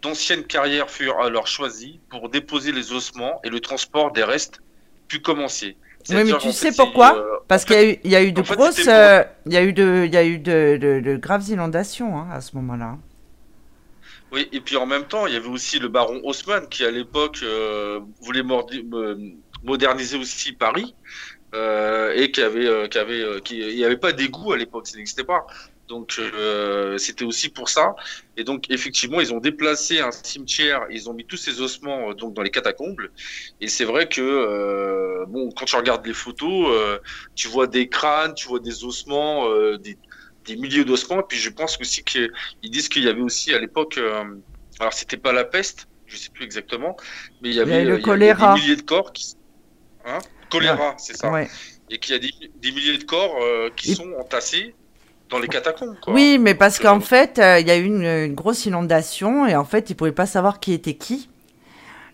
D'anciennes 0.00 0.44
carrières 0.44 0.88
furent 0.88 1.20
alors 1.20 1.46
choisies 1.46 2.00
pour 2.08 2.30
déposer 2.30 2.72
les 2.72 2.94
ossements 2.94 3.38
et 3.44 3.50
le 3.50 3.60
transport 3.60 4.12
des 4.12 4.24
restes 4.24 4.62
put 5.08 5.20
commencer. 5.20 5.76
Oui, 6.08 6.24
mais 6.24 6.38
tu 6.38 6.52
sais 6.52 6.72
pourquoi 6.72 7.18
euh, 7.18 7.36
Parce 7.48 7.66
qu'il 7.66 7.76
y 7.76 7.78
a 7.78 7.84
eu, 7.90 7.98
il 8.02 8.10
y 8.10 8.16
a 8.16 8.22
eu 8.22 8.32
de 8.32 8.40
grosses, 8.40 8.88
euh, 8.88 9.22
il 9.44 9.52
y 9.52 9.58
a 9.58 9.62
eu 9.62 9.74
de, 9.74 10.04
il 10.06 10.14
y 10.14 10.16
a 10.16 10.24
eu 10.24 10.38
de, 10.38 10.78
de- 10.80 11.00
de 11.00 11.16
graves 11.16 11.50
inondations 11.50 12.18
hein, 12.18 12.28
à 12.32 12.40
ce 12.40 12.56
moment-là. 12.56 12.96
Oui, 14.32 14.48
et 14.52 14.62
puis 14.62 14.78
en 14.78 14.86
même 14.86 15.04
temps, 15.04 15.26
il 15.26 15.34
y 15.34 15.36
avait 15.36 15.48
aussi 15.48 15.78
le 15.78 15.88
baron 15.88 16.22
Haussmann 16.24 16.66
qui, 16.66 16.82
à 16.82 16.90
l'époque, 16.90 17.40
euh, 17.42 18.00
voulait 18.22 18.42
euh, 18.42 19.16
moderniser 19.64 20.16
aussi 20.16 20.52
Paris 20.52 20.94
et 22.14 22.30
qui 22.32 22.42
avait, 22.42 22.66
euh, 22.66 22.88
qui 22.88 22.98
avait, 22.98 23.20
euh, 23.22 23.40
qui, 23.40 23.58
il 23.58 23.76
n'y 23.76 23.84
avait 23.84 23.96
pas 23.96 24.12
d'égout 24.12 24.52
à 24.52 24.56
l'époque, 24.56 24.86
ça 24.86 24.96
n'existait 24.96 25.24
pas. 25.24 25.46
Donc 25.86 26.16
euh, 26.18 26.96
c'était 26.96 27.24
aussi 27.24 27.50
pour 27.50 27.68
ça. 27.68 27.94
Et 28.36 28.44
donc 28.44 28.70
effectivement, 28.70 29.20
ils 29.20 29.32
ont 29.34 29.38
déplacé 29.40 30.00
un 30.00 30.10
cimetière, 30.12 30.86
ils 30.90 31.10
ont 31.10 31.12
mis 31.14 31.26
tous 31.26 31.36
ces 31.36 31.60
ossements 31.60 32.10
euh, 32.10 32.14
donc 32.14 32.32
dans 32.34 32.42
les 32.42 32.50
catacombes. 32.50 33.02
Et 33.60 33.68
c'est 33.68 33.84
vrai 33.84 34.08
que 34.08 34.22
euh, 34.22 35.26
bon, 35.28 35.50
quand 35.52 35.66
tu 35.66 35.76
regardes 35.76 36.06
les 36.06 36.14
photos, 36.14 36.68
euh, 36.70 36.98
tu 37.34 37.48
vois 37.48 37.66
des 37.66 37.88
crânes, 37.88 38.34
tu 38.34 38.48
vois 38.48 38.60
des 38.60 38.84
ossements, 38.84 39.48
euh, 39.50 39.76
des, 39.78 39.98
des 40.46 40.56
milliers 40.56 40.84
d'ossements. 40.84 41.20
Et 41.20 41.24
puis 41.28 41.38
je 41.38 41.50
pense 41.50 41.78
aussi 41.80 42.02
qu'ils 42.02 42.30
disent 42.62 42.88
qu'il 42.88 43.04
y 43.04 43.08
avait 43.08 43.20
aussi 43.20 43.52
à 43.52 43.58
l'époque, 43.58 43.98
euh, 43.98 44.24
alors 44.80 44.92
c'était 44.94 45.18
pas 45.18 45.32
la 45.32 45.44
peste, 45.44 45.86
je 46.06 46.16
sais 46.16 46.30
plus 46.32 46.44
exactement, 46.44 46.96
mais 47.42 47.50
il 47.50 47.54
y 47.56 47.60
avait, 47.60 47.84
le 47.84 47.94
euh, 47.94 48.00
il 48.00 48.08
y 48.08 48.14
avait 48.18 48.34
choléra. 48.34 48.54
des 48.54 48.60
milliers 48.60 48.76
de 48.76 48.82
corps 48.82 49.12
qui, 49.12 49.34
hein, 50.04 50.24
choléra, 50.50 50.94
c'est 50.98 51.16
ça, 51.16 51.30
Ouais. 51.32 51.48
et 51.90 51.98
qu'il 51.98 52.14
y 52.14 52.16
a 52.16 52.20
des, 52.20 52.32
des 52.56 52.72
milliers 52.72 52.98
de 52.98 53.04
corps 53.04 53.36
euh, 53.42 53.70
qui 53.76 53.90
Et- 53.92 53.94
sont 53.94 54.12
entassés 54.18 54.74
dans 55.30 55.38
les 55.38 55.48
catacombes. 55.48 55.96
Quoi. 56.00 56.14
Oui, 56.14 56.38
mais 56.38 56.54
parce 56.54 56.78
Donc, 56.78 56.86
qu'en 56.86 56.98
euh, 56.98 57.00
fait, 57.00 57.38
euh, 57.38 57.58
il 57.60 57.66
y 57.66 57.70
a 57.70 57.76
eu 57.76 57.84
une, 57.84 58.04
une 58.04 58.34
grosse 58.34 58.66
inondation 58.66 59.46
et 59.46 59.56
en 59.56 59.64
fait, 59.64 59.90
ils 59.90 59.96
pouvaient 59.96 60.12
pas 60.12 60.26
savoir 60.26 60.60
qui 60.60 60.72
était 60.72 60.94
qui. 60.94 61.28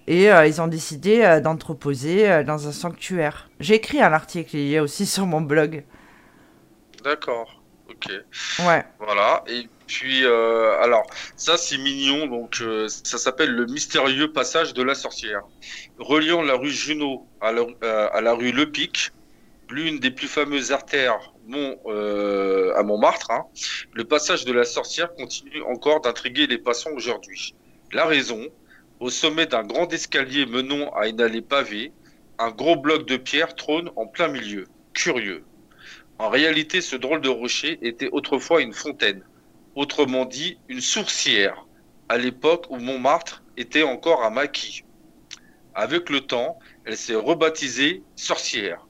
Et 0.07 0.31
euh, 0.33 0.47
ils 0.47 0.61
ont 0.61 0.67
décidé 0.69 1.23
euh, 1.23 1.41
d'entreposer 1.41 2.31
euh, 2.31 2.43
dans 2.45 2.67
un 2.69 2.73
sanctuaire. 2.73 3.49
J'ai 3.61 3.75
écrit 3.77 4.03
un 4.03 4.13
article, 4.13 4.57
il 4.57 4.69
y 4.69 4.77
a 4.77 4.83
aussi 4.83 5.07
sur 5.07 5.27
mon 5.27 5.41
blog. 5.41 5.85
D'accord, 7.05 7.63
ok. 7.89 8.11
Ouais. 8.61 8.85
Voilà, 8.99 9.43
et 9.47 9.67
puis 9.91 10.25
euh, 10.25 10.81
alors 10.81 11.05
ça 11.35 11.57
c'est 11.57 11.77
mignon, 11.77 12.29
donc 12.29 12.59
euh, 12.61 12.87
ça 12.89 13.19
s'appelle 13.19 13.51
le 13.51 13.67
mystérieux 13.67 14.33
passage 14.33 14.73
de 14.73 14.85
la 14.85 14.95
sorcière. 14.95 15.43
Reliant 15.99 16.43
la 16.43 16.55
rue 16.55 16.71
Junot 16.71 17.27
à 17.41 17.51
la, 17.51 17.63
euh, 17.83 18.35
rue 18.35 18.53
Le 18.53 18.71
Pic, 18.71 19.11
l'une 19.69 19.99
des 19.99 20.13
plus 20.13 20.29
fameuses 20.29 20.71
artères 20.71 21.33
euh, 21.87 22.73
à 22.77 22.85
Montmartre, 22.85 23.33
hein, 23.33 23.47
le 23.93 24.05
passage 24.05 24.45
de 24.45 24.53
la 24.53 24.65
sorcière 24.65 25.13
continue 25.17 25.61
encore 25.63 26.01
d'intriguer 26.01 26.47
les 26.47 26.59
passants 26.59 26.93
aujourd'hui. 26.95 27.57
La 27.93 28.05
raison, 28.05 28.47
au 29.01 29.11
sommet 29.11 29.47
d'un 29.47 29.65
grand 29.65 29.93
escalier 29.93 30.47
menant 30.47 30.93
à 30.93 31.09
une 31.09 31.21
allée 31.21 31.43
pavée, 31.43 31.93
un 32.39 32.53
gros 32.53 32.77
bloc 32.77 33.09
de 33.09 33.17
pierre 33.17 33.57
trône 33.57 33.91
en 33.97 34.07
plein 34.07 34.29
milieu. 34.29 34.67
Curieux. 34.93 35.43
En 36.19 36.29
réalité, 36.29 36.81
ce 36.81 36.95
drôle 36.95 37.23
de 37.23 37.29
rocher 37.29 37.81
était 37.83 38.11
autrefois 38.13 38.61
une 38.61 38.75
fontaine, 38.75 39.25
autrement 39.75 40.25
dit 40.25 40.59
une 40.69 40.81
sourcière, 40.81 41.67
à 42.09 42.19
l'époque 42.19 42.67
où 42.71 42.77
Montmartre 42.77 43.43
était 43.57 43.83
encore 43.83 44.25
un 44.25 44.31
maquis. 44.31 44.83
Avec 45.75 46.11
le 46.11 46.21
temps, 46.21 46.59
elle 46.85 46.97
s'est 46.97 47.15
rebaptisée 47.15 48.03
sorcière. 48.17 48.87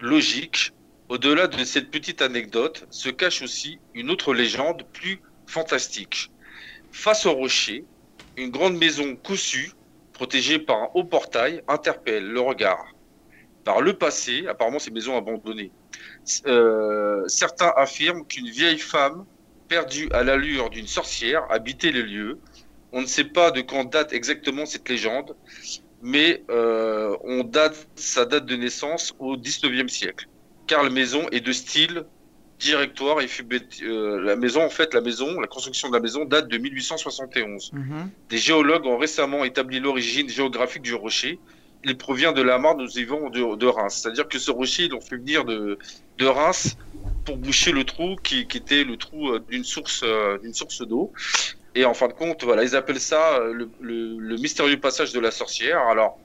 Logique, 0.00 0.72
au-delà 1.08 1.46
de 1.46 1.62
cette 1.64 1.90
petite 1.90 2.22
anecdote 2.22 2.86
se 2.90 3.08
cache 3.08 3.42
aussi 3.42 3.78
une 3.94 4.10
autre 4.10 4.34
légende 4.34 4.84
plus 4.92 5.20
fantastique. 5.46 6.30
Face 6.90 7.26
au 7.26 7.32
rocher, 7.32 7.84
une 8.36 8.50
grande 8.50 8.76
maison 8.76 9.16
cousue, 9.16 9.72
protégée 10.12 10.58
par 10.58 10.76
un 10.78 10.88
haut 10.94 11.04
portail, 11.04 11.62
interpelle 11.68 12.26
le 12.26 12.40
regard. 12.40 12.84
Par 13.64 13.80
le 13.80 13.96
passé, 13.96 14.46
apparemment 14.46 14.78
ces 14.78 14.90
maisons 14.90 15.16
abandonnées, 15.16 15.72
euh, 16.46 17.22
certains 17.28 17.72
affirment 17.76 18.26
qu'une 18.26 18.48
vieille 18.48 18.78
femme, 18.78 19.24
perdue 19.68 20.08
à 20.12 20.22
l'allure 20.22 20.70
d'une 20.70 20.86
sorcière, 20.86 21.46
habitait 21.50 21.92
les 21.92 22.02
lieux. 22.02 22.38
On 22.92 23.00
ne 23.02 23.06
sait 23.06 23.24
pas 23.24 23.50
de 23.50 23.60
quand 23.60 23.84
date 23.84 24.12
exactement 24.12 24.66
cette 24.66 24.88
légende, 24.88 25.34
mais 26.02 26.44
euh, 26.50 27.16
on 27.24 27.44
date 27.44 27.88
sa 27.96 28.24
date 28.24 28.46
de 28.46 28.56
naissance 28.56 29.14
au 29.18 29.36
19e 29.36 29.88
siècle. 29.88 30.28
Car 30.66 30.82
la 30.82 30.90
maison 30.90 31.26
est 31.30 31.40
de 31.40 31.52
style 31.52 32.04
directoire 32.60 33.20
et 33.20 33.26
fut 33.26 33.46
euh, 33.82 34.20
la 34.22 34.36
maison 34.36 34.62
en 34.64 34.70
fait 34.70 34.94
la 34.94 35.00
maison 35.00 35.40
la 35.40 35.48
construction 35.48 35.88
de 35.88 35.94
la 35.94 36.00
maison 36.00 36.24
date 36.24 36.48
de 36.48 36.56
1871. 36.56 37.72
Mhm. 37.72 38.10
Des 38.28 38.38
géologues 38.38 38.86
ont 38.86 38.96
récemment 38.96 39.44
établi 39.44 39.80
l'origine 39.80 40.28
géographique 40.28 40.82
du 40.82 40.94
rocher. 40.94 41.38
Il 41.84 41.98
provient 41.98 42.32
de 42.32 42.40
la 42.42 42.58
mare 42.58 42.76
nous 42.76 42.88
vivons 42.88 43.28
de, 43.28 43.56
de 43.56 43.66
Reims. 43.66 44.00
C'est-à-dire 44.00 44.28
que 44.28 44.38
ce 44.38 44.50
rocher, 44.50 44.84
ils 44.84 44.90
l'ont 44.90 45.02
fait 45.02 45.16
venir 45.16 45.44
de, 45.44 45.78
de 46.18 46.26
Reims 46.26 46.76
pour 47.24 47.36
boucher 47.38 47.72
le 47.72 47.84
trou 47.84 48.16
qui, 48.22 48.40
était 48.40 48.84
le 48.84 48.96
trou 48.96 49.30
euh, 49.30 49.44
d'une 49.48 49.64
source, 49.64 50.02
euh, 50.04 50.38
d'une 50.38 50.54
source 50.54 50.86
d'eau. 50.86 51.12
Et 51.74 51.84
en 51.84 51.94
fin 51.94 52.08
de 52.08 52.12
compte, 52.12 52.44
voilà, 52.44 52.62
ils 52.62 52.76
appellent 52.76 53.00
ça 53.00 53.38
euh, 53.38 53.68
le, 53.80 54.36
mystérieux 54.36 54.78
passage 54.78 55.12
de 55.12 55.20
la 55.20 55.30
sorcière. 55.30 55.78
Alors, 55.88 56.18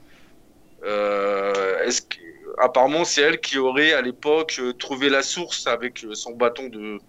est-ce 0.84 2.02
que, 2.02 2.18
apparemment, 2.60 3.04
c'est 3.04 3.22
elle 3.22 3.40
qui 3.40 3.58
aurait 3.58 3.94
à 3.94 4.02
l'époque 4.02 4.62
trouvé 4.78 5.10
la 5.10 5.24
source 5.24 5.68
avec 5.68 6.06
son 6.14 6.36
bâton 6.36 6.68
de, 6.68 7.00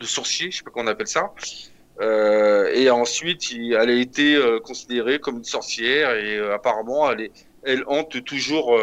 de 0.00 0.06
sourcier, 0.06 0.50
je 0.50 0.58
sais 0.58 0.62
pas 0.62 0.70
comment 0.70 0.88
on 0.88 0.92
appelle 0.92 1.08
ça. 1.08 1.32
Et 2.72 2.90
ensuite, 2.90 3.50
il- 3.50 3.72
elle 3.72 3.90
a 3.90 3.94
été 3.94 4.38
considérée 4.62 5.18
comme 5.18 5.38
une 5.38 5.44
sorcière 5.44 6.14
et 6.14 6.38
apparemment, 6.52 7.10
elle, 7.10 7.22
est, 7.22 7.32
elle 7.64 7.82
hante 7.88 8.22
toujours. 8.24 8.78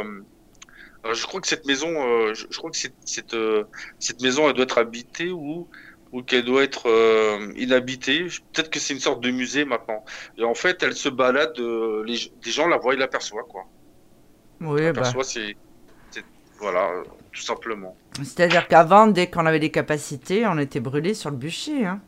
Euh, 1.05 1.13
je 1.13 1.25
crois 1.25 1.41
que 1.41 1.47
cette 1.47 1.65
maison, 1.65 1.89
euh, 1.89 2.33
je, 2.33 2.45
je 2.49 2.57
crois 2.57 2.71
que 2.71 2.77
cette, 2.77 2.95
cette, 3.05 3.33
euh, 3.33 3.63
cette 3.99 4.21
maison, 4.21 4.47
elle 4.47 4.53
doit 4.53 4.63
être 4.63 4.77
habitée 4.77 5.31
ou 5.31 5.67
ou 6.13 6.21
qu'elle 6.21 6.45
doit 6.45 6.63
être 6.63 6.87
euh, 6.89 7.51
inhabitée. 7.57 8.27
Peut-être 8.53 8.69
que 8.69 8.79
c'est 8.79 8.93
une 8.93 8.99
sorte 8.99 9.19
de 9.21 9.31
musée 9.31 9.65
maintenant. 9.65 10.05
Et 10.37 10.43
en 10.43 10.53
fait, 10.53 10.83
elle 10.83 10.95
se 10.95 11.09
balade, 11.09 11.57
euh, 11.57 12.03
les, 12.05 12.31
les 12.45 12.51
gens 12.51 12.67
la 12.67 12.77
voient, 12.77 12.93
ils 12.93 12.99
l'aperçoivent 12.99 13.47
quoi. 13.47 13.65
Oui, 14.61 14.81
bah. 14.81 14.87
L'aperçoivent, 14.87 15.25
c'est 15.25 15.55
voilà, 16.59 16.91
euh, 16.91 17.03
tout 17.33 17.41
simplement. 17.41 17.97
C'est-à-dire 18.15 18.67
qu'avant, 18.69 19.07
dès 19.07 19.29
qu'on 19.29 19.45
avait 19.45 19.59
des 19.59 19.71
capacités, 19.71 20.45
on 20.45 20.57
était 20.59 20.79
brûlé 20.79 21.13
sur 21.13 21.29
le 21.29 21.35
bûcher. 21.35 21.85
Hein. 21.85 21.99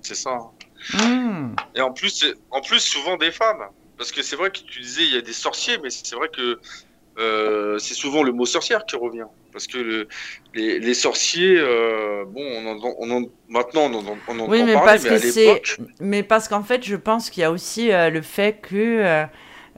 C'est 0.00 0.16
ça. 0.16 0.50
Mhm. 0.94 1.54
Et 1.76 1.80
en 1.80 1.92
plus, 1.92 2.24
en 2.50 2.60
plus, 2.60 2.80
souvent 2.80 3.16
des 3.16 3.30
femmes. 3.30 3.68
Parce 3.98 4.10
que 4.10 4.22
c'est 4.22 4.36
vrai 4.36 4.50
que 4.50 4.58
tu 4.58 4.80
disais, 4.80 5.04
il 5.04 5.14
y 5.14 5.16
a 5.16 5.20
des 5.22 5.32
sorciers, 5.32 5.78
mais 5.82 5.90
c'est 5.90 6.16
vrai 6.16 6.28
que 6.28 6.58
euh, 7.18 7.78
c'est 7.78 7.94
souvent 7.94 8.22
le 8.22 8.32
mot 8.32 8.46
sorcière 8.46 8.84
qui 8.86 8.96
revient. 8.96 9.26
Parce 9.52 9.66
que 9.66 9.78
le- 9.78 10.08
les, 10.54 10.78
les 10.80 10.94
sorciers, 10.94 11.56
euh, 11.58 12.24
bon, 12.26 12.42
on 12.42 12.66
en, 12.78 12.94
on 12.98 13.10
en- 13.22 13.26
maintenant 13.48 13.82
on 13.90 13.94
en, 13.94 14.22
on 14.28 14.40
en 14.40 14.44
Oui, 14.46 14.62
entend 14.62 14.64
mais 14.64 14.72
parler, 14.72 14.98
parce 14.98 15.02
mais 15.02 15.10
que 15.10 15.14
à 15.14 15.18
c'est, 15.18 15.46
l'époque, 15.46 15.78
mais 16.00 16.22
parce 16.22 16.46
qu'en 16.48 16.62
fait, 16.62 16.84
je 16.84 16.94
pense 16.96 17.30
qu'il 17.30 17.40
y 17.40 17.44
a 17.44 17.50
aussi 17.50 17.90
euh, 17.92 18.10
le 18.10 18.22
fait 18.22 18.60
que 18.62 19.26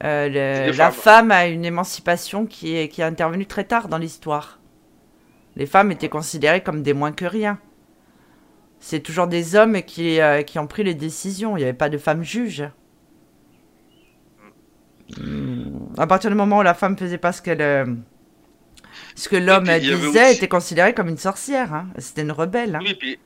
le- 0.01 0.73
la 0.73 0.91
femme 0.91 1.31
a 1.31 1.47
une 1.47 1.65
émancipation 1.65 2.47
qui 2.47 2.77
est 2.77 2.89
qui 2.89 3.01
est 3.01 3.05
intervenue 3.05 3.47
très 3.47 3.65
tard 3.65 3.89
dans 3.89 3.99
l'histoire. 3.99 4.61
Les 5.57 5.67
femmes 5.67 5.93
étaient 5.93 6.09
considérées 6.09 6.63
comme 6.63 6.83
des 6.83 6.95
moins 6.95 7.13
que 7.13 7.27
rien. 7.27 7.59
C'est 8.81 9.01
toujours 9.01 9.27
des 9.27 9.55
hommes 9.57 9.83
qui 9.83 10.19
qui 10.47 10.59
ont 10.59 10.67
pris 10.67 10.85
les 10.85 10.95
décisions. 10.95 11.57
Il 11.57 11.61
n'y 11.61 11.65
avait 11.65 11.73
pas 11.73 11.89
de 11.89 11.99
femmes 11.99 12.23
juges. 12.23 12.65
Hmm. 15.17 15.87
À 15.97 16.07
partir 16.07 16.31
du 16.31 16.37
moment 16.37 16.59
où 16.59 16.63
la 16.63 16.75
femme 16.75 16.97
faisait 16.99 17.19
pas 17.19 17.33
ce 17.33 17.41
qu'elle 17.41 17.63
euh, 17.63 17.87
ce 19.15 19.29
que 19.29 19.37
l'homme 19.37 19.65
disait, 19.65 19.87
elle 19.93 20.05
aussi- 20.07 20.37
était 20.37 20.49
considérée 20.49 20.95
comme 20.95 21.09
une 21.09 21.17
sorcière. 21.19 21.73
hein. 21.75 21.89
C'était 21.99 22.23
une 22.23 22.33
rebelle. 22.33 22.77
hein. 22.77 22.81
oui, 22.83 22.95
puis, 22.95 23.19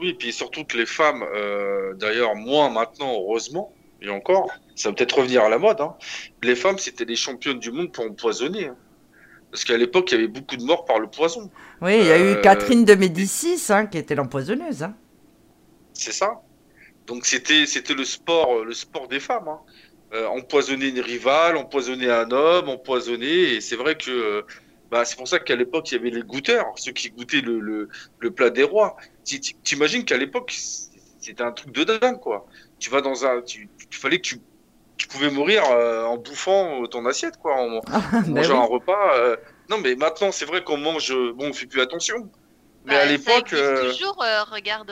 oui, 0.00 0.14
puis 0.14 0.32
surtout 0.32 0.64
que 0.64 0.76
les 0.76 0.86
femmes, 0.86 1.22
euh, 1.34 1.94
d'ailleurs, 1.94 2.34
moins 2.36 2.70
maintenant, 2.70 3.12
heureusement, 3.14 3.72
Et 4.02 4.10
encore, 4.10 4.50
ça 4.74 4.90
va 4.90 4.94
peut-être 4.94 5.16
revenir 5.18 5.42
à 5.42 5.48
la 5.48 5.58
mode. 5.58 5.80
Hein. 5.80 5.94
Les 6.42 6.54
femmes, 6.54 6.76
c'était 6.78 7.06
les 7.06 7.16
championnes 7.16 7.58
du 7.58 7.72
monde 7.72 7.92
pour 7.92 8.04
empoisonner. 8.04 8.70
Parce 9.50 9.64
qu'à 9.64 9.78
l'époque, 9.78 10.12
il 10.12 10.16
y 10.16 10.18
avait 10.18 10.28
beaucoup 10.28 10.56
de 10.56 10.62
morts 10.62 10.84
par 10.84 10.98
le 11.00 11.06
poison. 11.08 11.50
Oui, 11.80 11.96
il 12.00 12.06
y 12.06 12.10
a 12.12 12.18
eu 12.18 12.22
euh, 12.34 12.40
Catherine 12.42 12.84
de 12.84 12.94
Médicis 12.94 13.58
qui 13.90 13.96
était 13.96 14.14
l'empoisonneuse. 14.14 14.86
C'est 15.94 16.12
ça. 16.12 16.42
Donc 17.06 17.24
c'était 17.24 17.64
c'était 17.66 17.94
le 17.94 18.04
sport 18.04 18.64
le 18.64 18.74
sport 18.74 19.08
des 19.08 19.20
femmes. 19.20 19.48
Euh, 20.16 20.26
empoisonner 20.28 20.88
une 20.88 21.00
rivale, 21.00 21.56
empoisonner 21.56 22.10
un 22.10 22.30
homme, 22.30 22.70
empoisonner. 22.70 23.54
Et 23.54 23.60
c'est 23.60 23.76
vrai 23.76 23.96
que 23.96 24.10
euh, 24.10 24.42
bah, 24.90 25.04
c'est 25.04 25.16
pour 25.16 25.28
ça 25.28 25.38
qu'à 25.38 25.56
l'époque 25.56 25.90
il 25.90 25.96
y 25.96 25.98
avait 25.98 26.10
les 26.10 26.22
goûteurs, 26.22 26.66
ceux 26.76 26.92
qui 26.92 27.10
goûtaient 27.10 27.42
le, 27.42 27.60
le, 27.60 27.88
le 28.20 28.30
plat 28.30 28.48
des 28.48 28.62
rois. 28.62 28.96
Tu 29.24 29.40
imagines 29.72 30.04
qu'à 30.04 30.16
l'époque 30.16 30.52
c'était 30.52 31.42
un 31.42 31.52
truc 31.52 31.72
de 31.72 31.84
dingue 31.84 32.20
quoi. 32.20 32.46
Tu 32.78 32.88
vas 32.88 33.02
dans 33.02 33.26
un, 33.26 33.42
tu, 33.42 33.68
il 33.90 33.96
fallait 33.96 34.18
que 34.18 34.28
tu 34.28 34.40
tu 34.96 35.08
pouvais 35.08 35.30
mourir 35.30 35.62
euh, 35.70 36.04
en 36.04 36.16
bouffant 36.16 36.86
ton 36.86 37.04
assiette, 37.04 37.36
quoi, 37.36 37.54
en, 37.54 37.82
ah, 37.92 38.00
ben 38.12 38.32
mangeant 38.32 38.62
un 38.62 38.66
repas. 38.66 39.36
non, 39.68 39.76
mais 39.76 39.94
maintenant, 39.94 40.32
c'est 40.32 40.46
vrai 40.46 40.64
qu'on 40.64 40.78
mange. 40.78 41.12
Bon, 41.34 41.50
on 41.50 41.52
fait 41.52 41.66
plus 41.66 41.82
attention. 41.82 42.30
Mais 42.86 42.96
à 42.96 43.04
l'époque. 43.04 43.50
toujours, 43.50 44.24
regarde 44.50 44.90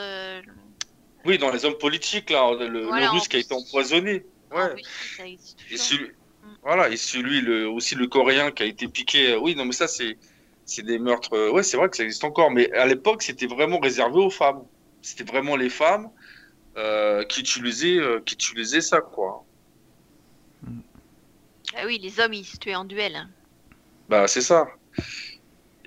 oui, 1.24 1.38
dans 1.38 1.50
les 1.50 1.64
hommes 1.64 1.78
politiques, 1.78 2.28
là, 2.28 2.52
le, 2.52 3.08
russe 3.08 3.28
qui 3.28 3.36
a 3.36 3.38
été 3.38 3.54
empoisonné. 3.54 4.26
Ah 4.54 4.70
ouais. 4.72 5.36
et 5.70 5.76
celui, 5.76 6.08
mm. 6.08 6.56
Voilà, 6.62 6.88
et 6.88 6.96
celui, 6.96 7.40
le, 7.40 7.68
aussi 7.68 7.94
le 7.94 8.06
coréen 8.06 8.50
qui 8.50 8.62
a 8.62 8.66
été 8.66 8.88
piqué. 8.88 9.36
Oui, 9.36 9.54
non, 9.54 9.64
mais 9.64 9.72
ça, 9.72 9.88
c'est, 9.88 10.16
c'est 10.64 10.82
des 10.82 10.98
meurtres. 10.98 11.50
Ouais, 11.50 11.62
c'est 11.62 11.76
vrai 11.76 11.88
que 11.88 11.96
ça 11.96 12.04
existe 12.04 12.24
encore. 12.24 12.50
Mais 12.50 12.72
à 12.72 12.86
l'époque, 12.86 13.22
c'était 13.22 13.46
vraiment 13.46 13.78
réservé 13.78 14.18
aux 14.18 14.30
femmes. 14.30 14.64
C'était 15.02 15.24
vraiment 15.24 15.56
les 15.56 15.68
femmes 15.68 16.10
euh, 16.76 17.24
qui, 17.24 17.40
utilisaient, 17.40 17.98
euh, 17.98 18.20
qui 18.24 18.34
utilisaient 18.34 18.80
ça, 18.80 19.00
quoi. 19.00 19.44
Ah 21.76 21.82
oui, 21.86 21.98
les 21.98 22.20
hommes, 22.20 22.34
ils 22.34 22.44
se 22.44 22.56
tuaient 22.56 22.74
en 22.74 22.84
duel. 22.84 23.16
Hein. 23.16 23.28
Bah, 24.08 24.28
c'est 24.28 24.40
ça. 24.40 24.66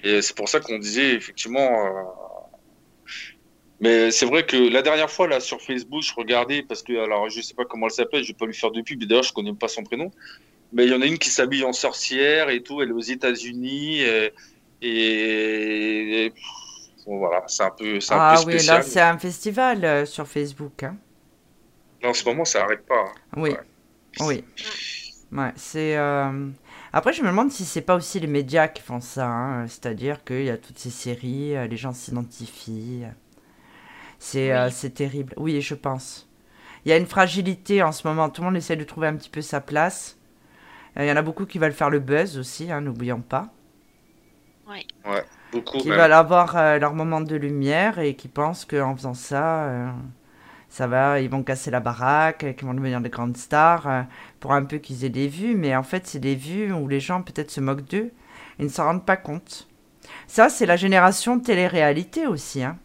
Et 0.04 0.22
c'est 0.22 0.36
pour 0.36 0.50
ça 0.50 0.60
qu'on 0.60 0.78
disait, 0.78 1.14
effectivement. 1.14 1.86
Euh, 1.86 2.04
mais 3.80 4.12
c'est 4.12 4.26
vrai 4.26 4.46
que 4.46 4.58
la 4.58 4.82
dernière 4.82 5.10
fois, 5.10 5.28
là, 5.28 5.40
sur 5.40 5.62
Facebook, 5.62 6.02
je 6.02 6.14
regardais, 6.14 6.64
parce 6.64 6.82
que, 6.82 7.04
alors, 7.04 7.30
je 7.30 7.42
sais 7.42 7.54
pas 7.54 7.66
comment 7.66 7.88
elle 7.88 7.94
s'appelle, 7.94 8.24
je 8.24 8.30
vais 8.30 8.38
pas 8.38 8.46
lui 8.46 8.56
faire 8.56 8.72
de 8.72 8.82
pub, 8.82 9.04
d'ailleurs, 9.04 9.24
je 9.24 9.34
connais 9.34 9.54
pas 9.54 9.68
son 9.68 9.84
prénom. 9.84 10.12
Mais 10.74 10.86
il 10.86 10.92
y 10.92 10.96
en 10.96 11.02
a 11.02 11.06
une 11.06 11.18
qui 11.18 11.30
s'habille 11.30 11.64
en 11.64 11.74
sorcière 11.74 12.50
et 12.50 12.62
tout, 12.62 12.82
elle 12.82 12.90
est 12.90 12.94
aux 12.94 13.00
États-Unis. 13.00 14.02
Et, 14.82 16.34
voilà, 17.06 17.44
c'est 17.48 17.64
un 17.64 17.72
peu, 17.72 18.00
c'est 18.00 18.14
un 18.14 18.18
ah, 18.20 18.34
peu 18.36 18.42
spécial. 18.42 18.76
oui, 18.76 18.84
là, 18.84 18.90
c'est 18.90 19.02
un 19.02 19.18
festival 19.18 19.86
euh, 19.86 20.06
sur 20.06 20.28
Facebook. 20.28 20.84
Hein. 20.84 20.98
en 22.04 22.14
ce 22.14 22.26
moment, 22.26 22.44
ça 22.44 22.64
arrête 22.64 22.86
pas. 22.86 23.00
Hein. 23.00 23.14
Oui. 23.38 23.52
Oui. 24.20 24.44
Ouais, 25.32 25.52
c'est. 25.56 25.96
Euh, 25.96 26.50
après, 26.92 27.14
je 27.14 27.22
me 27.22 27.28
demande 27.28 27.52
si 27.52 27.64
c'est 27.64 27.82
pas 27.82 27.96
aussi 27.96 28.20
les 28.20 28.28
médias 28.28 28.68
qui 28.68 28.82
font 28.82 29.00
ça. 29.00 29.28
Hein. 29.28 29.68
C'est-à-dire 29.68 30.24
qu'il 30.24 30.44
y 30.44 30.50
a 30.50 30.58
toutes 30.58 30.80
ces 30.80 30.90
séries, 30.90 31.56
euh, 31.56 31.68
les 31.68 31.78
gens 31.78 31.94
s'identifient. 31.94 33.06
Euh, 34.36 34.70
c'est 34.72 34.94
terrible. 34.94 35.34
Oui, 35.38 35.62
je 35.62 35.76
pense. 35.76 36.28
Il 36.86 36.90
y 36.90 36.92
a 36.92 36.98
une 36.98 37.06
fragilité 37.06 37.84
en 37.84 37.92
ce 37.92 38.08
moment. 38.08 38.30
Tout 38.30 38.42
le 38.42 38.48
monde 38.48 38.58
essaie 38.58 38.76
de 38.76 38.84
trouver 38.84 39.08
un 39.08 39.16
petit 39.16 39.30
peu 39.30 39.42
sa 39.42 39.62
place. 39.62 40.18
Euh, 40.98 41.06
il 41.06 41.08
y 41.08 41.12
en 41.12 41.16
a 41.16 41.22
beaucoup 41.22 41.46
qui 41.46 41.60
veulent 41.60 41.74
faire 41.74 41.90
le 41.90 42.00
buzz 42.00 42.38
aussi, 42.38 42.72
hein, 42.72 42.82
n'oublions 42.82 43.22
pas. 43.22 43.50
Oui. 44.68 44.86
Ouais, 45.06 45.24
beaucoup. 45.52 45.78
Qui 45.78 45.90
veulent 45.90 46.12
avoir 46.14 46.58
euh, 46.58 46.78
leur 46.78 46.94
moment 46.94 47.22
de 47.22 47.36
lumière 47.36 48.00
et 48.00 48.16
qui 48.16 48.28
pensent 48.28 48.66
qu'en 48.66 48.96
faisant 48.96 49.14
ça, 49.14 49.94
ça 50.68 50.88
va, 50.88 51.22
ils 51.22 51.30
vont 51.30 51.44
casser 51.44 51.72
la 51.72 51.80
baraque, 51.80 52.56
qu'ils 52.58 52.68
vont 52.68 52.74
devenir 52.74 53.00
des 53.00 53.10
grandes 53.10 53.38
stars 53.38 54.06
pour 54.40 54.52
un 54.54 54.66
peu 54.66 54.78
qu'ils 54.78 55.06
aient 55.06 55.10
des 55.10 55.28
vues. 55.28 55.56
Mais 55.56 55.76
en 55.76 55.84
fait, 55.84 56.06
c'est 56.08 56.20
des 56.20 56.36
vues 56.36 56.74
où 56.74 56.88
les 56.88 57.00
gens 57.00 57.22
peut-être 57.22 57.52
se 57.52 57.62
moquent 57.62 57.90
d'eux 57.90 58.12
et 58.60 58.64
ne 58.64 58.70
s'en 58.70 58.86
rendent 58.86 59.06
pas 59.06 59.18
compte. 59.18 59.70
Ça, 60.28 60.50
c'est 60.50 60.66
la 60.66 60.76
génération 60.76 61.40
télé-réalité 61.40 62.28
aussi. 62.28 62.64
Hein. 62.64 62.78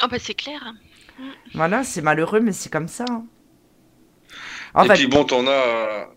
Ah 0.00 0.08
bah 0.08 0.18
c'est 0.18 0.34
clair. 0.34 0.74
Voilà, 1.54 1.84
c'est 1.84 2.02
malheureux, 2.02 2.40
mais 2.40 2.52
c'est 2.52 2.70
comme 2.70 2.88
ça. 2.88 3.04
Hein. 3.08 3.24
Et 4.82 4.88
puis 4.88 5.06
bon, 5.06 5.24
t'en 5.24 5.46
as, 5.46 6.08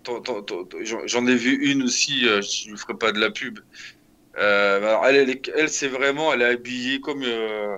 j'en 1.06 1.28
ai 1.28 1.36
vu 1.36 1.72
une 1.72 1.84
aussi, 1.84 2.28
euh, 2.28 2.42
je 2.42 2.72
ne 2.72 2.76
ferai 2.76 2.96
pas 2.96 3.12
de 3.12 3.20
la 3.20 3.30
pub. 3.30 3.60
Euh, 4.38 4.78
alors 4.78 5.06
elle, 5.06 5.40
elle, 5.56 5.70
c'est 5.70 5.88
vraiment, 5.88 6.34
elle 6.34 6.42
est 6.42 6.46
habillée 6.46 7.00
comme, 7.00 7.24
euh, 7.24 7.78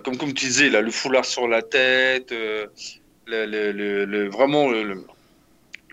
comme, 0.00 0.16
comme 0.16 0.32
tu 0.32 0.46
disais, 0.46 0.70
là, 0.70 0.80
le 0.80 0.90
foulard 0.90 1.26
sur 1.26 1.46
la 1.46 1.60
tête, 1.60 2.30
le, 2.30 2.70
le, 3.26 4.28
vraiment 4.30 4.70
le, 4.70 5.04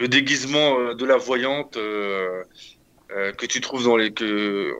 déguisement 0.08 0.94
de 0.94 1.06
la 1.06 1.18
voyante 1.18 1.74
que 1.74 3.46
tu 3.48 3.60
trouves 3.60 3.84
dans 3.84 3.98
les 3.98 4.14
que 4.14 4.74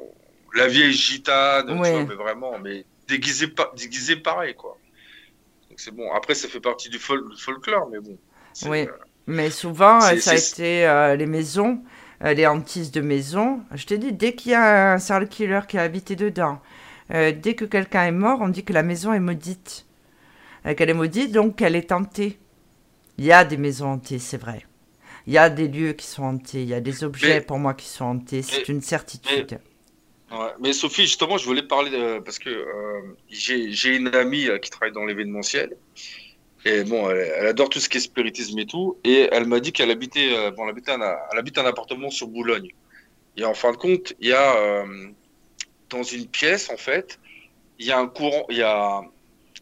la 0.56 0.68
vieille 0.68 0.94
gitane, 0.94 1.78
mais 1.82 2.04
vraiment, 2.16 2.58
mais 2.60 2.86
déguisé, 3.08 3.48
déguisé 3.76 4.16
pareil, 4.18 4.56
quoi. 4.56 4.78
Donc 5.70 5.80
c'est 5.80 5.92
bon. 5.92 6.12
Après, 6.14 6.34
ça 6.34 6.48
fait 6.48 6.60
partie 6.60 6.90
du 6.90 7.00
folklore, 7.00 7.90
mais 7.92 8.00
bon. 8.00 8.18
Oui, 8.66 8.82
euh, 8.82 8.92
mais 9.28 9.50
souvent, 9.50 10.00
ça 10.02 10.32
a 10.32 10.36
été 10.36 10.88
euh, 10.88 11.16
les 11.16 11.26
maisons, 11.26 11.84
euh, 12.24 12.34
les 12.34 12.48
hantises 12.48 12.92
de 12.92 13.02
maison. 13.02 13.62
Je 13.74 13.86
t'ai 13.86 13.98
dit, 13.98 14.14
dès 14.14 14.34
qu'il 14.34 14.52
y 14.52 14.56
a 14.56 14.94
un 14.94 15.00
serial 15.00 15.30
killer 15.30 15.62
qui 15.68 15.78
a 15.78 15.84
habité 15.84 16.16
dedans, 16.16 16.60
dès 17.10 17.56
que 17.56 17.64
quelqu'un 17.64 18.06
est 18.06 18.12
mort, 18.12 18.40
on 18.42 18.50
dit 18.50 18.66
que 18.66 18.74
la 18.74 18.84
maison 18.84 19.14
est 19.14 19.20
maudite. 19.20 19.86
qu'elle 20.76 20.90
est 20.90 20.94
maudite, 20.94 21.32
donc 21.32 21.56
qu'elle 21.56 21.76
est 21.76 21.94
hantée. 21.94 22.38
Il 23.18 23.24
y 23.26 23.32
a 23.32 23.46
des 23.46 23.56
maisons 23.56 23.94
hantées, 23.94 24.20
c'est 24.20 24.38
vrai. 24.38 24.66
Il 25.26 25.34
y 25.34 25.38
a 25.38 25.50
des 25.50 25.68
lieux 25.68 25.94
qui 25.94 26.06
sont 26.06 26.24
hantés, 26.24 26.64
il 26.64 26.70
y 26.70 26.74
a 26.74 26.82
des 26.82 27.04
objets 27.04 27.42
pour 27.42 27.60
moi 27.60 27.74
qui 27.74 27.88
sont 27.88 28.06
hantés, 28.06 28.42
c'est 28.42 28.68
une 28.68 28.82
certitude. 28.82 29.60
Ouais, 30.32 30.52
mais 30.60 30.74
Sophie, 30.74 31.04
justement, 31.04 31.38
je 31.38 31.46
voulais 31.46 31.64
parler 31.64 31.90
de, 31.90 32.20
parce 32.20 32.38
que 32.38 32.50
euh, 32.50 33.02
j'ai 33.30 33.96
une 33.96 34.14
amie 34.14 34.48
euh, 34.48 34.58
qui 34.58 34.70
travaille 34.70 34.92
dans 34.92 35.06
l'événementiel. 35.06 35.78
Et 36.66 36.84
bon, 36.84 37.10
elle, 37.10 37.48
adore 37.48 37.70
tout 37.70 37.80
ce 37.80 37.88
qui 37.88 37.98
est 37.98 38.02
spiritisme 38.02 38.60
et 38.60 38.66
tout. 38.66 38.98
Et 39.06 39.30
elle 39.32 39.46
m'a 39.46 39.62
dit 39.62 39.72
qu'elle 39.72 39.90
habitait, 39.90 40.36
euh, 40.36 40.52
bon, 40.52 40.64
elle 40.64 40.72
habitait 40.72 40.92
un, 40.92 41.16
elle 41.32 41.40
habite 41.40 41.58
un 41.58 41.66
appartement 41.66 42.10
sur 42.10 42.28
Boulogne. 42.28 42.72
Et 43.38 43.46
en 43.46 43.54
fin 43.54 43.72
de 43.72 43.78
compte, 43.78 44.14
il 44.20 44.30
y 44.30 44.34
a 44.34 44.84
dans 45.90 46.04
une 46.04 46.26
pièce, 46.26 46.72
en 46.72 46.78
fait, 46.78 47.20
il 47.78 47.86
y 47.86 47.92
a 47.92 48.00
un 48.00 48.08
courant, 48.08 48.48
il 48.50 48.58
y 48.58 48.64
a 48.64 49.02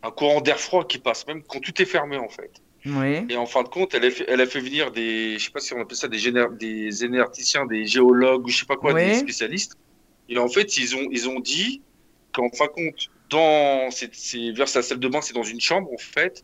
un 0.02 0.12
courant 0.12 0.40
d'air 0.40 0.60
froid 0.60 0.88
qui 0.88 0.98
passe, 0.98 1.28
même 1.28 1.44
quand 1.44 1.60
tout 1.60 1.80
est 1.82 1.86
fermé, 1.86 2.18
en 2.18 2.30
fait. 2.30 2.62
Oui. 2.86 3.26
Et 3.30 3.36
en 3.36 3.46
fin 3.46 3.64
de 3.64 3.68
compte, 3.68 3.94
elle 3.94 4.06
a 4.06 4.12
fait, 4.12 4.26
elle 4.30 4.40
a 4.40 4.46
fait 4.46 4.62
venir 4.62 4.92
des, 4.92 5.38
je 5.38 5.46
sais 5.46 5.52
pas 5.52 5.60
si 5.60 5.74
on 5.74 5.82
appelle 5.82 5.98
ça 5.98 6.08
des, 6.08 6.22
des 6.52 7.04
énergéticiens, 7.04 7.66
des 7.66 7.86
géologues 7.86 8.46
ou 8.46 8.50
je 8.50 8.60
sais 8.60 8.66
pas 8.66 8.78
quoi, 8.78 8.94
des 8.94 9.16
spécialistes 9.16 9.76
et 10.30 10.38
en 10.38 10.48
fait, 10.48 10.78
ils 10.78 10.96
ont, 10.96 11.08
ils 11.12 11.30
ont 11.30 11.40
dit 11.40 11.82
qu'en 12.34 12.50
fin 12.50 12.66
de 12.66 12.72
compte, 12.72 13.10
dans, 13.30 13.90
c'est, 13.92 14.52
vers 14.52 14.68
sa 14.68 14.82
salle 14.82 15.00
de 15.00 15.08
bain, 15.08 15.22
c'est 15.22 15.34
dans 15.34 15.44
une 15.44 15.62
chambre, 15.62 15.92
en 15.94 15.98
fait, 15.98 16.44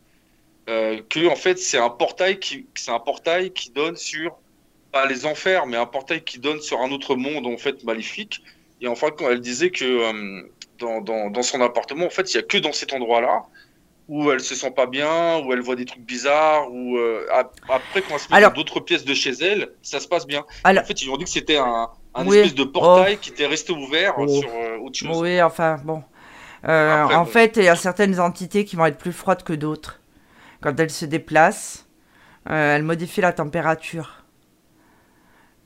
euh, 0.68 1.00
que, 1.08 1.28
en 1.28 1.36
fait, 1.36 1.58
c'est 1.58 1.78
un 1.78 1.90
portail 1.90 2.38
qui, 2.38 2.66
c'est 2.74 2.90
un 2.90 3.00
portail 3.00 3.52
qui 3.52 3.70
donne 3.70 3.96
sur, 3.96 4.36
pas 4.92 5.06
les 5.06 5.26
enfers, 5.26 5.66
mais 5.66 5.76
un 5.76 5.86
portail 5.86 6.22
qui 6.22 6.38
donne 6.38 6.60
sur 6.60 6.80
un 6.80 6.90
autre 6.90 7.16
monde, 7.16 7.46
en 7.46 7.56
fait, 7.56 7.82
maléfique. 7.84 8.42
Et 8.80 8.88
en 8.88 8.94
quand 8.94 9.30
elle 9.30 9.40
disait 9.40 9.70
que, 9.70 9.84
euh, 9.84 10.42
dans, 10.78 11.00
dans, 11.00 11.30
dans, 11.30 11.42
son 11.42 11.60
appartement, 11.60 12.06
en 12.06 12.10
fait, 12.10 12.32
il 12.32 12.36
y 12.36 12.40
a 12.40 12.42
que 12.42 12.58
dans 12.58 12.72
cet 12.72 12.92
endroit-là 12.92 13.42
où 14.08 14.30
elle 14.32 14.40
se 14.40 14.54
sent 14.56 14.72
pas 14.72 14.86
bien, 14.86 15.38
où 15.38 15.52
elle 15.52 15.60
voit 15.60 15.76
des 15.76 15.84
trucs 15.84 16.02
bizarres, 16.02 16.70
ou 16.72 16.98
euh, 16.98 17.24
après 17.68 18.02
quand 18.02 18.14
elle 18.14 18.20
se 18.20 18.32
met 18.32 18.40
dans 18.40 18.52
d'autres 18.52 18.80
pièces 18.80 19.04
de 19.04 19.14
chez 19.14 19.30
elle, 19.30 19.70
ça 19.80 20.00
se 20.00 20.08
passe 20.08 20.26
bien. 20.26 20.44
En 20.64 20.74
fait, 20.84 21.00
ils 21.02 21.08
ont 21.08 21.16
dit 21.16 21.24
que 21.24 21.30
c'était 21.30 21.56
un, 21.56 21.88
un 22.14 22.26
espèce 22.26 22.54
de 22.54 22.64
portail 22.64 23.14
oh. 23.16 23.18
qui 23.20 23.30
était 23.30 23.46
resté 23.46 23.72
ouvert 23.72 24.14
oh. 24.18 24.28
sur 24.28 24.50
euh, 24.50 24.78
autre 24.78 24.98
chose. 24.98 25.20
Oui, 25.20 25.40
enfin, 25.42 25.80
bon. 25.84 26.02
Euh, 26.68 27.04
en 27.04 27.24
fait, 27.24 27.56
il 27.56 27.64
y 27.64 27.68
a 27.68 27.76
certaines 27.76 28.20
entités 28.20 28.64
qui 28.64 28.76
vont 28.76 28.86
être 28.86 28.98
plus 28.98 29.12
froides 29.12 29.42
que 29.42 29.52
d'autres. 29.52 30.00
Quand 30.60 30.78
elles 30.78 30.90
se 30.90 31.04
déplacent, 31.04 31.88
euh, 32.48 32.76
elles 32.76 32.84
modifient 32.84 33.22
la 33.22 33.32
température. 33.32 34.24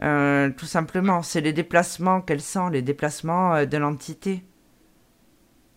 tout 0.01 0.67
simplement, 0.67 1.23
c'est 1.23 1.41
les 1.41 1.53
déplacements 1.53 2.21
qu'elles 2.23 2.41
sentent, 2.41 2.73
les 2.73 2.83
déplacements 2.83 3.65
de 3.65 3.77
l'entité. 3.77 4.43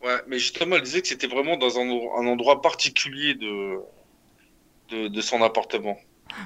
Ouais, 0.03 0.21
mais 0.27 0.39
justement, 0.39 0.77
elle 0.77 0.83
disait 0.83 1.01
que 1.01 1.09
c'était 1.09 1.27
vraiment 1.27 1.57
dans 1.57 1.77
un, 1.77 1.89
un, 1.89 2.27
endroit 2.27 2.61
particulier 2.61 3.33
de, 3.33 3.79
de, 4.89 5.07
de 5.09 5.21
son 5.21 5.41
appartement. 5.41 5.97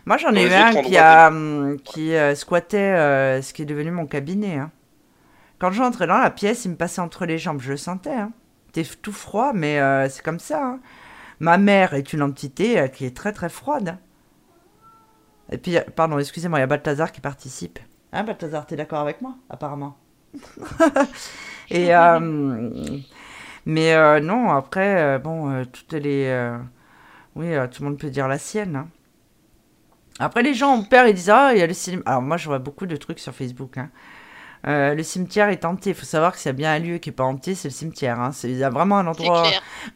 Moi, 0.05 0.17
j'en 0.17 0.33
ai 0.33 0.45
eu 0.45 0.51
un 0.51 0.81
qui, 0.81 0.97
a, 0.97 1.27
hum, 1.27 1.77
qui 1.83 2.15
euh, 2.15 2.35
squattait 2.35 2.77
euh, 2.77 3.41
ce 3.41 3.53
qui 3.53 3.61
est 3.61 3.65
devenu 3.65 3.91
mon 3.91 4.05
cabinet. 4.05 4.57
Hein. 4.57 4.71
Quand 5.59 5.71
j'entrais 5.71 6.07
dans 6.07 6.17
la 6.17 6.29
pièce, 6.29 6.65
il 6.65 6.71
me 6.71 6.75
passait 6.75 7.01
entre 7.01 7.25
les 7.25 7.37
jambes, 7.37 7.61
je 7.61 7.71
le 7.71 7.77
sentais. 7.77 8.13
Hein. 8.13 8.31
C'était 8.73 8.89
tout 9.01 9.11
froid, 9.11 9.53
mais 9.53 9.79
euh, 9.79 10.09
c'est 10.09 10.23
comme 10.23 10.39
ça. 10.39 10.65
Hein. 10.65 10.79
Ma 11.39 11.57
mère 11.57 11.93
est 11.93 12.13
une 12.13 12.21
entité 12.21 12.89
qui 12.93 13.05
est 13.05 13.15
très 13.15 13.33
très 13.33 13.49
froide. 13.49 13.97
Et 15.51 15.57
puis, 15.57 15.77
pardon, 15.95 16.17
excusez-moi, 16.19 16.59
il 16.59 16.61
y 16.61 16.63
a 16.63 16.67
Balthazar 16.67 17.11
qui 17.11 17.21
participe. 17.21 17.79
Hein, 18.11 18.23
Balthazar, 18.23 18.65
t'es 18.65 18.75
d'accord 18.75 18.99
avec 18.99 19.21
moi 19.21 19.35
Apparemment? 19.49 19.97
Et, 21.69 21.91
mais 23.65 24.21
non, 24.21 24.51
après, 24.51 25.19
bon, 25.19 25.65
toutes 25.65 25.93
les. 25.93 26.51
oui, 27.35 27.53
tout 27.71 27.83
le 27.83 27.89
monde 27.89 27.99
peut 27.99 28.09
dire 28.09 28.27
la 28.27 28.37
sienne. 28.37 28.85
Après, 30.19 30.43
les 30.43 30.53
gens 30.53 30.73
ont 30.75 30.83
peur, 30.83 31.07
ils 31.07 31.13
disent 31.13 31.29
Ah, 31.29 31.51
il 31.53 31.59
y 31.59 31.61
a 31.63 31.67
le 31.67 31.73
cinéma. 31.73 32.03
Alors, 32.05 32.21
moi, 32.21 32.37
je 32.37 32.45
vois 32.47 32.59
beaucoup 32.59 32.85
de 32.85 32.95
trucs 32.95 33.19
sur 33.19 33.33
Facebook. 33.33 33.77
hein. 33.77 33.89
Euh, 34.65 34.93
le 34.95 35.03
cimetière 35.03 35.49
est 35.49 35.65
hanté. 35.65 35.89
Il 35.89 35.95
faut 35.95 36.05
savoir 36.05 36.31
que 36.31 36.37
s'il 36.37 36.47
y 36.47 36.49
a 36.49 36.53
bien 36.53 36.71
un 36.73 36.79
lieu 36.79 36.97
qui 36.97 37.09
est 37.09 37.13
pas 37.13 37.25
hanté, 37.25 37.53
c'est 37.55 37.67
le 37.67 37.73
cimetière. 37.73 38.19
hein. 38.21 38.31
C'est 38.31 38.49
il 38.49 38.57
y 38.57 38.63
a 38.63 38.69
vraiment 38.69 38.97
un 38.99 39.07
endroit 39.07 39.43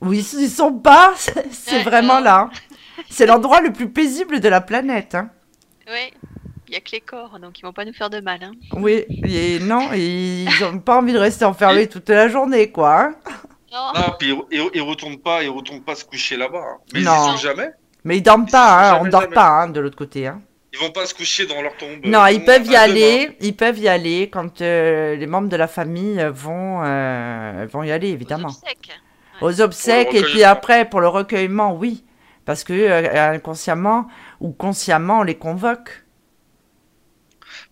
où 0.02 0.12
ils, 0.12 0.20
ils 0.20 0.50
sont 0.50 0.74
pas. 0.74 1.14
C'est 1.52 1.84
vraiment 1.84 2.20
là. 2.20 2.40
hein. 2.42 2.50
C'est 3.10 3.26
l'endroit 3.28 3.62
le 3.62 3.72
plus 3.72 3.90
paisible 3.90 4.40
de 4.42 4.50
la 4.50 4.60
planète. 4.60 5.16
hein. 5.16 5.30
Ouais. 5.88 6.12
Il 6.68 6.74
y 6.74 6.76
a 6.76 6.82
que 6.82 6.92
les 6.92 7.00
corps, 7.00 7.40
donc 7.40 7.58
ils 7.60 7.62
vont 7.62 7.72
pas 7.72 7.86
nous 7.86 7.94
faire 7.94 8.10
de 8.10 8.20
mal. 8.20 8.44
Hein. 8.44 8.52
Oui, 8.74 9.06
et 9.24 9.60
non, 9.62 9.94
ils 9.94 10.50
ont 10.66 10.80
pas 10.80 10.98
envie 10.98 11.14
de 11.14 11.18
rester 11.18 11.46
enfermés 11.46 11.88
toute 11.88 12.10
la 12.10 12.28
journée, 12.28 12.70
quoi. 12.74 13.04
hein. 13.04 13.16
Non. 13.72 13.92
Ah, 13.96 14.16
puis 14.20 14.36
ils, 14.52 14.70
ils 14.74 14.82
retournent 14.82 15.20
pas, 15.20 15.44
ils 15.44 15.50
retournent 15.50 15.84
pas 15.84 15.96
se 15.96 16.04
coucher 16.04 16.36
là-bas. 16.36 16.60
hein. 16.62 16.78
Mais 16.94 17.02
Non. 17.04 17.14
ils 17.14 17.22
y 17.22 17.32
sont 17.32 17.38
jamais. 17.38 17.70
Mais 18.08 18.18
ils 18.18 18.22
dorment 18.24 18.48
pas, 18.50 18.92
hein. 18.94 19.00
On 19.02 19.08
dort 19.10 19.22
jamais. 19.22 19.34
pas 19.36 19.50
hein, 19.64 19.68
de 19.70 19.80
l'autre 19.82 19.98
côté. 19.98 20.28
Hein. 20.28 20.42
Ils 20.74 20.80
vont 20.80 20.92
pas 20.92 21.06
se 21.06 21.14
coucher 21.14 21.46
dans 21.46 21.62
leur 21.62 21.76
tombe. 21.76 22.06
Non, 22.06 22.26
ils 22.28 22.40
vont 22.40 22.46
peuvent 22.46 22.66
y 22.68 22.76
aller. 22.76 23.36
Ils 23.42 23.56
peuvent 23.56 23.78
y 23.80 23.88
aller 23.90 24.30
quand 24.30 24.62
euh, 24.62 25.16
les 25.16 25.28
membres 25.28 25.50
de 25.50 25.56
la 25.58 25.68
famille 25.68 26.20
euh, 26.20 26.32
vont 26.32 26.82
euh, 26.86 27.68
vont 27.72 27.84
y 27.84 27.92
aller, 27.92 28.12
Aux 28.12 28.14
évidemment. 28.14 28.48
obsèques. 28.48 28.92
Aux 29.42 29.62
obsèques 29.62 30.14
et 30.14 30.22
puis 30.24 30.44
après 30.44 30.90
pour 30.90 31.02
le 31.02 31.08
recueillement, 31.08 31.74
oui, 31.76 32.06
parce 32.46 32.64
que 32.64 32.74
euh, 32.74 33.32
inconsciemment 33.34 34.08
ou 34.40 34.52
consciemment 34.52 35.20
on 35.20 35.24
les 35.24 35.36
convoque. 35.36 36.06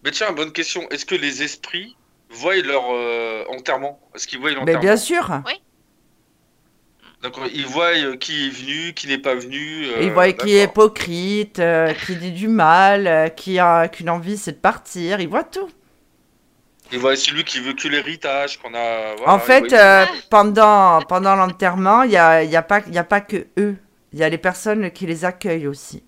Mais 0.03 0.12
tiens, 0.12 0.32
bonne 0.34 0.52
question. 0.52 0.82
Est-ce 0.90 1.06
que 1.06 1.16
les 1.16 1.44
esprits 1.44 1.95
voient 2.30 2.56
leur 2.57 2.84
euh, 2.91 3.44
enterrement? 3.49 3.99
Est-ce 4.14 4.28
qu'ils 4.28 4.40
voient 4.40 4.49
Mais 4.49 4.56
l'enterrement? 4.56 4.82
bien 4.82 4.98
sûr, 4.98 5.30
D'accord. 7.26 7.47
Ils 7.53 7.65
voient 7.65 7.95
euh, 7.97 8.18
qui 8.18 8.47
est 8.47 8.49
venu, 8.49 8.93
qui 8.93 9.07
n'est 9.07 9.18
pas 9.18 9.35
venu. 9.35 9.85
euh, 9.88 10.02
ils 10.03 10.11
voient 10.11 10.31
qui 10.31 10.56
est 10.56 10.65
hypocrite, 10.65 11.60
euh, 11.60 11.91
qui 11.93 12.15
dit 12.18 12.31
du 12.31 12.47
mal, 12.47 13.07
euh, 13.07 13.30
qui 13.30 13.57
a 13.60 13.88
qu'une 13.88 14.10
envie 14.10 14.38
c'est 14.38 14.52
de 14.53 14.57
partir. 14.57 15.19
Ils 15.19 15.27
voient 15.27 15.43
tout. 15.43 15.69
Ils 16.91 16.99
voient 16.99 17.15
celui 17.15 17.43
qui 17.43 17.60
veut 17.60 17.73
que 17.73 17.88
l'héritage, 17.88 18.60
qu'on 18.60 18.73
a. 18.76 19.15
voilà, 19.15 19.34
en 19.34 19.39
fait, 19.39 19.61
ils 19.61 19.69
voient- 19.69 19.80
euh, 19.80 20.06
pendant, 20.30 21.02
pendant 21.02 21.35
l'enterrement, 21.35 22.03
il 22.03 22.11
n'y 22.11 22.18
a, 22.18 22.43
il 22.43 22.52
y 22.52 22.56
a, 22.56 22.61
pas- 22.61 22.84
il 22.85 22.93
y 22.93 22.99
a 22.99 23.03
pas 23.03 23.22
que 23.22 23.47
eux. 23.57 23.76
Il 24.14 24.19
y 24.19 24.23
a 24.23 24.30
les 24.30 24.38
personnes 24.38 24.91
qui 24.91 25.06
les 25.07 25.26
accueillent 25.26 25.68
aussi. 25.68 26.03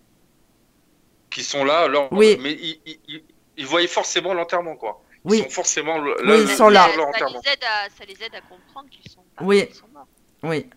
qui 1.29 1.43
sont 1.43 1.63
là, 1.65 1.79
alors. 1.81 2.07
Oui. 2.11 2.37
Mais 2.41 2.53
ils, 2.53 2.79
ils, 2.85 2.99
ils- 3.07 3.23
ils 3.57 3.65
voyaient 3.65 3.87
forcément 3.87 4.33
l'enterrement, 4.33 4.75
quoi. 4.75 5.01
Ils 5.25 5.31
Oui. 5.31 5.39
sont 5.43 5.49
forcément 5.49 5.97
le- 5.99 6.15
Oui, 6.25 6.41
ils 6.43 6.47
sont 6.55 6.69
là. 6.69 6.87
Ça, 6.87 7.25
les 7.27 7.51
aide 7.51 7.63
à, 7.63 7.89
ça 7.89 8.05
les 8.07 8.13
aide 8.23 8.33
à 8.35 8.41
comprendre 8.41 8.87
qu'ils 8.89 9.11
sont, 9.11 9.23
pas- 9.35 9.43
Oui. 9.43 9.65
qu'ils 9.67 9.75
sont 9.75 9.87
morts. 9.93 10.07
Oui. 10.43 10.69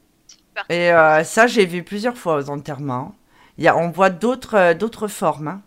Et 0.68 0.92
euh, 0.92 1.24
ça, 1.24 1.46
j'ai 1.46 1.66
vu 1.66 1.82
plusieurs 1.82 2.16
fois 2.16 2.36
aux 2.36 2.50
enterrements. 2.50 3.14
Il 3.58 3.64
y 3.64 3.68
a, 3.68 3.76
on 3.76 3.90
voit 3.90 4.10
d'autres 4.10 4.54
euh, 4.56 4.74
d'autres 4.74 5.08
formes 5.08 5.48
hein, 5.48 5.62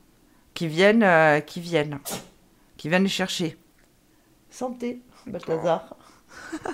qui 0.54 0.68
viennent, 0.68 1.04
euh, 1.04 1.40
qui 1.42 1.60
viennent, 1.62 2.00
qui 2.78 2.90
viennent 2.90 3.04
les 3.04 3.10
chercher. 3.10 3.58
Santé, 4.50 5.02
Balthazar. 5.28 5.96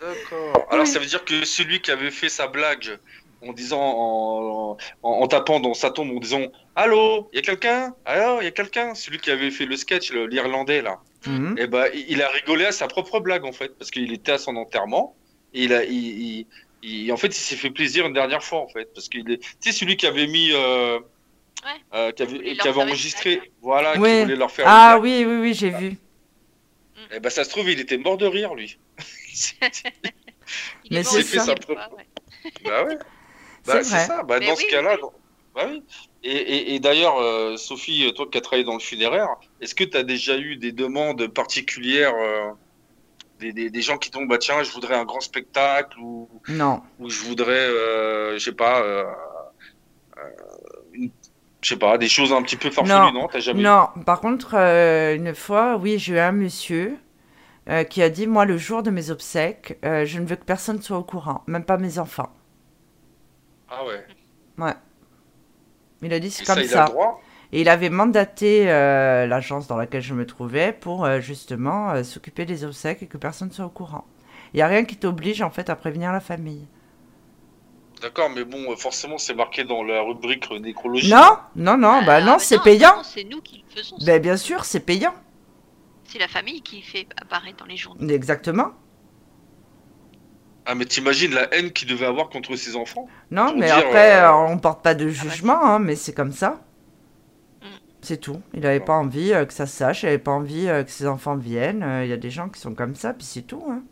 D'accord. 0.00 0.66
Alors 0.70 0.86
ça 0.86 0.98
veut 0.98 1.06
dire 1.06 1.24
que 1.24 1.44
celui 1.44 1.80
qui 1.80 1.90
avait 1.90 2.10
fait 2.10 2.28
sa 2.30 2.46
blague 2.46 2.98
en 3.42 3.52
disant, 3.52 3.80
en, 3.80 4.76
en, 5.02 5.10
en 5.22 5.26
tapant 5.28 5.60
dans 5.60 5.74
sa 5.74 5.90
tombe, 5.90 6.10
en 6.10 6.20
disant 6.20 6.42
Allô, 6.74 7.28
il 7.32 7.36
y 7.36 7.38
a 7.38 7.42
quelqu'un? 7.42 7.94
Alors, 8.04 8.42
il 8.42 8.44
y 8.44 8.48
a 8.48 8.50
quelqu'un? 8.50 8.94
Celui 8.94 9.18
qui 9.18 9.30
avait 9.30 9.50
fait 9.50 9.64
le 9.66 9.76
sketch, 9.76 10.12
le- 10.12 10.26
l'Irlandais, 10.26 10.82
là. 10.82 10.98
Mhm. 11.26 11.54
Eh 11.58 11.66
ben, 11.66 11.86
il 11.94 12.04
il 12.10 12.22
a 12.22 12.28
rigolé 12.28 12.66
à 12.66 12.72
sa 12.72 12.86
propre 12.88 13.20
blague, 13.20 13.44
en 13.44 13.52
fait, 13.52 13.76
parce 13.78 13.90
qu'il 13.90 14.12
était 14.12 14.32
à 14.32 14.38
son 14.38 14.56
enterrement. 14.56 15.16
Et 15.54 15.64
il 15.64 15.72
a, 15.72 15.84
il, 15.84 15.92
il- 15.92 16.46
il- 16.82 17.12
en 17.12 17.16
fait, 17.16 17.28
il 17.28 17.34
s'est 17.34 17.56
fait 17.56 17.70
plaisir 17.70 18.06
une 18.06 18.12
dernière 18.12 18.42
fois, 18.42 18.60
en 18.60 18.68
fait. 18.68 18.92
Parce 18.94 19.08
qu'il 19.08 19.30
est. 19.30 19.38
Tu 19.38 19.48
sais, 19.60 19.72
celui 19.72 19.96
qui 19.96 20.06
avait 20.06 20.26
mis. 20.26 20.50
euh, 20.52 20.98
Ouais. 21.62 21.70
euh, 21.92 22.12
qui 22.12 22.22
avait, 22.22 22.54
qui 22.56 22.68
avait 22.68 22.80
enregistré. 22.80 23.52
Voilà, 23.60 23.92
qui 23.92 23.98
voulait 23.98 24.34
leur 24.36 24.50
faire 24.50 24.64
Ah 24.66 24.98
oui, 24.98 25.24
oui, 25.26 25.36
oui, 25.42 25.54
j'ai 25.54 25.68
vu. 25.70 25.98
Eh 27.12 27.20
ben, 27.20 27.28
ça 27.28 27.44
se 27.44 27.50
trouve, 27.50 27.68
il 27.68 27.78
était 27.80 27.98
mort 27.98 28.16
de 28.16 28.24
rire, 28.26 28.54
lui. 28.54 28.78
Il 30.84 30.94
Mais 30.96 31.02
c'est 31.04 31.22
ça. 31.22 31.44
ouais. 31.46 31.54
Bah 32.64 32.84
ouais. 32.84 32.96
C'est 33.62 33.66
Bah, 33.66 33.72
vrai. 33.74 33.84
c'est 33.84 34.06
ça. 34.06 34.22
Bah, 34.22 34.38
Mais 34.40 34.46
dans 34.46 34.54
oui, 34.54 34.62
ce 34.66 34.70
cas-là, 34.70 34.94
oui. 34.94 35.00
dans- 35.02 35.12
bah 35.54 35.66
oui. 35.68 35.82
Et, 36.22 36.30
et, 36.36 36.74
et 36.74 36.80
d'ailleurs, 36.80 37.18
euh, 37.18 37.56
Sophie, 37.56 38.10
toi 38.14 38.26
qui 38.30 38.38
as 38.38 38.40
travaillé 38.40 38.64
dans 38.64 38.74
le 38.74 38.80
funéraire, 38.80 39.28
est-ce 39.60 39.74
que 39.74 39.84
tu 39.84 39.96
as 39.96 40.02
déjà 40.02 40.38
eu 40.38 40.56
des 40.56 40.72
demandes 40.72 41.26
particulières, 41.28 42.14
euh, 42.14 42.50
des, 43.40 43.52
des, 43.52 43.70
des 43.70 43.82
gens 43.82 43.98
qui 43.98 44.10
tombent, 44.10 44.28
bah 44.28 44.38
tiens, 44.38 44.62
je 44.62 44.70
voudrais 44.72 44.94
un 44.96 45.04
grand 45.04 45.20
spectacle 45.20 45.98
ou, 45.98 46.28
Non, 46.48 46.82
ou 46.98 47.10
je 47.10 47.20
voudrais, 47.24 47.52
euh, 47.52 48.34
je 48.34 48.44
sais 48.44 48.52
pas, 48.52 48.82
euh, 48.82 49.04
euh, 50.18 50.22
une- 50.92 51.10
je 51.62 51.68
sais 51.70 51.76
pas, 51.78 51.98
des 51.98 52.08
choses 52.08 52.32
un 52.32 52.42
petit 52.42 52.56
peu 52.56 52.70
farfelues, 52.70 52.96
Non. 52.98 53.12
non, 53.12 53.28
T'as 53.28 53.40
jamais 53.40 53.62
non. 53.62 53.88
Par 54.06 54.20
contre, 54.20 54.54
euh, 54.54 55.14
une 55.16 55.34
fois, 55.34 55.76
oui, 55.76 55.98
j'ai 55.98 56.14
eu 56.14 56.18
un 56.18 56.32
monsieur 56.32 56.96
euh, 57.68 57.84
qui 57.84 58.02
a 58.02 58.08
dit, 58.10 58.26
moi, 58.26 58.44
le 58.46 58.58
jour 58.58 58.82
de 58.82 58.90
mes 58.90 59.10
obsèques, 59.10 59.78
je 59.82 60.18
ne 60.18 60.26
veux 60.26 60.36
que 60.36 60.44
personne 60.44 60.80
soit 60.82 60.98
au 60.98 61.04
courant, 61.04 61.42
même 61.46 61.64
pas 61.64 61.76
mes 61.78 61.98
enfants. 61.98 62.30
Ah 63.68 63.84
ouais. 63.86 64.04
Il 66.02 66.12
a 66.12 66.18
dit, 66.20 66.30
c'est 66.30 66.44
ça, 66.44 66.54
comme 66.54 66.62
il 66.64 66.72
a 66.72 66.76
ça. 66.76 66.84
le 66.86 66.90
droit? 66.90 67.20
Et 67.52 67.62
il 67.62 67.68
avait 67.68 67.90
mandaté 67.90 68.70
euh, 68.70 69.26
l'agence 69.26 69.66
dans 69.66 69.76
laquelle 69.76 70.02
je 70.02 70.14
me 70.14 70.24
trouvais 70.24 70.72
pour 70.72 71.04
euh, 71.04 71.20
justement 71.20 71.90
euh, 71.90 72.04
s'occuper 72.04 72.44
des 72.44 72.64
obsèques 72.64 73.02
et 73.02 73.06
que 73.06 73.16
personne 73.16 73.48
ne 73.48 73.52
soit 73.52 73.64
au 73.64 73.70
courant. 73.70 74.04
Il 74.52 74.58
n'y 74.58 74.62
a 74.62 74.68
rien 74.68 74.84
qui 74.84 74.96
t'oblige 74.96 75.42
en 75.42 75.50
fait 75.50 75.68
à 75.68 75.76
prévenir 75.76 76.12
la 76.12 76.20
famille. 76.20 76.66
D'accord, 78.00 78.30
mais 78.30 78.44
bon, 78.44 78.74
forcément, 78.76 79.18
c'est 79.18 79.34
marqué 79.34 79.64
dans 79.64 79.82
la 79.82 80.00
rubrique 80.00 80.50
nécrologie. 80.50 81.10
Non, 81.10 81.36
non, 81.54 81.76
non, 81.76 82.02
bah 82.02 82.16
Ah, 82.16 82.20
non, 82.22 82.36
c'est 82.38 82.62
payant. 82.62 83.02
C'est 83.02 83.24
nous 83.24 83.42
qui 83.42 83.62
le 83.68 83.76
faisons. 83.76 83.96
Ben 84.04 84.22
bien 84.22 84.36
sûr, 84.36 84.64
c'est 84.64 84.80
payant. 84.80 85.14
C'est 86.04 86.18
la 86.18 86.28
famille 86.28 86.62
qui 86.62 86.82
fait 86.82 87.06
apparaître 87.20 87.58
dans 87.58 87.66
les 87.66 87.76
journaux. 87.76 88.08
Exactement. 88.08 88.70
Ah, 90.66 90.74
mais 90.74 90.84
t'imagines 90.84 91.34
la 91.34 91.52
haine 91.54 91.72
qu'il 91.72 91.88
devait 91.88 92.06
avoir 92.06 92.30
contre 92.30 92.56
ses 92.56 92.76
enfants? 92.76 93.06
Non, 93.30 93.54
mais 93.56 93.66
dire, 93.66 93.78
après, 93.78 94.16
euh, 94.16 94.32
on 94.32 94.58
porte 94.58 94.82
pas 94.82 94.94
de 94.94 95.04
bah, 95.04 95.10
jugement, 95.10 95.64
hein, 95.64 95.78
mais 95.78 95.96
c'est 95.96 96.14
comme 96.14 96.32
ça. 96.32 96.60
C'est 98.02 98.16
tout. 98.18 98.40
Il 98.54 98.60
n'avait 98.60 98.80
pas 98.80 98.94
envie 98.94 99.32
euh, 99.32 99.44
que 99.44 99.52
ça 99.52 99.66
se 99.66 99.76
sache, 99.76 100.02
il 100.02 100.06
n'avait 100.06 100.18
pas 100.18 100.30
envie 100.32 100.68
euh, 100.68 100.82
que 100.84 100.90
ses 100.90 101.06
enfants 101.06 101.36
viennent. 101.36 101.82
Euh, 101.82 102.04
Il 102.04 102.08
y 102.10 102.12
a 102.12 102.16
des 102.16 102.30
gens 102.30 102.48
qui 102.48 102.58
sont 102.60 102.74
comme 102.74 102.94
ça, 102.94 103.12
puis 103.12 103.26
c'est 103.26 103.42
tout. 103.42 103.62
hein. 103.70 103.82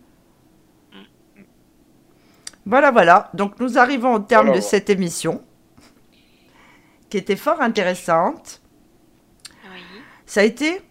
Voilà, 2.66 2.90
voilà. 2.90 3.30
Donc 3.34 3.58
nous 3.60 3.78
arrivons 3.78 4.14
au 4.14 4.18
terme 4.18 4.46
Voilà, 4.46 4.60
de 4.60 4.64
cette 4.64 4.90
émission, 4.90 5.42
qui 7.10 7.16
était 7.16 7.36
fort 7.36 7.60
intéressante. 7.62 8.60
Oui. 9.72 9.80
Ça 10.26 10.40
a 10.40 10.44
été? 10.44 10.82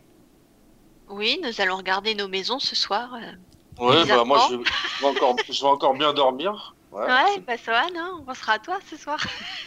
Oui, 1.10 1.40
nous 1.44 1.62
allons 1.62 1.78
regarder 1.78 2.16
nos 2.16 2.28
maisons 2.28 2.60
ce 2.60 2.76
soir. 2.76 3.14
euh. 3.16 3.84
Ouais, 3.84 4.06
bah 4.08 4.24
moi, 4.26 4.48
je 4.50 4.56
vais 4.56 5.08
encore, 5.08 5.36
je 5.48 5.62
vais 5.62 5.68
encore 5.68 5.94
bien 5.94 6.14
dormir. 6.14 6.76
Ouais, 6.92 7.06
Ouais, 7.06 7.40
bah 7.46 7.58
ça 7.58 7.72
va, 7.72 7.84
non? 7.94 8.20
On 8.20 8.24
pensera 8.24 8.54
à 8.54 8.60
toi 8.60 8.80
ce 8.90 8.98
soir. 8.98 9.24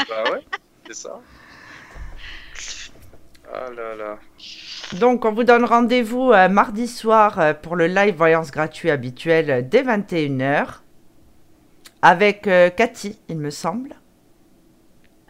Bah 0.09 0.25
ouais, 0.33 0.45
c'est 0.87 0.95
ça. 0.95 1.21
Ah 3.53 3.71
là 3.71 3.97
là. 3.97 4.19
Donc, 4.99 5.25
on 5.25 5.33
vous 5.33 5.45
donne 5.45 5.65
rendez-vous 5.65 6.31
euh, 6.33 6.49
mardi 6.49 6.87
soir 6.87 7.39
euh, 7.41 7.55
pour 7.55 7.75
le 7.77 7.87
live 7.89 8.15
voyance 8.17 8.51
gratuit 8.51 8.91
habituel 8.91 9.51
euh, 9.51 9.63
dès 9.63 9.83
21h 9.83 10.81
avec 12.03 12.47
euh, 12.47 12.71
Cathy, 12.71 13.19
il 13.29 13.39
me 13.39 13.51
semble. 13.51 13.95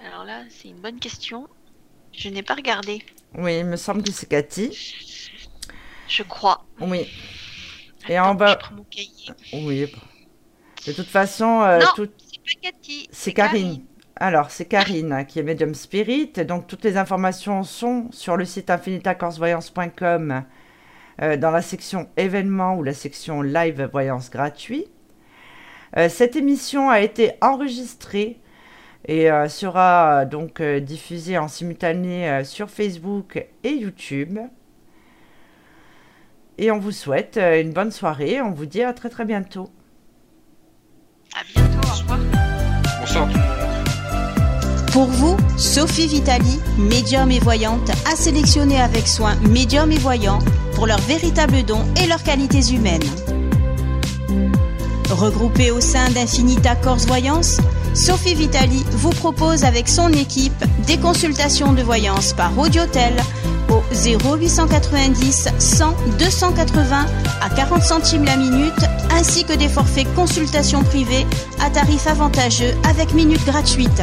Alors 0.07 0.25
là, 0.25 0.43
c'est 0.51 0.69
une 0.69 0.81
bonne 0.81 0.99
question. 0.99 1.49
Je 2.13 2.29
n'ai 2.29 2.43
pas 2.43 2.55
regardé. 2.55 3.03
Oui, 3.37 3.59
il 3.59 3.65
me 3.67 3.77
semble 3.77 4.03
que 4.03 4.13
c'est 4.13 4.29
Cathy. 4.29 4.77
Je 6.09 6.23
crois. 6.23 6.65
Oui, 6.81 7.09
Et 8.09 8.19
en 8.19 8.35
bas- 8.35 8.53
Je 8.53 8.59
prends 8.67 8.75
mon 8.77 8.85
cahier. 8.85 9.31
oui. 9.53 9.93
De 10.87 10.93
toute 10.93 11.07
façon, 11.09 11.61
euh, 11.63 11.79
non, 11.79 11.87
tout- 11.95 12.09
c'est 12.19 12.41
pas 12.43 12.71
Cathy. 12.71 13.09
c'est 13.13 13.33
Karine. 13.33 13.85
Alors, 14.23 14.51
c'est 14.51 14.67
Karine 14.67 15.25
qui 15.27 15.39
est 15.39 15.43
Medium 15.43 15.75
Spirit. 15.75 16.33
Donc, 16.47 16.67
toutes 16.67 16.85
les 16.85 16.99
informations 16.99 17.63
sont 17.63 18.09
sur 18.13 18.37
le 18.37 18.45
site 18.45 18.69
infinitacorsvoyance.com 18.69 20.45
euh, 21.23 21.37
dans 21.39 21.51
la 21.51 21.63
section 21.63 22.07
événements 22.19 22.77
ou 22.77 22.83
la 22.83 22.93
section 22.93 23.41
live 23.41 23.89
voyance 23.91 24.31
gratuit. 24.31 24.87
Euh, 25.97 26.11
cette 26.11 26.37
émission 26.37 26.91
a 26.91 27.01
été 27.01 27.33
enregistrée 27.41 28.39
et 29.09 29.31
euh, 29.31 29.49
sera 29.49 30.27
donc 30.27 30.61
euh, 30.61 30.81
diffusée 30.81 31.39
en 31.39 31.49
simultané 31.49 32.29
euh, 32.29 32.45
sur 32.45 32.69
Facebook 32.69 33.47
et 33.65 33.71
YouTube. 33.71 34.39
Et 36.59 36.71
on 36.71 36.79
vous 36.79 36.93
souhaite 36.93 37.39
euh, 37.39 37.61
une 37.61 37.73
bonne 37.73 37.91
soirée. 37.91 38.43
On 38.43 38.51
vous 38.51 38.67
dit 38.67 38.83
à 38.83 38.93
très 38.93 39.09
très 39.09 39.25
bientôt. 39.25 39.71
À 41.35 41.43
bientôt, 41.55 41.89
au 41.89 41.95
revoir. 41.95 42.19
Bonsoir 43.01 43.27
tout 43.31 43.39
le 43.39 43.61
monde. 43.61 43.70
Pour 44.93 45.07
vous, 45.07 45.37
Sophie 45.57 46.09
Vitali, 46.09 46.59
médium 46.77 47.31
et 47.31 47.39
voyante, 47.39 47.91
a 48.11 48.17
sélectionné 48.17 48.81
avec 48.81 49.07
soin 49.07 49.37
médium 49.49 49.93
et 49.93 49.99
voyants 49.99 50.41
pour 50.75 50.89
leurs 50.89 51.01
véritables 51.03 51.63
dons 51.63 51.85
et 52.03 52.09
leurs 52.09 52.25
qualités 52.25 52.73
humaines. 52.75 53.05
Regroupés 55.09 55.71
au 55.71 55.81
sein 55.81 56.11
d'Infinita 56.11 56.75
Corse 56.75 57.07
Voyance, 57.07 57.59
Sophie 57.95 58.35
Vitali 58.35 58.85
vous 58.91 59.11
propose 59.11 59.65
avec 59.65 59.89
son 59.89 60.13
équipe 60.13 60.65
des 60.87 60.99
consultations 60.99 61.73
de 61.73 61.83
voyance 61.83 62.33
par 62.33 62.57
audiotel 62.59 63.15
au 63.69 63.83
0890 63.95 65.49
100 65.57 65.95
280 66.19 67.07
à 67.41 67.49
40 67.49 67.83
centimes 67.83 68.25
la 68.25 68.37
minute 68.37 68.85
ainsi 69.13 69.45
que 69.45 69.53
des 69.53 69.69
forfaits 69.69 70.13
consultations 70.15 70.83
privées 70.83 71.27
à 71.61 71.71
tarif 71.71 72.09
avantageux 72.09 72.75
avec 72.89 73.15
minutes 73.15 73.45
gratuites. 73.47 74.03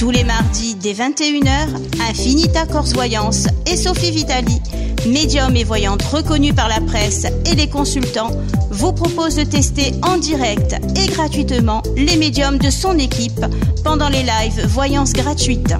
Tous 0.00 0.10
les 0.10 0.24
mardis 0.24 0.76
dès 0.76 0.94
21h, 0.94 1.68
Infinita 2.08 2.64
Corse 2.64 2.94
Voyance 2.94 3.48
et 3.66 3.76
Sophie 3.76 4.10
Vitali, 4.10 4.58
médium 5.06 5.54
et 5.54 5.62
voyante 5.62 6.02
reconnue 6.04 6.54
par 6.54 6.68
la 6.68 6.80
presse 6.80 7.26
et 7.44 7.54
les 7.54 7.68
consultants, 7.68 8.30
vous 8.70 8.94
proposent 8.94 9.36
de 9.36 9.44
tester 9.44 9.92
en 10.02 10.16
direct 10.16 10.74
et 10.96 11.06
gratuitement 11.08 11.82
les 11.96 12.16
médiums 12.16 12.56
de 12.56 12.70
son 12.70 12.98
équipe 12.98 13.44
pendant 13.84 14.08
les 14.08 14.22
lives 14.22 14.66
Voyance 14.68 15.12
gratuites. 15.12 15.74